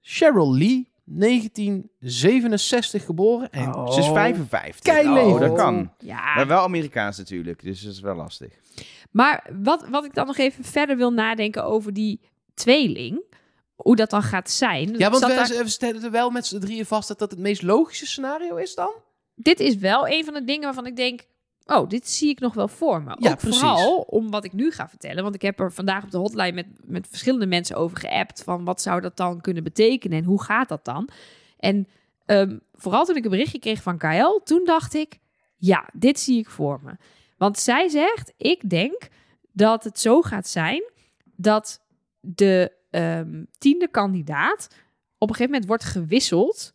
Cheryl 0.00 0.54
Lee, 0.56 0.88
1967 1.04 3.04
geboren. 3.04 3.50
En 3.50 3.92
Ze 3.92 3.98
is 4.00 4.06
55. 4.06 4.80
Kei 4.80 5.06
Oh, 5.08 5.12
leven. 5.14 5.40
dat 5.40 5.56
kan. 5.56 5.92
Ja, 5.98 6.34
Maar 6.34 6.46
wel 6.46 6.62
Amerikaans 6.62 7.18
natuurlijk, 7.18 7.62
dus 7.62 7.82
dat 7.82 7.92
is 7.92 8.00
wel 8.00 8.14
lastig. 8.14 8.52
Maar 9.10 9.50
wat, 9.62 9.88
wat 9.88 10.04
ik 10.04 10.14
dan 10.14 10.26
nog 10.26 10.36
even 10.36 10.64
verder 10.64 10.96
wil 10.96 11.12
nadenken 11.12 11.64
over 11.64 11.92
die 11.92 12.20
tweeling. 12.54 13.22
Hoe 13.74 13.96
dat 13.96 14.10
dan 14.10 14.22
gaat 14.22 14.50
zijn. 14.50 14.94
Ja, 14.98 15.10
want 15.10 15.22
we, 15.26 15.34
daar- 15.34 15.48
we 15.64 15.68
stellen 15.68 16.04
er 16.04 16.10
wel 16.10 16.30
met 16.30 16.46
z'n 16.46 16.58
drieën 16.58 16.86
vast 16.86 17.08
dat 17.08 17.18
dat 17.18 17.30
het 17.30 17.40
meest 17.40 17.62
logische 17.62 18.06
scenario 18.06 18.56
is 18.56 18.74
dan? 18.74 18.92
dit 19.36 19.60
is 19.60 19.76
wel 19.76 20.08
een 20.08 20.24
van 20.24 20.34
de 20.34 20.44
dingen 20.44 20.62
waarvan 20.64 20.86
ik 20.86 20.96
denk... 20.96 21.26
Oh, 21.66 21.88
dit 21.88 22.08
zie 22.08 22.28
ik 22.28 22.40
nog 22.40 22.54
wel 22.54 22.68
voor 22.68 23.02
me. 23.02 23.16
Ja, 23.18 23.30
Ook 23.30 23.38
precies. 23.38 23.60
vooral 23.60 24.00
om 24.00 24.30
wat 24.30 24.44
ik 24.44 24.52
nu 24.52 24.70
ga 24.70 24.88
vertellen. 24.88 25.22
Want 25.22 25.34
ik 25.34 25.42
heb 25.42 25.60
er 25.60 25.72
vandaag 25.72 26.04
op 26.04 26.10
de 26.10 26.18
hotline 26.18 26.52
met, 26.52 26.66
met 26.84 27.08
verschillende 27.08 27.46
mensen 27.46 27.76
over 27.76 27.98
geappt. 27.98 28.42
Van 28.42 28.64
wat 28.64 28.82
zou 28.82 29.00
dat 29.00 29.16
dan 29.16 29.40
kunnen 29.40 29.64
betekenen 29.64 30.18
en 30.18 30.24
hoe 30.24 30.42
gaat 30.42 30.68
dat 30.68 30.84
dan? 30.84 31.08
En 31.58 31.88
ehm, 32.26 32.58
vooral 32.72 33.04
toen 33.04 33.16
ik 33.16 33.24
een 33.24 33.30
berichtje 33.30 33.58
kreeg 33.58 33.82
van 33.82 33.98
KL, 33.98 34.40
toen 34.44 34.64
dacht 34.64 34.94
ik... 34.94 35.18
Ja, 35.56 35.88
dit 35.92 36.20
zie 36.20 36.38
ik 36.38 36.50
voor 36.50 36.80
me. 36.82 36.96
Want 37.36 37.58
zij 37.58 37.88
zegt, 37.88 38.32
ik 38.36 38.70
denk 38.70 39.08
dat 39.52 39.84
het 39.84 40.00
zo 40.00 40.22
gaat 40.22 40.48
zijn... 40.48 40.82
dat 41.36 41.84
de 42.20 42.72
ehm, 42.90 43.44
tiende 43.58 43.88
kandidaat 43.88 44.68
op 45.18 45.28
een 45.28 45.34
gegeven 45.34 45.52
moment 45.52 45.66
wordt 45.66 45.84
gewisseld 45.84 46.72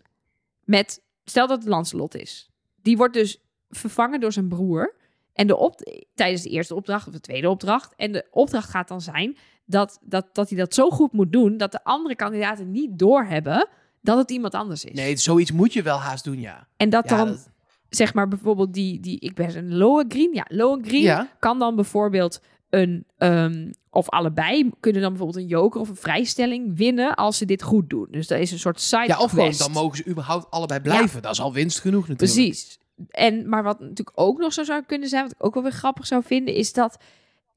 met... 0.63 1.01
Stel 1.23 1.47
dat 1.47 1.59
het 1.59 1.67
Lancelot 1.67 2.15
is. 2.15 2.49
Die 2.81 2.97
wordt 2.97 3.13
dus 3.13 3.41
vervangen 3.69 4.19
door 4.19 4.31
zijn 4.31 4.47
broer. 4.47 4.95
En 5.33 5.47
de 5.47 5.57
op, 5.57 5.81
tijdens 6.13 6.41
de 6.41 6.49
eerste 6.49 6.75
opdracht 6.75 7.07
of 7.07 7.13
de 7.13 7.19
tweede 7.19 7.49
opdracht. 7.49 7.93
En 7.95 8.11
de 8.11 8.27
opdracht 8.31 8.69
gaat 8.69 8.87
dan 8.87 9.01
zijn 9.01 9.37
dat, 9.65 9.99
dat, 10.03 10.25
dat 10.33 10.49
hij 10.49 10.57
dat 10.57 10.73
zo 10.73 10.89
goed 10.89 11.11
moet 11.13 11.31
doen... 11.31 11.57
dat 11.57 11.71
de 11.71 11.83
andere 11.83 12.15
kandidaten 12.15 12.71
niet 12.71 12.99
doorhebben 12.99 13.67
dat 14.01 14.17
het 14.17 14.31
iemand 14.31 14.53
anders 14.53 14.85
is. 14.85 14.93
Nee, 14.93 15.17
zoiets 15.17 15.51
moet 15.51 15.73
je 15.73 15.81
wel 15.81 15.97
haast 15.97 16.23
doen, 16.23 16.39
ja. 16.39 16.67
En 16.77 16.89
dat 16.89 17.09
ja, 17.09 17.17
dan, 17.17 17.27
dat- 17.27 17.49
zeg 17.89 18.13
maar 18.13 18.27
bijvoorbeeld 18.27 18.73
die... 18.73 18.99
die 18.99 19.19
ik 19.19 19.35
ben 19.35 19.57
een 19.57 19.77
Lohengrin. 19.77 20.33
Ja, 20.33 20.45
Lohengrin 20.47 21.01
ja. 21.01 21.29
kan 21.39 21.59
dan 21.59 21.75
bijvoorbeeld 21.75 22.41
een... 22.69 23.05
ehm, 23.17 23.71
of 23.91 24.09
allebei 24.09 24.69
kunnen 24.79 25.01
dan 25.01 25.11
bijvoorbeeld 25.11 25.43
een 25.43 25.49
joker 25.49 25.81
of 25.81 25.89
een 25.89 25.95
vrijstelling 25.95 26.77
winnen... 26.77 27.15
als 27.15 27.37
ze 27.37 27.45
dit 27.45 27.63
goed 27.63 27.89
doen. 27.89 28.07
Dus 28.11 28.27
dat 28.27 28.39
is 28.39 28.51
een 28.51 28.59
soort 28.59 28.79
side 28.79 29.07
ja, 29.07 29.19
of 29.19 29.29
gewoon, 29.29 29.53
dan 29.57 29.71
mogen 29.71 29.97
ze 29.97 30.07
überhaupt 30.07 30.51
allebei 30.51 30.79
blijven. 30.79 31.21
Dat 31.21 31.31
is 31.31 31.41
al 31.41 31.53
winst 31.53 31.79
genoeg 31.79 32.07
natuurlijk. 32.07 32.33
Precies. 32.33 32.79
En, 33.09 33.49
maar 33.49 33.63
wat 33.63 33.79
natuurlijk 33.79 34.19
ook 34.19 34.37
nog 34.37 34.53
zo 34.53 34.63
zou 34.63 34.83
kunnen 34.85 35.09
zijn, 35.09 35.23
wat 35.23 35.31
ik 35.31 35.45
ook 35.45 35.53
wel 35.53 35.63
weer 35.63 35.71
grappig 35.71 36.05
zou 36.05 36.23
vinden, 36.23 36.53
is 36.53 36.73
dat 36.73 36.97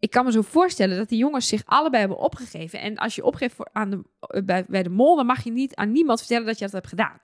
ik 0.02 0.10
kan 0.10 0.24
me 0.24 0.32
zo 0.32 0.42
voorstellen 0.42 0.96
dat 0.96 1.08
die 1.08 1.18
jongens 1.18 1.48
zich 1.48 1.62
allebei 1.64 2.00
hebben 2.00 2.18
opgegeven. 2.18 2.80
En 2.80 2.96
als 2.96 3.14
je 3.14 3.24
opgeeft 3.24 3.54
voor, 3.54 3.68
aan 3.72 3.90
de, 3.90 4.02
eh, 4.20 4.42
bij, 4.44 4.64
bij 4.68 4.82
de 4.82 4.88
mol, 4.88 5.16
dan 5.16 5.26
mag 5.26 5.44
je 5.44 5.52
niet 5.52 5.74
aan 5.74 5.92
niemand 5.92 6.18
vertellen 6.18 6.46
dat 6.46 6.58
je 6.58 6.64
dat 6.64 6.72
hebt 6.72 6.86
gedaan. 6.86 7.20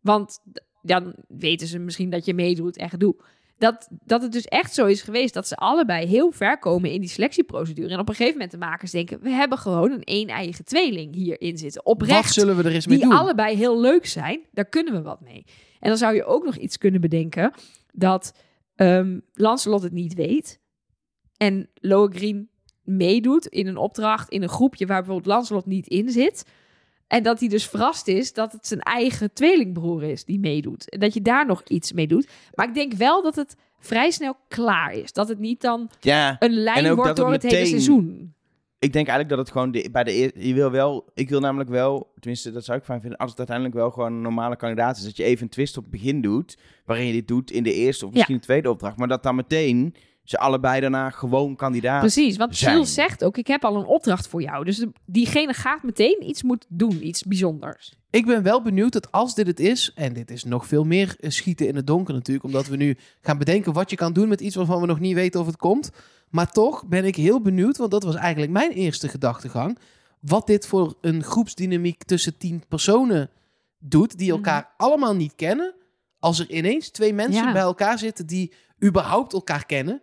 Want 0.00 0.38
dan 0.82 1.14
weten 1.28 1.66
ze 1.66 1.78
misschien 1.78 2.10
dat 2.10 2.24
je 2.24 2.34
meedoet 2.34 2.76
en 2.76 2.90
gedoe. 2.90 3.16
Dat, 3.58 3.88
dat 4.04 4.22
het 4.22 4.32
dus 4.32 4.44
echt 4.44 4.74
zo 4.74 4.86
is 4.86 5.02
geweest 5.02 5.34
dat 5.34 5.48
ze 5.48 5.56
allebei 5.56 6.06
heel 6.06 6.30
ver 6.30 6.58
komen 6.58 6.90
in 6.90 7.00
die 7.00 7.08
selectieprocedure. 7.08 7.92
En 7.92 7.98
op 7.98 8.08
een 8.08 8.14
gegeven 8.14 8.32
moment 8.32 8.50
de 8.50 8.58
makers 8.58 8.90
denken, 8.90 9.20
we 9.20 9.30
hebben 9.30 9.58
gewoon 9.58 9.90
een 9.90 10.02
een-eigen 10.04 10.64
tweeling 10.64 11.14
hierin 11.14 11.58
zitten. 11.58 11.86
Oprecht 11.86 12.22
Wat 12.22 12.32
zullen 12.32 12.56
we 12.56 12.62
er 12.62 12.72
eens 12.72 12.86
mee 12.86 12.98
die 12.98 13.06
doen? 13.06 13.16
allebei 13.16 13.56
heel 13.56 13.80
leuk 13.80 14.06
zijn, 14.06 14.40
daar 14.52 14.68
kunnen 14.68 14.92
we 14.92 15.02
wat 15.02 15.20
mee. 15.20 15.44
En 15.82 15.88
dan 15.88 15.96
zou 15.96 16.14
je 16.14 16.24
ook 16.24 16.44
nog 16.44 16.56
iets 16.56 16.78
kunnen 16.78 17.00
bedenken 17.00 17.52
dat 17.92 18.34
ehm 18.74 19.18
Lancelot 19.32 19.82
het 19.82 19.92
niet 19.92 20.14
weet 20.14 20.60
en 21.36 21.70
Lohengrin 21.74 22.48
meedoet 22.82 23.46
in 23.46 23.66
een 23.66 23.76
opdracht 23.76 24.28
in 24.28 24.42
een 24.42 24.48
groepje 24.48 24.86
waar 24.86 24.98
bijvoorbeeld 24.98 25.34
Lancelot 25.34 25.66
niet 25.66 25.86
in 25.86 26.10
zit. 26.10 26.44
En 27.06 27.22
dat 27.22 27.40
hij 27.40 27.48
dus 27.48 27.66
verrast 27.66 28.08
is 28.08 28.32
dat 28.32 28.52
het 28.52 28.66
zijn 28.66 28.80
eigen 28.80 29.32
tweelingbroer 29.32 30.02
is 30.02 30.24
die 30.24 30.38
meedoet. 30.38 30.90
En 30.90 31.00
dat 31.00 31.14
je 31.14 31.22
daar 31.22 31.46
nog 31.46 31.62
iets 31.64 31.92
mee 31.92 32.06
doet. 32.06 32.28
Maar 32.54 32.68
ik 32.68 32.74
denk 32.74 32.92
wel 32.92 33.22
dat 33.22 33.36
het 33.36 33.56
vrij 33.78 34.10
snel 34.10 34.36
klaar 34.48 34.92
is. 34.92 35.12
Dat 35.12 35.28
het 35.28 35.38
niet 35.38 35.60
dan 35.60 35.90
Ja, 36.00 36.36
een 36.38 36.52
lijn 36.52 36.94
wordt 36.94 37.08
het 37.08 37.16
door 37.16 37.32
het 37.32 37.42
hele 37.42 37.66
seizoen. 37.66 38.34
Ik 38.82 38.92
denk 38.92 39.08
eigenlijk 39.08 39.28
dat 39.28 39.38
het 39.38 39.50
gewoon 39.50 39.70
de, 39.70 39.88
bij 39.92 40.04
de 40.04 40.32
je 40.34 40.54
wil 40.54 40.70
wel, 40.70 41.10
ik 41.14 41.28
wil 41.28 41.40
namelijk 41.40 41.70
wel, 41.70 42.12
tenminste 42.18 42.52
dat 42.52 42.64
zou 42.64 42.78
ik 42.78 42.84
fijn 42.84 43.00
vinden, 43.00 43.18
als 43.18 43.30
het 43.30 43.38
uiteindelijk 43.38 43.76
wel 43.76 43.90
gewoon 43.90 44.12
een 44.12 44.20
normale 44.20 44.56
kandidaat 44.56 44.96
is, 44.96 45.04
dat 45.04 45.16
je 45.16 45.24
even 45.24 45.42
een 45.42 45.48
twist 45.48 45.76
op 45.76 45.82
het 45.82 45.92
begin 45.92 46.20
doet, 46.20 46.58
waarin 46.84 47.06
je 47.06 47.12
dit 47.12 47.28
doet 47.28 47.50
in 47.50 47.62
de 47.62 47.72
eerste 47.72 48.06
of 48.06 48.12
misschien 48.12 48.36
de 48.36 48.42
tweede 48.42 48.70
opdracht, 48.70 48.96
maar 48.96 49.08
dat 49.08 49.22
dan 49.22 49.34
meteen 49.34 49.94
ze 50.32 50.38
allebei 50.38 50.80
daarna 50.80 51.10
gewoon 51.10 51.56
kandidaat 51.56 52.00
Precies, 52.00 52.36
want 52.36 52.56
zijn. 52.56 52.74
Jules 52.74 52.94
zegt 52.94 53.24
ook, 53.24 53.36
ik 53.36 53.46
heb 53.46 53.64
al 53.64 53.76
een 53.76 53.84
opdracht 53.84 54.28
voor 54.28 54.42
jou. 54.42 54.64
Dus 54.64 54.86
diegene 55.06 55.52
gaat 55.54 55.82
meteen 55.82 56.28
iets 56.28 56.42
moeten 56.42 56.68
doen, 56.72 57.06
iets 57.06 57.22
bijzonders. 57.22 57.92
Ik 58.10 58.26
ben 58.26 58.42
wel 58.42 58.62
benieuwd 58.62 58.92
dat 58.92 59.12
als 59.12 59.34
dit 59.34 59.46
het 59.46 59.60
is, 59.60 59.92
en 59.94 60.12
dit 60.12 60.30
is 60.30 60.44
nog 60.44 60.66
veel 60.66 60.84
meer 60.84 61.16
eh, 61.20 61.30
schieten 61.30 61.68
in 61.68 61.76
het 61.76 61.86
donker 61.86 62.14
natuurlijk, 62.14 62.46
omdat 62.46 62.66
we 62.66 62.76
nu 62.76 62.96
gaan 63.20 63.38
bedenken 63.38 63.72
wat 63.72 63.90
je 63.90 63.96
kan 63.96 64.12
doen 64.12 64.28
met 64.28 64.40
iets 64.40 64.56
waarvan 64.56 64.80
we 64.80 64.86
nog 64.86 65.00
niet 65.00 65.14
weten 65.14 65.40
of 65.40 65.46
het 65.46 65.56
komt. 65.56 65.90
Maar 66.30 66.50
toch 66.50 66.86
ben 66.86 67.04
ik 67.04 67.16
heel 67.16 67.40
benieuwd, 67.40 67.76
want 67.76 67.90
dat 67.90 68.02
was 68.02 68.14
eigenlijk 68.14 68.52
mijn 68.52 68.70
eerste 68.70 69.08
gedachtegang, 69.08 69.78
wat 70.20 70.46
dit 70.46 70.66
voor 70.66 70.94
een 71.00 71.22
groepsdynamiek 71.22 72.04
tussen 72.04 72.36
tien 72.36 72.62
personen 72.68 73.30
doet, 73.78 74.18
die 74.18 74.30
elkaar 74.30 74.70
allemaal 74.76 75.14
niet 75.14 75.34
kennen. 75.34 75.74
Als 76.18 76.38
er 76.38 76.50
ineens 76.50 76.90
twee 76.90 77.14
mensen 77.14 77.44
Ja. 77.44 77.52
bij 77.52 77.62
elkaar 77.62 77.98
zitten 77.98 78.26
die 78.26 78.52
überhaupt 78.84 79.32
elkaar 79.32 79.66
kennen, 79.66 80.00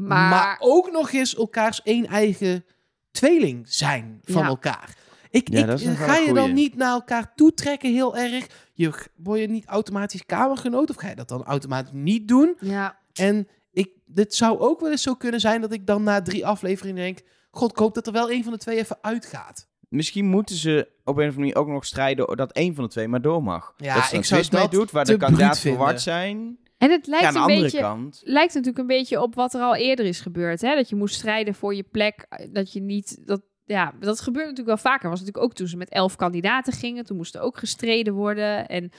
Maar, 0.00 0.30
maar, 0.30 0.56
ook 0.58 0.90
nog 0.90 1.12
eens 1.12 1.36
elkaars 1.36 1.82
één 1.82 2.06
eigen 2.06 2.64
tweeling 3.10 3.68
zijn 3.68 4.20
van 4.24 4.42
Ja. 4.42 4.48
elkaar. 4.48 4.96
Ik, 5.30 5.48
Ja, 5.48 5.66
ik, 5.66 5.96
ga 5.96 6.18
een 6.18 6.24
je 6.24 6.32
dan 6.34 6.52
niet 6.52 6.76
naar 6.76 6.92
elkaar 6.92 7.34
toetrekken 7.34 7.92
heel 7.92 8.16
erg? 8.16 8.46
Je, 8.72 8.92
word 9.16 9.40
je 9.40 9.46
niet 9.48 9.66
automatisch 9.66 10.26
kamergenoot 10.26 10.90
of 10.90 10.96
ga 10.96 11.08
je 11.08 11.14
dat 11.14 11.28
dan 11.28 11.44
automatisch 11.44 11.92
niet 11.92 12.28
doen? 12.28 12.56
ja, 12.60 12.98
En 13.12 13.48
ik, 13.72 13.90
dit 14.06 14.34
zou 14.34 14.58
ook 14.58 14.80
wel 14.80 14.90
eens 14.90 15.02
zo 15.02 15.14
kunnen 15.14 15.40
zijn 15.40 15.60
dat 15.60 15.72
ik 15.72 15.86
dan 15.86 16.02
na 16.02 16.22
drie 16.22 16.46
afleveringen 16.46 17.02
denk... 17.02 17.20
God, 17.50 17.70
ik 17.70 17.76
hoop 17.76 17.94
dat 17.94 18.06
er 18.06 18.12
wel 18.12 18.30
een 18.30 18.42
van 18.42 18.52
de 18.52 18.58
twee 18.58 18.78
even 18.78 18.98
uitgaat. 19.00 19.68
Misschien 19.88 20.26
moeten 20.26 20.56
ze 20.56 20.78
op 20.80 20.86
een 21.04 21.12
of 21.12 21.16
andere 21.16 21.38
manier 21.38 21.56
ook 21.56 21.66
nog 21.68 21.84
strijden 21.84 22.36
dat 22.36 22.52
één 22.52 22.74
van 22.74 22.84
de 22.84 22.90
twee 22.90 23.08
maar 23.08 23.22
door 23.22 23.42
mag. 23.42 23.74
Ja, 23.76 23.94
dat 23.94 24.04
ze 24.04 24.10
ik 24.10 24.16
een 24.18 24.24
zou 24.24 24.40
twist 24.40 24.52
mee 24.52 24.62
dat 24.62 24.70
doet 24.70 24.90
waar 24.90 25.04
te 25.04 25.16
de 25.16 25.26
vinden. 25.26 25.56
verward 25.56 26.00
zijn. 26.00 26.58
En 26.80 26.90
het 26.90 27.06
lijkt 27.06 27.22
ja, 27.24 27.28
aan 27.28 27.32
de 27.34 27.38
een 27.38 27.44
andere 27.44 27.62
beetje... 27.62 27.80
kant. 27.80 28.20
lijkt 28.24 28.54
natuurlijk 28.54 28.78
een 28.78 28.86
beetje 28.86 29.22
op 29.22 29.34
wat 29.34 29.54
er 29.54 29.60
al 29.60 29.76
eerder 29.76 30.04
is 30.06 30.20
gebeurd. 30.20 30.60
Hè? 30.60 30.74
Dat 30.74 30.88
je 30.88 30.96
moest 30.96 31.14
strijden 31.14 31.54
voor 31.54 31.74
je 31.74 31.82
plek. 31.82 32.26
Dat 32.52 32.72
je 32.72 32.80
niet. 32.80 33.18
Dat, 33.26 33.40
ja, 33.64 33.92
dat 34.00 34.20
gebeurt 34.20 34.48
natuurlijk 34.48 34.82
wel 34.82 34.92
vaker. 34.92 35.08
Was 35.10 35.18
natuurlijk 35.18 35.44
ook 35.44 35.54
toen 35.54 35.66
ze 35.68 35.76
met 35.76 35.88
elf 35.90 36.16
kandidaten 36.16 36.72
gingen. 36.72 37.04
Toen 37.04 37.16
moest 37.16 37.34
er 37.34 37.40
ook 37.40 37.58
gestreden 37.58 38.14
worden. 38.14 38.68
En, 38.68 38.90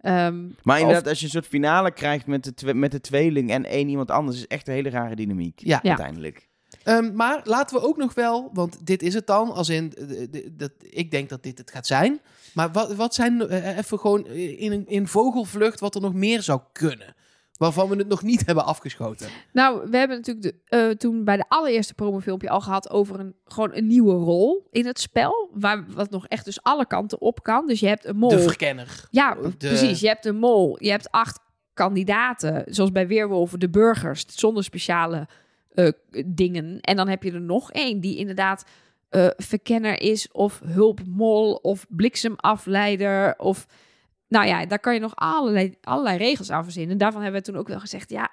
ehm, 0.00 0.42
Maar 0.62 0.76
of- 0.76 0.80
inderdaad, 0.80 1.06
als 1.08 1.18
je 1.18 1.24
een 1.24 1.30
soort 1.30 1.46
finale 1.46 1.92
krijgt 1.92 2.26
met 2.26 2.52
de, 2.58 2.74
met 2.74 2.90
de 2.90 3.00
tweeling 3.00 3.50
en 3.50 3.64
één 3.64 3.88
iemand 3.88 4.10
anders, 4.10 4.36
is 4.36 4.46
echt 4.46 4.68
een 4.68 4.74
hele 4.74 4.90
rare 4.90 5.16
dynamiek. 5.16 5.60
Ja. 5.60 5.80
Ja. 5.82 5.88
Uiteindelijk. 5.88 6.48
Ehm, 6.86 7.14
maar 7.14 7.40
laten 7.44 7.76
we 7.76 7.86
ook 7.86 7.96
nog 7.96 8.14
wel, 8.14 8.50
want 8.52 8.86
dit 8.86 9.02
is 9.02 9.14
het 9.14 9.26
dan, 9.26 9.52
als 9.52 9.68
in, 9.68 9.94
eh, 9.94 10.06
de- 10.30 10.52
dat, 10.56 10.70
ik 10.80 11.10
denk 11.10 11.28
dat 11.28 11.42
dit 11.42 11.58
het 11.58 11.70
gaat 11.70 11.86
zijn. 11.86 12.20
Maar 12.54 12.72
wat, 12.72 12.94
wat 12.94 13.14
zijn, 13.14 13.48
eh, 13.48 13.76
even 13.78 13.98
gewoon 13.98 14.26
in, 14.26 14.86
in 14.86 15.06
vogelvlucht, 15.08 15.80
wat 15.80 15.94
er 15.94 16.00
nog 16.00 16.14
meer 16.14 16.42
zou 16.42 16.60
kunnen? 16.72 17.14
Waarvan 17.58 17.88
we 17.88 17.96
het 17.96 18.08
nog 18.08 18.22
niet 18.22 18.46
hebben 18.46 18.64
afgeschoten. 18.64 19.28
Nou, 19.52 19.90
we 19.90 19.96
hebben 19.96 20.16
natuurlijk 20.16 20.46
de, 20.46 20.76
eh, 20.76 20.88
toen 20.90 21.24
bij 21.24 21.36
de 21.36 21.44
allereerste 21.48 21.94
promofilmpje 21.94 22.48
al 22.48 22.60
gehad 22.60 22.90
over 22.90 23.20
een, 23.20 23.34
gewoon 23.44 23.74
een 23.74 23.86
nieuwe 23.86 24.14
rol 24.14 24.66
in 24.70 24.86
het 24.86 25.00
spel. 25.00 25.50
Waar 25.54 25.84
wat 25.88 26.10
nog 26.10 26.26
echt 26.26 26.44
dus 26.44 26.62
alle 26.62 26.86
kanten 26.86 27.20
op 27.20 27.42
kan. 27.42 27.66
Dus 27.66 27.80
je 27.80 27.86
hebt 27.86 28.04
een 28.04 28.16
mol. 28.16 28.28
De 28.30 28.40
verkenner. 28.40 29.06
Ja, 29.10 29.34
De- 29.34 29.56
precies. 29.56 30.00
Je 30.00 30.06
hebt 30.08 30.24
een 30.26 30.36
mol. 30.38 30.76
Je 30.82 30.90
hebt 30.90 31.10
acht 31.10 31.38
kandidaten. 31.74 32.64
Zoals 32.66 32.92
bij 32.92 33.06
Weerwolven, 33.06 33.60
de 33.60 33.68
burgers. 33.70 34.24
Zonder 34.26 34.64
speciale 34.64 35.28
eh, 35.76 35.92
dingen. 36.26 36.80
En 36.80 36.96
dan 36.96 37.08
heb 37.08 37.22
je 37.22 37.32
er 37.32 37.40
nog 37.40 37.72
één 37.72 38.00
die 38.00 38.16
inderdaad 38.16 38.64
eh, 39.08 39.26
verkenner 39.36 40.00
is. 40.00 40.32
Of 40.32 40.60
hulpmol. 40.64 41.54
Of 41.54 41.86
bliksemafleider. 41.88 43.38
Of... 43.38 43.66
Nou 44.28 44.46
ja, 44.46 44.66
daar 44.66 44.78
kan 44.78 44.94
je 44.94 45.00
nog 45.00 45.16
allerlei, 45.16 45.76
allerlei 45.82 46.16
regels 46.16 46.50
aan 46.50 46.64
verzinnen. 46.64 46.98
Daarvan 46.98 47.22
hebben 47.22 47.40
we 47.40 47.46
toen 47.46 47.56
ook 47.56 47.68
wel 47.68 47.80
gezegd... 47.80 48.10
Ja, 48.10 48.30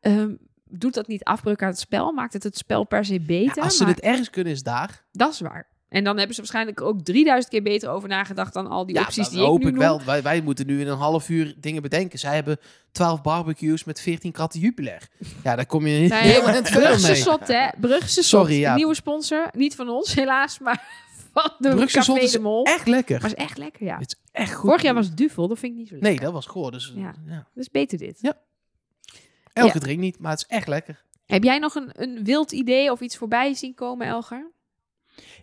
ehm, 0.00 0.34
doet 0.64 0.94
dat 0.94 1.06
niet 1.06 1.24
afbreuk 1.24 1.62
aan 1.62 1.68
het 1.68 1.78
spel? 1.78 2.12
Maakt 2.12 2.32
het 2.32 2.42
het 2.42 2.56
spel 2.56 2.84
per 2.84 3.04
se 3.04 3.12
Ja, 3.12 3.20
beter? 3.26 3.62
als 3.62 3.76
ze 3.76 3.84
Maar 3.84 3.94
dit 3.94 4.04
ergens 4.04 4.30
kunnen, 4.30 4.52
is 4.52 4.62
daar. 4.62 5.04
Dat 5.12 5.32
is 5.32 5.40
waar. 5.40 5.71
En 5.92 6.04
dan 6.04 6.16
hebben 6.16 6.34
ze 6.34 6.40
waarschijnlijk 6.40 6.80
ook 6.80 7.00
3000 7.02 7.52
keer 7.52 7.62
beter 7.62 7.88
over 7.90 8.08
nagedacht 8.08 8.52
dan 8.52 8.66
al 8.66 8.86
die 8.86 8.94
Ja, 8.94 9.00
opties 9.02 9.28
die 9.28 9.38
ik 9.40 9.46
hoop 9.46 9.58
nu 9.60 9.66
ik 9.66 9.70
noem. 9.72 9.80
wel. 9.82 10.02
Wij, 10.04 10.22
wij 10.22 10.40
moeten 10.40 10.66
nu 10.66 10.80
in 10.80 10.88
een 10.88 10.96
half 10.96 11.28
uur 11.28 11.54
dingen 11.58 11.82
bedenken. 11.82 12.18
Zij 12.18 12.34
hebben 12.34 12.58
12 12.92 13.22
barbecues 13.22 13.84
met 13.84 14.00
14 14.00 14.32
katten 14.32 14.60
Jupiler. 14.60 15.08
Ja, 15.44 15.56
daar 15.56 15.66
kom 15.66 15.86
je 15.86 15.98
Nee, 15.98 16.08
heel 16.12 16.48
eind 16.48 16.68
verder 16.68 16.88
Brugse 16.88 17.06
mee. 17.06 17.16
Sot, 17.20 17.48
hè? 17.48 17.68
Brugse 17.80 18.22
Sot. 18.22 18.24
Sorry, 18.24 18.58
ja. 18.58 18.70
Een 18.70 18.76
nieuwe 18.76 18.94
sponsor. 18.94 19.48
Niet 19.52 19.74
van 19.74 19.88
ons, 19.88 20.14
helaas, 20.14 20.58
maar 20.58 20.84
van 21.32 21.50
de 21.58 21.68
Brugse 21.68 21.96
Café 21.98 22.12
Sot 22.12 22.22
is 22.22 22.30
de 22.32 22.40
Mol. 22.40 22.64
echt 22.64 22.86
lekker. 22.86 23.20
Maar 23.20 23.30
is 23.30 23.34
echt 23.36 23.58
lekker, 23.58 23.86
ja. 23.86 23.98
Het 23.98 24.06
is 24.12 24.18
echt 24.32 24.52
goed. 24.54 24.64
Vorig 24.68 24.82
jaar 24.82 24.94
was 24.94 25.06
het 25.06 25.16
Duvel, 25.16 25.48
dat 25.48 25.58
vind 25.58 25.72
ik 25.72 25.78
niet 25.78 25.88
zo 25.88 25.94
lekker. 25.94 26.10
Nee, 26.12 26.20
dat 26.20 26.32
was 26.32 26.46
goor. 26.46 26.70
Dus, 26.70 26.92
Ja. 26.96 27.14
ja. 27.26 27.46
Dus 27.54 27.70
beter 27.70 27.98
dit. 27.98 28.18
Ja. 28.20 28.36
Elke 29.52 29.74
Ja. 29.74 29.80
drink 29.80 29.98
niet, 30.00 30.18
maar 30.18 30.30
het 30.30 30.40
is 30.40 30.56
echt 30.56 30.68
lekker. 30.68 31.02
Heb 31.26 31.44
jij 31.44 31.58
nog 31.58 31.74
een, 31.74 31.90
een 31.92 32.24
wild 32.24 32.52
idee 32.52 32.90
of 32.92 33.00
iets 33.00 33.16
voorbij 33.16 33.54
zien 33.54 33.74
komen, 33.74 34.06
Elger? 34.06 34.50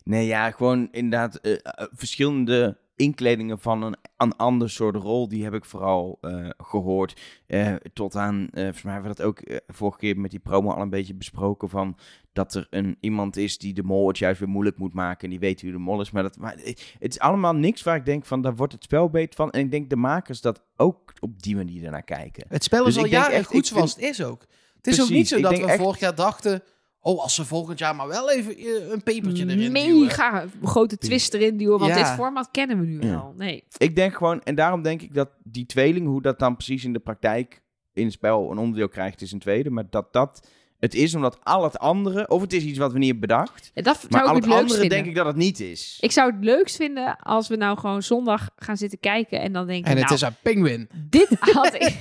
Nee, 0.10 0.26
ja, 0.26 0.51
gewoon 0.51 0.88
inderdaad 0.91 1.36
eh, 1.36 1.53
eh, 1.53 1.60
verschillende 1.91 2.78
inkledingen 2.95 3.60
van 3.60 3.82
een, 3.84 3.95
een 4.18 4.36
ander 4.36 4.70
soort 4.70 4.95
rol. 4.95 5.28
Die 5.28 5.43
heb 5.43 5.53
ik 5.53 5.66
vooral 5.66 6.18
eh, 6.22 6.49
gehoord. 6.57 7.22
Eh, 7.47 7.74
tot 7.93 8.16
aan, 8.16 8.47
eh 8.51 8.64
volgens 8.64 8.82
mij 8.84 8.93
hebben 8.93 9.12
we 9.12 9.18
dat 9.18 9.26
ook 9.26 9.39
eh, 9.39 9.57
vorige 9.68 9.97
keer 9.97 10.20
met 10.20 10.32
die 10.32 10.39
promo 10.39 10.72
al 10.72 10.82
een 10.82 10.89
beetje 10.89 11.14
besproken. 11.14 11.70
Van 11.70 11.97
dat 12.34 12.53
er 12.53 12.68
een, 12.70 12.97
iemand 12.99 13.38
is 13.38 13.57
die 13.57 13.74
de 13.74 13.84
mol 13.84 14.07
het 14.07 14.18
juist 14.18 14.39
weer 14.39 14.49
moeilijk 14.49 14.78
moet 14.78 14.93
maken. 14.93 15.24
En 15.24 15.30
die 15.30 15.39
weet 15.39 15.62
wie 15.62 15.72
de 15.72 15.78
mol 15.78 16.01
is. 16.01 16.12
Maar, 16.12 16.24
dat, 16.24 16.38
maar 16.38 16.55
eh, 16.55 16.76
het 16.99 17.12
is 17.14 17.20
allemaal 17.20 17.55
niks 17.55 17.84
waar 17.84 17.95
ik 17.95 18.05
denk 18.05 18.26
van, 18.26 18.41
daar 18.41 18.55
wordt 18.55 18.74
het 18.74 18.84
spel 18.84 19.10
beter 19.10 19.36
van. 19.36 19.51
En 19.51 19.60
ik 19.60 19.72
denk 19.72 19.89
de 19.89 19.95
makers 19.95 20.41
dat 20.41 20.62
ook 20.76 21.14
op 21.20 21.41
die 21.41 21.55
manier 21.55 21.86
ernaar 21.86 22.03
kijken. 22.03 22.45
Het 22.47 22.64
spel 22.64 22.84
Dus 22.84 22.93
is 22.93 22.99
al 22.99 23.05
ik 23.05 23.12
denk 23.12 23.24
jaren 23.24 23.38
echt, 23.38 23.47
goed 23.47 23.68
zoals 23.68 23.95
het 23.95 24.03
is 24.03 24.24
ook. 24.24 24.45
Het 24.76 24.88
is 24.88 25.01
ook 25.01 25.10
niet 25.10 25.28
zo 25.28 25.41
dat 25.41 25.57
we 25.57 25.66
echt- 25.66 25.82
vorig 25.82 25.99
jaar 25.99 26.16
dachten... 26.16 26.64
Oh, 27.02 27.22
als 27.22 27.36
ze 27.36 27.45
volgend 27.45 27.80
jaar 27.80 27.95
maar 27.95 28.08
wel 28.08 28.32
even 28.32 28.58
eh, 28.58 28.89
een 28.89 29.04
pepertje 29.04 29.43
erin 29.43 29.58
duwen. 29.58 29.72
Mega 29.72 30.45
grote 30.64 30.97
twist 30.97 31.34
erin 31.34 31.58
duwen, 31.58 31.80
want 31.80 31.91
Ja. 31.91 31.97
dit 31.97 32.08
format 32.08 32.50
kennen 32.52 32.80
we 32.80 32.86
nu 32.86 33.02
Ja. 33.02 33.08
wel. 33.10 33.34
Nee. 33.38 33.64
Ik 33.78 33.95
denk 33.95 34.14
gewoon, 34.16 34.41
en 34.43 34.56
daarom 34.56 34.82
denk 34.82 35.02
ik 35.02 35.14
dat 35.14 35.30
die 35.43 35.66
tweeling, 35.66 36.08
hoe 36.08 36.22
dat 36.22 36.39
dan 36.39 36.56
precies 36.56 36.84
in 36.84 36.93
de 36.93 37.00
praktijk 37.00 37.62
in 37.93 38.04
het 38.04 38.14
spel 38.14 38.52
een 38.52 38.58
onderdeel 38.58 38.89
krijgt, 38.89 39.22
is 39.22 39.32
een 39.32 39.39
tweede. 39.39 39.70
Maar 39.70 39.89
dat 39.89 40.14
dat 40.14 40.47
het 40.80 40.96
is, 40.96 41.16
omdat 41.16 41.38
al 41.44 41.64
het 41.64 41.80
andere, 41.80 42.28
of 42.28 42.42
het 42.42 42.54
is 42.54 42.64
iets 42.64 42.78
wat 42.78 42.92
we 42.92 42.98
niet 42.98 43.10
hebben 43.10 43.28
bedacht. 43.28 43.72
Dat 43.74 44.06
Maar 44.10 44.24
al 44.24 44.36
het 44.36 44.44
andere 44.44 44.68
vinden. 44.68 44.90
denk 44.90 45.06
ik 45.06 45.16
dat 45.16 45.26
het 45.26 45.36
niet 45.36 45.60
is. 45.60 45.98
Ik 46.00 46.12
zou 46.12 46.32
het 46.32 46.44
leukst 46.44 46.76
vinden 46.76 47.18
als 47.20 47.48
we 47.48 47.56
nou 47.56 47.78
gewoon 47.78 48.04
zondag 48.04 48.50
gaan 48.56 48.78
zitten 48.78 49.00
kijken 49.00 49.42
en 49.42 49.54
dan 49.54 49.68
denken... 49.68 49.92
En 49.92 49.98
het 49.98 50.04
nou, 50.04 50.16
is 50.16 50.22
een 50.22 50.36
pinguïn. 50.42 50.90
Dit 51.10 51.30
had 51.54 51.74
ik. 51.74 51.98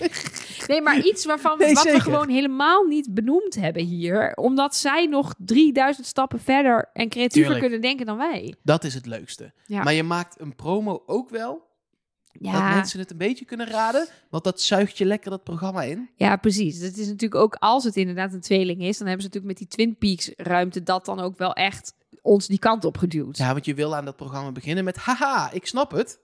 Nee, 0.67 0.83
maar 0.83 1.01
iets 1.01 1.25
waarvan 1.25 1.59
we, 1.59 1.65
Nee, 1.65 1.75
wat 1.75 1.85
we 1.85 2.01
gewoon 2.01 2.29
helemaal 2.29 2.85
niet 2.85 3.15
benoemd 3.15 3.55
hebben 3.55 3.85
hier. 3.85 4.33
Omdat 4.35 4.77
zij 4.77 5.07
nog 5.07 5.35
3000 5.39 6.07
stappen 6.07 6.41
verder 6.41 6.91
en 6.93 7.09
creatiever 7.09 7.53
Tuurlijk. 7.53 7.61
kunnen 7.61 7.81
denken 7.81 8.07
dan 8.07 8.17
wij. 8.17 8.55
Dat 8.63 8.85
is 8.85 8.95
het 8.95 9.07
leukste. 9.07 9.53
Ja. 9.67 9.83
Maar 9.83 9.95
je 9.95 10.03
maakt 10.03 10.41
een 10.41 10.57
promo 10.57 11.03
ook 11.07 11.31
wel... 11.31 11.67
Dat 12.41 12.53
Ja, 12.53 12.75
mensen 12.75 12.99
het 12.99 13.11
een 13.11 13.17
beetje 13.17 13.45
kunnen 13.45 13.67
raden. 13.67 14.09
Want 14.31 14.45
dat 14.45 14.61
zuigt 14.61 14.99
je 14.99 15.05
lekker 15.05 15.31
dat 15.31 15.45
programma 15.45 15.83
in. 15.83 16.11
ja, 16.17 16.37
precies. 16.37 16.81
Het 16.81 16.99
is 16.99 17.07
natuurlijk 17.07 17.41
ook 17.41 17.55
als 17.55 17.85
het 17.85 17.97
inderdaad 17.97 18.33
een 18.33 18.41
tweeling 18.41 18.81
is, 18.83 18.99
dan 18.99 19.07
hebben 19.07 19.25
ze 19.27 19.31
natuurlijk 19.33 19.45
met 19.45 19.57
die 19.57 19.67
Twin 19.67 19.97
Peaks 19.97 20.31
ruimte 20.37 20.83
dat 20.83 21.05
dan 21.05 21.21
ook 21.21 21.39
wel 21.39 21.53
echt 21.53 21.95
ons 22.23 22.47
die 22.47 22.59
kant 22.59 22.85
op 22.85 22.97
geduwd. 22.97 23.37
Ja, 23.37 23.53
want 23.53 23.65
je 23.65 23.75
wil 23.75 23.97
aan 23.97 24.05
dat 24.05 24.17
programma 24.17 24.53
beginnen 24.53 24.85
met... 24.85 24.97
Haha, 24.97 25.51
ik 25.53 25.67
snap 25.67 25.91
het. 25.91 26.21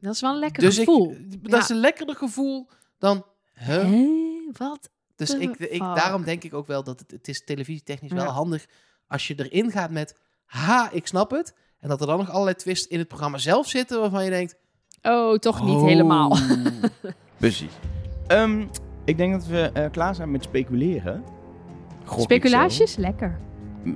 Dat 0.00 0.14
is 0.14 0.20
wel 0.20 0.32
een 0.32 0.38
lekker 0.38 0.62
Dus 0.62 0.78
gevoel. 0.78 1.10
ik, 1.10 1.42
dat 1.42 1.50
Ja. 1.52 1.58
is 1.58 1.68
een 1.68 1.76
lekkerder 1.80 2.16
gevoel 2.16 2.68
dan... 2.98 3.24
Huh? 3.54 3.90
Wat? 4.52 4.90
Dus 5.16 5.34
ik, 5.34 5.56
ik, 5.58 5.78
daarom 5.78 6.24
denk 6.24 6.44
ik 6.44 6.54
ook 6.54 6.66
wel 6.66 6.82
dat 6.84 6.98
het, 7.00 7.10
het 7.10 7.28
is 7.28 7.44
televisietechnisch 7.44 8.12
wel 8.12 8.24
Ja. 8.24 8.30
handig 8.30 8.66
als 9.06 9.26
je 9.26 9.34
erin 9.36 9.70
gaat 9.70 9.90
met, 9.90 10.14
ha, 10.44 10.90
ik 10.92 11.06
snap 11.06 11.30
het. 11.30 11.54
En 11.78 11.88
dat 11.88 12.00
er 12.00 12.06
dan 12.06 12.18
nog 12.18 12.30
allerlei 12.30 12.56
twists 12.56 12.86
in 12.86 12.98
het 12.98 13.08
programma 13.08 13.38
zelf 13.38 13.68
zitten 13.68 14.00
waarvan 14.00 14.24
je 14.24 14.30
denkt... 14.30 14.56
Oh, 15.02 15.34
toch 15.34 15.64
niet 15.64 15.76
oh. 15.76 15.84
helemaal. 15.84 16.36
Precies. 17.36 17.72
Ehm, 18.26 18.64
ik 19.04 19.16
denk 19.16 19.32
dat 19.32 19.46
we 19.46 19.70
eh, 19.72 19.90
klaar 19.90 20.14
zijn 20.14 20.30
met 20.30 20.42
speculeren. 20.42 21.22
Ik 22.04 22.20
Speculaties? 22.20 22.96
Lekker. 22.96 23.38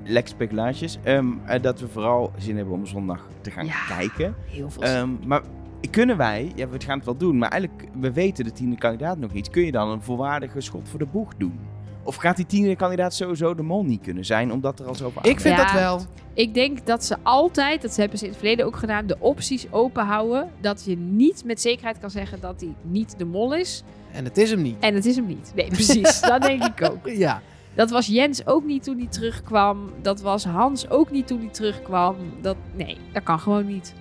Lekker 0.04 0.32
speculaties. 0.32 0.98
Ehm, 1.02 1.26
eh, 1.44 1.62
dat 1.62 1.80
we 1.80 1.88
vooral 1.88 2.32
zin 2.38 2.56
hebben 2.56 2.74
om 2.74 2.86
zondag 2.86 3.26
te 3.40 3.50
gaan 3.50 3.66
Ja. 3.66 3.86
kijken. 3.88 4.34
Heel 4.46 4.70
veel. 4.70 4.82
Ehm, 4.82 5.08
maar 5.26 5.42
kunnen 5.90 6.16
wij, 6.16 6.52
ja, 6.54 6.68
we 6.68 6.80
gaan 6.80 6.96
het 6.96 7.04
wel 7.04 7.16
doen, 7.16 7.38
maar 7.38 7.50
eigenlijk, 7.50 7.88
we 8.00 8.12
weten 8.12 8.44
de 8.44 8.52
tiende 8.52 8.76
kandidaat 8.76 9.18
nog 9.18 9.32
niet. 9.32 9.50
Kun 9.50 9.64
je 9.64 9.72
dan 9.72 9.88
een 9.88 10.02
volwaardige 10.02 10.60
schot 10.60 10.88
voor 10.88 10.98
de 10.98 11.06
boeg 11.06 11.34
doen? 11.36 11.58
Of 12.04 12.16
gaat 12.16 12.36
die 12.36 12.46
tiende 12.46 12.76
kandidaat 12.76 13.14
sowieso 13.14 13.54
de 13.54 13.62
mol 13.62 13.84
niet 13.84 14.00
kunnen 14.02 14.24
zijn, 14.24 14.52
omdat 14.52 14.80
er 14.80 14.86
al 14.86 14.94
zoveel 14.94 15.22
Ik 15.26 15.40
vind 15.40 15.56
Ja. 15.56 15.62
dat 15.64 15.72
wel. 15.72 16.00
Ik 16.34 16.54
denk 16.54 16.86
dat 16.86 17.04
ze 17.04 17.16
altijd, 17.22 17.82
dat 17.82 17.96
hebben 17.96 18.18
ze 18.18 18.24
in 18.24 18.30
het 18.30 18.38
verleden 18.38 18.66
ook 18.66 18.76
gedaan, 18.76 19.06
de 19.06 19.16
opties 19.18 19.66
open 19.72 20.04
houden. 20.06 20.50
Dat 20.60 20.84
je 20.84 20.96
niet 20.96 21.44
met 21.44 21.60
zekerheid 21.60 21.98
kan 21.98 22.10
zeggen 22.10 22.40
dat 22.40 22.60
hij 22.60 22.74
niet 22.82 23.14
de 23.18 23.24
mol 23.24 23.54
is. 23.54 23.82
En 24.12 24.24
het 24.24 24.38
is 24.38 24.50
hem 24.50 24.62
niet. 24.62 24.76
En 24.80 24.94
het 24.94 25.04
is 25.06 25.16
hem 25.16 25.26
niet. 25.26 25.52
Nee, 25.54 25.66
precies. 25.68 26.20
dat 26.30 26.42
denk 26.42 26.64
ik 26.64 26.90
ook. 26.90 27.08
Ja. 27.08 27.42
Dat 27.74 27.90
was 27.90 28.06
Jens 28.06 28.46
ook 28.46 28.64
niet 28.64 28.82
toen 28.82 28.98
hij 28.98 29.06
terugkwam. 29.06 29.90
Dat 30.02 30.20
was 30.20 30.44
Hans 30.44 30.90
ook 30.90 31.10
niet 31.10 31.26
toen 31.26 31.38
hij 31.38 31.48
terugkwam. 31.48 32.16
Dat, 32.40 32.56
nee, 32.74 32.96
dat 33.12 33.22
kan 33.22 33.40
gewoon 33.40 33.66
niet. 33.66 33.94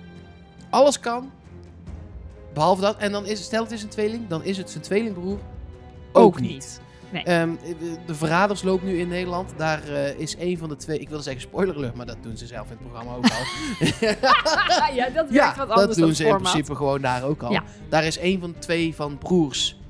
Alles 0.70 1.00
kan. 1.00 1.30
Behalve 2.54 2.80
dat. 2.80 2.96
En 2.96 3.12
dan 3.12 3.26
is, 3.26 3.42
stel 3.42 3.62
het 3.62 3.72
is 3.72 3.82
een 3.82 3.88
tweeling, 3.88 4.28
dan 4.28 4.44
is 4.44 4.56
het 4.56 4.70
zijn 4.70 4.82
tweelingbroer 4.82 5.38
ook, 6.12 6.40
niet. 6.40 6.80
Nee. 7.12 7.22
Ehm, 7.22 7.50
de 8.06 8.14
Verraders 8.14 8.62
loopt 8.62 8.84
nu 8.84 8.98
in 8.98 9.08
Nederland. 9.08 9.52
Daar 9.56 9.88
eh, 9.88 10.18
is 10.18 10.36
een 10.38 10.58
van 10.58 10.68
de 10.68 10.76
twee... 10.76 10.98
Ik 10.98 11.08
wilde 11.08 11.22
zeggen 11.22 11.42
spoiler 11.42 11.76
alert, 11.76 11.94
maar 11.94 12.06
dat 12.06 12.16
doen 12.22 12.36
ze 12.36 12.46
zelf 12.46 12.70
in 12.70 12.76
het 12.78 12.88
programma 12.88 13.14
ook 13.14 13.24
al. 13.24 13.44
ja, 14.94 15.04
dat 15.04 15.30
werkt 15.30 15.32
ja, 15.32 15.54
wat 15.56 15.68
anders 15.68 15.86
dat 15.86 15.96
doen 15.96 16.06
dan 16.06 16.14
ze 16.14 16.26
in 16.26 16.36
principe 16.36 16.74
gewoon 16.74 17.00
daar 17.00 17.24
ook 17.24 17.42
al. 17.42 17.52
Ja. 17.52 17.62
Daar 17.88 18.04
is 18.04 18.18
een 18.18 18.40
van 18.40 18.52
de 18.52 18.58
twee 18.58 18.94
van 18.94 19.18
broers. 19.18 19.80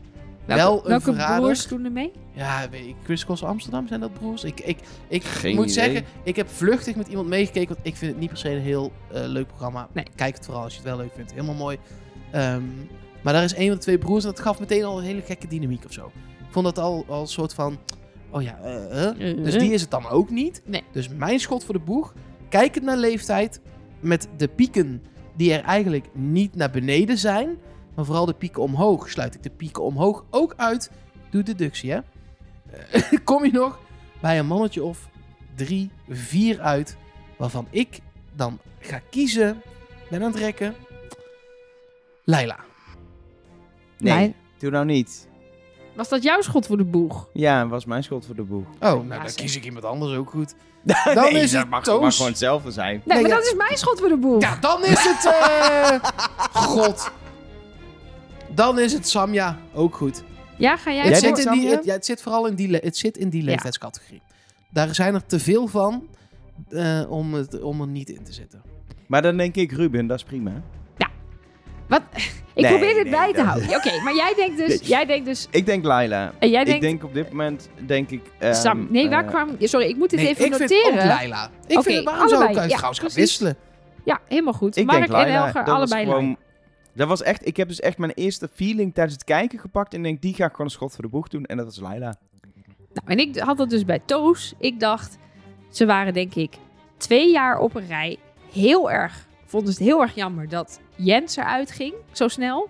Welke, 0.44 0.62
wel 0.62 0.82
een 0.82 0.88
welke 0.88 1.04
verrader. 1.04 1.40
broers 1.40 1.66
doen 1.66 1.84
er 1.84 1.92
mee? 1.92 2.12
Ja, 2.32 2.68
weet 2.70 2.86
ik, 2.86 2.94
Chris 3.04 3.24
Cross 3.24 3.42
Amsterdam, 3.42 3.88
zijn 3.88 4.00
dat 4.00 4.12
broers? 4.12 4.44
Ik, 4.44 4.60
ik, 4.60 4.78
ik 5.08 5.24
Geen 5.24 5.54
moet 5.54 5.70
idee. 5.70 5.84
zeggen, 5.84 6.04
ik 6.22 6.36
heb 6.36 6.48
vluchtig 6.48 6.96
met 6.96 7.08
iemand 7.08 7.28
meegekeken, 7.28 7.74
want 7.74 7.86
ik 7.86 7.96
vind 7.96 8.10
het 8.10 8.20
niet 8.20 8.28
per 8.28 8.38
se 8.38 8.50
een 8.50 8.60
heel 8.60 8.92
eh, 9.12 9.22
leuk 9.24 9.46
programma. 9.46 9.88
Nee. 9.92 10.04
Kijk 10.14 10.34
het 10.34 10.44
vooral 10.44 10.62
als 10.62 10.72
je 10.72 10.78
het 10.78 10.88
wel 10.88 10.96
leuk 10.96 11.12
vindt. 11.14 11.30
Helemaal 11.30 11.54
mooi. 11.54 11.78
Ehm, 12.30 12.62
maar 13.22 13.32
daar 13.32 13.44
is 13.44 13.56
een 13.56 13.66
van 13.66 13.76
de 13.76 13.82
twee 13.82 13.98
broers 13.98 14.24
en 14.24 14.30
dat 14.30 14.40
gaf 14.40 14.60
meteen 14.60 14.84
al 14.84 14.98
een 14.98 15.04
hele 15.04 15.22
gekke 15.22 15.46
dynamiek 15.46 15.84
of 15.84 15.92
zo. 15.92 16.12
Vond 16.52 16.64
dat 16.64 16.78
al, 16.78 17.04
al 17.08 17.20
een 17.20 17.26
soort 17.26 17.54
van, 17.54 17.78
oh 18.30 18.42
ja, 18.42 18.58
eh, 18.62 19.06
eh. 19.06 19.30
Eh, 19.30 19.44
dus 19.44 19.58
die 19.58 19.72
is 19.72 19.80
het 19.80 19.90
dan 19.90 20.08
ook 20.08 20.30
niet. 20.30 20.62
Nee. 20.64 20.82
Dus 20.92 21.08
mijn 21.08 21.40
schot 21.40 21.64
voor 21.64 21.74
de 21.74 21.80
boeg, 21.80 22.14
kijkend 22.48 22.84
naar 22.84 22.96
leeftijd, 22.96 23.60
met 24.00 24.28
de 24.36 24.48
pieken 24.48 25.02
die 25.36 25.52
er 25.52 25.64
eigenlijk 25.64 26.06
niet 26.14 26.54
naar 26.54 26.70
beneden 26.70 27.18
zijn, 27.18 27.58
maar 27.94 28.04
vooral 28.04 28.26
de 28.26 28.34
pieken 28.34 28.62
omhoog, 28.62 29.10
sluit 29.10 29.34
ik 29.34 29.42
de 29.42 29.50
pieken 29.50 29.82
omhoog 29.82 30.24
ook 30.30 30.54
uit. 30.56 30.90
Doe 31.30 31.42
deductie, 31.42 31.90
hè. 31.92 32.00
Kom 33.24 33.44
je 33.44 33.52
nog 33.52 33.80
bij 34.20 34.38
een 34.38 34.46
mannetje 34.46 34.82
of 34.84 35.08
drie, 35.54 35.90
vier 36.08 36.60
uit, 36.60 36.96
waarvan 37.36 37.66
ik 37.70 38.00
dan 38.36 38.58
ga 38.78 39.00
kiezen, 39.10 39.62
ben 40.10 40.22
aan 40.22 40.30
het 40.30 40.40
rekken, 40.40 40.74
Laila. 42.24 42.58
Nee, 43.98 44.14
Nee. 44.14 44.34
doe 44.58 44.70
nou 44.70 44.84
niet. 44.84 45.28
Was 45.94 46.08
dat 46.08 46.22
jouw 46.22 46.40
schot 46.40 46.66
voor 46.66 46.76
de 46.76 46.84
boeg? 46.84 47.28
Ja, 47.32 47.66
was 47.68 47.84
mijn 47.84 48.02
schuld 48.02 48.26
voor 48.26 48.34
de 48.34 48.42
boeg. 48.42 48.64
Oh, 48.66 48.80
nou 48.80 49.02
Ja, 49.08 49.16
dan 49.18 49.22
zeg. 49.28 49.34
kies 49.34 49.56
ik 49.56 49.64
iemand 49.64 49.84
anders 49.84 50.16
ook 50.16 50.30
goed. 50.30 50.54
Dan 51.14 51.28
is 51.28 51.50
dat 51.50 51.60
het 51.60 51.70
mag, 51.70 51.82
Toos. 51.84 52.00
mag 52.00 52.12
gewoon 52.14 52.28
hetzelfde 52.30 52.70
zijn. 52.70 52.92
Nee, 52.94 53.02
Nee, 53.04 53.20
maar 53.22 53.30
ja. 53.30 53.36
dat 53.36 53.44
is 53.46 53.54
mijn 53.54 53.76
schot 53.76 54.00
voor 54.00 54.08
de 54.08 54.16
boeg. 54.16 54.40
Ja, 54.42 54.56
dan 54.60 54.84
is 54.84 55.04
het... 55.04 55.26
eh, 55.26 56.10
God. 56.68 57.10
Dan 58.54 58.78
is 58.78 58.92
het 58.92 59.08
Samja 59.08 59.58
ook 59.74 59.96
goed. 59.96 60.22
Ja, 60.56 60.76
ga 60.76 60.92
jij 60.92 61.02
Jij 61.02 61.12
Het 61.12 61.18
zit, 61.36 61.38
in 61.46 61.52
die, 61.52 61.68
het, 61.70 61.84
ja, 61.84 61.92
het 61.92 62.06
zit 62.06 62.22
vooral 62.22 62.46
in 62.46 62.54
die, 62.54 62.68
le- 62.68 62.78
het 62.82 62.96
zit 62.96 63.16
in 63.16 63.28
die 63.28 63.40
Ja. 63.40 63.46
leeftijdscategorie. 63.50 64.22
Daar 64.70 64.94
zijn 64.94 65.14
er 65.14 65.26
te 65.26 65.40
veel 65.40 65.66
van 65.66 66.08
eh, 66.68 67.02
om, 67.08 67.34
het, 67.34 67.60
om 67.62 67.80
er 67.80 67.86
niet 67.86 68.08
in 68.08 68.24
te 68.24 68.32
zitten. 68.32 68.62
Maar 69.06 69.22
dan 69.22 69.36
denk 69.36 69.54
ik 69.56 69.72
Ruben, 69.72 70.06
dat 70.06 70.16
is 70.18 70.24
prima. 70.24 70.62
Wat? 71.92 72.02
Ik 72.54 72.62
Nee, 72.62 72.70
probeer 72.70 72.94
dit 72.94 73.02
nee, 73.02 73.12
bij 73.12 73.26
te 73.30 73.36
dat- 73.36 73.46
houden. 73.46 73.68
Oké, 73.76 74.00
maar 74.04 74.14
jij 74.14 74.32
denkt 74.36 74.56
dus... 74.56 74.80
Jij 74.88 75.04
denkt 75.06 75.26
dus... 75.26 75.46
Ik 75.50 75.66
denk 75.66 75.84
Laila. 75.84 76.32
En 76.38 76.50
jij 76.50 76.60
ik 76.60 76.66
denkt... 76.66 76.82
denk 76.82 77.04
op 77.04 77.14
dit 77.14 77.28
moment, 77.28 77.68
denk 77.86 78.10
ik... 78.10 78.20
ehm, 78.38 78.54
Sam, 78.54 78.86
nee, 78.90 79.08
waar 79.08 79.24
eh, 79.24 79.28
kwam... 79.30 79.48
Sorry, 79.58 79.86
ik 79.88 79.96
moet 79.96 80.10
dit 80.10 80.18
Nee, 80.20 80.28
even 80.28 80.44
ik 80.44 80.50
noteren. 80.50 80.68
vind 80.82 80.98
ook 80.98 81.04
Laila. 81.04 81.50
Ik 81.66 81.72
Oké, 81.78 81.82
vind 81.82 81.96
het, 81.96 82.04
waarom 82.04 82.28
zou 82.28 82.44
ik. 82.44 82.54
Ja, 82.54 82.66
trouwens 82.66 82.98
gaan 82.98 83.10
wisselen? 83.14 83.56
Ja, 84.04 84.20
helemaal 84.28 84.52
goed. 84.52 84.76
Ik 84.76 84.86
Mark 84.86 84.98
denk 84.98 85.10
en 85.12 85.16
Laila. 85.16 85.36
Elger, 85.46 85.64
dat 85.64 85.66
was 85.66 85.76
allebei 85.76 86.04
gewoon. 86.04 86.36
Dat 86.92 87.08
was 87.08 87.22
echt... 87.22 87.46
Ik 87.46 87.56
heb 87.56 87.68
dus 87.68 87.80
echt 87.80 87.98
mijn 87.98 88.12
eerste 88.14 88.48
feeling 88.54 88.94
tijdens 88.94 89.14
het 89.16 89.24
kijken 89.24 89.58
gepakt. 89.58 89.94
En 89.94 90.02
denk, 90.02 90.22
die 90.22 90.34
ga 90.34 90.44
ik 90.44 90.50
gewoon 90.50 90.66
een 90.66 90.72
schot 90.72 90.92
voor 90.94 91.02
de 91.04 91.10
boeg 91.10 91.28
doen. 91.28 91.44
En 91.44 91.56
dat 91.56 91.70
is 91.70 91.80
Laila. 91.80 92.16
Nou, 92.92 93.06
en 93.06 93.18
ik 93.18 93.36
had 93.38 93.56
dat 93.56 93.70
dus 93.70 93.84
bij 93.84 94.00
Toos. 94.04 94.54
Ik 94.58 94.80
dacht, 94.80 95.18
ze 95.70 95.86
waren 95.86 96.12
denk 96.14 96.34
ik 96.34 96.54
twee 96.96 97.30
jaar 97.30 97.58
op 97.58 97.74
een 97.74 97.86
rij 97.86 98.16
heel 98.52 98.90
erg... 98.90 99.26
Vonden 99.46 99.72
ze 99.72 99.78
het 99.82 99.88
heel 99.92 100.00
erg 100.02 100.14
jammer 100.14 100.48
dat 100.48 100.80
Jens 100.94 101.36
eruit 101.36 101.70
ging, 101.70 101.94
zo 102.12 102.28
snel. 102.28 102.68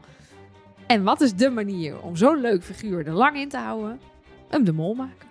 En 0.87 1.03
wat 1.03 1.21
is 1.21 1.35
de 1.35 1.51
manier 1.51 2.01
om 2.01 2.17
zo'n 2.17 2.41
leuk 2.41 2.63
figuur 2.65 3.07
er 3.07 3.13
lang 3.13 3.37
in 3.37 3.49
te 3.49 3.57
houden? 3.57 4.01
Hem 4.49 4.65
de 4.65 4.73
mol 4.73 4.95
maken. 4.95 5.27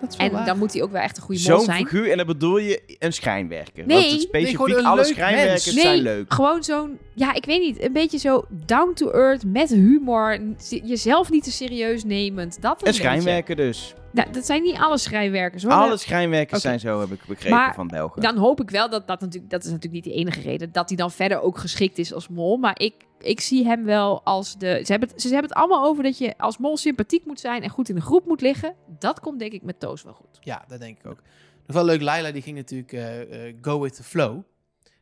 Dat 0.00 0.10
is 0.12 0.16
wel 0.18 0.26
En 0.26 0.32
waar. 0.32 0.44
dan 0.46 0.58
moet 0.58 0.72
hij 0.72 0.82
ook 0.82 0.90
wel 0.92 1.00
echt 1.02 1.16
een 1.16 1.22
goede 1.22 1.40
mol 1.48 1.56
Zo'n 1.56 1.64
zijn. 1.64 1.86
figuur, 1.86 2.10
en 2.10 2.16
dan 2.16 2.26
bedoel 2.26 2.58
je 2.58 2.82
een 2.98 3.12
schrijnwerker. 3.12 3.86
Nee. 3.86 3.96
Want 3.98 4.02
het 4.02 4.10
Nee, 4.10 4.20
specifiek, 4.46 4.84
alle 4.84 4.96
leuk 4.96 5.04
schrijnwerkers. 5.04 5.72
Nee, 5.72 5.84
zijn 5.84 5.98
leuk. 5.98 6.32
Gewoon 6.34 6.64
zo'n, 6.64 6.98
ja, 7.14 7.34
ik 7.34 7.44
weet 7.44 7.60
niet, 7.60 7.82
een 7.82 7.92
beetje 7.92 8.18
zo 8.18 8.44
down 8.48 8.92
to 8.94 9.10
earth, 9.10 9.44
met 9.44 9.68
humor, 9.68 10.40
jezelf 10.84 11.30
niet 11.30 11.44
te 11.44 11.52
serieus 11.52 12.04
nemend. 12.04 12.62
Dat 12.62 12.80
een 12.80 12.88
Een 12.88 12.94
schrijnwerker 12.94 13.56
dus. 13.56 13.94
Nou, 14.10 14.32
dat 14.32 14.46
zijn 14.46 14.62
niet 14.62 14.76
alle 14.76 14.98
schrijnwerkers 14.98 15.62
hoor. 15.62 15.72
Alle 15.72 15.96
schrijnwerkers 15.96 16.60
zijn 16.60 16.80
zo, 16.80 17.00
heb 17.00 17.10
ik 17.10 17.24
begrepen 17.26 17.58
Maar 17.58 17.74
van 17.74 17.88
Belgen. 17.88 18.22
Dan 18.22 18.36
hoop 18.36 18.60
ik 18.60 18.70
wel 18.70 18.90
dat 18.90 19.06
dat 19.06 19.20
natuurlijk, 19.20 19.50
dat 19.50 19.64
is 19.64 19.70
natuurlijk 19.70 20.04
niet 20.04 20.14
de 20.14 20.20
enige 20.20 20.40
reden, 20.40 20.72
dat 20.72 20.88
hij 20.88 20.96
dan 20.96 21.10
verder 21.10 21.40
ook 21.40 21.58
geschikt 21.58 21.98
is 21.98 22.12
als 22.12 22.28
mol. 22.28 22.56
Maar 22.56 22.80
ik, 22.80 22.94
ik 23.20 23.40
zie 23.40 23.64
hem 23.64 23.84
wel 23.84 24.22
als 24.24 24.58
de. 24.58 24.80
Ze 24.84 24.90
hebben, 24.90 25.08
het, 25.08 25.22
ze 25.22 25.28
hebben 25.28 25.48
het 25.48 25.58
allemaal 25.58 25.84
over 25.84 26.02
dat 26.02 26.18
je 26.18 26.38
als 26.38 26.58
mol 26.58 26.76
sympathiek 26.76 27.26
moet 27.26 27.40
zijn 27.40 27.62
en 27.62 27.70
goed 27.70 27.88
in 27.88 27.94
de 27.94 28.00
groep 28.00 28.26
moet 28.26 28.40
liggen. 28.40 28.74
Dat 28.98 29.20
komt 29.20 29.38
denk 29.38 29.52
ik 29.52 29.62
met 29.62 29.80
Toos 29.80 30.02
wel 30.02 30.14
goed. 30.14 30.38
Ja, 30.40 30.64
dat 30.68 30.80
denk 30.80 30.98
ik 30.98 31.06
ook. 31.06 31.22
Nog 31.66 31.76
wel 31.76 31.84
leuk, 31.84 32.02
Laila 32.02 32.30
die 32.30 32.42
ging 32.42 32.56
natuurlijk 32.56 32.92
eh, 32.92 33.48
eh, 33.48 33.54
go 33.60 33.80
with 33.80 33.94
the 33.94 34.02
flow. 34.02 34.42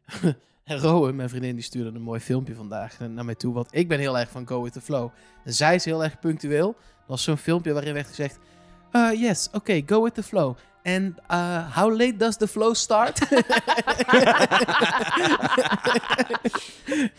en 0.65 0.79
Rowan, 0.79 1.17
mijn 1.17 1.29
vriendin, 1.29 1.55
die 1.55 1.65
stuurde 1.65 1.91
een 1.97 2.03
mooi 2.03 2.21
filmpje 2.21 2.55
vandaag 2.55 3.01
eh, 3.01 3.07
naar 3.09 3.25
mij 3.25 3.35
toe. 3.35 3.55
Want 3.55 3.69
ik 3.71 3.89
ben 3.89 3.99
heel 3.99 4.19
erg 4.19 4.31
van 4.31 4.47
go 4.49 4.63
with 4.63 4.73
the 4.73 4.81
flow. 4.81 5.11
En 5.45 5.53
zij 5.53 5.75
is 5.75 5.85
heel 5.85 6.05
erg 6.05 6.19
punctueel. 6.19 6.69
Er 6.79 7.05
was 7.07 7.23
zo'n 7.23 7.37
filmpje 7.37 7.73
waarin 7.73 7.95
werd 7.95 8.07
gezegd... 8.07 8.39
"Uh, 8.93 9.13
yes, 9.21 9.49
oké, 9.53 9.83
go 9.87 10.03
with 10.03 10.15
the 10.15 10.23
flow. 10.23 10.57
And 10.85 11.19
uh, 11.31 11.77
how 11.77 11.91
late 11.91 12.17
does 12.17 12.37
the 12.37 12.49
flow 12.49 12.75
start? 12.75 13.19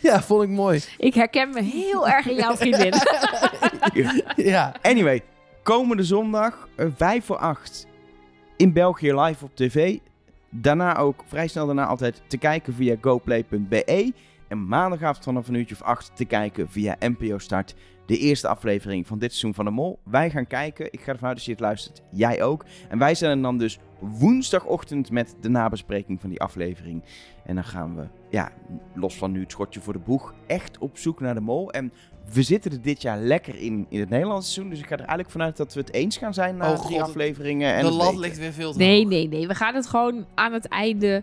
ja, 0.08 0.22
vond 0.22 0.42
ik 0.42 0.48
mooi. 0.48 0.82
Ik 0.98 1.14
herken 1.14 1.50
me 1.50 1.62
heel 1.62 2.08
erg 2.08 2.26
in 2.26 2.34
jouw 2.36 2.56
vriendin. 2.56 2.92
Ja, 4.36 4.74
Anyway, 4.82 5.22
komende 5.62 6.02
zondag, 6.02 6.68
eh, 6.76 6.86
5 6.96 7.24
voor 7.24 7.36
8, 7.38 7.86
in 8.56 8.72
België 8.72 9.14
live 9.14 9.44
op 9.44 9.56
tv. 9.56 9.98
Daarna 10.56 10.96
ook 10.96 11.24
vrij 11.26 11.48
snel 11.48 11.66
daarna 11.66 11.86
altijd 11.86 12.22
te 12.26 12.38
kijken 12.38 12.74
via 12.74 12.96
goplay.be. 13.00 14.12
En 14.48 14.66
maandagavond 14.66 15.24
vanaf 15.24 15.48
een 15.48 15.54
uurtje 15.54 15.74
of 15.74 15.82
8 15.82 16.16
te 16.16 16.24
kijken 16.24 16.68
via 16.70 16.96
NPO 16.98 17.38
Start. 17.38 17.74
De 18.06 18.18
eerste 18.18 18.48
aflevering 18.48 19.06
van 19.06 19.18
dit 19.18 19.28
seizoen 19.30 19.54
van 19.54 19.64
de 19.64 19.70
Mol. 19.70 19.98
Wij 20.04 20.30
gaan 20.30 20.46
kijken. 20.46 20.86
Ik 20.92 21.00
ga 21.00 21.12
ervan 21.12 21.26
uit 21.28 21.36
als 21.36 21.44
je 21.44 21.50
het 21.50 21.60
luistert. 21.60 22.02
Jij 22.10 22.42
ook. 22.42 22.64
En 22.88 22.98
wij 22.98 23.14
zijn 23.14 23.36
er 23.36 23.42
dan 23.42 23.58
dus 23.58 23.78
woensdagochtend 23.98 25.10
met 25.10 25.36
de 25.40 25.48
nabespreking 25.48 26.20
van 26.20 26.30
die 26.30 26.40
aflevering. 26.40 27.02
En 27.44 27.54
dan 27.54 27.64
gaan 27.64 27.96
we, 27.96 28.02
ja, 28.30 28.52
los 28.94 29.16
van 29.16 29.32
nu 29.32 29.40
het 29.40 29.50
schotje 29.50 29.80
voor 29.80 29.92
de 29.92 29.98
boeg, 29.98 30.34
echt 30.46 30.78
op 30.78 30.98
zoek 30.98 31.20
naar 31.20 31.34
de 31.34 31.40
Mol. 31.40 31.70
En 31.72 31.92
we 32.32 32.42
zitten 32.42 32.70
er 32.72 32.82
dit 32.82 33.02
jaar 33.02 33.18
lekker 33.18 33.56
in, 33.56 33.86
in 33.88 34.00
het 34.00 34.08
Nederlandse 34.08 34.50
seizoen. 34.50 34.72
Dus 34.74 34.82
ik 34.82 34.86
ga 34.86 34.92
er 34.92 34.98
eigenlijk 34.98 35.30
vanuit 35.30 35.56
dat 35.56 35.74
we 35.74 35.80
het 35.80 35.92
eens 35.92 36.16
gaan 36.16 36.34
zijn 36.34 36.56
na 36.56 36.72
Oh 36.72 36.84
drie 36.86 36.98
God, 36.98 37.08
afleveringen. 37.08 37.74
En 37.74 37.84
de 37.84 37.90
lat 37.90 38.06
weten. 38.06 38.20
ligt 38.20 38.38
weer 38.38 38.52
veel 38.52 38.72
te 38.72 38.78
Nee, 38.78 39.00
hoog. 39.00 39.08
nee, 39.08 39.28
nee. 39.28 39.46
We 39.46 39.54
gaan 39.54 39.74
het 39.74 39.86
gewoon 39.86 40.26
aan 40.34 40.52
het 40.52 40.68
einde 40.68 41.22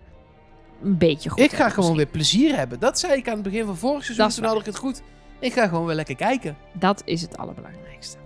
een 0.84 0.98
beetje 0.98 1.30
goed 1.30 1.40
Ik 1.40 1.50
ga 1.50 1.56
hebben 1.56 1.74
gewoon 1.74 1.90
misschien. 1.96 2.12
weer 2.14 2.22
plezier 2.22 2.56
hebben. 2.58 2.80
Dat 2.80 3.00
zei 3.00 3.14
ik 3.14 3.28
aan 3.28 3.34
het 3.34 3.44
begin 3.44 3.66
van 3.66 3.78
vorig 3.78 4.04
seizoen. 4.04 4.18
Dat 4.18 4.28
is 4.34 4.36
Toen 4.40 4.46
had 4.46 4.60
ik 4.60 4.66
het 4.66 4.78
goed. 4.78 5.02
Ik 5.42 5.54
ga 5.54 5.68
gewoon 5.68 5.86
weer 5.86 5.96
lekker 5.96 6.16
kijken. 6.16 6.58
Dat 6.74 7.02
is 7.06 7.22
het 7.22 7.38
allerbelangrijkste. 7.38 8.18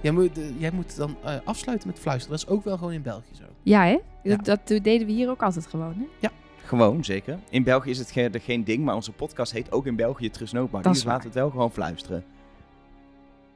Jij 0.00 0.12
moet, 0.12 0.38
eh, 0.38 0.60
jij 0.60 0.70
moet 0.70 0.96
dan 0.96 1.16
eh, 1.24 1.34
afsluiten 1.44 1.88
met 1.88 1.98
fluisteren. 1.98 2.38
Dat 2.38 2.46
is 2.48 2.54
ook 2.54 2.64
wel 2.64 2.76
gewoon 2.78 2.92
in 2.92 3.02
België 3.02 3.34
zo. 3.34 3.44
Ja, 3.62 3.84
hè? 3.84 3.98
Ja. 4.22 4.36
Dat, 4.36 4.44
dat 4.44 4.66
deden 4.84 5.06
we 5.06 5.12
hier 5.12 5.30
ook 5.30 5.42
altijd 5.42 5.66
gewoon, 5.66 5.94
hè? 6.20 6.28
Gewoon, 6.64 7.04
zeker. 7.04 7.38
In 7.50 7.62
België 7.62 7.90
is 7.90 7.98
het 7.98 8.10
ge- 8.10 8.28
er 8.32 8.40
geen 8.40 8.64
ding, 8.64 8.84
maar 8.84 8.94
onze 8.94 9.12
podcast 9.12 9.52
heet 9.52 9.72
ook 9.72 9.86
in 9.86 9.96
België 9.96 10.30
Trust 10.30 10.52
Nobody. 10.52 10.82
Dat 10.82 10.92
is 10.94 10.98
Dus 10.98 11.08
laten 11.08 11.22
we 11.22 11.28
het 11.28 11.38
wel 11.38 11.50
gewoon 11.50 11.72
fluisteren. 11.72 12.24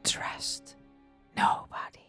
Trust 0.01 0.77
nobody. 1.35 2.02